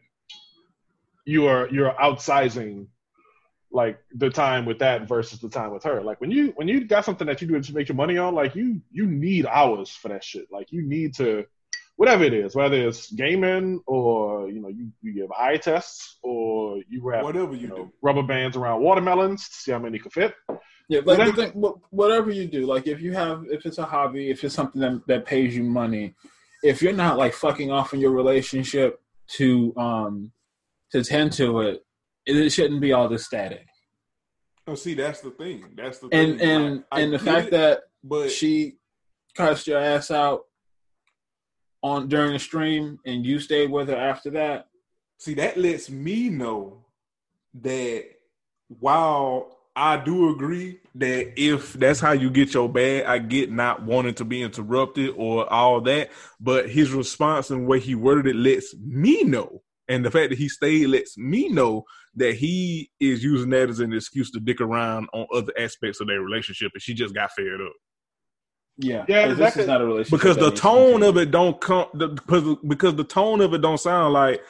you 1.25 1.45
are 1.45 1.67
you're 1.69 1.93
outsizing 1.93 2.87
like 3.73 3.99
the 4.13 4.29
time 4.29 4.65
with 4.65 4.79
that 4.79 5.07
versus 5.07 5.39
the 5.39 5.49
time 5.49 5.73
with 5.73 5.83
her. 5.83 6.01
Like 6.01 6.21
when 6.21 6.31
you 6.31 6.53
when 6.55 6.67
you 6.67 6.85
got 6.85 7.03
something 7.03 7.27
that 7.27 7.41
you 7.41 7.47
do 7.47 7.59
to 7.59 7.73
make 7.73 7.89
your 7.89 7.95
money 7.95 8.17
on, 8.17 8.35
like 8.35 8.55
you 8.55 8.81
you 8.91 9.07
need 9.07 9.45
hours 9.47 9.89
for 9.89 10.09
that 10.09 10.23
shit. 10.23 10.47
Like 10.51 10.71
you 10.71 10.83
need 10.83 11.15
to 11.15 11.45
whatever 11.95 12.23
it 12.23 12.33
is, 12.33 12.55
whether 12.55 12.87
it's 12.87 13.11
gaming 13.11 13.81
or 13.87 14.49
you 14.49 14.61
know 14.61 14.69
you, 14.69 14.91
you 15.01 15.13
give 15.13 15.31
eye 15.31 15.57
tests 15.57 16.17
or 16.21 16.81
you 16.87 17.01
wrap 17.01 17.23
Whatever 17.23 17.53
you 17.55 17.61
you 17.61 17.67
know 17.67 17.75
do. 17.75 17.93
rubber 18.01 18.23
bands 18.23 18.55
around 18.55 18.81
watermelons 18.81 19.49
to 19.49 19.55
see 19.55 19.71
how 19.71 19.79
many 19.79 19.97
can 19.99 20.11
fit. 20.11 20.35
Yeah, 20.89 21.01
like 21.05 21.33
the 21.35 21.47
thing, 21.47 21.51
whatever 21.89 22.29
you 22.29 22.45
do, 22.45 22.65
like 22.65 22.87
if 22.87 23.01
you 23.01 23.13
have, 23.13 23.45
if 23.49 23.65
it's 23.65 23.77
a 23.77 23.85
hobby, 23.85 24.29
if 24.29 24.43
it's 24.43 24.53
something 24.53 24.81
that, 24.81 25.01
that 25.07 25.25
pays 25.25 25.55
you 25.55 25.63
money, 25.63 26.13
if 26.61 26.81
you're 26.81 26.93
not 26.93 27.17
like 27.17 27.33
fucking 27.33 27.71
off 27.71 27.93
in 27.93 27.99
your 28.01 28.11
relationship 28.11 28.99
to 29.37 29.73
um 29.77 30.31
to 30.91 31.03
tend 31.03 31.31
to 31.33 31.61
it, 31.61 31.85
it, 32.25 32.35
it 32.35 32.49
shouldn't 32.51 32.81
be 32.81 32.93
all 32.93 33.07
this 33.09 33.25
static. 33.25 33.65
Oh, 34.67 34.75
see, 34.75 34.93
that's 34.93 35.21
the 35.21 35.31
thing. 35.31 35.65
That's 35.75 35.99
the 35.99 36.07
And 36.11 36.39
thing. 36.39 36.49
and 36.49 36.83
I 36.91 37.01
and 37.01 37.13
the 37.13 37.19
fact 37.19 37.47
it, 37.47 37.51
that 37.51 37.81
but 38.03 38.31
she 38.31 38.77
cussed 39.35 39.67
your 39.67 39.79
ass 39.79 40.09
out 40.11 40.41
on 41.81 42.07
during 42.07 42.33
the 42.33 42.39
stream 42.39 42.97
and 43.05 43.25
you 43.25 43.39
stayed 43.39 43.69
with 43.69 43.89
her 43.89 43.95
after 43.95 44.29
that. 44.31 44.67
see, 45.17 45.33
that 45.35 45.57
lets 45.57 45.89
me 45.89 46.29
know 46.29 46.85
that 47.61 48.05
while 48.79 49.57
I 49.75 49.97
do 49.97 50.29
agree 50.31 50.79
that 50.95 51.33
if 51.35 51.73
that's 51.73 51.99
how 51.99 52.11
you 52.13 52.29
get 52.29 52.53
your 52.53 52.69
bag, 52.69 53.05
I 53.05 53.17
get 53.17 53.51
not 53.51 53.83
wanting 53.83 54.13
to 54.15 54.25
be 54.25 54.41
interrupted 54.41 55.13
or 55.17 55.51
all 55.51 55.81
that. 55.81 56.11
But 56.39 56.69
his 56.69 56.91
response 56.91 57.49
and 57.49 57.63
the 57.63 57.67
way 57.67 57.79
he 57.79 57.95
worded 57.95 58.27
it 58.27 58.35
lets 58.39 58.75
me 58.77 59.23
know. 59.23 59.61
And 59.89 60.05
the 60.05 60.11
fact 60.11 60.29
that 60.29 60.37
he 60.39 60.47
stayed 60.47 60.87
lets 60.87 61.17
me 61.17 61.49
know 61.49 61.83
that 62.15 62.35
he 62.35 62.91
is 62.99 63.23
using 63.23 63.49
that 63.51 63.69
as 63.69 63.79
an 63.79 63.91
excuse 63.93 64.29
to 64.31 64.39
dick 64.39 64.61
around 64.61 65.07
on 65.13 65.25
other 65.33 65.51
aspects 65.57 65.99
of 65.99 66.07
their 66.07 66.21
relationship, 66.21 66.71
and 66.73 66.81
she 66.81 66.93
just 66.93 67.13
got 67.15 67.31
fed 67.31 67.47
up. 67.65 67.73
Yeah, 68.77 69.05
Yeah, 69.07 69.27
'cause 69.27 69.37
that 69.37 69.43
this 69.45 69.53
could- 69.53 69.61
is 69.61 69.67
not 69.67 69.81
a 69.81 69.85
relationship 69.85 70.19
because 70.19 70.35
the 70.37 70.49
needs 70.49 70.55
to 70.55 70.61
tone 70.61 71.03
of 71.03 71.17
it 71.17 71.31
don't 71.31 71.59
come 71.61 71.85
the, 71.93 72.07
because 72.09 72.55
because 72.67 72.95
the 72.95 73.03
tone 73.03 73.41
of 73.41 73.53
it 73.53 73.61
don't 73.61 73.79
sound 73.79 74.13
like 74.13 74.41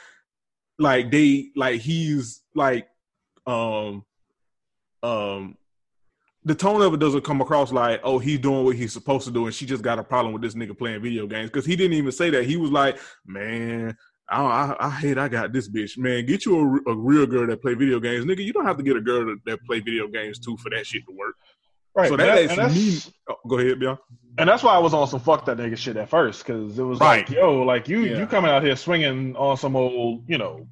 like 0.79 1.11
they 1.11 1.51
like 1.55 1.81
he's 1.81 2.41
like 2.55 2.87
um 3.45 4.03
um 5.03 5.57
the 6.45 6.55
tone 6.55 6.81
of 6.81 6.93
it 6.93 6.99
doesn't 7.01 7.23
come 7.23 7.41
across 7.41 7.71
like 7.73 7.99
oh 8.03 8.17
he's 8.19 8.39
doing 8.39 8.63
what 8.65 8.75
he's 8.75 8.91
supposed 8.93 9.25
to 9.25 9.31
do 9.31 9.45
and 9.45 9.53
she 9.55 9.65
just 9.65 9.83
got 9.83 9.99
a 9.99 10.03
problem 10.03 10.33
with 10.33 10.41
this 10.41 10.55
nigga 10.55 10.77
playing 10.77 11.01
video 11.01 11.27
games. 11.27 11.49
Because 11.49 11.65
he 11.65 11.75
didn't 11.75 11.93
even 11.97 12.11
say 12.11 12.29
that. 12.29 12.45
He 12.45 12.55
was 12.57 12.71
like 12.71 12.97
man 13.25 13.95
I, 14.29 14.41
I, 14.41 14.87
I 14.87 14.89
hate 14.89 15.17
I 15.17 15.27
got 15.27 15.51
this 15.53 15.69
bitch 15.69 15.97
man 15.97 16.25
get 16.25 16.45
you 16.45 16.81
a, 16.87 16.91
a 16.91 16.95
real 16.95 17.25
girl 17.25 17.45
that 17.47 17.61
play 17.61 17.73
video 17.73 17.99
games 17.99 18.25
nigga 18.25 18.43
you 18.43 18.53
don't 18.53 18.65
have 18.65 18.77
to 18.77 18.83
get 18.83 18.95
a 18.95 19.01
girl 19.01 19.25
that, 19.25 19.37
that 19.45 19.63
play 19.65 19.79
video 19.79 20.07
games 20.07 20.39
too 20.39 20.55
for 20.57 20.69
that 20.69 20.85
shit 20.85 21.05
to 21.07 21.13
work 21.15 21.35
Right. 21.95 22.09
so 22.09 22.17
that, 22.17 22.25
that- 22.25 22.35
lets 22.35 22.55
that's- 22.55 22.75
me 23.07 23.13
oh, 23.29 23.35
go 23.47 23.59
ahead 23.59 23.79
Bill 23.79 23.99
And 24.39 24.49
that's 24.49 24.63
why 24.63 24.73
I 24.73 24.79
was 24.79 24.93
on 24.95 25.07
some 25.07 25.19
fuck 25.19 25.45
that 25.45 25.57
nigga 25.57 25.77
shit 25.77 25.95
at 25.95 26.09
first, 26.09 26.43
because 26.43 26.79
it 26.79 26.83
was 26.83 26.99
like, 26.99 27.29
yo, 27.29 27.61
like 27.61 27.87
you 27.87 27.99
Yeah. 28.05 28.17
you 28.19 28.25
coming 28.25 28.49
out 28.49 28.63
here 28.63 28.75
swinging 28.75 29.35
on 29.35 29.57
some 29.57 29.75
old, 29.75 30.23
you 30.27 30.39
know, 30.39 30.65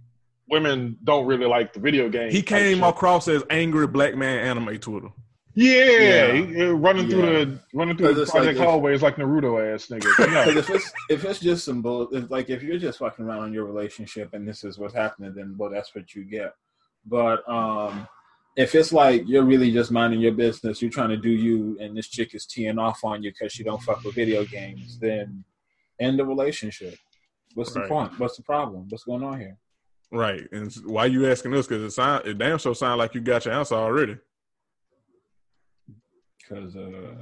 women 0.49 0.97
don't 1.03 1.27
really 1.27 1.45
like 1.45 1.73
the 1.73 1.79
video 1.79 2.09
game. 2.09 2.31
he 2.31 2.41
came 2.41 2.81
across 2.83 3.27
as 3.27 3.43
angry 3.51 3.85
black 3.85 4.15
man 4.15 4.39
anime 4.39 4.79
Twitter 4.79 5.09
yeah, 5.55 5.73
Yeah. 5.85 6.33
he- 6.33 6.53
he 6.53 6.63
running 6.65 7.09
through 7.09 7.21
the 7.45 7.59
running 7.73 7.97
through 7.97 8.07
'Cause 8.07 8.15
the 8.17 8.21
it's 8.23 8.33
like 8.33 8.43
project 8.43 8.59
if- 8.59 8.65
hallways 8.65 9.01
like 9.01 9.15
Naruto 9.17 9.73
ass 9.73 9.87
nigga. 9.87 10.07
But 10.17 10.29
no. 10.31 10.59
if 10.59 10.69
it's 10.69 10.91
if 11.09 11.25
it's 11.25 11.39
just 11.39 11.65
some 11.65 11.81
bull, 11.81 12.07
if, 12.13 12.29
like 12.31 12.49
if 12.49 12.63
you're 12.63 12.77
just 12.77 12.99
fucking 12.99 13.25
around 13.25 13.47
in 13.47 13.53
your 13.53 13.65
relationship 13.65 14.33
and 14.33 14.47
this 14.47 14.63
is 14.63 14.77
what's 14.77 14.93
happening, 14.95 15.33
then 15.35 15.55
well, 15.57 15.69
that's 15.69 15.93
what 15.95 16.13
you 16.15 16.23
get. 16.23 16.53
But 17.05 17.47
um, 17.49 18.07
if 18.55 18.75
it's 18.75 18.93
like 18.93 19.23
you're 19.27 19.43
really 19.45 19.71
just 19.71 19.91
minding 19.91 20.19
your 20.19 20.33
business, 20.33 20.81
you're 20.81 20.91
trying 20.91 21.09
to 21.09 21.17
do 21.17 21.29
you, 21.29 21.77
and 21.79 21.95
this 21.97 22.07
chick 22.07 22.35
is 22.35 22.45
teeing 22.45 22.77
off 22.79 23.03
on 23.03 23.23
you 23.23 23.31
because 23.31 23.51
she 23.51 23.63
don't 23.63 23.81
fuck 23.81 24.03
with 24.03 24.15
video 24.15 24.43
games, 24.45 24.99
then 24.99 25.43
end 25.99 26.19
the 26.19 26.25
relationship. 26.25 26.95
What's 27.55 27.73
the 27.73 27.81
Right. 27.81 27.89
point? 27.89 28.19
What's 28.19 28.37
the 28.37 28.43
problem? 28.43 28.85
What's 28.89 29.03
going 29.03 29.23
on 29.23 29.39
here? 29.39 29.57
Right. 30.11 30.41
And 30.51 30.67
s- 30.67 30.81
why 30.85 31.05
you 31.05 31.25
asking 31.29 31.51
this? 31.51 31.67
Because 31.67 31.83
it 31.83 31.91
sound 31.91 32.25
it 32.27 32.37
damn 32.37 32.57
sure 32.57 32.75
sound 32.75 32.99
like 32.99 33.15
you 33.15 33.21
got 33.21 33.45
your 33.45 33.53
answer 33.53 33.75
already. 33.75 34.17
Because 36.51 36.75
uh, 36.75 37.15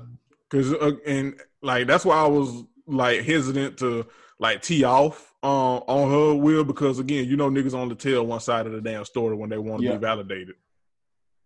Because 0.50 0.74
uh, 0.74 0.92
and 1.06 1.40
like 1.62 1.86
that's 1.88 2.06
why 2.06 2.18
I 2.18 2.28
was 2.28 2.64
like 2.88 3.22
hesitant 3.22 3.78
to 3.78 4.08
like 4.40 4.62
tee 4.62 4.84
off 4.84 5.34
uh, 5.44 5.78
on 5.78 6.10
her 6.10 6.34
will 6.42 6.64
because 6.64 6.98
again 6.98 7.28
you 7.28 7.38
know 7.38 7.50
niggas 7.50 7.74
only 7.76 7.96
tell 7.96 8.26
one 8.26 8.40
side 8.40 8.66
of 8.66 8.72
the 8.74 8.82
damn 8.82 9.06
story 9.06 9.36
when 9.36 9.50
they 9.50 9.58
want 9.58 9.82
to 9.82 9.88
Yeah. 9.88 9.94
be 9.98 10.00
validated. 10.00 10.56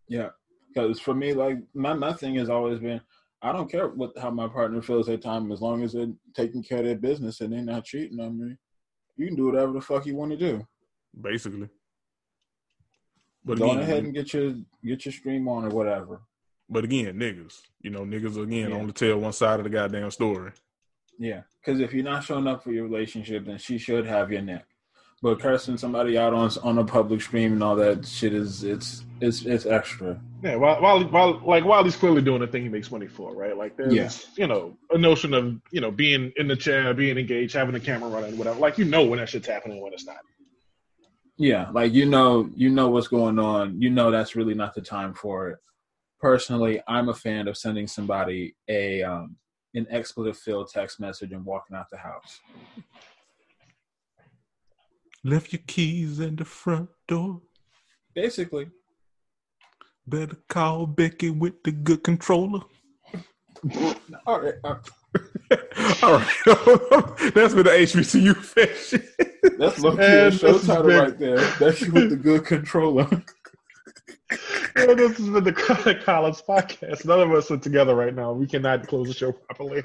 Yeah, 0.08 0.30
because 0.74 1.00
for 1.00 1.14
me, 1.14 1.34
like 1.34 1.58
my 1.74 1.94
my 1.94 2.14
thing 2.14 2.36
has 2.36 2.50
always 2.50 2.80
been, 2.80 3.02
I 3.42 3.52
don't 3.52 3.70
care 3.70 3.90
what 3.90 4.18
how 4.18 4.32
my 4.32 4.48
partner 4.48 4.82
feels 4.82 5.10
at 5.10 5.22
time 5.22 5.52
as 5.52 5.62
long 5.62 5.84
as 5.84 5.94
they're 5.94 6.14
taking 6.36 6.64
care 6.64 6.80
of 6.80 6.86
their 6.86 6.96
business 6.96 7.42
and 7.42 7.52
they're 7.52 7.62
not 7.62 7.86
cheating 7.86 8.20
on 8.20 8.40
me. 8.40 8.56
You 9.18 9.28
can 9.28 9.36
do 9.36 9.46
whatever 9.48 9.74
the 9.74 9.82
fuck 9.82 10.06
you 10.06 10.16
want 10.16 10.32
to 10.32 10.38
do. 10.38 10.66
Basically. 11.20 11.70
But 13.46 13.60
Go 13.60 13.72
again, 13.72 13.80
ahead 13.80 14.04
and 14.06 14.14
get 14.14 14.34
your 14.34 14.54
get 14.86 15.06
your 15.06 15.12
stream 15.12 15.48
on 15.50 15.66
or 15.66 15.70
whatever. 15.70 16.22
But 16.74 16.84
again, 16.84 17.16
niggas, 17.18 17.62
you 17.82 17.90
know, 17.92 18.02
niggas 18.02 18.42
again 18.42 18.70
Yeah. 18.70 18.76
only 18.76 18.94
tell 18.94 19.18
one 19.20 19.34
side 19.34 19.60
of 19.60 19.64
the 19.64 19.70
goddamn 19.70 20.12
story. 20.12 20.52
Yeah, 21.20 21.42
because 21.64 21.80
if 21.80 21.94
you're 21.94 22.04
not 22.04 22.24
showing 22.24 22.48
up 22.48 22.64
for 22.64 22.72
your 22.72 22.84
relationship, 22.84 23.46
then 23.46 23.58
she 23.60 23.78
should 23.78 24.06
have 24.06 24.32
your 24.32 24.42
neck. 24.42 24.66
But 25.22 25.40
cursing 25.40 25.78
somebody 25.78 26.18
out 26.18 26.34
on 26.34 26.50
on 26.64 26.78
a 26.80 26.84
public 26.84 27.22
stream 27.22 27.54
and 27.54 27.64
all 27.64 27.78
that 27.78 28.06
shit 28.06 28.34
is 28.34 28.64
it's 28.66 29.06
it's 29.22 29.46
it's 29.46 29.66
extra. 29.66 30.20
Yeah, 30.44 30.58
while, 30.58 30.82
while, 30.82 31.02
while, 31.06 31.42
like, 31.46 31.64
while 31.64 31.82
he's 31.86 31.96
clearly 31.96 32.22
doing 32.22 32.42
the 32.42 32.48
thing 32.48 32.64
he 32.64 32.68
makes 32.68 32.92
money 32.92 33.08
for, 33.08 33.34
right? 33.34 33.56
Like, 33.56 33.78
there's, 33.78 33.94
Yeah. 33.94 34.10
you 34.36 34.48
know, 34.48 34.76
a 34.92 34.98
notion 34.98 35.34
of, 35.34 35.62
you 35.72 35.80
know, 35.80 35.90
being 35.92 36.34
in 36.36 36.50
the 36.50 36.58
chair, 36.58 36.94
being 36.94 37.18
engaged, 37.18 37.54
having 37.54 37.74
the 37.74 37.80
camera 37.80 38.10
running, 38.10 38.38
whatever. 38.38 38.60
Like, 38.60 38.78
you 38.78 38.84
know 38.84 39.06
when 39.06 39.20
that 39.20 39.30
shit's 39.30 39.48
happening, 39.48 39.82
when 39.82 39.94
it's 39.94 40.06
not. 40.06 40.18
Yeah, 41.38 41.70
like 41.72 41.94
you 41.94 42.06
know, 42.06 42.50
you 42.56 42.70
know 42.70 42.90
what's 42.90 43.08
going 43.08 43.40
on. 43.40 43.82
You 43.82 43.90
know 43.90 44.12
that's 44.12 44.36
really 44.36 44.54
not 44.54 44.76
the 44.76 44.82
time 44.82 45.14
for 45.14 45.50
it. 45.52 45.60
Personally, 46.24 46.82
I'm 46.88 47.10
a 47.10 47.14
fan 47.14 47.50
of 47.50 47.58
sending 47.58 47.86
somebody 47.86 48.56
a 48.70 49.04
um, 49.04 49.36
an 49.74 49.86
expletive 49.90 50.38
filled 50.38 50.70
text 50.70 50.98
message 51.02 51.34
and 51.34 51.44
walking 51.44 51.76
out 51.76 51.90
the 51.92 51.98
house. 51.98 52.40
Left 55.26 55.52
your 55.52 55.62
keys 55.68 56.22
in 56.22 56.38
the 56.38 56.46
front 56.46 56.88
door. 57.10 57.42
Basically, 58.16 58.68
Better 60.08 60.38
call 60.48 60.86
Becky 60.86 61.30
with 61.30 61.62
the 61.62 61.74
good 61.74 62.06
controller. 62.06 62.62
all 64.26 64.40
right, 64.40 64.54
all 64.64 64.76
right. 64.76 65.60
All 66.04 66.14
right. 66.14 66.36
That's 67.34 67.54
been 67.54 67.66
the 67.66 67.78
HBCU 67.84 68.36
fashion. 68.38 69.04
that's 69.60 69.80
low 69.80 69.98
key 69.98 70.38
show 70.38 70.58
title 70.60 70.86
right 70.86 71.20
there. 71.20 71.36
That's 71.60 71.82
with 71.82 72.12
the 72.12 72.16
good 72.16 72.46
controller. 72.46 73.10
Yeah, 74.76 74.94
this 74.96 75.18
has 75.18 75.30
been 75.30 75.44
the 75.44 75.54
Chronic 75.54 76.04
College 76.04 76.36
podcast. 76.48 77.06
None 77.06 77.20
of 77.22 77.32
us 77.32 77.52
are 77.52 77.58
together 77.58 77.96
right 77.96 78.14
now. 78.14 78.34
We 78.34 78.48
cannot 78.48 78.88
close 78.88 79.08
the 79.08 79.14
show 79.14 79.32
properly. 79.32 79.84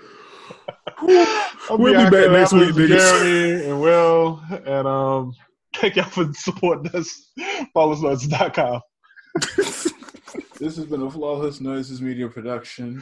we'll 1.03 2.05
be 2.05 2.11
back 2.11 2.31
next 2.31 2.53
week. 2.53 2.75
Jeremy 2.75 3.65
and 3.66 3.81
Will. 3.81 4.41
And 4.51 4.87
um, 4.87 5.33
thank 5.77 5.97
y'all 5.97 6.07
for 6.07 6.33
supporting 6.33 6.95
us. 6.95 7.31
FlawlessNoises.com. 7.75 8.81
This 10.59 10.77
has 10.77 10.87
been 10.87 11.03
a 11.03 11.11
Flawless 11.11 11.61
Noises 11.61 12.03
Media 12.03 12.29
production. 12.29 13.01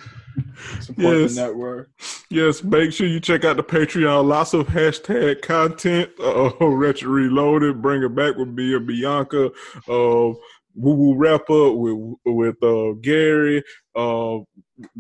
Support 0.81 1.17
Yes. 1.17 1.35
the 1.35 1.41
network. 1.41 1.91
Yes, 2.29 2.63
make 2.63 2.93
sure 2.93 3.07
you 3.07 3.19
check 3.19 3.47
out 3.47 3.57
the 3.57 3.65
Patreon. 3.65 4.27
Lots 4.27 4.53
of 4.53 4.67
hashtag 4.69 5.41
content. 5.41 6.11
Oh, 6.19 6.55
Retro 6.67 7.09
Reloaded, 7.11 7.81
Bring 7.81 8.03
It 8.03 8.15
Back 8.15 8.37
with 8.37 8.49
me 8.49 8.75
and 8.75 8.87
Bianca. 8.87 9.51
Uh, 9.89 10.35
Woo 10.77 10.95
Woo 10.95 11.17
Wrap 11.17 11.49
Up 11.51 11.75
with 11.75 12.15
with 12.25 12.63
uh, 12.63 12.93
Gary. 13.01 13.65
Uh, 13.95 14.39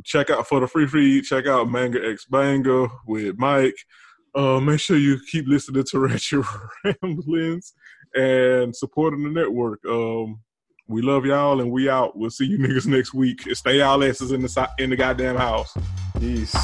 check 0.04 0.30
out 0.30 0.48
for 0.48 0.60
the 0.60 0.66
free 0.66 0.86
feed. 0.86 1.24
Check 1.24 1.46
out 1.46 1.70
Manga 1.70 2.04
X 2.08 2.24
Banger 2.24 2.88
with 3.06 3.38
Mike. 3.38 3.76
Uh, 4.34 4.60
make 4.60 4.80
sure 4.80 4.98
you 4.98 5.18
keep 5.30 5.46
listening 5.46 5.84
to 5.84 5.98
Retro 6.00 6.44
Ramblings 6.84 7.72
and 8.14 8.74
supporting 8.74 9.22
the 9.22 9.30
network. 9.30 9.84
Um, 9.86 10.40
we 10.88 11.02
love 11.02 11.26
y'all 11.26 11.60
and 11.60 11.70
we 11.70 11.88
out. 11.88 12.16
We'll 12.16 12.30
see 12.30 12.46
you 12.46 12.58
niggas 12.58 12.86
next 12.86 13.12
week. 13.12 13.42
Stay 13.54 13.78
y'all 13.78 14.02
asses 14.02 14.32
in 14.32 14.42
the 14.42 14.70
in 14.78 14.90
the 14.90 14.96
goddamn 14.96 15.36
house. 15.36 15.76
Peace. 16.18 16.54